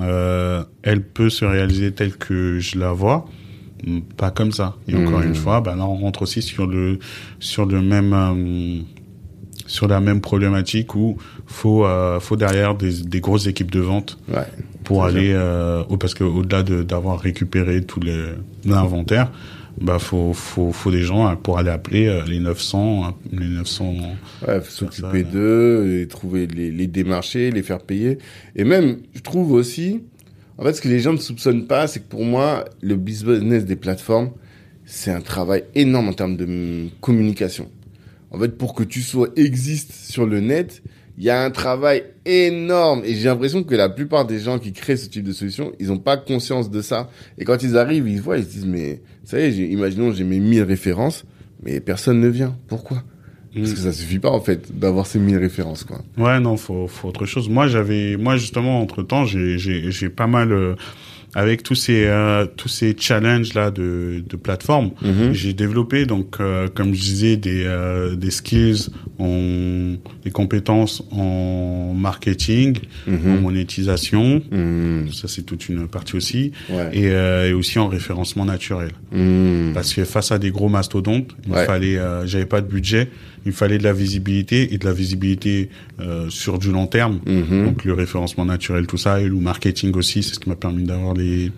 euh, 0.00 0.62
elle 0.82 1.02
peut 1.02 1.30
se 1.30 1.44
réaliser 1.44 1.92
telle 1.92 2.16
que 2.16 2.58
je 2.60 2.78
la 2.78 2.92
vois 2.92 3.26
Hmm, 3.86 4.00
Pas 4.16 4.32
comme 4.32 4.50
ça. 4.50 4.74
Et 4.88 4.96
encore 4.96 5.20
Mmh. 5.20 5.28
une 5.28 5.34
fois, 5.36 5.60
bah 5.60 5.76
là, 5.76 5.86
on 5.86 5.94
rentre 5.94 6.22
aussi 6.22 6.42
sur 6.42 6.66
le 6.66 6.98
sur 7.38 7.64
le 7.64 7.80
même 7.80 8.12
euh, 8.12 8.80
sur 9.66 9.86
la 9.86 10.00
même 10.00 10.20
problématique 10.20 10.96
où 10.96 11.16
faut 11.46 11.86
euh, 11.86 12.18
faut 12.18 12.34
derrière 12.36 12.74
des, 12.74 13.02
des 13.04 13.20
grosses 13.20 13.46
équipes 13.46 13.70
de 13.70 13.78
vente 13.80 14.18
ouais. 14.34 14.46
pour 14.82 15.04
aller 15.04 15.30
euh, 15.32 15.84
au- 15.90 15.96
parce 15.96 16.14
que 16.14 16.24
au-delà 16.24 16.64
de 16.64 16.82
d'avoir 16.82 17.20
récupéré 17.20 17.82
tout 17.84 18.00
l'inventaire 18.64 19.30
bah 19.80 19.98
faut 19.98 20.32
faut 20.32 20.72
faut 20.72 20.90
des 20.90 21.02
gens 21.02 21.26
hein, 21.26 21.36
pour 21.36 21.58
aller 21.58 21.70
appeler 21.70 22.06
euh, 22.06 22.24
les 22.26 22.40
900 22.40 23.04
hein, 23.04 23.14
les 23.32 23.46
900 23.46 23.94
Ouais, 24.46 24.60
s'occuper 24.68 25.22
d'eux, 25.22 26.00
et 26.00 26.08
trouver 26.08 26.46
les, 26.46 26.70
les 26.70 26.86
démarcher, 26.86 27.50
les 27.50 27.62
faire 27.62 27.80
payer. 27.80 28.18
Et 28.56 28.64
même, 28.64 28.98
je 29.14 29.20
trouve 29.20 29.52
aussi, 29.52 30.02
en 30.56 30.64
fait, 30.64 30.74
ce 30.74 30.80
que 30.80 30.88
les 30.88 31.00
gens 31.00 31.12
ne 31.12 31.18
soupçonnent 31.18 31.66
pas, 31.66 31.86
c'est 31.86 32.00
que 32.00 32.08
pour 32.08 32.24
moi, 32.24 32.64
le 32.80 32.96
business 32.96 33.64
des 33.64 33.76
plateformes, 33.76 34.30
c'est 34.84 35.12
un 35.12 35.20
travail 35.20 35.64
énorme 35.74 36.08
en 36.08 36.12
termes 36.12 36.36
de 36.36 36.88
communication. 37.00 37.68
En 38.30 38.38
fait, 38.38 38.56
pour 38.56 38.74
que 38.74 38.82
tu 38.82 39.00
sois 39.00 39.28
existe 39.36 39.92
sur 39.92 40.26
le 40.26 40.40
net, 40.40 40.82
il 41.18 41.24
y 41.24 41.30
a 41.30 41.42
un 41.44 41.50
travail 41.50 42.04
énorme. 42.24 43.02
Et 43.04 43.14
j'ai 43.14 43.24
l'impression 43.28 43.64
que 43.64 43.74
la 43.74 43.88
plupart 43.88 44.24
des 44.24 44.38
gens 44.38 44.58
qui 44.60 44.72
créent 44.72 44.96
ce 44.96 45.08
type 45.08 45.24
de 45.24 45.32
solution, 45.32 45.72
ils 45.80 45.88
n'ont 45.88 45.98
pas 45.98 46.16
conscience 46.16 46.70
de 46.70 46.80
ça. 46.80 47.10
Et 47.38 47.44
quand 47.44 47.62
ils 47.64 47.76
arrivent, 47.76 48.08
ils 48.08 48.20
voient, 48.20 48.38
ils 48.38 48.44
se 48.44 48.50
disent, 48.50 48.66
mais, 48.66 49.02
ça 49.24 49.38
y 49.40 49.42
est, 49.42 49.52
j'ai- 49.52 49.66
imaginons, 49.70 50.12
j'ai 50.12 50.22
mes 50.24 50.38
1000 50.38 50.62
références, 50.62 51.24
mais 51.62 51.80
personne 51.80 52.20
ne 52.20 52.28
vient. 52.28 52.56
Pourquoi? 52.68 53.02
Parce 53.54 53.72
que 53.72 53.78
ça 53.80 53.92
suffit 53.92 54.20
pas, 54.20 54.30
en 54.30 54.40
fait, 54.40 54.78
d'avoir 54.78 55.06
ces 55.06 55.18
1000 55.18 55.38
références, 55.38 55.82
quoi. 55.82 56.02
Ouais, 56.16 56.38
non, 56.38 56.56
faut, 56.56 56.86
faut 56.86 57.08
autre 57.08 57.26
chose. 57.26 57.48
Moi, 57.48 57.66
j'avais, 57.66 58.16
moi 58.16 58.36
justement, 58.36 58.80
entre 58.80 59.02
temps, 59.02 59.24
j'ai, 59.24 59.58
j'ai, 59.58 59.90
j'ai 59.90 60.08
pas 60.10 60.28
mal 60.28 60.52
euh, 60.52 60.76
avec 61.38 61.62
tous 61.62 61.76
ces, 61.76 62.04
euh, 62.06 62.46
tous 62.56 62.68
ces 62.68 62.96
challenges 62.98 63.54
là 63.54 63.70
de, 63.70 64.24
de 64.28 64.36
plateforme. 64.36 64.90
Mhm. 65.02 65.32
J'ai 65.32 65.52
développé 65.52 66.04
donc, 66.04 66.38
euh, 66.40 66.66
comme 66.74 66.92
je 66.94 67.00
disais, 67.00 67.36
des, 67.36 67.62
euh, 67.64 68.16
des 68.16 68.32
skills, 68.32 68.88
en, 69.20 69.94
des 70.24 70.30
compétences 70.32 71.02
en 71.12 71.94
marketing, 71.96 72.78
en 73.06 73.12
Mhm. 73.12 73.40
monétisation. 73.40 74.42
Mhm. 74.50 75.12
Ça, 75.12 75.28
c'est 75.28 75.42
toute 75.42 75.68
une 75.68 75.86
partie 75.86 76.16
aussi, 76.16 76.50
Ouais. 76.70 76.90
et, 76.92 77.48
et 77.48 77.52
aussi 77.52 77.78
en 77.78 77.86
référencement 77.88 78.44
naturel. 78.44 78.90
Parce 79.74 79.94
que 79.94 80.04
face 80.04 80.32
à 80.32 80.38
des 80.38 80.50
gros 80.50 80.68
mastodontes, 80.68 81.30
il 81.46 81.52
Ouais. 81.52 81.66
fallait, 81.66 81.98
j'avais 82.24 82.46
pas 82.46 82.60
de 82.60 82.66
budget, 82.68 83.08
il 83.46 83.52
fallait 83.52 83.78
de 83.78 83.84
la 83.84 83.92
visibilité 83.92 84.72
et 84.74 84.78
de 84.78 84.84
la 84.84 84.92
visibilité 84.92 85.68
euh, 86.00 86.28
sur 86.30 86.58
du 86.58 86.70
long 86.72 86.86
terme. 86.86 87.20
Mhm. 87.26 87.64
Donc 87.66 87.84
le 87.84 87.92
référencement 87.94 88.44
naturel, 88.44 88.86
tout 88.86 88.98
ça, 88.98 89.20
et 89.20 89.28
le 89.28 89.34
marketing 89.36 89.94
aussi, 89.96 90.22
c'est 90.22 90.34
ce 90.34 90.40
qui 90.40 90.48
m'a 90.48 90.56
permis 90.56 90.84
d'avoir 90.84 91.14
les, 91.14 91.50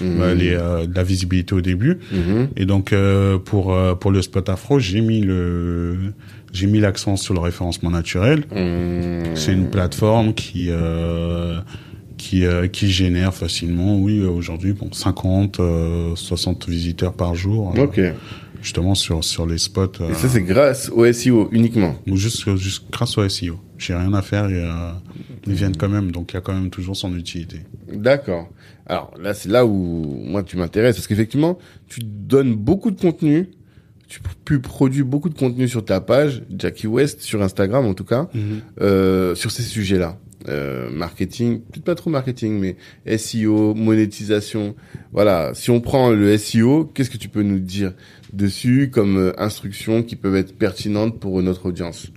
Mhm. 0.00 0.32
les 0.38 0.52
euh, 0.54 0.86
de 0.86 0.94
la 0.94 1.02
visibilité 1.02 1.54
au 1.54 1.60
début. 1.60 1.98
Mhm. 2.12 2.48
Et 2.56 2.66
donc 2.66 2.92
euh, 2.92 3.38
pour 3.38 3.72
euh, 3.74 3.94
pour 3.94 4.10
le 4.10 4.22
spot 4.22 4.48
afro, 4.48 4.78
j'ai 4.78 5.00
mis 5.00 5.20
le 5.20 5.96
j'ai 6.52 6.66
mis 6.66 6.80
l'accent 6.80 7.16
sur 7.16 7.34
le 7.34 7.40
référencement 7.40 7.90
naturel. 7.90 8.44
C'est 9.34 9.52
une 9.52 9.68
plateforme 9.70 10.34
qui 10.34 10.70
qui 12.16 12.44
qui 12.72 12.90
génère 12.90 13.34
facilement, 13.34 13.98
oui, 13.98 14.22
aujourd'hui, 14.22 14.72
bon, 14.72 14.88
50, 14.92 15.60
euh, 15.60 16.16
60 16.16 16.68
visiteurs 16.68 17.12
par 17.12 17.34
jour, 17.34 17.74
Ok. 17.78 18.00
Et 18.60 18.62
justement 18.62 18.94
sur 18.94 19.22
sur 19.24 19.46
les 19.46 19.58
spots. 19.58 19.92
euh, 20.00 20.14
ça, 20.14 20.28
c'est 20.28 20.42
grâce 20.42 20.88
au 20.90 21.10
SEO 21.12 21.48
uniquement. 21.52 21.96
ou 22.08 22.16
juste 22.16 22.56
juste 22.56 22.84
grâce 22.90 23.16
au 23.18 23.28
SEO. 23.28 23.58
J'ai 23.78 23.94
rien 23.94 24.12
à 24.14 24.22
faire 24.22 24.48
et 24.50 24.62
euh, 24.62 24.90
ils 25.46 25.54
viennent 25.54 25.76
quand 25.76 25.88
même, 25.88 26.10
donc 26.10 26.32
il 26.32 26.34
y 26.34 26.38
a 26.38 26.40
quand 26.40 26.52
même 26.54 26.70
toujours 26.70 26.96
son 26.96 27.14
utilité. 27.16 27.60
D'accord. 27.92 28.48
Alors 28.86 29.12
là, 29.20 29.34
c'est 29.34 29.48
là 29.48 29.64
où 29.66 30.22
moi 30.24 30.42
tu 30.42 30.56
m'intéresses 30.56 30.96
parce 30.96 31.06
qu'effectivement, 31.06 31.58
tu 31.88 32.00
donnes 32.02 32.54
beaucoup 32.54 32.90
de 32.90 33.00
contenu, 33.00 33.50
tu, 34.08 34.20
tu 34.44 34.58
produis 34.60 35.02
beaucoup 35.02 35.28
de 35.28 35.34
contenu 35.38 35.68
sur 35.68 35.84
ta 35.84 36.00
page, 36.00 36.42
Jackie 36.56 36.86
West, 36.88 37.20
sur 37.20 37.42
Instagram 37.42 37.84
en 37.86 37.94
tout 37.94 38.04
cas, 38.04 38.28
euh, 38.80 39.34
sur 39.34 39.50
ces 39.50 39.62
sujets-là. 39.62 40.18
Euh, 40.48 40.88
marketing, 40.90 41.60
peut-être 41.60 41.84
pas 41.84 41.94
trop 41.96 42.10
marketing, 42.10 42.58
mais 43.04 43.18
SEO, 43.18 43.74
monétisation. 43.74 44.74
Voilà, 45.12 45.50
si 45.52 45.70
on 45.70 45.80
prend 45.80 46.10
le 46.10 46.38
SEO, 46.38 46.84
qu'est-ce 46.94 47.10
que 47.10 47.18
tu 47.18 47.28
peux 47.28 47.42
nous 47.42 47.58
dire? 47.58 47.92
Dessus 48.32 48.90
comme 48.92 49.16
euh, 49.16 49.32
instructions 49.40 50.02
qui 50.02 50.16
peuvent 50.16 50.36
être 50.36 50.56
pertinentes 50.56 51.18
pour 51.20 51.42
notre 51.42 51.66
audience 51.66 52.08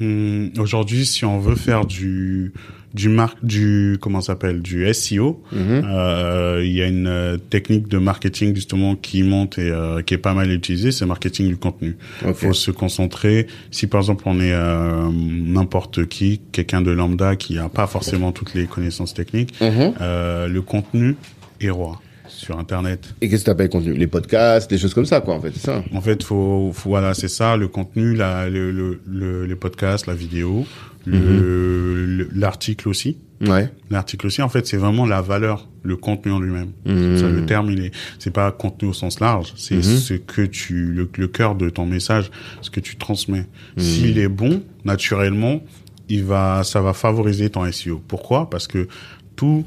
Hum, 0.00 0.50
Aujourd'hui, 0.58 1.06
si 1.06 1.24
on 1.24 1.38
veut 1.38 1.54
faire 1.56 1.86
du 1.86 2.52
du 2.94 3.08
mar 3.10 3.34
du 3.42 3.98
comment 4.00 4.22
s'appelle 4.22 4.62
du 4.62 4.86
SEO, 4.94 5.42
Mhm. 5.52 5.82
euh, 5.84 6.62
il 6.64 6.72
y 6.72 6.80
a 6.82 6.86
une 6.86 7.06
euh, 7.06 7.36
technique 7.36 7.88
de 7.88 7.98
marketing 7.98 8.54
justement 8.54 8.94
qui 8.96 9.22
monte 9.22 9.58
et 9.58 9.70
euh, 9.70 10.00
qui 10.02 10.14
est 10.14 10.18
pas 10.18 10.32
mal 10.32 10.50
utilisée, 10.50 10.92
c'est 10.92 11.04
marketing 11.06 11.48
du 11.48 11.56
contenu. 11.58 11.96
Ok. 12.26 12.34
faut 12.36 12.52
se 12.54 12.70
concentrer. 12.70 13.46
Si 13.70 13.86
par 13.86 14.00
exemple 14.00 14.24
on 14.26 14.38
est 14.40 14.52
euh, 14.52 15.10
n'importe 15.12 16.06
qui, 16.06 16.40
quelqu'un 16.52 16.80
de 16.80 16.90
lambda 16.90 17.36
qui 17.36 17.58
a 17.58 17.68
pas 17.68 17.86
forcément 17.86 18.32
toutes 18.32 18.54
les 18.54 18.64
connaissances 18.66 19.12
techniques, 19.14 19.54
euh, 19.62 20.46
le 20.48 20.62
contenu 20.62 21.16
est 21.60 21.70
roi 21.70 22.00
sur 22.36 22.58
Internet. 22.58 23.14
Et 23.20 23.28
qu'est-ce 23.28 23.42
que 23.42 23.46
tu 23.46 23.50
appelles 23.50 23.68
contenu? 23.70 23.94
Les 23.94 24.06
podcasts, 24.06 24.68
des 24.70 24.78
choses 24.78 24.94
comme 24.94 25.06
ça, 25.06 25.20
quoi, 25.20 25.34
en 25.34 25.40
fait, 25.40 25.50
c'est 25.54 25.66
ça 25.66 25.82
En 25.92 26.00
fait, 26.00 26.22
faut, 26.22 26.70
faut 26.74 26.90
voilà, 26.90 27.14
c'est 27.14 27.28
ça, 27.28 27.56
le 27.56 27.68
contenu, 27.68 28.14
la, 28.14 28.48
le, 28.48 28.70
le, 28.70 29.00
le- 29.06 29.46
les 29.46 29.56
podcasts, 29.56 30.06
la 30.06 30.14
vidéo, 30.14 30.66
le- 31.06 32.28
l'article 32.34 32.88
aussi. 32.88 33.16
Ouais. 33.40 33.70
L'article 33.90 34.26
aussi, 34.28 34.40
en 34.40 34.48
fait, 34.48 34.66
c'est 34.66 34.78
vraiment 34.78 35.04
la 35.04 35.20
valeur, 35.20 35.68
le 35.82 35.96
contenu 35.96 36.32
en 36.32 36.40
lui-même. 36.40 36.70
Mhm. 36.86 37.18
Ça, 37.18 37.28
le 37.28 37.44
terme, 37.44 37.70
il 37.70 37.80
est, 37.84 37.90
c'est 38.18 38.30
pas 38.30 38.50
contenu 38.50 38.88
au 38.88 38.92
sens 38.94 39.20
large, 39.20 39.52
c'est 39.56 39.76
Mhm. 39.76 39.82
ce 39.82 40.14
que 40.14 40.42
tu, 40.42 40.86
le, 40.92 41.08
le 41.18 41.28
cœur 41.28 41.54
de 41.54 41.68
ton 41.68 41.84
message, 41.84 42.30
ce 42.62 42.70
que 42.70 42.80
tu 42.80 42.96
transmets. 42.96 43.44
Mhm. 43.76 43.82
S'il 43.82 44.18
est 44.18 44.28
bon, 44.28 44.62
naturellement, 44.84 45.60
il 46.08 46.24
va, 46.24 46.62
ça 46.64 46.80
va 46.80 46.92
favoriser 46.94 47.50
ton 47.50 47.70
SEO. 47.70 48.00
Pourquoi? 48.08 48.48
Parce 48.48 48.66
que 48.66 48.88
tout, 49.34 49.64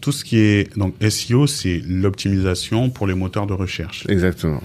tout 0.00 0.12
ce 0.12 0.24
qui 0.24 0.38
est, 0.38 0.76
donc 0.76 0.94
SEO, 1.08 1.46
c'est 1.46 1.82
l'optimisation 1.86 2.90
pour 2.90 3.06
les 3.06 3.14
moteurs 3.14 3.46
de 3.46 3.52
recherche. 3.54 4.04
Exactement. 4.08 4.62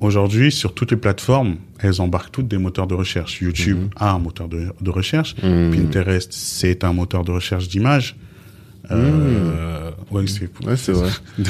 Aujourd'hui, 0.00 0.50
sur 0.50 0.72
toutes 0.74 0.92
les 0.92 0.96
plateformes, 0.96 1.56
elles 1.78 2.00
embarquent 2.00 2.32
toutes 2.32 2.48
des 2.48 2.56
moteurs 2.58 2.86
de 2.86 2.94
recherche. 2.94 3.40
YouTube 3.42 3.88
a 3.96 4.12
un 4.12 4.18
moteur 4.18 4.48
de, 4.48 4.68
de 4.80 4.90
recherche. 4.90 5.34
Mhm. 5.42 5.70
Pinterest, 5.74 6.32
c'est 6.32 6.84
un 6.84 6.92
moteur 6.94 7.22
de 7.24 7.32
recherche 7.32 7.68
d'images. 7.68 8.16
Euh, 8.90 9.90
ouais, 10.10 10.24
c'est 10.26 10.50
Ouais, 10.66 10.76
c'est 10.76 10.92
vrai. 10.92 11.10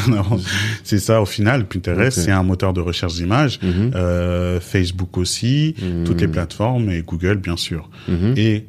C'est 0.85 0.99
ça 0.99 1.23
au 1.23 1.27
final. 1.27 1.67
Pinterest, 1.67 2.19
c'est 2.21 2.31
un 2.33 2.43
moteur 2.43 2.73
de 2.73 2.81
recherche 2.81 3.15
d'images. 3.15 3.59
Mhm. 3.63 3.93
Euh, 3.95 4.61
Facebook 4.61 5.17
aussi, 5.17 5.75
Mhm. 5.81 6.05
toutes 6.05 6.21
les 6.21 6.29
plateformes 6.29 6.91
et 6.91 7.03
Google 7.03 7.37
bien 7.37 7.57
sûr. 7.57 7.89
Mhm. 8.09 8.35
Et 8.37 8.67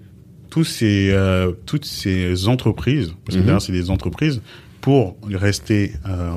tous 0.51 0.63
ces, 0.63 1.09
euh, 1.11 1.51
toutes 1.65 1.85
ces 1.85 2.47
entreprises, 2.47 3.13
parce 3.25 3.35
que 3.37 3.39
Mhm. 3.41 3.45
derrière 3.47 3.61
c'est 3.61 3.71
des 3.71 3.89
entreprises, 3.89 4.41
pour 4.81 5.17
rester 5.31 5.93
euh, 6.07 6.29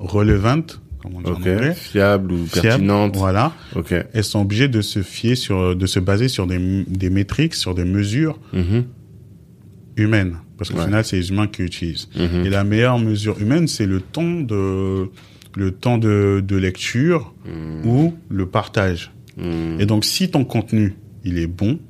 relevantes, 0.00 0.80
comme 1.00 1.14
on 1.16 1.20
dit 1.20 1.28
en 1.30 1.32
Ok. 1.34 1.38
anglais, 1.46 1.74
Fiable 1.74 2.32
ou 2.32 2.46
fiables, 2.46 2.68
pertinente. 2.68 3.16
voilà, 3.16 3.52
Ok. 3.76 3.94
elles 4.12 4.24
sont 4.24 4.40
obligées 4.40 4.68
de 4.68 4.80
se 4.80 5.02
fier 5.02 5.34
sur, 5.36 5.76
de 5.76 5.86
se 5.86 6.00
baser 6.00 6.28
sur 6.28 6.46
des, 6.48 6.84
des 6.88 7.10
métriques, 7.10 7.54
sur 7.54 7.74
des 7.74 7.84
mesures 7.84 8.38
Mhm. 8.52 8.84
humaines, 9.96 10.36
parce 10.56 10.70
qu'au 10.70 10.78
Ouais. 10.78 10.84
final 10.84 11.04
c'est 11.04 11.16
les 11.16 11.30
humains 11.30 11.46
qui 11.46 11.62
utilisent. 11.62 12.08
Mhm. 12.16 12.46
Et 12.46 12.50
la 12.50 12.64
meilleure 12.64 12.98
mesure 12.98 13.38
humaine, 13.40 13.68
c'est 13.68 13.86
le 13.86 14.00
temps 14.00 14.40
de 14.40 15.08
le 15.56 15.72
temps 15.72 15.98
de, 15.98 16.44
de 16.46 16.56
lecture 16.56 17.34
ou 17.84 18.14
le 18.28 18.46
partage. 18.46 19.10
Mhm. 19.36 19.80
Et 19.80 19.86
donc, 19.86 20.04
si 20.04 20.30
ton 20.30 20.44
contenu 20.44 20.94
il 21.24 21.38
est 21.38 21.48
bon, 21.48 21.80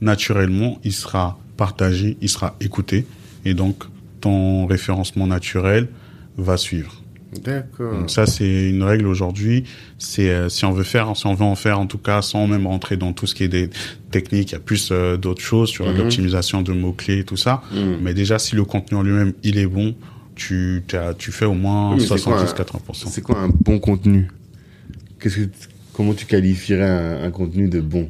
naturellement, 0.00 0.78
il 0.84 0.92
sera 0.92 1.38
partagé, 1.56 2.16
il 2.20 2.28
sera 2.28 2.56
écouté, 2.60 3.06
et 3.44 3.54
donc 3.54 3.84
ton 4.20 4.66
référencement 4.66 5.26
naturel 5.26 5.88
va 6.36 6.56
suivre. 6.56 7.02
D'accord. 7.44 7.92
Donc 7.92 8.10
ça, 8.10 8.24
c'est 8.24 8.70
une 8.70 8.82
règle 8.82 9.06
aujourd'hui. 9.06 9.64
C'est 9.98 10.30
euh, 10.30 10.48
si 10.48 10.64
on 10.64 10.72
veut 10.72 10.82
faire, 10.84 11.14
si 11.14 11.26
on 11.26 11.34
veut 11.34 11.44
en 11.44 11.56
faire, 11.56 11.78
en 11.78 11.86
tout 11.86 11.98
cas, 11.98 12.22
sans 12.22 12.46
même 12.46 12.66
rentrer 12.66 12.96
dans 12.96 13.12
tout 13.12 13.26
ce 13.26 13.34
qui 13.34 13.44
est 13.44 13.48
des 13.48 13.68
techniques, 14.10 14.50
il 14.50 14.52
y 14.52 14.56
a 14.56 14.60
plus 14.60 14.88
euh, 14.92 15.16
d'autres 15.18 15.42
choses 15.42 15.68
sur 15.68 15.86
Mhm. 15.86 15.98
l'optimisation 15.98 16.62
de 16.62 16.72
mots 16.72 16.92
clés, 16.92 17.18
et 17.18 17.24
tout 17.24 17.36
ça. 17.36 17.60
Mhm. 17.72 17.98
Mais 18.00 18.14
déjà, 18.14 18.38
si 18.38 18.56
le 18.56 18.64
contenu 18.64 18.96
en 18.96 19.02
lui-même 19.02 19.34
il 19.42 19.58
est 19.58 19.66
bon, 19.66 19.94
tu 20.36 20.82
t'as- 20.86 21.12
tu 21.14 21.30
fais 21.32 21.44
au 21.44 21.52
moins 21.54 21.90
Oui, 21.90 21.96
mais 22.00 22.02
c'est 22.06 22.22
quoi, 22.22 22.38
70-80%. 22.38 23.10
C'est 23.10 23.20
quoi 23.22 23.40
un 23.40 23.48
bon 23.48 23.78
contenu? 23.78 24.28
Qu'est-ce 25.20 25.36
que 25.40 25.50
comment 25.92 26.14
tu 26.14 26.24
qualifierais 26.24 26.88
un, 26.88 27.24
un 27.24 27.30
contenu 27.30 27.68
de 27.68 27.80
bon? 27.80 28.08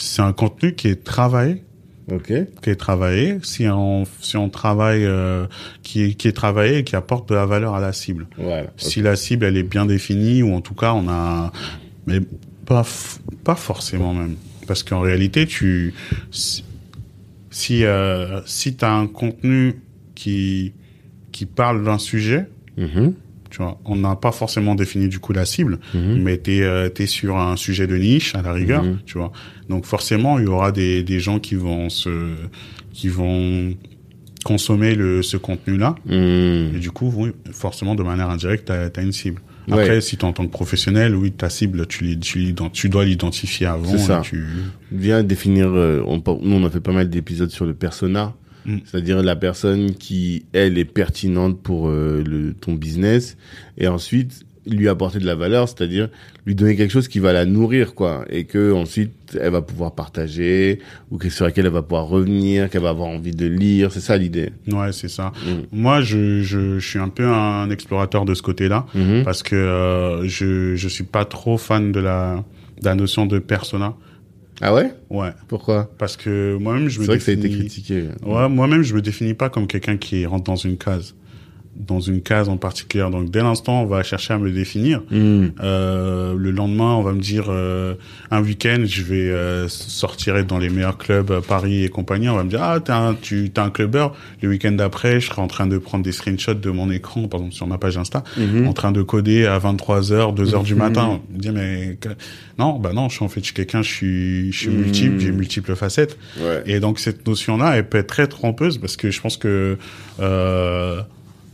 C'est 0.00 0.22
un 0.22 0.32
contenu 0.32 0.74
qui 0.74 0.88
est 0.88 1.02
travaillé, 1.04 1.64
Ok. 2.10 2.32
qui 2.62 2.70
est 2.70 2.76
travaillé. 2.76 3.38
Si 3.42 3.66
on 3.68 4.04
si 4.20 4.36
on 4.36 4.48
travaille, 4.48 5.04
euh, 5.04 5.46
qui 5.82 6.14
qui 6.16 6.28
est 6.28 6.32
travaillé 6.32 6.78
et 6.78 6.84
qui 6.84 6.94
apporte 6.96 7.28
de 7.28 7.34
la 7.34 7.46
valeur 7.46 7.74
à 7.74 7.80
la 7.80 7.92
cible. 7.92 8.26
Voilà. 8.38 8.68
Si 8.76 9.02
la 9.02 9.16
cible 9.16 9.44
elle 9.44 9.56
est 9.56 9.62
bien 9.64 9.86
définie 9.86 10.42
ou 10.42 10.54
en 10.54 10.60
tout 10.60 10.74
cas 10.74 10.92
on 10.94 11.08
a 11.08 11.52
mais 12.06 12.20
pas 12.64 12.84
pas 13.44 13.56
forcément 13.56 14.14
même 14.14 14.36
parce 14.66 14.82
qu'en 14.82 15.00
réalité 15.00 15.46
tu 15.46 15.92
si 17.50 17.84
euh, 17.84 18.40
si 18.46 18.76
tu 18.76 18.84
as 18.84 18.92
un 18.92 19.06
contenu 19.06 19.80
qui 20.14 20.72
qui 21.32 21.46
parle 21.46 21.84
d'un 21.84 21.98
sujet, 21.98 22.46
Mhm. 22.76 23.14
Tu 23.50 23.58
vois, 23.58 23.80
on 23.84 23.96
n'a 23.96 24.16
pas 24.16 24.32
forcément 24.32 24.74
défini 24.74 25.08
du 25.08 25.18
coup 25.18 25.32
la 25.32 25.44
cible, 25.44 25.78
Mhm. 25.94 26.22
mais 26.22 26.38
tu 26.38 26.62
es, 26.62 27.06
sur 27.06 27.36
un 27.38 27.56
sujet 27.56 27.86
de 27.86 27.96
niche 27.96 28.34
à 28.34 28.42
la 28.42 28.52
rigueur, 28.52 28.82
Mhm. 28.82 28.98
tu 29.06 29.18
vois. 29.18 29.32
Donc 29.68 29.84
forcément, 29.86 30.38
il 30.38 30.44
y 30.44 30.48
aura 30.48 30.72
des, 30.72 31.02
des 31.02 31.20
gens 31.20 31.38
qui 31.38 31.54
vont 31.54 31.88
se 31.88 32.34
qui 32.92 33.08
vont 33.08 33.74
consommer 34.44 34.94
le 34.94 35.22
ce 35.22 35.36
contenu-là 35.36 35.94
Mhm. 36.06 36.76
et 36.76 36.78
du 36.78 36.90
coup, 36.90 37.12
oui, 37.16 37.30
forcément, 37.52 37.94
de 37.94 38.02
manière 38.02 38.30
indirecte, 38.30 38.66
tu 38.92 39.00
as, 39.00 39.02
une 39.02 39.12
cible. 39.12 39.40
Après, 39.70 39.90
Ouais. 39.90 40.00
si 40.00 40.16
tu 40.16 40.24
en 40.24 40.32
tant 40.32 40.46
que 40.46 40.50
professionnel, 40.50 41.14
oui, 41.14 41.30
ta 41.32 41.50
cible, 41.50 41.86
tu, 41.86 42.18
tu, 42.18 42.54
tu 42.72 42.88
dois 42.88 43.04
l'identifier 43.04 43.66
avant. 43.66 43.84
C'est 43.90 43.98
ça. 43.98 44.20
Tu... 44.24 44.42
Bien 44.90 45.22
définir. 45.22 45.66
euh, 45.68 46.02
on, 46.06 46.16
nous, 46.42 46.56
on 46.56 46.64
a 46.64 46.70
fait 46.70 46.80
pas 46.80 46.92
mal 46.92 47.10
d'épisodes 47.10 47.50
sur 47.50 47.66
le 47.66 47.74
persona, 47.74 48.34
Mm. 48.66 48.78
c'est-à-dire 48.84 49.22
la 49.22 49.36
personne 49.36 49.94
qui 49.94 50.44
elle 50.52 50.78
est 50.78 50.84
pertinente 50.84 51.60
pour 51.62 51.88
euh, 51.88 52.22
le 52.26 52.52
ton 52.54 52.74
business, 52.74 53.36
et 53.78 53.86
ensuite 53.88 54.44
lui 54.66 54.86
apporter 54.88 55.18
de 55.18 55.24
la 55.24 55.34
valeur, 55.34 55.66
c'est-à-dire 55.66 56.10
lui 56.44 56.54
donner 56.54 56.76
quelque 56.76 56.90
chose 56.90 57.08
qui 57.08 57.20
va 57.20 57.32
la 57.32 57.46
nourrir, 57.46 57.94
quoi, 57.94 58.26
et 58.28 58.44
que 58.44 58.72
ensuite 58.72 59.12
elle 59.40 59.52
va 59.52 59.62
pouvoir 59.62 59.94
partager 59.94 60.80
ou 61.10 61.16
que 61.16 61.30
sur 61.30 61.46
laquelle 61.46 61.64
elle 61.64 61.72
va 61.72 61.80
pouvoir 61.82 62.06
revenir, 62.06 62.68
qu'elle 62.68 62.82
va 62.82 62.90
avoir 62.90 63.08
envie 63.08 63.30
de 63.34 63.46
lire. 63.46 63.90
C'est 63.92 64.00
ça 64.00 64.18
l'idée. 64.18 64.50
Ouais, 64.70 64.92
c'est 64.92 65.08
ça. 65.08 65.32
Mm. 65.46 65.52
Moi, 65.72 66.00
je, 66.02 66.42
je, 66.42 66.78
je 66.78 66.86
suis 66.86 66.98
un 66.98 67.08
peu 67.08 67.24
un 67.26 67.70
explorateur 67.70 68.26
de 68.26 68.34
ce 68.34 68.42
côté-là 68.42 68.84
Mhm. 68.94 69.22
parce 69.24 69.42
que 69.42 69.56
euh, 69.56 70.28
je 70.28 70.74
je 70.76 70.88
suis 70.88 71.04
pas 71.04 71.24
trop 71.24 71.56
fan 71.56 71.90
de 71.92 72.00
la, 72.00 72.44
de 72.80 72.84
la 72.84 72.94
notion 72.94 73.24
de 73.24 73.38
persona. 73.38 73.94
Ah 74.60 74.74
ouais? 74.74 74.92
Ouais, 75.10 75.30
Pourquoi? 75.46 75.88
Parce 75.98 76.16
que 76.16 76.56
moi-même, 76.56 76.88
je 76.88 76.96
C'est 76.96 77.00
me 77.02 77.06
vrai 77.06 77.18
que 77.18 77.24
ça 77.24 77.30
a 77.30 77.34
été 77.34 77.48
critiqué. 77.48 78.08
Ouais, 78.24 78.48
moi-même, 78.48 78.82
je 78.82 78.94
me 78.94 79.00
définis 79.02 79.34
pas 79.34 79.50
comme 79.50 79.66
quelqu'un 79.66 79.96
qui 79.96 80.26
rentre 80.26 80.44
dans 80.44 80.56
une 80.56 80.76
case, 80.76 81.14
dans 81.78 82.00
une 82.00 82.20
case 82.22 82.48
en 82.48 82.56
particulier. 82.56 83.06
Donc, 83.10 83.30
dès 83.30 83.40
l'instant, 83.42 83.82
on 83.82 83.86
va 83.86 84.02
chercher 84.02 84.34
à 84.34 84.38
me 84.38 84.50
définir. 84.50 85.02
Mhm. 85.10 85.52
Euh, 85.62 86.34
le 86.36 86.50
lendemain, 86.50 86.94
on 86.94 87.02
va 87.02 87.12
me 87.12 87.20
dire 87.20 87.46
euh, 87.48 87.94
un 88.30 88.42
week-end, 88.42 88.82
je 88.84 89.02
vais 89.02 89.30
euh, 89.30 89.68
sortir 89.68 90.44
dans 90.44 90.58
les 90.58 90.68
meilleurs 90.70 90.98
clubs 90.98 91.30
à 91.30 91.40
Paris 91.40 91.84
et 91.84 91.88
compagnie. 91.88 92.28
On 92.28 92.36
va 92.36 92.44
me 92.44 92.50
dire 92.50 92.62
ah 92.62 92.80
t'es 92.80 92.92
un, 92.92 93.14
tu 93.14 93.50
t'es 93.50 93.60
un 93.60 93.70
clubbeur. 93.70 94.14
Le 94.42 94.48
week-end 94.48 94.72
d'après, 94.72 95.20
je 95.20 95.28
serai 95.28 95.40
en 95.40 95.46
train 95.46 95.66
de 95.66 95.78
prendre 95.78 96.04
des 96.04 96.12
screenshots 96.12 96.54
de 96.54 96.70
mon 96.70 96.90
écran, 96.90 97.28
par 97.28 97.38
exemple 97.40 97.54
sur 97.54 97.66
ma 97.66 97.78
page 97.78 97.96
Insta, 97.96 98.24
Mhm. 98.36 98.66
en 98.66 98.72
train 98.72 98.92
de 98.92 99.02
coder 99.02 99.46
à 99.46 99.58
23 99.58 100.00
h 100.10 100.34
2 100.34 100.44
h 100.46 100.62
du 100.64 100.74
Mhm. 100.74 100.78
matin. 100.80 101.20
On 101.30 101.34
me 101.34 101.38
dit 101.38 101.50
mais 101.50 101.96
non, 102.58 102.78
bah 102.78 102.92
non, 102.92 103.08
je 103.08 103.14
suis 103.16 103.24
en 103.24 103.28
fait 103.28 103.40
je 103.40 103.46
suis 103.46 103.54
quelqu'un, 103.54 103.82
je 103.82 103.88
suis 103.92 104.52
je 104.52 104.58
suis 104.58 104.68
Mhm. 104.70 104.76
multiple, 104.80 105.18
j'ai 105.20 105.30
multiples 105.32 105.74
facettes. 105.76 106.18
Ouais. 106.40 106.62
Et 106.66 106.80
donc 106.80 106.98
cette 106.98 107.26
notion-là, 107.26 107.76
elle 107.76 107.88
peut 107.88 107.98
être 107.98 108.08
très 108.08 108.26
trompeuse 108.26 108.78
parce 108.78 108.96
que 108.96 109.10
je 109.10 109.20
pense 109.20 109.36
que 109.36 109.78
euh, 110.20 111.00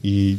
il, 0.04 0.38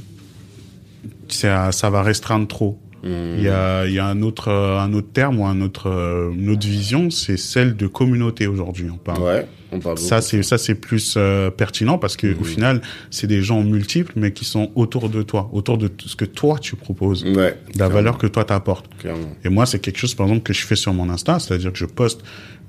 ça, 1.27 1.71
ça 1.71 1.89
va 1.89 2.01
restreindre 2.03 2.47
trop. 2.47 2.79
Il 3.07 3.43
y 3.43 3.49
a, 3.49 3.85
il 3.85 3.93
y 3.93 3.99
a 3.99 4.07
un 4.07 4.23
autre, 4.23 4.49
un 4.51 4.91
autre 4.93 5.09
terme 5.13 5.39
ou 5.39 5.45
un 5.45 5.61
autre, 5.61 6.31
une 6.35 6.49
autre 6.49 6.65
vision, 6.65 7.11
c'est 7.11 7.37
celle 7.37 7.75
de 7.75 7.85
communauté 7.85 8.47
aujourd'hui. 8.47 8.87
On 8.91 8.97
parle. 8.97 9.21
Ouais, 9.21 9.47
on 9.71 9.77
parle 9.79 9.99
Ça 9.99 10.21
c'est 10.21 10.41
ça 10.41 10.57
c'est 10.57 10.73
plus 10.73 11.13
euh, 11.15 11.51
pertinent 11.51 11.99
parce 11.99 12.17
que 12.17 12.33
au 12.35 12.43
final 12.43 12.81
c'est 13.11 13.27
des 13.27 13.43
gens 13.43 13.61
multiples 13.61 14.13
mais 14.15 14.31
qui 14.31 14.43
sont 14.43 14.71
autour 14.73 15.09
de 15.09 15.21
toi, 15.21 15.51
autour 15.53 15.77
de 15.77 15.87
ce 16.03 16.15
que 16.15 16.25
toi 16.25 16.57
tu 16.59 16.75
proposes, 16.75 17.23
Ouais, 17.25 17.31
de 17.33 17.35
la 17.37 17.53
clairement, 17.73 17.93
valeur 17.93 18.17
que 18.17 18.25
toi 18.25 18.43
t'apportes. 18.43 18.89
Clairement. 18.97 19.29
Et 19.43 19.49
moi 19.49 19.67
c'est 19.67 19.77
quelque 19.77 19.99
chose 19.99 20.15
par 20.15 20.25
exemple 20.25 20.41
que 20.41 20.53
je 20.53 20.65
fais 20.65 20.75
sur 20.75 20.91
mon 20.91 21.07
Insta, 21.11 21.37
c'est-à-dire 21.37 21.71
que 21.73 21.77
je 21.77 21.85
poste, 21.85 22.21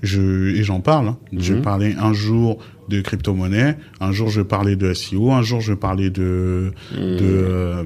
je 0.02 0.54
et 0.54 0.62
j'en 0.64 0.80
parle. 0.80 1.08
hein. 1.08 1.18
Je 1.34 1.54
vais 1.54 1.62
parler 1.62 1.94
un 1.98 2.12
jour 2.12 2.58
de 2.88 3.00
crypto-monnaie, 3.00 3.76
un 4.00 4.12
jour 4.12 4.28
je 4.28 4.42
parler 4.42 4.76
de 4.76 4.92
SEO, 4.94 5.32
un 5.32 5.42
jour 5.42 5.60
je 5.60 5.74
parler 5.74 6.10
de 6.10 6.72
de 6.92 7.18
euh, 7.22 7.84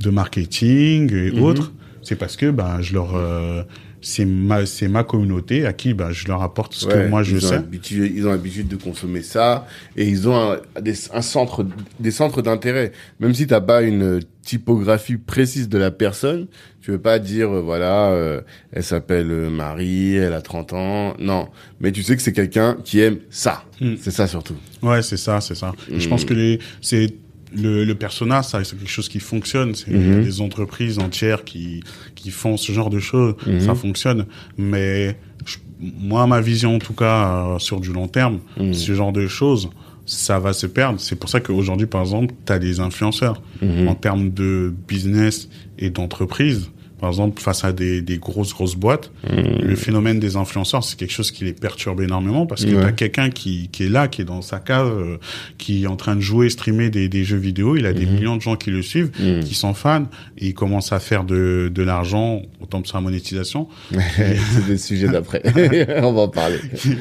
de 0.00 0.10
marketing 0.10 1.12
et 1.14 1.40
autres. 1.40 1.72
C'est 2.02 2.16
parce 2.16 2.36
que 2.36 2.50
bah 2.50 2.78
je 2.80 2.92
leur 2.92 3.14
euh, 3.14 3.62
c'est 4.04 4.24
ma 4.26 4.66
c'est 4.66 4.86
ma 4.88 5.02
communauté 5.02 5.64
à 5.66 5.72
qui 5.72 5.94
bah 5.94 6.10
je 6.12 6.28
leur 6.28 6.42
apporte 6.42 6.74
ce 6.74 6.86
Ouais, 6.86 6.92
que 6.92 7.08
moi 7.08 7.22
je 7.22 7.36
ils 7.36 7.44
ont 7.44 7.48
sais. 7.48 7.54
l'habitude- 7.56 8.12
ils 8.14 8.26
ont 8.26 8.30
l'habitude 8.30 8.68
de 8.68 8.76
consommer 8.76 9.22
ça 9.22 9.66
et 9.96 10.06
ils 10.06 10.28
ont 10.28 10.36
un, 10.52 10.58
des, 10.80 10.94
un 11.12 11.22
centre, 11.22 11.66
des 11.98 12.10
centres 12.10 12.42
d'intérêt. 12.42 12.92
Même 13.20 13.34
si 13.34 13.46
t'as 13.46 13.60
pas 13.62 13.82
une 13.82 14.20
typographie 14.42 15.16
précise 15.16 15.68
de 15.70 15.78
la 15.78 15.90
personne, 15.90 16.46
tu 16.82 16.90
veux 16.90 16.98
pas 17.00 17.18
dire 17.18 17.50
euh, 17.50 17.60
voilà, 17.62 18.10
euh, 18.10 18.42
elle 18.72 18.82
s'appelle 18.84 19.30
euh, 19.30 19.48
Marie, 19.48 20.14
elle 20.16 20.34
a 20.34 20.42
30 20.42 20.72
ans. 20.74 21.14
Non, 21.18 21.48
mais 21.80 21.90
tu 21.92 22.02
sais 22.02 22.14
que 22.14 22.20
c'est 22.22 22.32
quelqu'un 22.34 22.76
qui 22.84 23.00
aime 23.00 23.16
ça. 23.30 23.64
Mm. 23.80 23.94
C'est 24.00 24.10
ça 24.10 24.26
surtout. 24.26 24.56
Ouais, 24.82 25.00
c'est 25.02 25.16
ça, 25.16 25.40
c'est 25.40 25.54
ça. 25.54 25.72
Je 25.90 26.06
pense 26.08 26.24
que 26.26 26.34
les, 26.34 26.58
c'est 26.82 27.14
le, 27.54 27.84
le 27.84 27.94
persona, 27.94 28.42
ça, 28.42 28.62
c'est 28.64 28.76
quelque 28.76 28.88
chose 28.90 29.08
qui 29.08 29.20
fonctionne. 29.20 29.74
C'est 29.74 29.90
Mhm. 29.92 30.24
des 30.24 30.40
entreprises 30.40 30.98
entières 30.98 31.44
qui 31.44 31.82
qui 32.14 32.30
font 32.30 32.56
ce 32.56 32.72
genre 32.72 32.90
de 32.90 32.98
choses. 33.00 33.34
Mhm. 33.46 33.60
Ça 33.60 33.74
fonctionne. 33.74 34.26
Mais 34.58 35.16
je- 35.46 35.56
moi, 35.80 36.26
ma 36.26 36.40
vision, 36.40 36.76
en 36.76 36.78
tout 36.78 36.94
cas, 36.94 37.54
euh, 37.54 37.58
sur 37.58 37.80
du 37.80 37.92
long 37.92 38.08
terme, 38.08 38.40
Mhm. 38.58 38.74
ce 38.74 38.94
genre 38.94 39.12
de 39.12 39.26
choses, 39.26 39.68
ça 40.06 40.38
va 40.38 40.52
se 40.52 40.66
perdre. 40.66 41.00
C'est 41.00 41.16
pour 41.16 41.28
ça 41.30 41.40
qu'aujourd'hui, 41.40 41.86
par 41.86 42.02
exemple, 42.02 42.34
tu 42.46 42.52
as 42.52 42.58
des 42.58 42.80
influenceurs 42.80 43.40
en 43.88 43.94
termes 43.94 44.30
de 44.30 44.72
business 44.88 45.48
et 45.78 45.88
d'entreprise. 45.90 46.70
Par 47.00 47.10
exemple, 47.10 47.40
face 47.42 47.64
à 47.64 47.72
des, 47.72 48.00
des 48.02 48.18
grosses, 48.18 48.54
grosses 48.54 48.76
boîtes, 48.76 49.10
Mhm. 49.30 49.58
le 49.62 49.76
phénomène 49.76 50.20
des 50.20 50.36
influenceurs, 50.36 50.84
c'est 50.84 50.96
quelque 50.98 51.12
chose 51.12 51.30
qui 51.30 51.44
les 51.44 51.52
perturbe 51.52 52.00
énormément 52.00 52.46
parce 52.46 52.64
que 52.64 52.70
Ouais. 52.74 52.80
tu 52.80 52.86
as 52.86 52.92
quelqu'un 52.92 53.30
qui, 53.30 53.68
qui 53.72 53.84
est 53.84 53.88
là, 53.88 54.08
qui 54.08 54.22
est 54.22 54.24
dans 54.24 54.42
sa 54.42 54.58
cave, 54.58 54.88
euh, 54.96 55.16
qui 55.58 55.84
est 55.84 55.86
en 55.86 55.96
train 55.96 56.14
de 56.16 56.20
jouer, 56.20 56.48
streamer 56.50 56.90
des, 56.90 57.08
des 57.08 57.24
jeux 57.24 57.36
vidéo. 57.36 57.76
Il 57.76 57.86
a 57.86 57.92
des 57.92 58.06
millions 58.06 58.36
de 58.36 58.40
gens 58.42 58.56
qui 58.56 58.70
le 58.70 58.80
suivent, 58.82 59.10
Mhm. 59.20 59.40
qui 59.44 59.54
sont 59.54 59.74
fans, 59.74 60.04
et 60.38 60.46
il 60.48 60.54
commence 60.54 60.92
à 60.92 61.00
faire 61.00 61.24
de, 61.24 61.70
de 61.74 61.82
l'argent, 61.82 62.42
autant 62.60 62.80
de 62.80 62.86
sa 62.86 63.00
monétisation. 63.00 63.68
c'est 64.16 64.66
des 64.66 64.78
sujets 64.78 65.08
d'après. 65.08 65.42
On 66.02 66.12
va 66.12 66.22
en 66.22 66.28
parler. 66.28 66.58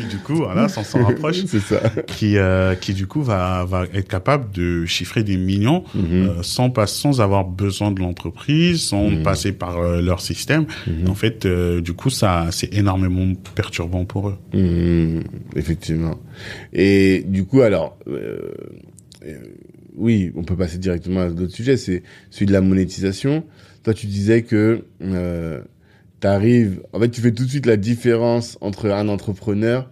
du 0.10 0.18
coup, 0.18 0.36
voilà, 0.36 0.68
ça 0.68 0.84
s'en 0.84 1.04
rapproche. 1.04 1.44
C'est 1.48 1.60
ça. 1.60 1.82
qui, 2.08 2.38
euh, 2.38 2.76
qui 2.76 2.94
du 2.94 3.06
coup 3.08 3.22
va, 3.22 3.64
va 3.66 3.86
être 3.94 4.08
capable 4.08 4.52
de 4.52 4.86
chiffrer 4.86 5.24
des 5.24 5.38
millions 5.38 5.84
euh, 5.96 6.30
sans, 6.42 6.70
pas, 6.70 6.88
sans 6.88 7.22
avoir 7.22 7.46
besoin 7.46 7.92
de 7.92 8.00
l'entreprise, 8.00 8.82
sans 8.82 9.22
passer 9.24 9.52
par 9.52 9.78
euh, 9.84 10.02
leur 10.02 10.22
système. 10.22 10.66
Mhm. 10.88 11.10
En 11.10 11.16
fait, 11.16 11.46
euh, 11.46 11.82
du 11.82 11.94
coup, 11.94 12.10
ça 12.10 12.48
c'est 12.52 12.74
énormément 12.74 13.34
perturbant 13.56 14.06
pour 14.06 14.30
eux. 14.30 14.38
Mmh, 14.54 15.22
effectivement. 15.56 16.20
Et 16.74 17.24
du 17.28 17.46
coup, 17.46 17.62
alors, 17.62 17.98
euh, 18.08 18.52
oui, 19.96 20.32
on 20.36 20.44
peut 20.44 20.56
passer 20.56 20.78
directement 20.78 21.22
à 21.22 21.30
d'autres 21.30 21.54
sujets. 21.54 21.78
C'est 21.78 22.04
celui 22.30 22.46
de 22.48 22.54
la 22.54 22.62
monétisation. 22.62 23.44
Toi, 23.84 23.94
tu 23.94 24.08
disais 24.08 24.44
que 24.44 24.86
euh, 25.02 25.62
tu 26.22 26.28
arrives, 26.28 26.82
en 26.94 27.00
fait, 27.00 27.10
tu 27.10 27.22
fais 27.22 27.32
tout 27.32 27.44
de 27.44 27.50
suite 27.50 27.66
la 27.66 27.78
différence 27.78 28.58
entre 28.62 28.90
un 28.90 29.08
entrepreneur 29.08 29.90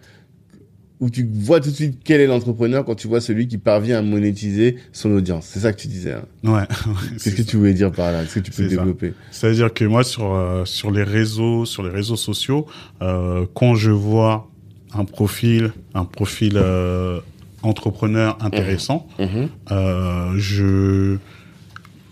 où 1.02 1.10
tu 1.10 1.28
vois 1.34 1.60
tout 1.60 1.72
de 1.72 1.76
suite 1.76 2.00
quel 2.04 2.22
est 2.22 2.28
l'entrepreneur 2.28 2.86
quand 2.86 2.96
tu 2.96 3.08
vois 3.08 3.20
celui 3.20 3.48
qui 3.48 3.58
parvient 3.58 3.98
à 3.98 4.02
monétiser 4.04 4.78
son 4.94 5.12
audience. 5.12 5.48
C'est 5.48 5.60
ça 5.62 5.74
que 5.74 5.82
tu 5.82 5.88
disais. 5.88 6.14
Hein. 6.14 6.24
Ouais. 6.44 6.64
Qu'est-ce 7.24 7.36
que 7.36 7.42
tu 7.42 7.58
voulais 7.58 7.74
dire 7.74 7.92
par 7.92 8.12
là? 8.12 8.24
Est-ce 8.24 8.36
que 8.36 8.40
tu 8.40 8.52
peux 8.52 8.68
développer? 8.68 9.14
C'est-à-dire 9.32 9.74
que 9.74 9.84
moi, 9.84 10.04
sur 10.04 10.34
euh, 10.34 10.64
sur 10.64 10.92
les 10.92 11.04
réseaux, 11.04 11.66
sur 11.66 11.82
les 11.84 11.90
réseaux 11.90 12.16
sociaux, 12.16 12.68
euh, 13.02 13.46
quand 13.56 13.74
je 13.76 13.90
vois 13.92 14.48
un 14.94 15.06
profil, 15.06 15.72
un 15.96 16.06
profil 16.06 16.54
euh, 16.56 17.20
entrepreneur 17.64 18.38
intéressant, 18.42 19.08
Mhm, 19.20 19.50
euh, 19.72 20.34
je 20.38 21.18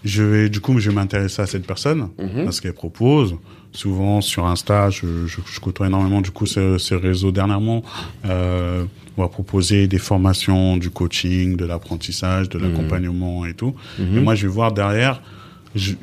je 0.04 0.24
vais 0.24 0.50
du 0.50 0.62
coup 0.62 0.80
je 0.80 0.90
vais 0.90 0.96
m'intéresser 0.96 1.42
à 1.42 1.46
cette 1.46 1.68
personne 1.68 2.10
mhm, 2.18 2.48
à 2.48 2.52
ce 2.52 2.62
qu'elle 2.62 2.74
propose. 2.74 3.36
Souvent 3.72 4.20
sur 4.22 4.46
Insta, 4.48 4.90
je, 4.90 5.28
je, 5.28 5.38
je 5.46 5.60
côtoie 5.60 5.88
énormément 5.88 6.22
du 6.22 6.32
coup 6.32 6.46
ce, 6.48 6.78
ce 6.80 6.96
réseau 6.96 7.32
dernièrement. 7.32 7.84
Euh, 8.26 8.84
on 9.18 9.22
va 9.22 9.28
proposer 9.28 9.88
des 9.88 10.00
formations, 10.00 10.78
du 10.78 10.90
coaching, 10.90 11.56
de 11.56 11.66
l'apprentissage, 11.66 12.50
de 12.50 12.58
Mhm. 12.58 12.64
l'accompagnement 12.66 13.46
et 13.46 13.54
tout. 13.54 13.76
mhm. 14.00 14.18
Et 14.18 14.22
moi, 14.22 14.34
je 14.36 14.48
vais 14.48 14.54
voir 14.54 14.72
derrière, 14.72 15.22
je, 15.76 15.94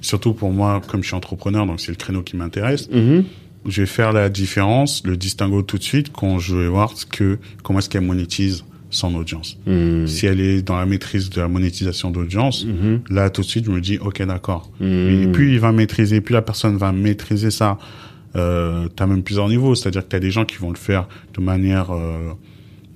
surtout 0.00 0.34
pour 0.34 0.52
moi, 0.52 0.80
comme 0.86 1.02
je 1.02 1.08
suis 1.08 1.16
entrepreneur, 1.16 1.66
donc 1.66 1.80
c'est 1.80 1.90
le 1.90 1.96
créneau 1.96 2.22
qui 2.22 2.36
m'intéresse, 2.36 2.88
Mhm, 2.92 3.24
je 3.66 3.82
vais 3.82 3.86
faire 3.86 4.12
la 4.12 4.28
différence, 4.28 5.02
le 5.04 5.16
distinguo 5.16 5.62
tout 5.62 5.78
de 5.78 5.82
suite 5.82 6.12
quand 6.12 6.38
je 6.38 6.54
vais 6.54 6.68
voir 6.68 6.92
ce 6.96 7.06
que, 7.06 7.38
comment 7.64 7.80
est-ce 7.80 7.88
qu'elle 7.88 8.04
monétise 8.04 8.64
son 8.96 9.14
audience. 9.14 9.58
mhm, 9.66 10.06
Si 10.06 10.26
elle 10.26 10.40
est 10.40 10.62
dans 10.62 10.76
la 10.76 10.86
maîtrise 10.86 11.30
de 11.30 11.40
la 11.40 11.48
monétisation 11.48 12.10
d'audience, 12.10 12.64
mhm, 12.64 13.00
là 13.10 13.30
tout 13.30 13.42
de 13.42 13.46
suite 13.46 13.66
je 13.66 13.70
me 13.70 13.80
dis 13.80 13.98
ok 13.98 14.22
d'accord. 14.26 14.70
Et 14.80 15.26
mhm. 15.26 15.32
plus 15.32 15.52
il 15.52 15.60
va 15.60 15.72
maîtriser, 15.72 16.20
plus 16.20 16.32
la 16.32 16.42
personne 16.42 16.76
va 16.76 16.92
maîtriser 16.92 17.50
ça. 17.50 17.78
Euh, 18.34 18.88
t'as 18.94 19.06
même 19.06 19.22
plusieurs 19.22 19.48
niveaux, 19.48 19.74
c'est-à-dire 19.74 20.02
que 20.02 20.08
t'as 20.08 20.18
des 20.18 20.30
gens 20.30 20.44
qui 20.44 20.56
vont 20.56 20.70
le 20.70 20.76
faire 20.76 21.08
de 21.34 21.40
manière 21.40 21.90
euh, 21.90 22.32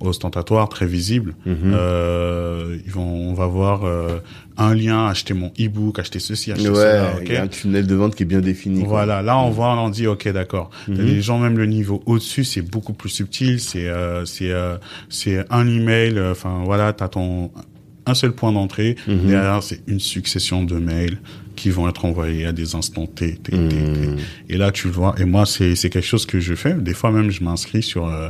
ostentatoire, 0.05 0.69
très 0.69 0.85
visible. 0.85 1.33
Mhm. 1.45 1.73
Euh, 1.73 2.77
ils 2.85 2.91
vont, 2.91 3.29
on 3.29 3.33
va 3.33 3.45
voir 3.47 3.83
euh, 3.85 4.19
un 4.57 4.73
lien, 4.73 5.07
acheter 5.07 5.33
mon 5.33 5.51
e-book, 5.59 5.99
acheter 5.99 6.19
ceci, 6.19 6.51
acheter 6.51 6.69
Ouais, 6.69 6.75
cela. 6.75 7.13
il 7.19 7.23
ok 7.23 7.29
y 7.29 7.35
a 7.37 7.43
un 7.43 7.47
tunnel 7.47 7.87
de 7.87 7.95
vente 7.95 8.15
qui 8.15 8.23
est 8.23 8.25
bien 8.25 8.41
défini. 8.41 8.79
quoi. 8.81 8.89
voilà, 8.89 9.21
là 9.21 9.37
on 9.39 9.49
voit, 9.49 9.75
on 9.79 9.89
dit 9.89 10.07
ok 10.07 10.27
d'accord. 10.31 10.69
T'as 10.87 10.93
Mhm. 10.93 11.19
gens 11.21 11.39
même 11.39 11.57
le 11.57 11.65
niveau 11.65 12.01
au-dessus, 12.05 12.43
c'est 12.43 12.61
beaucoup 12.61 12.93
plus 12.93 13.09
subtil, 13.09 13.59
c'est 13.59 13.87
euh, 13.87 14.25
c'est 14.25 14.51
c'est 15.09 15.45
un 15.49 15.67
email, 15.67 16.19
enfin 16.31 16.61
voilà, 16.65 16.93
t'as 16.93 17.07
ton 17.07 17.51
un 18.07 18.13
seul 18.15 18.31
point 18.31 18.51
d'entrée, 18.51 18.95
Mhm. 19.07 19.27
derrière 19.27 19.61
c'est 19.61 19.81
une 19.87 19.99
succession 19.99 20.63
de 20.63 20.75
mails 20.79 21.19
qui 21.61 21.69
vont 21.69 21.87
être 21.87 22.05
envoyés 22.05 22.45
à 22.47 22.51
des 22.53 22.73
instants 22.75 23.05
T, 23.05 23.35
T, 23.35 23.51
T, 23.51 23.51
T. 23.51 23.75
Mhm. 23.75 24.17
Et 24.49 24.57
là 24.57 24.71
tu 24.71 24.87
le 24.87 24.93
vois, 24.93 25.13
et 25.19 25.25
moi 25.25 25.45
c'est 25.45 25.75
c'est 25.75 25.89
quelque 25.91 26.05
chose 26.07 26.25
que 26.25 26.39
je 26.39 26.55
fais. 26.55 26.73
Des 26.73 26.93
fois 26.95 27.11
même 27.11 27.29
je 27.29 27.43
m'inscris 27.43 27.83
sur 27.83 28.07
euh, 28.07 28.29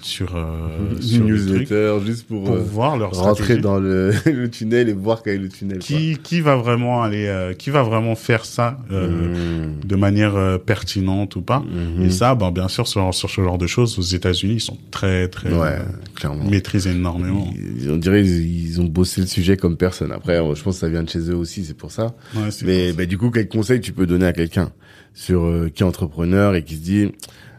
sur 0.00 0.34
euh, 0.34 1.00
sur 1.00 1.18
truc 1.20 1.30
newsletter 1.30 1.98
juste 2.04 2.26
pour, 2.26 2.42
pour 2.44 2.54
euh, 2.56 2.58
voir 2.58 2.96
leur 2.96 3.12
rentrer 3.12 3.44
stratégie. 3.44 3.60
dans 3.62 3.78
le, 3.78 4.12
le 4.26 4.50
tunnel 4.50 4.88
et 4.88 4.92
voir 4.92 5.22
quel 5.22 5.34
est 5.34 5.38
le 5.38 5.48
tunnel. 5.48 5.78
quoi. 5.78 5.86
Qui 5.86 6.18
qui 6.22 6.40
va 6.40 6.56
vraiment 6.56 7.02
aller, 7.02 7.52
qui 7.58 7.70
va 7.70 7.82
vraiment 7.84 8.14
faire 8.16 8.44
ça 8.44 8.78
Mhm. 8.90 9.80
de 9.84 9.96
manière 9.96 10.58
pertinente 10.66 11.36
ou 11.36 11.42
pas. 11.42 11.62
Et 12.02 12.10
ça, 12.10 12.34
ben, 12.34 12.50
bien 12.50 12.68
sûr, 12.68 12.86
sur, 12.88 13.12
sur 13.14 13.30
ce 13.30 13.40
genre 13.42 13.58
de 13.58 13.66
choses, 13.66 13.98
aux 13.98 14.02
États-Unis, 14.02 14.54
ils 14.54 14.60
sont 14.60 14.78
très, 14.90 15.28
très, 15.28 15.52
Ouais, 15.52 15.78
clairement. 16.14 16.44
maîtrisent 16.44 16.86
énormément. 16.86 17.52
Ils- 17.78 17.90
on 17.90 17.96
dirait 17.96 18.22
ils, 18.22 18.66
ils 18.70 18.80
ont 18.80 18.84
bossé 18.84 19.20
le 19.20 19.26
sujet 19.26 19.56
comme 19.56 19.76
personne. 19.76 20.10
Après, 20.12 20.36
je 20.36 20.62
pense 20.62 20.74
que 20.76 20.80
ça 20.80 20.88
vient 20.88 21.02
de 21.02 21.08
chez 21.10 21.20
eux 21.30 21.36
aussi, 21.36 21.64
c'est 21.64 21.76
pour 21.76 21.90
ça. 21.92 22.14
Ouais, 22.34 22.50
Mais 22.72 22.92
bah, 22.94 23.04
du 23.04 23.18
coup, 23.18 23.30
quel 23.30 23.48
conseil 23.48 23.80
tu 23.82 23.92
peux 23.92 24.06
donner 24.06 24.24
à 24.24 24.32
quelqu'un 24.32 24.72
sur 25.12 25.42
euh, 25.44 25.68
qui 25.68 25.82
est 25.82 25.86
entrepreneur 25.86 26.54
et 26.54 26.64
qui 26.64 26.76
se 26.76 26.80
dit 26.80 27.12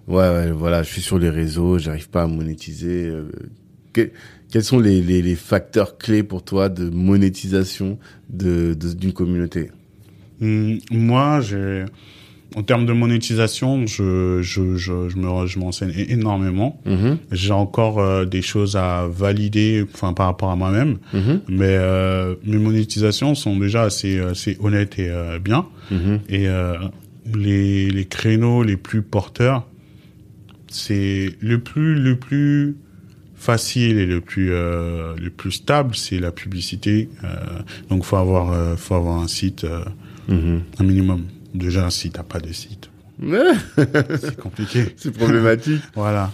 ouais, 0.08 0.50
voilà, 0.52 0.82
je 0.82 0.90
suis 0.92 1.02
sur 1.04 1.20
les 1.20 1.30
réseaux, 1.30 1.78
j'arrive 1.78 2.10
pas 2.10 2.24
à 2.24 2.28
monétiser. 2.28 3.06
euh, 3.06 3.30
que- 3.94 4.10
quels 4.50 4.64
sont 4.64 4.80
les, 4.80 5.36
facteurs 5.36 6.00
clés 6.00 6.24
pour 6.24 6.44
toi 6.44 6.68
de 6.70 6.90
monétisation 6.90 8.00
de- 8.30 8.74
d'une 8.74 9.14
communauté? 9.14 9.70
Hum, 10.42 10.80
moi, 10.90 11.42
j'ai, 11.42 11.86
en 12.56 12.64
termes 12.64 12.86
de 12.86 12.94
monétisation, 12.94 13.86
je, 13.88 14.42
je, 14.42 14.76
je, 14.76 15.10
je 15.10 15.18
me, 15.18 15.48
je 15.48 15.60
m'enseigne 15.60 15.94
énormément. 16.10 16.80
Mhm, 16.86 17.18
J'ai 17.32 17.52
encore 17.54 18.00
euh, 18.00 18.26
des 18.26 18.42
choses 18.42 18.76
à 18.76 19.08
valider, 19.08 19.84
enfin, 19.94 20.14
par 20.14 20.28
rapport 20.28 20.52
à 20.52 20.56
moi-même. 20.56 20.98
mhm, 21.14 21.42
Mais 21.50 21.66
euh, 21.80 22.36
mes 22.46 22.58
monétisations 22.58 23.34
sont 23.36 23.58
déjà 23.58 23.84
assez, 23.84 24.20
assez 24.20 24.58
honnêtes 24.62 25.00
et 25.00 25.10
euh, 25.10 25.40
bien. 25.40 25.66
mhm, 25.92 26.20
Et 26.30 26.48
euh, 26.48 26.76
les, 27.34 27.90
les 27.90 28.06
créneaux 28.06 28.64
les 28.64 28.78
plus 28.78 29.02
porteurs, 29.02 29.66
c'est 30.68 31.36
le 31.40 31.60
plus 31.60 31.96
le 31.96 32.16
plus 32.18 32.76
facile 33.36 33.98
et 33.98 34.06
le 34.06 34.22
plus 34.22 34.50
euh, 34.52 35.16
le 35.22 35.30
plus 35.30 35.52
stable, 35.52 35.96
c'est 35.96 36.20
la 36.20 36.32
publicité. 36.32 37.10
Euh, 37.24 37.28
donc 37.90 38.04
faut 38.06 38.16
avoir 38.16 38.52
euh, 38.52 38.76
faut 38.76 38.96
avoir 38.96 39.20
un 39.22 39.28
site 39.28 39.64
euh, 39.66 39.84
un 40.30 40.84
minimum. 40.84 41.24
Déjà 41.54 41.90
si 41.90 42.10
t'as 42.10 42.24
pas 42.24 42.40
de 42.40 42.52
site, 42.52 42.90
c'est 44.20 44.38
compliqué. 44.38 44.86
c'est 44.98 45.12
problématique. 45.12 45.82
voilà. 45.96 46.32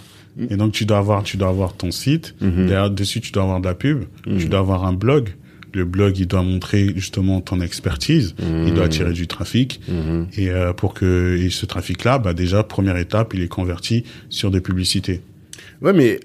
Et 0.48 0.56
donc 0.56 0.72
tu 0.72 0.86
dois 0.86 0.98
avoir 0.98 1.22
tu 1.22 1.36
dois 1.36 1.48
avoir 1.48 1.74
ton 1.74 1.90
site. 1.90 2.34
Mhm. 2.40 2.66
Derrière 2.66 2.90
dessus 2.90 3.20
tu 3.20 3.32
dois 3.32 3.42
avoir 3.42 3.60
de 3.60 3.66
la 3.66 3.74
pub. 3.74 4.04
Mhm. 4.26 4.38
Tu 4.38 4.46
dois 4.46 4.60
avoir 4.60 4.84
un 4.84 4.92
blog. 4.92 5.30
le 5.72 5.84
blog, 5.84 6.18
il 6.18 6.26
doit 6.26 6.42
montrer 6.42 6.92
justement 6.96 7.40
ton 7.40 7.60
expertise, 7.60 8.34
il 8.40 8.74
doit 8.74 8.86
attirer 8.86 9.12
du 9.12 9.26
trafic. 9.28 9.80
Et 10.36 10.50
euh, 10.50 10.72
pour 10.72 10.94
que 10.94 11.36
et 11.36 11.48
ce 11.50 11.64
trafic-là, 11.66 12.18
bah 12.18 12.34
déjà, 12.34 12.64
première 12.64 12.96
étape, 12.96 13.34
il 13.34 13.42
est 13.42 13.48
converti 13.48 14.02
sur 14.30 14.50
des 14.50 14.60
publicités. 14.60 15.20
Ouais, 15.80 15.92
mais 15.92 16.18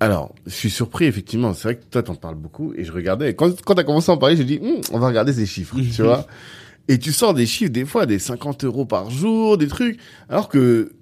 alors, 0.00 0.34
je 0.46 0.52
suis 0.52 0.68
surpris, 0.70 1.04
effectivement. 1.04 1.54
C'est 1.54 1.62
vrai 1.68 1.76
que 1.76 1.84
toi, 1.88 2.02
t'en 2.02 2.16
parles 2.16 2.34
beaucoup. 2.34 2.74
Et 2.76 2.82
je 2.84 2.90
regardais. 2.90 3.34
Quand, 3.34 3.54
quand 3.62 3.76
t'as 3.76 3.84
commencé 3.84 4.10
à 4.10 4.14
en 4.14 4.18
parler, 4.18 4.36
j'ai 4.36 4.42
dit, 4.44 4.58
Hum, 4.60 4.80
on 4.92 4.98
va 4.98 5.06
regarder 5.06 5.32
ces 5.32 5.46
chiffres, 5.46 5.76
tu 5.94 6.02
vois. 6.02 6.26
Et 6.88 6.98
tu 6.98 7.12
sors 7.12 7.32
des 7.34 7.46
chiffres, 7.46 7.70
des 7.70 7.84
fois, 7.84 8.06
des 8.06 8.18
50 8.18 8.64
euros 8.64 8.84
par 8.84 9.10
jour, 9.10 9.56
des 9.58 9.68
trucs. 9.68 9.98
Alors 10.28 10.48
que 10.48 10.92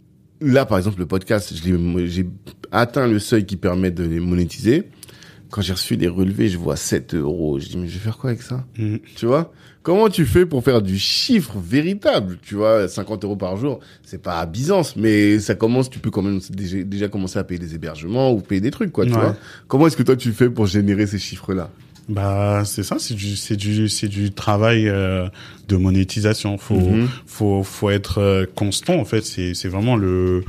là, 0.41 0.67
par 0.67 0.79
exemple, 0.79 0.99
le 1.01 1.07
podcast, 1.07 1.53
j'ai 1.55 2.27
atteint 2.71 3.07
le 3.09 3.19
seuil 3.19 3.47
qui 3.47 3.57
permet 3.57 3.91
de 3.91 4.05
les 4.05 4.21
monétiser. 4.21 4.85
Quand 5.51 5.63
j'ai 5.63 5.73
reçu 5.73 5.97
des 5.97 6.07
relevés, 6.07 6.49
je 6.49 6.59
vois 6.59 6.77
7 6.77 7.15
euros. 7.15 7.59
Je 7.59 7.67
dis, 7.69 7.77
mais 7.79 7.89
je 7.89 7.95
vais 7.95 7.99
faire 8.05 8.19
quoi 8.19 8.31
avec 8.31 8.43
ça? 8.43 8.65
Mhm. 8.79 9.01
Tu 9.17 9.27
vois? 9.27 9.53
Comment 9.83 10.09
tu 10.11 10.27
fais 10.27 10.45
pour 10.45 10.63
faire 10.63 10.83
du 10.83 10.99
chiffre 10.99 11.59
véritable? 11.59 12.39
Tu 12.43 12.55
vois, 12.55 12.87
50 12.87 13.25
euros 13.25 13.35
par 13.37 13.57
jour, 13.57 13.81
c'est 14.05 14.23
pas 14.23 14.39
à 14.39 14.45
Byzance, 14.47 14.95
mais 14.95 15.41
ça 15.41 15.55
commence, 15.55 15.89
tu 15.89 15.99
peux 15.99 16.11
quand 16.11 16.21
même 16.23 16.39
déjà, 16.51 16.83
déjà 16.83 17.09
commencer 17.09 17.39
à 17.39 17.45
payer 17.45 17.59
des 17.59 17.75
hébergements 17.75 18.31
ou 18.31 18.41
payer 18.43 18.61
des 18.61 18.71
trucs, 18.71 18.93
quoi, 18.93 19.07
tu 19.07 19.13
Ouais. 19.13 19.19
vois? 19.19 19.37
Comment 19.69 19.87
est-ce 19.87 19.97
que 19.97 20.03
toi 20.03 20.17
tu 20.17 20.33
fais 20.33 20.51
pour 20.51 20.67
générer 20.67 21.07
ces 21.07 21.19
chiffres-là? 21.19 21.71
Bah, 22.11 22.65
c'est 22.65 22.83
ça, 22.83 22.97
c'est 22.99 23.15
du, 23.15 23.37
c'est 23.37 23.57
du, 23.57 23.89
c'est 23.89 24.09
du 24.09 24.33
travail 24.33 24.89
euh, 24.89 25.29
de 25.69 25.77
monétisation. 25.77 26.59
Faut, 26.59 26.75
Mhm. 26.75 27.09
faut, 27.25 27.63
faut 27.63 27.89
être 27.91 28.19
euh, 28.19 28.47
constant. 28.55 28.97
En 28.99 29.05
fait, 29.05 29.25
c'est, 29.25 29.55
c'est 29.55 29.69
vraiment 29.69 29.95
le, 29.97 30.43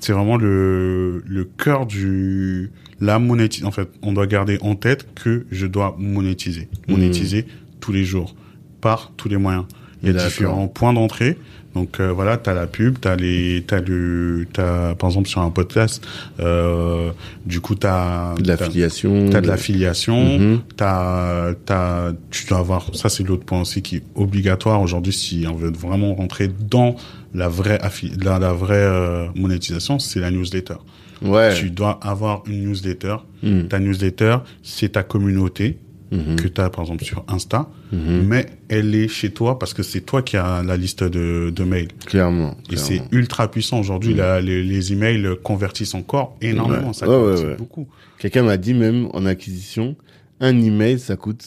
c'est 0.00 0.14
vraiment 0.14 0.38
le, 0.38 1.22
le 1.26 1.44
cœur 1.44 1.84
du, 1.86 2.70
la 3.00 3.18
monétisation. 3.18 3.68
En 3.68 3.72
fait, 3.72 3.88
on 4.00 4.12
doit 4.12 4.26
garder 4.26 4.56
en 4.62 4.76
tête 4.76 5.06
que 5.14 5.44
je 5.50 5.66
dois 5.66 5.94
monétiser, 5.98 6.68
Mhm. 6.88 6.96
monétiser 6.96 7.46
tous 7.80 7.92
les 7.92 8.04
jours, 8.04 8.34
par 8.80 9.12
tous 9.18 9.28
les 9.28 9.36
moyens. 9.36 9.66
Il 10.04 10.08
y 10.08 10.10
a 10.10 10.12
D'accord. 10.14 10.28
différents 10.28 10.68
points 10.68 10.92
d'entrée. 10.92 11.36
Donc 11.74 11.98
euh, 11.98 12.12
voilà, 12.12 12.36
t'as 12.36 12.54
la 12.54 12.68
pub, 12.68 12.98
t'as 13.00 13.16
les, 13.16 13.64
t'as 13.66 13.80
le, 13.80 14.46
t'as 14.52 14.94
par 14.94 15.10
exemple 15.10 15.26
sur 15.28 15.40
un 15.40 15.50
podcast, 15.50 16.06
euh, 16.38 17.10
du 17.46 17.60
coup 17.60 17.74
t'as 17.74 18.34
De 18.36 18.42
t'as- 18.44 18.52
l'affiliation. 18.54 19.28
T'as 19.28 19.40
de 19.40 19.48
l'affiliation, 19.48 20.38
Mhm. 20.38 20.60
t'as, 20.76 21.54
t'as, 21.66 22.12
tu 22.30 22.46
dois 22.46 22.58
avoir, 22.58 22.94
ça 22.94 23.08
c'est 23.08 23.24
l'autre 23.24 23.44
point 23.44 23.60
aussi 23.62 23.82
qui 23.82 23.96
est 23.96 24.02
obligatoire 24.14 24.80
aujourd'hui 24.82 25.12
si 25.12 25.46
on 25.50 25.56
veut 25.56 25.72
vraiment 25.72 26.14
rentrer 26.14 26.48
dans 26.48 26.94
la 27.34 27.48
vraie 27.48 27.78
affi- 27.78 28.22
la, 28.24 28.38
la 28.38 28.52
vraie 28.52 28.76
euh, 28.76 29.26
monétisation, 29.34 29.98
c'est 29.98 30.20
la 30.20 30.30
newsletter. 30.30 30.74
Ouais. 31.22 31.54
Tu 31.54 31.70
dois 31.70 31.98
avoir 32.02 32.44
une 32.46 32.66
newsletter. 32.68 33.16
Mhm. 33.42 33.66
Ta 33.66 33.80
newsletter, 33.80 34.36
c'est 34.62 34.90
ta 34.92 35.02
communauté 35.02 35.78
Mhm. 36.14 36.36
que 36.36 36.48
tu 36.48 36.60
as 36.60 36.70
par 36.70 36.82
exemple 36.84 37.04
sur 37.04 37.24
Insta, 37.28 37.68
Mhm. 37.92 38.26
mais 38.26 38.46
elle 38.68 38.94
est 38.94 39.08
chez 39.08 39.30
toi 39.30 39.58
parce 39.58 39.74
que 39.74 39.82
c'est 39.82 40.00
toi 40.00 40.22
qui 40.22 40.36
as 40.36 40.62
la 40.62 40.76
liste 40.76 41.02
de, 41.04 41.50
de 41.50 41.64
mails. 41.64 41.88
Clairement. 42.06 42.56
Et 42.70 42.76
c'est 42.76 43.02
ultra 43.12 43.50
puissant 43.50 43.80
aujourd'hui. 43.80 44.14
là, 44.14 44.40
les, 44.40 44.62
les 44.62 44.92
emails 44.92 45.28
convertissent 45.42 45.94
encore 45.94 46.36
énormément. 46.40 46.88
Ouais. 46.88 46.92
Ça 46.94 47.08
Ouais, 47.08 47.16
ouais, 47.44 47.56
beaucoup. 47.56 47.86
Quelqu'un 48.18 48.42
m'a 48.44 48.56
dit 48.56 48.74
même 48.74 49.08
en 49.12 49.26
acquisition, 49.26 49.96
un 50.40 50.60
email, 50.62 50.98
ça 50.98 51.16
coûte 51.16 51.44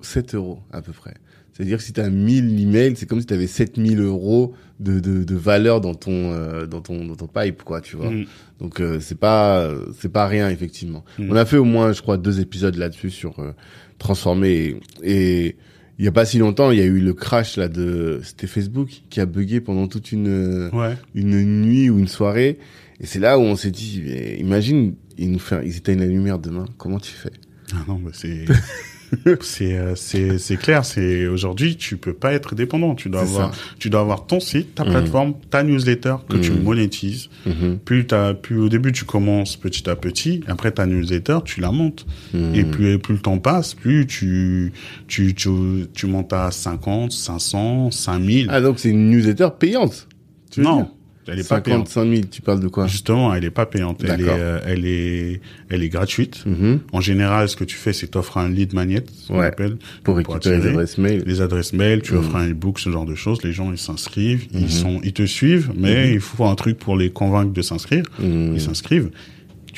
7 0.00 0.34
euros 0.34 0.58
à 0.72 0.82
peu 0.82 0.92
près. 0.92 1.14
C'est-à-dire 1.52 1.78
que 1.78 1.82
si 1.82 1.92
tu 1.92 2.00
as 2.00 2.08
1000 2.08 2.60
emails, 2.60 2.94
c'est 2.96 3.06
comme 3.06 3.20
si 3.20 3.26
tu 3.26 3.34
avais 3.34 3.48
7000 3.48 3.98
euros 4.00 4.54
de, 4.78 5.00
de, 5.00 5.24
de 5.24 5.34
valeur 5.34 5.80
dans 5.80 5.94
ton, 5.94 6.12
euh, 6.32 6.66
dans, 6.66 6.80
ton, 6.80 7.04
dans 7.04 7.16
ton 7.16 7.26
pipe, 7.26 7.64
quoi, 7.64 7.80
tu 7.80 7.96
vois. 7.96 8.10
Mhm. 8.10 8.26
Donc 8.60 8.80
euh, 8.80 8.98
c'est 9.00 9.18
pas 9.18 9.68
c'est 10.00 10.08
pas 10.12 10.26
rien 10.28 10.48
effectivement. 10.50 11.04
Mm. 11.18 11.30
On 11.32 11.36
a 11.36 11.44
fait 11.44 11.56
au 11.58 11.64
moins 11.64 11.92
je 11.92 12.00
crois 12.02 12.16
deux 12.16 12.40
épisodes 12.40 12.74
là-dessus 12.76 13.10
sur 13.10 13.38
euh, 13.40 13.52
transformer 13.98 14.76
et, 15.02 15.56
il 16.00 16.04
y 16.04 16.08
a 16.08 16.12
pas 16.12 16.24
si 16.24 16.38
longtemps 16.38 16.70
il 16.70 16.78
y 16.78 16.80
a 16.80 16.84
eu 16.84 17.00
le 17.00 17.12
crash 17.12 17.56
là 17.56 17.66
de 17.66 18.20
c'était 18.22 18.46
Facebook 18.46 18.88
qui 19.10 19.20
a 19.20 19.26
bugué 19.26 19.60
pendant 19.60 19.88
toute 19.88 20.12
une 20.12 20.70
Ouais. 20.72 20.96
une 21.16 21.62
nuit 21.62 21.90
ou 21.90 21.98
une 21.98 22.06
soirée. 22.06 22.58
Et 23.00 23.06
c'est 23.06 23.18
là 23.18 23.36
où 23.38 23.42
on 23.42 23.56
s'est 23.56 23.72
dit 23.72 24.02
imagine 24.38 24.94
ils 25.18 25.32
nous 25.32 25.40
fait 25.40 25.60
ils 25.66 25.76
éteignent 25.76 25.98
la 25.98 26.06
lumière 26.06 26.38
demain. 26.38 26.66
Comment 26.76 27.00
tu 27.00 27.10
fais? 27.12 27.32
Ah 27.72 27.84
non, 27.88 28.00
mais 28.02 28.12
c'est 28.12 28.44
c'est 29.40 29.76
euh, 29.76 29.94
c'est 29.94 30.38
c'est 30.38 30.56
clair. 30.56 30.84
C'est 30.84 31.26
aujourd'hui, 31.26 31.76
tu 31.76 31.96
peux 31.96 32.12
pas 32.12 32.32
être 32.32 32.54
dépendant. 32.54 32.94
Tu 32.94 33.08
dois 33.08 33.22
avoir 33.22 33.52
tu 33.78 33.90
dois 33.90 34.00
avoir 34.00 34.26
ton 34.26 34.40
site, 34.40 34.74
ta 34.74 34.84
Mhm. 34.84 34.90
plateforme, 34.90 35.34
ta 35.50 35.62
newsletter 35.62 36.16
que 36.28 36.36
tu 36.36 36.50
Mhm. 36.52 36.62
monétises. 36.62 37.28
Mhm. 37.46 37.78
Plus 37.84 38.06
t'as 38.06 38.34
plus 38.34 38.58
au 38.58 38.68
début 38.68 38.92
tu 38.92 39.04
commences 39.04 39.56
petit 39.56 39.88
à 39.88 39.96
petit. 39.96 40.40
Après 40.46 40.70
ta 40.70 40.86
newsletter, 40.86 41.38
tu 41.44 41.60
la 41.60 41.70
montes. 41.72 42.06
Mhm. 42.34 42.54
Et 42.54 42.64
plus 42.64 42.98
plus 42.98 43.14
le 43.14 43.20
temps 43.20 43.38
passe, 43.38 43.74
plus 43.74 44.06
tu 44.06 44.72
tu 45.06 45.34
tu 45.34 45.50
tu 45.94 46.06
montes 46.06 46.32
à 46.32 46.50
50, 46.50 47.12
500, 47.12 47.90
5000. 47.90 48.48
ah 48.50 48.60
donc 48.60 48.78
c'est 48.78 48.90
une 48.90 49.10
newsletter 49.10 49.48
payante 49.58 50.08
tu 50.50 50.60
non, 50.62 50.88
elle 51.30 51.38
est 51.40 51.48
pas 51.48 51.60
payante. 51.60 51.88
55 51.88 52.10
000 52.16 52.26
tu 52.30 52.42
parles 52.42 52.60
de 52.60 52.68
quoi? 52.68 52.86
Justement, 52.86 53.34
elle 53.34 53.44
est 53.44 53.50
pas 53.50 53.66
payante. 53.66 54.02
Elle 54.04 54.20
est, 54.22 54.28
euh, 54.28 54.58
elle 54.66 54.84
est, 54.84 55.40
elle 55.68 55.82
est 55.82 55.88
gratuite. 55.88 56.44
Mhm. 56.46 56.80
En 56.92 57.00
général, 57.00 57.48
ce 57.48 57.56
que 57.56 57.64
tu 57.64 57.76
fais, 57.76 57.92
c'est 57.92 58.08
t'offres 58.08 58.38
un 58.38 58.48
lead 58.48 58.72
magnet, 58.74 59.04
ce 59.26 59.32
Ouais. 59.32 59.46
appelle, 59.46 59.76
pour 60.04 60.16
récupérer 60.16 60.58
les 60.58 60.66
adresses 60.68 60.98
mail 60.98 61.22
les 61.26 61.40
adresses 61.40 61.72
mail, 61.72 62.02
tu 62.02 62.12
Mhm. 62.12 62.18
offres 62.18 62.36
un 62.36 62.48
e-book, 62.50 62.78
ce 62.78 62.90
genre 62.90 63.04
de 63.06 63.14
choses. 63.14 63.42
Les 63.44 63.52
gens, 63.52 63.70
ils 63.72 63.78
s'inscrivent, 63.78 64.46
Mhm. 64.52 64.60
ils 64.62 64.70
sont, 64.70 65.00
ils 65.04 65.12
te 65.12 65.24
suivent, 65.26 65.70
mais 65.76 66.12
il 66.12 66.20
faut 66.20 66.44
un 66.46 66.54
truc 66.54 66.78
pour 66.78 66.96
les 66.96 67.10
convaincre 67.10 67.52
de 67.52 67.62
s'inscrire. 67.62 68.04
Mhm. 68.18 68.52
Ils 68.54 68.60
s'inscrivent. 68.60 69.10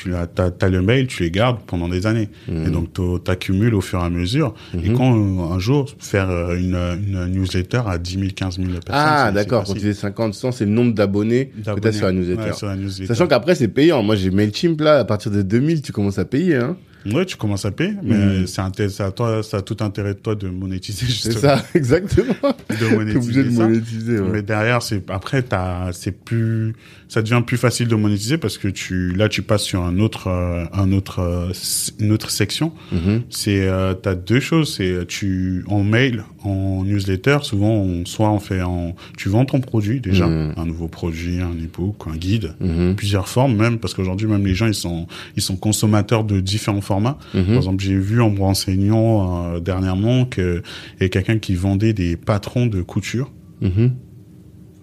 Tu 0.03 0.15
as, 0.15 0.25
t'as, 0.25 0.49
t'as 0.49 0.67
le 0.67 0.81
mail, 0.81 1.05
tu 1.05 1.21
les 1.21 1.29
gardes 1.29 1.59
pendant 1.67 1.87
des 1.87 2.07
années. 2.07 2.29
Mhm. 2.47 2.65
Et 2.65 2.69
donc, 2.71 2.91
t'o- 2.91 3.19
t'accumules 3.19 3.75
au 3.75 3.81
fur 3.81 3.99
et 3.99 4.03
à 4.03 4.09
mesure. 4.09 4.55
Et 4.73 4.89
Mhm. 4.89 4.97
quand, 4.97 5.15
euh, 5.15 5.53
un 5.53 5.59
jour, 5.59 5.85
faire 5.99 6.29
euh, 6.29 6.57
une, 6.57 6.73
une 6.75 7.25
newsletter 7.27 7.81
à 7.85 7.97
10 7.99 8.13
000, 8.19 8.25
15 8.35 8.55
000 8.57 8.69
personnes. 8.83 8.85
Ah, 8.93 9.31
d'accord. 9.31 9.63
Quand 9.63 9.73
tu 9.73 9.79
dis 9.79 9.93
50, 9.93 10.33
100, 10.33 10.51
c'est 10.53 10.65
le 10.65 10.71
nombre 10.71 10.93
d'abonnés 10.95 11.51
que 11.63 11.79
tu 11.79 11.87
as 11.87 11.91
sur 11.91 12.07
la 12.07 12.13
newsletter. 12.13 12.41
Ouais, 12.41 12.53
sur 12.53 12.67
la 12.67 12.75
newsletter. 12.75 13.05
Sachant 13.13 13.27
qu'après, 13.27 13.53
c'est 13.53 13.67
payant. 13.67 14.01
Moi, 14.01 14.15
j'ai 14.15 14.31
MailChimp, 14.31 14.81
là, 14.81 14.97
à 14.99 15.05
partir 15.05 15.31
de 15.31 15.41
2000, 15.43 15.81
tu 15.83 15.91
commences 15.91 16.17
à 16.19 16.25
payer, 16.25 16.55
hein. 16.55 16.77
Ouais, 17.05 17.25
tu 17.25 17.35
commences 17.35 17.65
à 17.65 17.71
payer, 17.71 17.93
mais 18.03 18.15
Mhm. 18.15 18.47
c'est, 18.47 18.89
c'est 18.89 19.03
à 19.03 19.11
toi, 19.11 19.41
ça 19.43 19.57
a 19.57 19.61
tout 19.61 19.77
intérêt 19.81 20.13
de 20.13 20.19
toi 20.19 20.35
de 20.35 20.47
monétiser, 20.49 20.99
C'est 21.07 21.11
justement. 21.31 21.39
ça, 21.41 21.63
exactement. 21.75 22.35
De 22.69 22.87
monétiser 22.95 23.17
obligé 23.17 23.43
de 23.43 23.49
ça. 23.51 23.67
monétiser, 23.67 24.19
ouais. 24.19 24.29
Mais 24.31 24.41
derrière, 24.43 24.81
c'est 24.81 25.09
après, 25.09 25.41
t'as, 25.41 25.91
c'est 25.93 26.11
plus, 26.11 26.75
ça 27.07 27.21
devient 27.21 27.41
plus 27.45 27.57
facile 27.57 27.87
de 27.87 27.95
monétiser 27.95 28.37
parce 28.37 28.57
que 28.57 28.67
tu, 28.67 29.13
là, 29.13 29.29
tu 29.29 29.41
passes 29.41 29.63
sur 29.63 29.81
un 29.83 29.97
autre, 29.99 30.27
euh, 30.27 30.65
un 30.73 30.91
autre, 30.91 31.19
euh, 31.19 31.51
une 31.99 32.11
autre 32.11 32.29
section. 32.29 32.71
Mhm. 32.91 33.23
C'est, 33.29 33.67
euh, 33.67 33.93
t'as 33.95 34.15
deux 34.15 34.39
choses. 34.39 34.75
C'est, 34.75 35.05
tu, 35.07 35.63
en 35.67 35.83
mail, 35.83 36.23
en 36.43 36.83
newsletter, 36.85 37.39
souvent, 37.41 37.71
on, 37.71 38.05
soit 38.05 38.29
on 38.31 38.39
fait 38.39 38.61
en, 38.61 38.95
tu 39.17 39.29
vends 39.29 39.45
ton 39.45 39.59
produit 39.59 39.99
déjà, 40.01 40.27
Mhm. 40.27 40.53
un 40.57 40.65
nouveau 40.65 40.87
produit, 40.87 41.39
un 41.41 41.51
e-book, 41.51 41.95
un 42.11 42.15
guide, 42.15 42.53
Mhm. 42.59 42.95
plusieurs 42.95 43.27
formes 43.27 43.55
même, 43.55 43.79
parce 43.79 43.93
qu'aujourd'hui, 43.95 44.27
même 44.27 44.45
les 44.45 44.53
gens, 44.53 44.67
ils 44.67 44.73
sont, 44.75 45.07
ils 45.35 45.41
sont 45.41 45.55
consommateurs 45.55 46.23
de 46.23 46.39
différents 46.39 46.79
formats. 46.81 46.90
Mhm. 47.33 47.45
Par 47.45 47.55
exemple, 47.55 47.83
j'ai 47.83 47.95
vu 47.97 48.21
en 48.21 48.29
me 48.29 48.39
renseignant 48.39 49.53
euh, 49.55 49.59
dernièrement 49.59 50.25
que 50.25 50.61
y 50.99 51.03
a 51.03 51.09
quelqu'un 51.09 51.37
qui 51.39 51.55
vendait 51.55 51.93
des 51.93 52.15
patrons 52.17 52.65
de 52.67 52.81
couture. 52.81 53.31
Mhm. 53.61 53.91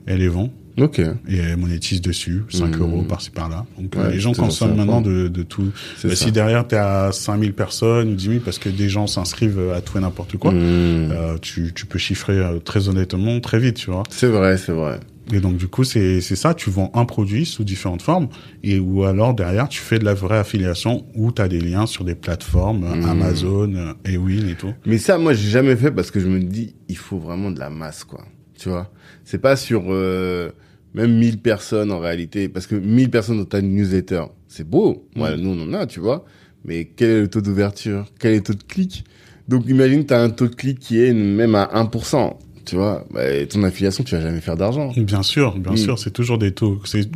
Elle 0.07 0.19
les 0.21 0.29
vend 0.29 0.51
Ok. 0.79 1.01
et 1.01 1.37
elle 1.37 1.57
monétise 1.57 2.01
dessus, 2.01 2.43
5 2.51 2.77
Mhm. 2.77 2.81
euros 2.83 3.03
par-ci 3.03 3.31
par-là. 3.31 3.67
Donc 3.79 3.97
euh, 3.97 4.05
Ouais, 4.07 4.13
les 4.13 4.21
gens 4.21 4.33
consomment 4.33 4.77
maintenant 4.77 5.01
de, 5.01 5.27
de 5.29 5.43
tout. 5.43 5.71
Ça. 5.97 6.15
si 6.15 6.31
derrière 6.33 6.67
tu 6.69 6.77
à 6.77 7.11
5000 7.13 7.53
personnes 7.53 8.11
ou 8.13 8.15
10 8.15 8.25
000 8.29 8.41
parce 8.45 8.59
que 8.59 8.69
des 8.69 8.89
gens 8.89 9.07
s'inscrivent 9.09 9.73
à 9.75 9.81
tout 9.81 9.99
et 9.99 10.01
n'importe 10.01 10.37
quoi, 10.37 10.53
Mhm. 10.53 10.59
euh, 10.61 11.37
tu, 11.43 11.73
tu 11.75 11.85
peux 11.87 11.99
chiffrer 11.99 12.41
très 12.65 12.89
honnêtement 12.89 13.41
très 13.41 13.59
vite, 13.59 13.75
tu 13.77 13.91
vois. 13.91 14.05
C'est 14.11 14.29
vrai, 14.29 14.57
c'est 14.57 14.73
vrai. 14.73 15.01
Et 15.33 15.41
donc 15.41 15.57
du 15.57 15.69
coup 15.69 15.85
c'est 15.85 16.21
c'est 16.21 16.37
ça, 16.37 16.55
tu 16.55 16.71
vends 16.71 16.91
un 16.95 17.05
produit 17.05 17.45
sous 17.45 17.63
différentes 17.65 18.01
formes 18.03 18.29
et 18.63 18.79
ou 18.79 19.05
alors 19.05 19.35
derrière 19.35 19.69
tu 19.69 19.81
fais 19.81 19.99
de 19.99 20.05
la 20.05 20.15
vraie 20.15 20.39
affiliation 20.39 21.05
où 21.15 21.33
tu 21.33 21.43
as 21.43 21.49
des 21.49 21.61
liens 21.61 21.87
sur 21.87 22.05
des 22.05 22.15
plateformes 22.15 22.85
Mhm. 22.99 23.05
Amazon, 23.05 23.75
euh, 23.75 23.93
Ewin 24.07 24.49
et 24.49 24.55
tout. 24.55 24.73
Mais 24.87 24.99
ça, 24.99 25.19
moi, 25.19 25.35
j'ai 25.35 25.51
jamais 25.51 25.77
fait 25.77 25.91
parce 25.91 26.11
que 26.11 26.19
je 26.21 26.29
me 26.29 26.39
dis, 26.41 26.75
il 26.89 26.97
faut 26.97 27.19
vraiment 27.19 27.51
de 27.51 27.59
la 27.59 27.69
masse, 27.71 28.05
quoi. 28.05 28.25
Tu 28.59 28.69
vois? 28.71 28.91
C'est 29.25 29.39
pas 29.39 29.57
sur 29.57 29.85
euh, 29.89 30.51
même 30.95 31.13
1000 31.19 31.39
personnes 31.39 31.93
en 31.93 31.99
réalité, 31.99 32.49
parce 32.49 32.67
que 32.67 32.75
1000 32.75 33.11
personnes 33.11 33.37
dans 33.39 33.45
ta 33.45 33.61
newsletter, 33.61 34.25
c'est 34.49 34.69
beau. 34.69 35.07
Moi, 35.15 35.37
Mm. 35.37 35.41
nous, 35.41 35.51
on 35.51 35.63
en 35.69 35.75
a, 35.75 35.87
tu 35.87 36.01
vois. 36.01 36.25
Mais 36.65 36.87
quel 36.97 37.11
est 37.11 37.21
le 37.21 37.29
taux 37.29 37.41
d'ouverture? 37.43 38.07
Quel 38.19 38.33
est 38.33 38.37
le 38.37 38.43
taux 38.43 38.55
de 38.55 38.63
clic? 38.63 39.05
Donc, 39.47 39.65
imagine, 39.69 40.05
tu 40.07 40.13
as 40.15 40.21
un 40.23 40.31
taux 40.31 40.49
de 40.49 40.55
clic 40.55 40.79
qui 40.79 41.01
est 41.03 41.13
même 41.13 41.55
à 41.55 41.71
1%. 41.75 42.39
Tu 42.69 42.77
vois 42.77 43.05
bah, 43.13 43.23
Ton 43.49 43.63
affiliation, 43.65 44.05
tu 44.05 44.15
vas 44.15 44.21
jamais 44.21 44.41
faire 44.41 44.57
d'argent. 44.57 44.93
Bien 44.97 45.23
sûr, 45.23 45.57
bien 45.59 45.73
Mm. 45.73 45.77
sûr, 45.77 45.99
c'est 45.99 46.11
toujours 46.13 46.39
des 46.39 46.53
taux. 46.53 46.81
C'est 46.85 47.09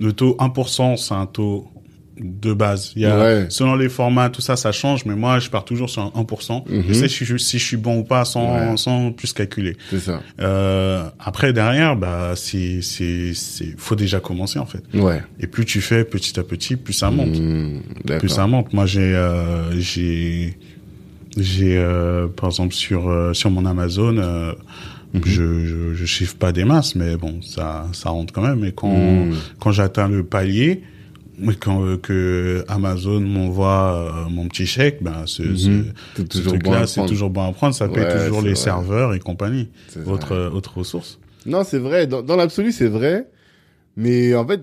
le 0.00 0.12
taux 0.12 0.36
1%, 0.38 0.96
c'est 0.96 1.14
un 1.14 1.26
taux 1.26 1.68
de 2.18 2.54
base. 2.54 2.92
Il 2.96 3.02
y 3.02 3.04
a 3.06 3.18
Ouais. 3.18 3.46
selon 3.50 3.74
les 3.76 3.90
formats, 3.90 4.30
tout 4.30 4.40
ça, 4.40 4.56
ça 4.56 4.72
change. 4.72 5.04
Mais 5.04 5.14
moi, 5.14 5.38
je 5.38 5.50
pars 5.50 5.66
toujours 5.66 5.90
sur 5.90 6.00
un 6.02 6.12
1%. 6.14 6.64
Mhm. 6.66 6.84
Je 6.88 6.92
sais 6.94 7.08
si 7.08 7.26
je, 7.26 7.36
si 7.36 7.58
je 7.58 7.64
suis 7.64 7.76
bon 7.76 7.98
ou 7.98 8.04
pas 8.04 8.24
sans 8.24 8.54
Ouais. 8.54 8.76
sans 8.78 9.12
plus 9.12 9.34
calculer. 9.34 9.76
C'est 9.90 10.00
ça. 10.00 10.22
Euh, 10.40 11.04
après 11.20 11.52
derrière, 11.52 11.94
bah 11.94 12.32
c'est 12.34 12.80
c'est 12.80 13.32
c'est 13.34 13.74
faut 13.76 13.96
déjà 13.96 14.18
commencer 14.20 14.58
en 14.58 14.64
fait. 14.64 14.82
Ouais. 14.94 15.22
Et 15.40 15.46
plus 15.46 15.66
tu 15.66 15.82
fais 15.82 16.04
petit 16.04 16.40
à 16.40 16.42
petit, 16.42 16.76
plus 16.76 16.94
ça 16.94 17.10
monte. 17.10 17.38
Mmh, 17.38 17.80
Plus 18.18 18.30
ça 18.30 18.46
monte. 18.46 18.72
Moi, 18.72 18.86
j'ai 18.86 19.14
euh, 19.14 19.78
j'ai 19.78 20.56
j'ai 21.36 21.76
euh, 21.76 22.28
par 22.28 22.48
exemple 22.48 22.72
sur 22.72 23.30
sur 23.34 23.50
mon 23.50 23.66
Amazon 23.66 24.54
Mhm. 25.14 25.22
je, 25.24 25.64
je 25.66 25.94
je 25.94 26.04
chiffre 26.04 26.36
pas 26.36 26.52
des 26.52 26.64
masses 26.64 26.94
mais 26.94 27.16
bon 27.16 27.40
ça 27.42 27.86
ça 27.92 28.10
rentre 28.10 28.32
quand 28.32 28.42
même 28.42 28.64
et 28.64 28.72
quand 28.72 28.90
Mhm. 28.92 29.34
quand 29.60 29.72
j'atteins 29.72 30.08
le 30.08 30.24
palier 30.24 30.82
quand 31.60 31.84
euh, 31.84 31.96
que 31.98 32.64
Amazon 32.68 33.20
m'envoie 33.20 34.24
euh, 34.26 34.30
mon 34.30 34.48
petit 34.48 34.66
chèque 34.66 35.02
ben 35.02 35.22
ce, 35.26 35.42
Mhm. 35.42 35.92
C'est 36.16 36.22
ce 36.22 36.38
toujours 36.38 36.52
bon 36.54 36.58
truc 36.58 36.72
là 36.72 36.78
à 36.80 36.86
c'est 36.86 36.94
prendre. 37.00 37.08
toujours 37.10 37.30
bon 37.30 37.48
à 37.48 37.52
prendre 37.52 37.74
ça 37.74 37.88
paye 37.88 38.04
Ouais, 38.04 38.24
toujours 38.26 38.40
les 38.42 38.52
vrai. 38.52 38.54
serveurs 38.56 39.14
et 39.14 39.18
compagnie 39.20 39.68
autre 40.06 40.32
euh, 40.32 40.50
autre 40.50 40.78
ressource 40.78 41.18
Non, 41.44 41.62
c'est 41.62 41.78
vrai. 41.78 42.06
Dans, 42.08 42.22
dans 42.22 42.34
l'absolu, 42.36 42.72
c'est 42.72 42.88
vrai. 42.88 43.28
Mais 43.96 44.34
en 44.34 44.44
fait, 44.46 44.60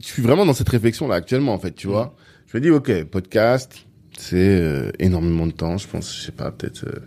je 0.00 0.06
suis 0.06 0.22
vraiment 0.22 0.46
dans 0.46 0.52
cette 0.54 0.68
réflexion 0.68 1.08
là 1.08 1.16
actuellement, 1.16 1.52
en 1.54 1.58
fait, 1.58 1.72
tu 1.74 1.88
vois. 1.88 2.14
Je 2.46 2.56
me 2.56 2.62
dis, 2.62 2.70
ok, 2.70 3.04
podcast, 3.04 3.84
c'est 4.16 4.36
euh, 4.60 4.90
énormément 5.00 5.46
de 5.46 5.52
temps. 5.52 5.76
Je 5.76 5.88
pense, 5.88 6.14
je 6.16 6.20
sais 6.26 6.32
pas, 6.32 6.50
peut-être 6.52 6.84
euh, 6.86 7.00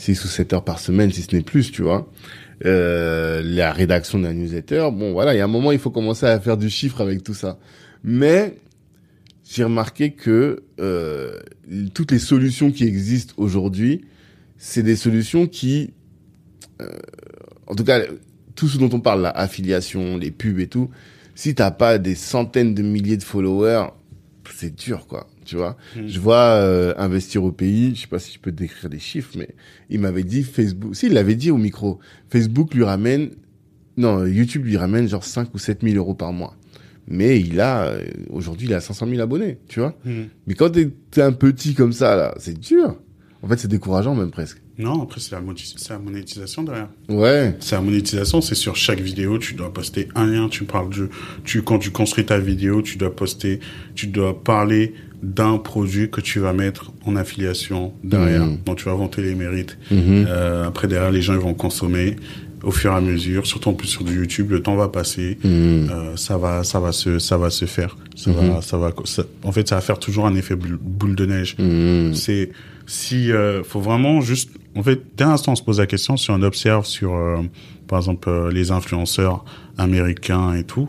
6 0.00 0.24
ou 0.24 0.28
7 0.28 0.54
heures 0.54 0.64
par 0.64 0.78
semaine, 0.78 1.12
si 1.12 1.20
ce 1.20 1.36
n'est 1.36 1.42
plus, 1.42 1.70
tu 1.70 1.82
vois. 1.82 2.10
Euh, 2.64 3.42
la 3.44 3.70
rédaction 3.70 4.18
d'un 4.18 4.32
newsletter, 4.32 4.88
bon, 4.92 5.12
voilà, 5.12 5.34
il 5.34 5.38
y 5.38 5.40
a 5.40 5.44
un 5.44 5.48
moment, 5.48 5.72
il 5.72 5.78
faut 5.78 5.90
commencer 5.90 6.24
à 6.24 6.40
faire 6.40 6.56
du 6.56 6.70
chiffre 6.70 7.02
avec 7.02 7.22
tout 7.22 7.34
ça. 7.34 7.58
Mais 8.02 8.56
j'ai 9.44 9.62
remarqué 9.62 10.12
que 10.12 10.62
euh, 10.80 11.38
toutes 11.92 12.12
les 12.12 12.18
solutions 12.18 12.70
qui 12.72 12.84
existent 12.84 13.34
aujourd'hui, 13.36 14.06
c'est 14.56 14.82
des 14.82 14.96
solutions 14.96 15.46
qui, 15.46 15.92
euh, 16.80 16.88
en 17.66 17.74
tout 17.74 17.84
cas, 17.84 18.00
tout 18.54 18.68
ce 18.68 18.78
dont 18.78 18.90
on 18.92 19.00
parle, 19.00 19.20
la 19.20 19.30
affiliation, 19.30 20.16
les 20.16 20.30
pubs 20.30 20.60
et 20.60 20.66
tout, 20.66 20.88
si 21.34 21.54
t'as 21.54 21.70
pas 21.70 21.98
des 21.98 22.14
centaines 22.14 22.74
de 22.74 22.82
milliers 22.82 23.18
de 23.18 23.22
followers, 23.22 23.88
c'est 24.54 24.74
dur, 24.74 25.06
quoi. 25.06 25.28
Tu 25.50 25.56
vois, 25.56 25.76
Mm. 25.96 26.06
je 26.06 26.20
vois 26.20 26.36
euh, 26.36 26.94
investir 26.96 27.42
au 27.42 27.50
pays. 27.50 27.92
Je 27.96 28.02
sais 28.02 28.06
pas 28.06 28.20
si 28.20 28.32
je 28.32 28.38
peux 28.38 28.52
décrire 28.52 28.88
des 28.88 29.00
chiffres, 29.00 29.32
mais 29.36 29.48
il 29.88 29.98
m'avait 29.98 30.22
dit 30.22 30.44
Facebook. 30.44 30.94
Si, 30.94 31.06
il 31.06 31.12
l'avait 31.12 31.34
dit 31.34 31.50
au 31.50 31.56
micro. 31.56 31.98
Facebook 32.28 32.72
lui 32.72 32.84
ramène, 32.84 33.30
non, 33.96 34.24
YouTube 34.26 34.64
lui 34.64 34.76
ramène 34.76 35.08
genre 35.08 35.24
5 35.24 35.52
ou 35.52 35.58
7 35.58 35.80
000 35.82 35.96
euros 35.96 36.14
par 36.14 36.32
mois. 36.32 36.54
Mais 37.08 37.40
il 37.40 37.60
a, 37.60 37.86
euh, 37.86 38.04
aujourd'hui, 38.28 38.68
il 38.68 38.74
a 38.74 38.80
500 38.80 39.08
000 39.08 39.20
abonnés, 39.20 39.58
tu 39.66 39.80
vois. 39.80 39.98
Mais 40.46 40.54
quand 40.54 40.70
t'es 40.70 40.88
t'es 41.10 41.22
un 41.22 41.32
petit 41.32 41.74
comme 41.74 41.92
ça, 41.92 42.14
là, 42.14 42.32
c'est 42.38 42.56
dur. 42.58 42.96
En 43.42 43.48
fait, 43.48 43.58
c'est 43.58 43.68
décourageant 43.68 44.14
même 44.14 44.30
presque. 44.30 44.58
non 44.78 45.02
après 45.02 45.18
c'est 45.18 45.32
la, 45.32 45.40
la 45.40 45.98
monétisation 45.98 46.62
derrière 46.62 46.88
Ouais. 47.08 47.56
C'est 47.60 47.74
la 47.74 47.80
monétisation, 47.80 48.40
c'est 48.42 48.54
sur 48.54 48.76
chaque 48.76 49.00
vidéo, 49.00 49.38
tu 49.38 49.54
dois 49.54 49.72
poster 49.72 50.08
un 50.14 50.26
lien, 50.26 50.48
tu 50.50 50.64
parles 50.64 50.90
de, 50.94 51.08
tu, 51.42 51.62
quand 51.62 51.78
tu 51.78 51.90
construis 51.90 52.26
ta 52.26 52.38
vidéo, 52.38 52.82
tu 52.82 52.98
dois 52.98 53.14
poster, 53.16 53.58
tu 53.94 54.06
dois 54.08 54.44
parler 54.44 54.92
d'un 55.22 55.58
produit 55.58 56.10
que 56.10 56.20
tu 56.20 56.38
vas 56.40 56.52
mettre 56.52 56.92
en 57.04 57.14
affiliation 57.16 57.92
derrière, 58.04 58.46
Mhm. 58.46 58.58
dont 58.64 58.74
tu 58.74 58.86
vas 58.86 58.94
vanter 58.94 59.22
les 59.22 59.34
mérites. 59.34 59.76
Mhm. 59.90 60.26
Euh, 60.28 60.66
après, 60.66 60.88
derrière, 60.88 61.10
les 61.10 61.22
gens, 61.22 61.34
ils 61.34 61.40
vont 61.40 61.54
consommer 61.54 62.16
au 62.62 62.70
fur 62.70 62.92
et 62.92 62.94
à 62.94 63.00
mesure, 63.00 63.46
surtout 63.46 63.70
en 63.70 63.72
plus 63.74 63.88
sur 63.88 64.04
du 64.04 64.14
YouTube, 64.16 64.50
le 64.50 64.60
temps 64.62 64.76
va 64.76 64.88
passer, 64.88 65.38
Mhm. 65.44 65.50
euh, 65.90 66.16
ça 66.16 66.36
va, 66.36 66.62
ça 66.64 66.78
va 66.80 66.92
se, 66.92 67.18
ça 67.18 67.36
va 67.38 67.48
se 67.50 67.64
faire. 67.64 67.96
Ça 68.16 68.30
Mhm. 68.30 68.50
va, 68.50 68.62
ça 68.62 68.76
va, 68.76 68.92
ça- 69.04 69.24
en 69.44 69.52
fait, 69.52 69.66
ça 69.68 69.76
va 69.76 69.80
faire 69.80 69.98
toujours 69.98 70.26
un 70.26 70.34
effet 70.34 70.56
boule, 70.56 71.14
de 71.16 71.26
neige. 71.26 71.56
C'est 72.14 72.50
si 72.86 73.30
euh, 73.32 73.62
faut 73.62 73.80
vraiment 73.80 74.20
juste 74.20 74.50
en 74.74 74.82
fait 74.82 75.00
dès 75.16 75.24
l'instant 75.24 75.52
on 75.52 75.56
se 75.56 75.62
pose 75.62 75.78
la 75.78 75.86
question 75.86 76.16
si 76.16 76.30
on 76.32 76.42
observe 76.42 76.84
sur 76.86 77.14
euh, 77.14 77.36
par 77.86 77.98
exemple 78.00 78.28
euh, 78.28 78.50
les 78.50 78.72
influenceurs 78.72 79.44
américains 79.78 80.54
et 80.54 80.64
tout 80.64 80.88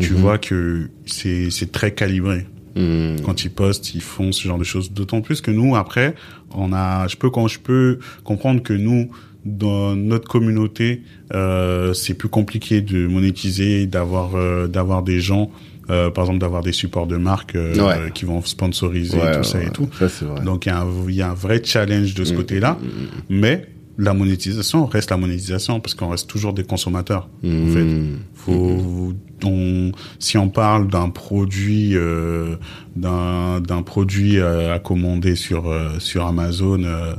tu 0.00 0.14
vois 0.14 0.38
que 0.38 0.88
c'est 1.06 1.50
c'est 1.50 1.70
très 1.70 1.92
calibré 1.92 2.46
Mhm. 2.76 3.20
quand 3.24 3.44
ils 3.44 3.50
postent 3.50 3.94
ils 3.94 4.00
font 4.02 4.32
ce 4.32 4.46
genre 4.48 4.58
de 4.58 4.64
choses 4.64 4.92
d'autant 4.92 5.20
plus 5.20 5.40
que 5.40 5.50
nous 5.50 5.76
après 5.76 6.14
on 6.54 6.72
a 6.72 7.06
je 7.08 7.16
peux 7.16 7.30
quand 7.30 7.48
je 7.48 7.58
peux 7.58 7.98
comprendre 8.24 8.62
que 8.62 8.72
nous 8.72 9.10
dans 9.44 9.96
notre 9.96 10.28
communauté 10.28 11.02
euh, 11.34 11.92
c'est 11.94 12.14
plus 12.14 12.28
compliqué 12.28 12.80
de 12.80 13.06
monétiser 13.06 13.86
d'avoir 13.86 14.36
euh, 14.36 14.68
d'avoir 14.68 15.02
des 15.02 15.20
gens 15.20 15.50
euh, 15.90 16.10
par 16.10 16.24
exemple 16.24 16.38
d'avoir 16.38 16.62
des 16.62 16.72
supports 16.72 17.08
de 17.08 17.16
marque 17.16 17.56
euh, 17.56 17.74
Ouais. 17.84 18.10
qui 18.14 18.24
vont 18.24 18.40
sponsoriser 18.42 19.18
Ouais, 19.18 19.36
tout 19.36 19.42
ça 19.42 19.58
ouais, 19.58 19.66
et 19.66 19.70
tout 19.70 19.88
Ça, 19.98 20.06
vrai. 20.26 20.44
donc 20.44 20.66
il 20.66 20.68
y, 20.68 20.72
a 20.72 20.80
un, 20.80 20.86
il 21.08 21.14
y 21.16 21.22
a 21.22 21.30
un 21.30 21.34
vrai 21.34 21.60
challenge 21.64 22.14
de 22.14 22.24
ce 22.24 22.32
Mm, 22.32 22.36
côté-là, 22.36 22.78
mm, 22.80 22.86
mm, 22.86 23.40
mais 23.40 23.66
la 23.98 24.14
monétisation 24.14 24.86
reste 24.86 25.10
la 25.10 25.16
monétisation 25.16 25.80
parce 25.80 25.94
qu'on 25.94 26.08
reste 26.08 26.28
toujours 26.28 26.52
des 26.54 26.64
consommateurs. 26.64 27.28
mm. 27.42 27.48
En 27.68 27.72
fait, 27.72 27.84
Mhm. 27.84 28.18
faut, 28.34 29.12
on, 29.44 29.92
si 30.18 30.38
on 30.38 30.48
parle 30.48 30.88
d'un 30.88 31.10
produit, 31.10 31.96
euh, 31.96 32.56
d'un 32.96 33.60
d'un 33.60 33.82
produit 33.82 34.38
euh, 34.38 34.74
à 34.74 34.78
commander 34.78 35.34
sur 35.36 35.68
euh, 35.68 35.98
sur 35.98 36.26
Amazon, 36.26 36.82
euh, 36.84 37.14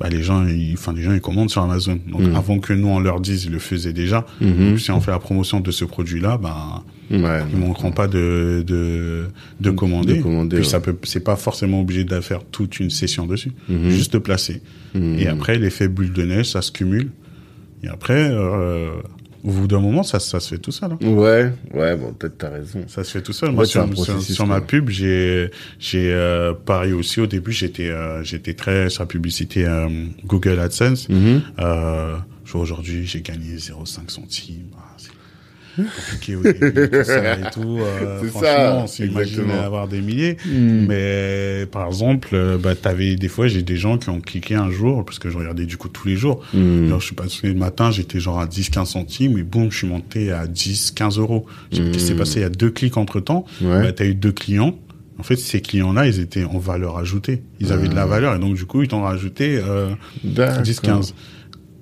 bah 0.00 0.08
les 0.08 0.22
gens, 0.22 0.46
ils, 0.46 0.74
enfin 0.74 0.92
les 0.92 1.02
gens 1.02 1.12
ils 1.12 1.20
commandent 1.20 1.50
sur 1.50 1.62
Amazon. 1.62 1.98
Donc 2.08 2.22
Mm. 2.22 2.36
avant 2.36 2.58
que 2.60 2.72
nous 2.72 2.88
on 2.88 3.00
leur 3.00 3.20
dise, 3.20 3.44
ils 3.46 3.50
le 3.52 3.58
faisaient 3.58 3.92
déjà. 3.92 4.24
Mhm. 4.40 4.70
Donc, 4.70 4.80
si 4.80 4.90
on 4.92 5.00
fait 5.00 5.10
la 5.10 5.18
promotion 5.18 5.60
de 5.60 5.70
ce 5.70 5.84
produit-là, 5.84 6.38
bah 6.38 6.84
Ouais. 7.10 7.40
ils 7.52 7.58
manqueront 7.58 7.90
pas 7.90 8.06
de 8.06 8.62
de, 8.66 9.26
de 9.60 9.70
commander. 9.70 10.18
De 10.18 10.22
commander, 10.22 10.56
Puis 10.56 10.64
ouais. 10.66 10.70
ça 10.70 10.80
peut, 10.80 10.94
c'est 11.04 11.24
pas 11.24 11.36
forcément 11.36 11.80
obligé 11.80 12.04
de 12.04 12.20
faire 12.20 12.44
toute 12.44 12.78
une 12.80 12.90
session 12.90 13.26
dessus, 13.26 13.52
Mhm. 13.68 13.88
juste 13.90 14.12
de 14.12 14.18
placer. 14.18 14.62
Mhm. 14.94 15.18
Et 15.18 15.26
après 15.26 15.58
l'effet 15.58 15.88
bulle 15.88 16.12
de 16.12 16.22
neige, 16.22 16.46
ça 16.50 16.62
se 16.62 16.70
cumule. 16.70 17.10
Et 17.82 17.88
après, 17.88 18.28
euh, 18.30 18.90
au 19.44 19.50
bout 19.50 19.66
d'un 19.66 19.80
moment, 19.80 20.02
ça, 20.02 20.18
ça 20.20 20.40
se 20.40 20.48
fait 20.54 20.58
tout 20.58 20.72
seul. 20.72 20.92
hein. 20.92 20.98
Ouais, 21.06 21.52
ouais, 21.74 21.96
bon, 21.96 22.12
peut-être 22.12 22.38
t'as 22.38 22.50
raison. 22.50 22.80
Ça 22.88 23.04
se 23.04 23.12
fait 23.12 23.22
tout 23.22 23.32
seul. 23.32 23.52
Moi, 23.52 23.64
sur, 23.66 23.86
sur, 24.20 24.46
ma 24.46 24.60
pub, 24.60 24.88
j'ai, 24.90 25.50
j'ai 25.78 26.12
euh, 26.12 26.52
pareil 26.54 26.92
aussi. 26.92 27.20
Au 27.20 27.26
début, 27.26 27.52
j'étais, 27.52 27.88
euh, 27.90 28.22
j'étais 28.24 28.54
très 28.54 28.90
sur 28.90 29.02
la 29.02 29.06
publicité 29.06 29.66
euh, 29.66 29.88
Google 30.24 30.58
AdSense. 30.58 31.08
Vois 32.50 32.62
aujourd'hui, 32.62 33.06
j'ai 33.06 33.20
gagné 33.20 33.56
0,5 33.56 34.08
centimes. 34.10 34.70
C'est 35.78 36.12
compliqué 36.12 36.36
au 36.36 36.42
début, 36.42 36.90
tout 36.90 37.04
ça 37.04 37.38
et 37.38 37.50
tout. 37.52 37.78
Euh, 37.80 38.22
franchement, 38.28 38.40
ça, 38.40 38.74
on 38.82 38.86
s'imagine 38.86 39.18
exactement. 39.20 39.62
avoir 39.62 39.88
des 39.88 40.00
milliers. 40.00 40.36
Mhm. 40.46 40.86
Mais 40.88 41.66
par 41.70 41.86
exemple, 41.86 42.28
euh, 42.32 42.58
bah, 42.58 42.74
t'avais 42.74 43.16
des 43.16 43.28
fois, 43.28 43.46
j'ai 43.48 43.62
des 43.62 43.76
gens 43.76 43.98
qui 43.98 44.08
ont 44.10 44.20
cliqué 44.20 44.54
un 44.54 44.70
jour, 44.70 45.04
parce 45.04 45.18
que 45.18 45.30
je 45.30 45.38
regardais 45.38 45.66
du 45.66 45.76
coup 45.76 45.88
tous 45.88 46.08
les 46.08 46.16
jours. 46.16 46.42
Alors, 46.54 47.00
je 47.00 47.06
suis 47.06 47.14
passé 47.14 47.48
le 47.48 47.54
matin, 47.54 47.90
j'étais 47.90 48.20
genre 48.20 48.40
à 48.40 48.46
10-15 48.46 48.84
centimes, 48.86 49.38
et 49.38 49.42
boum, 49.42 49.70
je 49.70 49.78
suis 49.78 49.86
monté 49.86 50.32
à 50.32 50.46
10-15 50.46 51.18
euros. 51.18 51.46
J'ai 51.72 51.82
Mhm. 51.82 51.94
C'est 51.98 52.14
passé 52.16 52.40
il 52.40 52.42
y 52.42 52.46
a 52.46 52.50
deux 52.50 52.70
clics 52.70 52.96
entre 52.96 53.20
temps. 53.20 53.44
Ouais. 53.60 53.82
Bah, 53.82 53.92
t'as 53.92 54.04
eu 54.06 54.14
deux 54.14 54.32
clients. 54.32 54.74
En 55.18 55.22
fait, 55.24 55.36
ces 55.36 55.60
clients-là, 55.60 56.06
ils 56.06 56.20
étaient 56.20 56.44
en 56.44 56.58
valeur 56.58 56.96
ajoutée. 56.96 57.42
Ils 57.58 57.72
avaient 57.72 57.88
de 57.88 57.94
la 57.94 58.02
Ah. 58.02 58.06
valeur, 58.06 58.36
et 58.36 58.38
donc 58.38 58.54
du 58.54 58.66
coup, 58.66 58.82
ils 58.82 58.88
t'ont 58.88 59.02
rajouté 59.02 59.58
euh, 59.60 59.90
D'accord. 60.22 60.62
10-15. 60.62 61.12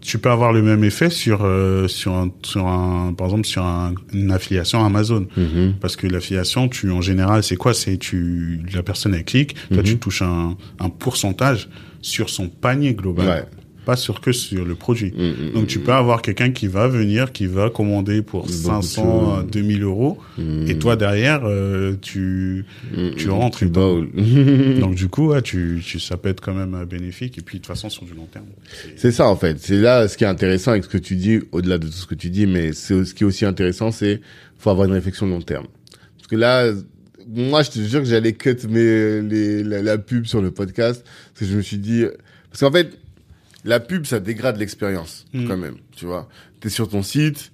Tu 0.06 0.18
peux 0.18 0.30
avoir 0.30 0.52
le 0.52 0.62
même 0.62 0.84
effet 0.84 1.10
sur 1.10 1.40
euh, 1.42 1.88
sur 1.88 2.14
un, 2.14 2.30
sur 2.44 2.66
un 2.68 3.12
par 3.12 3.26
exemple 3.26 3.46
sur 3.46 3.64
un- 3.64 3.92
une 4.12 4.30
affiliation 4.30 4.84
Amazon 4.84 5.26
Mhm. 5.36 5.74
parce 5.80 5.96
que 5.96 6.06
l'affiliation 6.06 6.68
tu 6.68 6.90
en 6.92 7.00
général 7.00 7.42
c'est 7.42 7.56
quoi? 7.56 7.74
C'est 7.74 7.96
tu 7.96 8.60
la 8.72 8.82
personne 8.84 9.14
elle 9.14 9.24
clique 9.24 9.54
toi 9.68 9.78
Mhm. 9.78 9.82
tu 9.82 9.98
touches 9.98 10.22
un, 10.22 10.56
un 10.78 10.88
pourcentage 10.90 11.68
sur 12.02 12.30
son 12.30 12.48
panier 12.48 12.94
global 12.94 13.26
Ouais. 13.26 13.44
Pas 13.86 13.96
sur 13.96 14.20
que 14.20 14.32
sur 14.32 14.64
le 14.66 14.74
produit 14.74 15.12
Mhm. 15.16 15.52
donc 15.54 15.66
tu 15.68 15.78
peux 15.78 15.92
avoir 15.92 16.20
quelqu'un 16.20 16.50
qui 16.50 16.66
va 16.66 16.88
venir 16.88 17.32
qui 17.32 17.46
va 17.46 17.70
commander 17.70 18.20
pour 18.20 18.40
Beaucoup 18.42 18.52
de 18.52 18.56
500 18.82 19.32
à 19.32 19.40
choses. 19.42 19.50
2000 19.52 19.82
euros 19.82 20.18
et 20.66 20.76
toi 20.78 20.96
derrière 20.96 21.40
euh, 21.44 21.94
tu 22.02 22.66
tu 23.16 23.30
rentres 23.30 23.58
Tu 23.60 23.70
donc 24.80 24.94
du 24.94 25.08
coup 25.08 25.28
ouais, 25.28 25.40
tu, 25.42 25.80
tu 25.84 25.98
ça 26.00 26.16
peut 26.18 26.28
être 26.28 26.40
quand 26.42 26.52
même 26.54 26.74
euh, 26.74 26.84
bénéfique 26.84 27.38
et 27.38 27.42
puis 27.42 27.58
de 27.58 27.62
toute 27.62 27.68
façon 27.68 27.88
sur 27.88 28.04
du 28.04 28.12
long 28.14 28.26
terme 28.30 28.44
c'est- 28.96 29.12
ça 29.12 29.28
en 29.28 29.36
fait. 29.36 29.56
C'est 29.60 29.80
là 29.80 30.08
ce 30.08 30.16
qui 30.18 30.24
est 30.24 30.26
intéressant 30.26 30.72
avec 30.72 30.84
ce 30.84 30.88
que 30.88 30.98
tu 30.98 31.14
dis, 31.16 31.38
au-delà 31.52 31.78
de 31.78 31.86
tout 31.86 31.92
ce 31.92 32.06
que 32.06 32.14
tu 32.14 32.28
dis, 32.28 32.46
mais 32.46 32.72
c'est 32.72 33.04
ce 33.04 33.14
qui 33.14 33.22
est 33.22 33.26
aussi 33.26 33.44
intéressant, 33.44 33.90
c'est 33.92 34.20
faut 34.58 34.70
avoir 34.70 34.86
une 34.88 34.92
réflexion 34.94 35.26
de 35.26 35.30
long 35.32 35.40
terme. 35.42 35.66
Parce 36.16 36.26
que 36.28 36.36
là, 36.36 36.72
moi, 37.28 37.62
je 37.62 37.70
te 37.70 37.78
jure 37.80 38.00
que 38.00 38.06
j'allais 38.06 38.32
cut 38.32 38.56
mes, 38.68 39.20
les, 39.22 39.62
la, 39.62 39.80
la 39.82 39.96
pub 39.98 40.26
sur 40.26 40.42
le 40.42 40.50
podcast, 40.50 41.04
parce 41.32 41.40
que 41.40 41.52
je 41.52 41.56
me 41.56 41.62
suis 41.62 41.78
dit, 41.78 42.04
parce 42.50 42.60
qu'en 42.60 42.72
fait, 42.72 42.98
la 43.66 43.80
pub, 43.80 44.06
ça 44.06 44.20
dégrade 44.20 44.56
l'expérience 44.58 45.26
Mm. 45.34 45.46
quand 45.46 45.56
même. 45.56 45.76
Tu 45.96 46.06
vois, 46.06 46.28
t'es 46.60 46.68
sur 46.70 46.88
ton 46.88 47.02
site, 47.02 47.52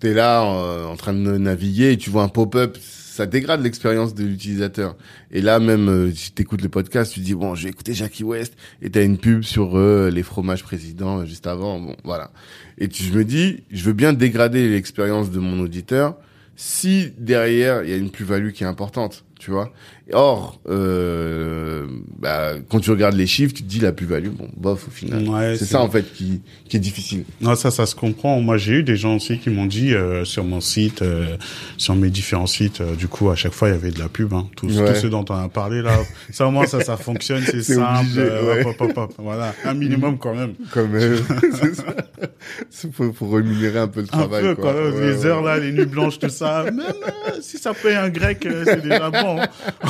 t'es 0.00 0.12
là 0.12 0.42
euh, 0.44 0.84
en 0.86 0.96
train 0.96 1.14
de 1.14 1.38
naviguer 1.38 1.92
et 1.92 1.96
tu 1.96 2.10
vois 2.10 2.22
un 2.24 2.28
pop-up. 2.28 2.76
Ça 2.80 3.26
dégrade 3.26 3.62
l'expérience 3.62 4.12
de 4.12 4.24
l'utilisateur. 4.24 4.96
Et 5.30 5.40
là, 5.40 5.60
même 5.60 5.88
euh, 5.88 6.10
si 6.12 6.32
t'écoutes 6.32 6.62
le 6.62 6.68
podcast, 6.68 7.12
tu 7.12 7.20
dis 7.20 7.34
bon, 7.34 7.54
je 7.54 7.62
vais 7.64 7.70
écouter 7.70 7.94
Jackie 7.94 8.24
West 8.24 8.54
et 8.82 8.90
t'as 8.90 9.04
une 9.04 9.18
pub 9.18 9.42
sur 9.44 9.78
euh, 9.78 10.10
les 10.10 10.24
fromages 10.24 10.64
présidents 10.64 11.20
euh, 11.20 11.24
juste 11.24 11.46
avant. 11.46 11.78
Bon, 11.78 11.96
voilà. 12.02 12.32
Et 12.76 12.88
tu, 12.88 13.04
je 13.04 13.12
me 13.12 13.24
dis, 13.24 13.62
je 13.70 13.84
veux 13.84 13.92
bien 13.92 14.12
dégrader 14.14 14.68
l'expérience 14.68 15.30
de 15.30 15.38
mon 15.38 15.60
auditeur 15.60 16.16
si 16.56 17.12
derrière 17.18 17.84
il 17.84 17.90
y 17.90 17.92
a 17.92 17.96
une 17.96 18.10
plus-value 18.10 18.50
qui 18.50 18.64
est 18.64 18.66
importante. 18.66 19.24
Tu 19.38 19.44
tu 19.44 19.50
vois. 19.50 19.72
Or, 20.12 20.60
euh, 20.68 21.86
bah, 22.18 22.52
quand 22.68 22.78
tu 22.80 22.90
regardes 22.90 23.14
les 23.16 23.26
chiffres, 23.26 23.54
tu 23.54 23.62
te 23.62 23.68
dis 23.68 23.80
la 23.80 23.90
plus-value, 23.92 24.28
bon, 24.28 24.48
bof, 24.54 24.88
au 24.88 24.90
final. 24.90 25.26
Ouais, 25.26 25.56
c'est 25.56 25.64
ça, 25.64 25.80
en 25.80 25.88
fait, 25.88 26.12
qui, 26.12 26.42
qui 26.68 26.76
est 26.76 26.80
difficile. 26.80 27.24
Non, 27.40 27.54
ça, 27.54 27.70
ça 27.70 27.86
se 27.86 27.94
comprend. 27.94 28.38
Moi, 28.42 28.58
j'ai 28.58 28.72
eu 28.74 28.82
des 28.82 28.96
gens 28.96 29.16
aussi 29.16 29.38
qui 29.38 29.48
m'ont 29.48 29.64
dit 29.64 29.94
euh, 29.94 30.26
sur 30.26 30.44
mon 30.44 30.60
site, 30.60 31.00
euh, 31.00 31.38
sur 31.78 31.94
mes 31.94 32.10
différents 32.10 32.46
sites, 32.46 32.82
euh, 32.82 32.94
du 32.96 33.08
coup, 33.08 33.30
à 33.30 33.34
chaque 33.34 33.52
fois, 33.54 33.68
il 33.68 33.72
y 33.72 33.74
avait 33.74 33.92
de 33.92 33.98
la 33.98 34.10
pub. 34.10 34.34
Hein. 34.34 34.46
Tout, 34.56 34.66
Ouais. 34.66 34.92
tout 34.92 35.00
ce 35.00 35.06
dont 35.06 35.24
on 35.30 35.34
a 35.36 35.48
parlé 35.48 35.80
là, 35.80 35.96
ça 36.30 36.46
au 36.46 36.50
moins, 36.50 36.66
ça, 36.66 36.80
ça 36.82 36.98
fonctionne, 36.98 37.42
c'est 37.46 37.62
simple. 37.62 38.00
obligé, 38.02 38.20
euh, 38.20 38.56
ouais. 38.56 38.66
hop, 38.66 38.76
hop, 38.80 38.90
hop, 38.90 38.98
hop. 38.98 39.14
voilà, 39.18 39.54
un 39.64 39.72
minimum 39.74 40.18
quand 40.18 40.34
même. 40.34 40.52
Quand 40.70 40.86
même. 40.86 41.16
c'est 42.70 42.90
pour, 42.90 43.12
pour 43.14 43.34
rémunérer 43.34 43.78
un 43.78 43.88
peu 43.88 44.00
le 44.00 44.06
Un 44.12 44.18
travail, 44.18 44.42
peu, 44.42 44.54
quoi. 44.54 44.72
quand 44.74 44.78
même, 44.90 45.00
les 45.00 45.24
heures 45.24 45.42
là, 45.42 45.58
les 45.58 45.72
nuits 45.72 45.86
blanches, 45.86 46.18
tout 46.18 46.28
ça. 46.28 46.64
Même 46.64 46.80
euh, 46.80 47.30
si 47.40 47.56
ça 47.58 47.72
paye 47.72 47.94
un 47.96 48.10
grec, 48.10 48.46
c'est 48.64 48.82
déjà 48.82 49.10
bon. 49.10 49.38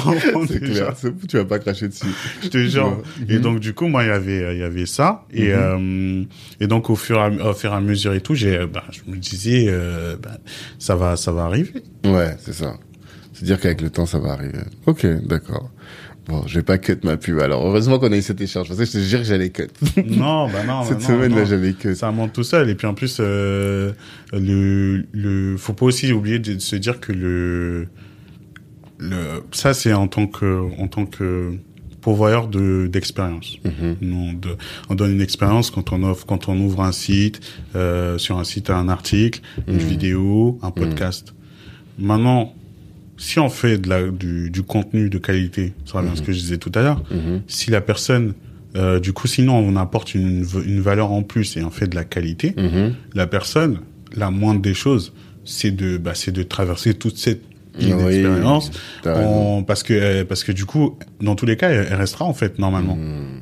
On 0.34 0.46
C'est 0.46 0.60
clair, 0.60 0.92
c'est- 0.96 1.26
tu 1.26 1.36
vas 1.36 1.44
pas 1.44 1.58
cracher 1.58 1.88
dessus. 1.88 2.06
Je 2.42 2.48
te 2.48 2.58
jure. 2.58 3.02
Et 3.28 3.38
donc 3.38 3.60
du 3.60 3.72
coup, 3.74 3.86
moi, 3.86 4.04
il 4.04 4.08
y 4.08 4.10
avait, 4.10 4.54
il 4.54 4.60
y 4.60 4.62
avait 4.62 4.86
ça. 4.86 5.24
Et 5.32 5.48
Mhm. 5.48 5.54
euh, 5.54 6.24
et 6.60 6.66
donc 6.66 6.90
au 6.90 6.96
fur, 6.96 7.16
et 7.18 7.20
à, 7.20 7.50
au 7.50 7.54
fur 7.54 7.72
et 7.72 7.76
à 7.76 7.80
mesure 7.80 8.14
et 8.14 8.20
tout, 8.20 8.34
j'ai, 8.34 8.66
bah, 8.66 8.84
je 8.90 9.10
me 9.10 9.16
disais, 9.16 9.66
euh, 9.68 10.16
bah, 10.22 10.38
ça 10.78 10.96
va, 10.96 11.16
ça 11.16 11.32
va 11.32 11.44
arriver. 11.44 11.72
Ouais, 12.04 12.36
c'est 12.38 12.54
ça. 12.54 12.74
C'est 13.32 13.44
dire 13.44 13.58
qu'avec 13.60 13.80
le 13.80 13.90
temps, 13.90 14.06
ça 14.06 14.18
va 14.18 14.32
arriver. 14.32 14.58
Ok, 14.86 15.06
d'accord. 15.26 15.70
Bon, 16.26 16.42
je 16.46 16.54
vais 16.54 16.62
pas 16.62 16.78
cut 16.78 16.96
ma 17.04 17.18
pub. 17.18 17.38
Alors, 17.40 17.66
heureusement 17.66 17.98
qu'on 17.98 18.10
a 18.10 18.16
eu 18.16 18.22
cet 18.22 18.40
échange. 18.40 18.66
Parce 18.68 18.78
que 18.78 18.86
je 18.86 18.92
te 18.92 18.98
jure 18.98 19.18
que 19.18 19.26
j'allais 19.26 19.50
cut. 19.50 19.66
Non, 20.06 20.48
bah 20.48 20.64
non. 20.66 20.82
Cette 20.84 20.98
bah 20.98 21.02
non, 21.02 21.06
semaine-là, 21.08 21.40
non. 21.40 21.44
j'allais 21.44 21.72
cut. 21.74 21.94
Ça 21.96 22.10
monte 22.12 22.32
tout 22.32 22.44
seul. 22.44 22.70
Et 22.70 22.74
puis 22.74 22.86
en 22.86 22.94
plus, 22.94 23.18
euh, 23.20 23.92
le, 24.32 25.04
le, 25.12 25.56
faut 25.58 25.74
pas 25.74 25.84
aussi 25.84 26.12
oublier 26.12 26.38
de 26.38 26.58
se 26.58 26.76
dire 26.76 26.98
que 27.00 27.12
le, 27.12 27.88
le, 29.10 29.42
ça 29.52 29.74
c'est 29.74 29.92
en 29.92 30.08
tant 30.08 30.26
que, 30.26 30.50
en 30.78 30.88
tant 30.88 31.06
que 31.06 31.52
pourvoyeur 32.00 32.48
de 32.48 32.86
d'expérience. 32.92 33.56
Mhm. 33.64 34.40
De, 34.40 34.50
on 34.90 34.94
donne 34.94 35.12
une 35.12 35.20
expérience 35.22 35.70
quand 35.70 35.92
on 35.92 36.02
offre, 36.02 36.26
quand 36.26 36.48
on 36.48 36.58
ouvre 36.60 36.82
un 36.82 36.92
site, 36.92 37.40
euh, 37.76 38.18
sur 38.18 38.38
un 38.38 38.44
site 38.44 38.68
un 38.70 38.88
article, 38.88 39.40
une 39.68 39.74
Mhm. 39.74 39.80
vidéo, 39.80 40.58
un 40.62 40.70
podcast. 40.70 41.34
Maintenant, 41.98 42.52
si 43.16 43.38
on 43.38 43.48
fait 43.48 43.78
de 43.78 43.88
la, 43.88 44.08
du, 44.10 44.50
du 44.50 44.62
contenu 44.62 45.08
de 45.08 45.18
qualité, 45.18 45.72
ça 45.84 45.98
revient 45.98 46.10
à 46.12 46.16
ce 46.16 46.22
que 46.22 46.32
je 46.32 46.38
disais 46.40 46.58
tout 46.58 46.72
à 46.74 46.82
l'heure, 46.82 47.02
Mhm. 47.10 47.42
si 47.46 47.70
la 47.70 47.80
personne, 47.80 48.34
euh, 48.76 48.98
du 49.00 49.12
coup, 49.12 49.28
sinon 49.28 49.56
on 49.56 49.76
apporte 49.76 50.14
une, 50.14 50.44
une 50.66 50.80
valeur 50.80 51.12
en 51.12 51.22
plus 51.22 51.56
et 51.56 51.62
on 51.62 51.70
fait 51.70 51.86
de 51.86 51.94
la 51.94 52.04
qualité, 52.04 52.54
Mhm. 52.56 52.94
la 53.14 53.26
personne, 53.26 53.78
la 54.16 54.30
moindre 54.30 54.60
des 54.60 54.74
choses, 54.74 55.12
c'est 55.44 55.70
de, 55.70 55.96
bah, 55.96 56.14
c'est 56.14 56.32
de 56.32 56.42
traverser 56.42 56.94
toute 56.94 57.16
cette 57.16 57.42
Oui, 57.78 57.90
expérience, 57.92 58.70
parce 59.66 59.82
que, 59.82 59.92
euh, 59.94 60.24
parce 60.24 60.44
que 60.44 60.52
du 60.52 60.64
coup, 60.64 60.96
dans 61.20 61.34
tous 61.34 61.46
les 61.46 61.56
cas, 61.56 61.70
elle, 61.70 61.86
elle 61.90 61.96
restera 61.96 62.24
en 62.24 62.34
fait 62.34 62.58
normalement. 62.58 62.96
Mhm. 62.96 63.40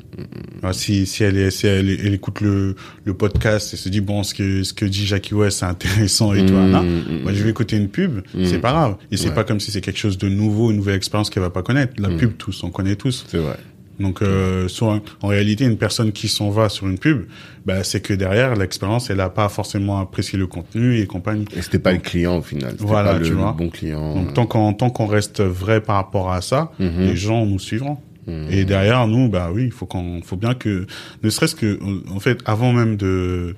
Alors, 0.62 0.74
Si, 0.74 1.06
si 1.06 1.24
elle 1.24 1.36
est, 1.36 1.50
si 1.50 1.66
elle, 1.66 1.88
elle 1.90 2.14
écoute 2.14 2.40
le, 2.40 2.76
le 3.04 3.14
podcast 3.14 3.74
et 3.74 3.76
se 3.76 3.88
dit 3.88 4.00
bon, 4.00 4.22
ce 4.22 4.34
que, 4.34 4.62
ce 4.62 4.72
que 4.72 4.84
dit 4.84 5.04
Jackie 5.06 5.34
West 5.34 5.58
c'est 5.60 5.66
intéressant 5.66 6.32
et 6.34 6.44
tout, 6.46 6.54
là, 6.54 6.82
Mhm. 6.82 7.22
moi 7.22 7.32
je 7.32 7.42
vais 7.42 7.50
écouter 7.50 7.76
une 7.76 7.88
pub, 7.88 8.20
c'est 8.44 8.58
pas 8.60 8.70
grave. 8.72 8.96
Et 9.10 9.16
c'est 9.16 9.28
Ouais. 9.28 9.34
pas 9.34 9.44
comme 9.44 9.60
si 9.60 9.70
c'est 9.70 9.80
quelque 9.80 9.98
chose 9.98 10.18
de 10.18 10.28
nouveau, 10.28 10.70
une 10.70 10.76
nouvelle 10.78 10.96
expérience 10.96 11.28
qu'elle 11.30 11.42
va 11.42 11.50
pas 11.50 11.62
connaître. 11.62 11.94
La 11.98 12.08
pub, 12.10 12.36
tous, 12.38 12.62
on 12.64 12.70
connaît 12.70 12.96
tous. 12.96 13.24
C'est 13.28 13.38
vrai. 13.38 13.56
Donc, 14.00 14.22
euh, 14.22 14.68
sur 14.68 15.00
en 15.20 15.26
réalité, 15.28 15.64
une 15.64 15.76
personne 15.76 16.12
qui 16.12 16.28
s'en 16.28 16.50
va 16.50 16.68
sur 16.68 16.88
une 16.88 16.98
pub, 16.98 17.26
bah, 17.66 17.84
c'est 17.84 18.00
que 18.00 18.14
derrière 18.14 18.56
l'expérience, 18.56 19.10
elle 19.10 19.20
a 19.20 19.28
pas 19.30 19.48
forcément 19.48 20.00
apprécié 20.00 20.38
le 20.38 20.46
contenu 20.46 20.98
et 20.98 21.06
compagnie. 21.06 21.44
Et 21.54 21.62
c'était 21.62 21.78
pas 21.78 21.92
le 21.92 21.98
client 21.98 22.38
au 22.38 22.42
final. 22.42 22.74
Voilà, 22.78 23.12
pas 23.12 23.18
le, 23.18 23.24
tu 23.26 23.32
vois. 23.32 23.52
bon 23.56 23.68
client. 23.68 24.14
Donc, 24.14 24.34
tant 24.34 24.46
qu'on 24.46 24.72
tant 24.72 24.90
qu'on 24.90 25.06
reste 25.06 25.40
vrai 25.42 25.80
par 25.80 25.96
rapport 25.96 26.32
à 26.32 26.40
ça, 26.40 26.72
Mhm. 26.78 27.00
les 27.00 27.16
gens 27.16 27.46
nous 27.46 27.58
suivront. 27.58 27.98
Mhm. 28.26 28.48
Et 28.50 28.64
derrière 28.64 29.06
nous, 29.08 29.28
bah 29.28 29.50
oui, 29.52 29.64
il 29.66 29.72
faut 29.72 29.86
qu'on, 29.86 30.20
faut 30.22 30.36
bien 30.36 30.54
que, 30.54 30.86
ne 31.22 31.30
serait-ce 31.30 31.54
que, 31.56 31.78
en 32.10 32.20
fait, 32.20 32.38
avant 32.46 32.72
même 32.72 32.96
de, 32.96 33.54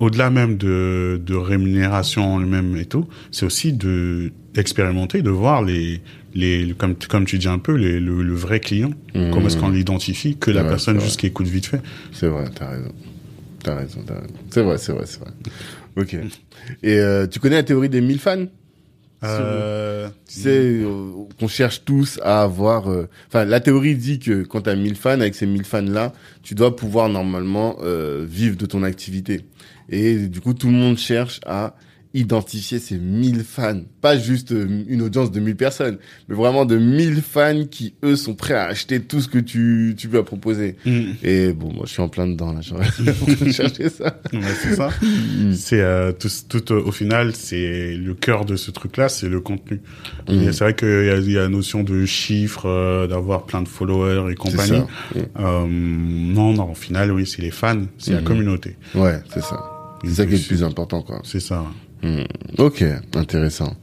au-delà 0.00 0.30
même 0.30 0.56
de, 0.56 1.20
de 1.24 1.34
rémunération 1.34 2.34
en 2.34 2.38
lui-même 2.38 2.76
et 2.76 2.84
tout, 2.86 3.06
c'est 3.30 3.46
aussi 3.46 3.72
de 3.72 4.32
d'expérimenter, 4.54 5.22
de 5.22 5.30
voir 5.30 5.62
les, 5.62 6.00
les, 6.34 6.74
comme, 6.76 6.96
comme 6.96 7.24
tu 7.26 7.38
dis 7.38 7.46
un 7.48 7.58
peu, 7.58 7.74
les, 7.74 8.00
le, 8.00 8.22
le 8.22 8.34
vrai 8.34 8.58
client. 8.60 8.90
Mhm. 9.14 9.30
Comment 9.32 9.46
est-ce 9.46 9.56
qu'on 9.56 9.70
l'identifie 9.70 10.36
que 10.36 10.50
la 10.50 10.64
personne 10.64 11.00
juste 11.00 11.20
qui 11.20 11.26
écoute 11.26 11.46
vite 11.46 11.66
fait? 11.66 11.80
C'est 12.12 12.26
vrai, 12.26 12.44
t'as 12.54 12.70
raison. 12.70 12.92
T'as 13.62 13.74
raison, 13.76 14.00
t'as 14.06 14.14
raison. 14.14 14.34
C'est 14.50 14.62
vrai, 14.62 14.78
c'est 14.78 14.92
vrai, 14.92 15.04
c'est 15.06 15.20
vrai. 15.20 15.30
Ok. 15.96 16.14
Et 16.82 16.98
euh, 16.98 17.26
tu 17.26 17.38
connais 17.40 17.56
la 17.56 17.62
théorie 17.62 17.88
des 17.88 18.00
1000 18.00 18.18
fans? 18.18 18.46
Euh, 19.24 20.08
Tu 20.28 20.40
sais, 20.40 20.48
euh, 20.48 21.10
qu'on 21.40 21.48
cherche 21.48 21.84
tous 21.84 22.20
à 22.22 22.42
avoir... 22.42 22.88
euh, 22.90 23.08
Enfin, 23.28 23.44
la 23.44 23.58
théorie 23.60 23.96
dit 23.96 24.20
que 24.20 24.42
quand 24.44 24.62
tu 24.62 24.70
as 24.70 24.76
1000 24.76 24.94
fans, 24.94 25.20
avec 25.20 25.34
ces 25.34 25.46
1000 25.46 25.64
fans-là, 25.64 26.12
tu 26.42 26.54
dois 26.54 26.76
pouvoir 26.76 27.08
normalement 27.08 27.76
euh, 27.82 28.24
vivre 28.28 28.56
de 28.56 28.66
ton 28.66 28.82
activité. 28.84 29.40
Et 29.88 30.16
du 30.28 30.40
coup, 30.40 30.54
tout 30.54 30.68
le 30.68 30.74
monde 30.74 30.98
cherche 30.98 31.40
à 31.46 31.74
identifier 32.14 32.78
ces 32.78 32.96
1000 32.98 33.44
fans. 33.44 33.82
Pas 34.00 34.18
juste 34.18 34.52
euh, 34.52 34.66
une 34.88 35.02
audience 35.02 35.30
de 35.30 35.40
1000 35.40 35.56
personnes, 35.56 35.98
mais 36.28 36.34
vraiment 36.34 36.64
de 36.64 36.76
1000 36.78 37.20
fans 37.20 37.64
qui, 37.70 37.94
eux, 38.02 38.16
sont 38.16 38.34
prêts 38.34 38.54
à 38.54 38.64
acheter 38.64 39.00
tout 39.00 39.20
ce 39.20 39.28
que 39.28 39.38
tu, 39.38 39.94
tu 39.96 40.08
vas 40.08 40.22
proposer. 40.22 40.76
mm, 40.86 41.02
Et 41.22 41.52
bon, 41.52 41.70
moi, 41.72 41.84
je 41.86 41.92
suis 41.92 42.00
en 42.00 42.08
plein 42.08 42.26
dedans, 42.26 42.54
là. 42.54 42.60
J'aurais 42.62 42.86
chercher 43.52 43.90
ça. 43.90 44.18
ouais, 44.32 44.40
c'est 44.62 44.74
ça. 44.74 44.88
c'est 45.54 45.80
euh, 45.82 46.12
tout, 46.12 46.28
tout 46.48 46.72
euh, 46.72 46.82
au 46.82 46.92
final, 46.92 47.34
c'est 47.36 47.94
le 47.94 48.14
cœur 48.14 48.46
de 48.46 48.56
ce 48.56 48.70
truc-là, 48.70 49.10
c'est 49.10 49.28
le 49.28 49.40
contenu. 49.42 49.82
Et 50.28 50.50
C'est 50.52 50.64
vrai 50.64 50.74
qu'il 50.74 50.88
y 50.88 51.10
a, 51.10 51.18
y 51.18 51.36
a 51.36 51.42
la 51.42 51.48
notion 51.50 51.84
de 51.84 52.06
chiffres, 52.06 52.66
euh, 52.66 53.06
d'avoir 53.06 53.44
plein 53.44 53.60
de 53.60 53.68
followers 53.68 54.32
et 54.32 54.34
compagnie. 54.34 54.78
ça. 54.78 54.86
Euh, 55.40 55.66
non, 55.68 56.54
non, 56.54 56.70
au 56.70 56.74
final, 56.74 57.12
oui, 57.12 57.26
c'est 57.26 57.42
les 57.42 57.50
fans, 57.50 57.82
c'est 57.98 58.12
la 58.14 58.22
communauté. 58.22 58.76
Ouais, 58.94 59.20
c'est 59.32 59.42
ça. 59.42 59.77
C'est 60.04 60.10
ça 60.14 60.26
qui 60.26 60.34
est 60.34 60.38
le 60.38 60.44
plus 60.46 60.62
important, 60.62 61.02
quoi. 61.02 61.20
C'est 61.24 61.40
ça. 61.40 61.64
Hmm. 62.02 62.22
Ok, 62.58 62.84
intéressant, 63.16 63.74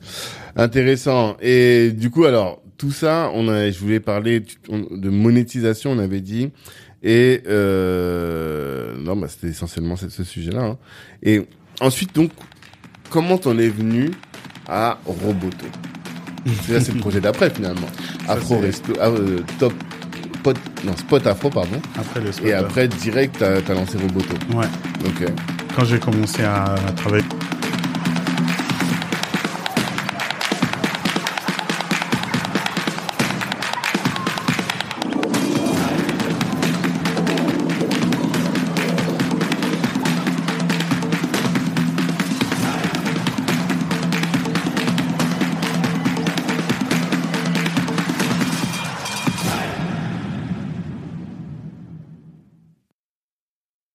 intéressant. 0.56 1.36
Et 1.42 1.92
du 1.92 2.10
coup, 2.10 2.24
alors 2.24 2.62
tout 2.78 2.92
ça, 2.92 3.30
on 3.34 3.48
a, 3.50 3.70
je 3.72 3.80
voulais 3.80 4.00
parler 4.00 4.42
de 4.70 5.10
monétisation, 5.10 5.92
on 5.92 6.00
avait 6.00 6.22
dit, 6.22 6.50
et 7.04 7.42
euh, 7.48 8.96
non, 8.98 9.18
bah 9.18 9.28
c'était 9.28 9.48
essentiellement 9.48 9.96
ce, 9.98 10.08
ce 10.10 10.24
sujet-là. 10.24 10.64
hein. 10.64 10.78
Et 11.24 11.42
ensuite, 11.82 12.16
donc, 12.16 12.32
comment 13.10 13.38
t'en 13.38 13.58
es 13.58 13.68
venu 13.68 14.12
à 14.68 14.98
Roboto? 15.06 15.66
C'est 16.68 16.94
le 16.94 17.00
projet 17.00 17.20
d'après 17.20 17.50
finalement. 17.50 17.88
Afro 18.28 18.60
Resto, 18.60 18.94
ah, 19.02 19.10
euh, 19.10 19.40
top, 19.60 19.74
pot, 20.44 20.56
non 20.86 20.96
Spot 20.96 21.26
Afro, 21.28 21.50
pardon. 21.50 21.82
Après 21.98 22.22
le 22.22 22.32
spot, 22.32 22.46
Et 22.48 22.54
après, 22.54 22.88
direct, 22.88 23.36
t'as 23.40 23.58
as 23.58 23.74
lancé 23.74 23.98
Roboto. 23.98 24.36
Ouais. 24.56 24.66
Ok 25.06 25.26
quand 25.76 25.86
j'ai 25.86 26.00
commencé 26.00 26.44
à 26.44 26.76
travailler. 26.96 27.26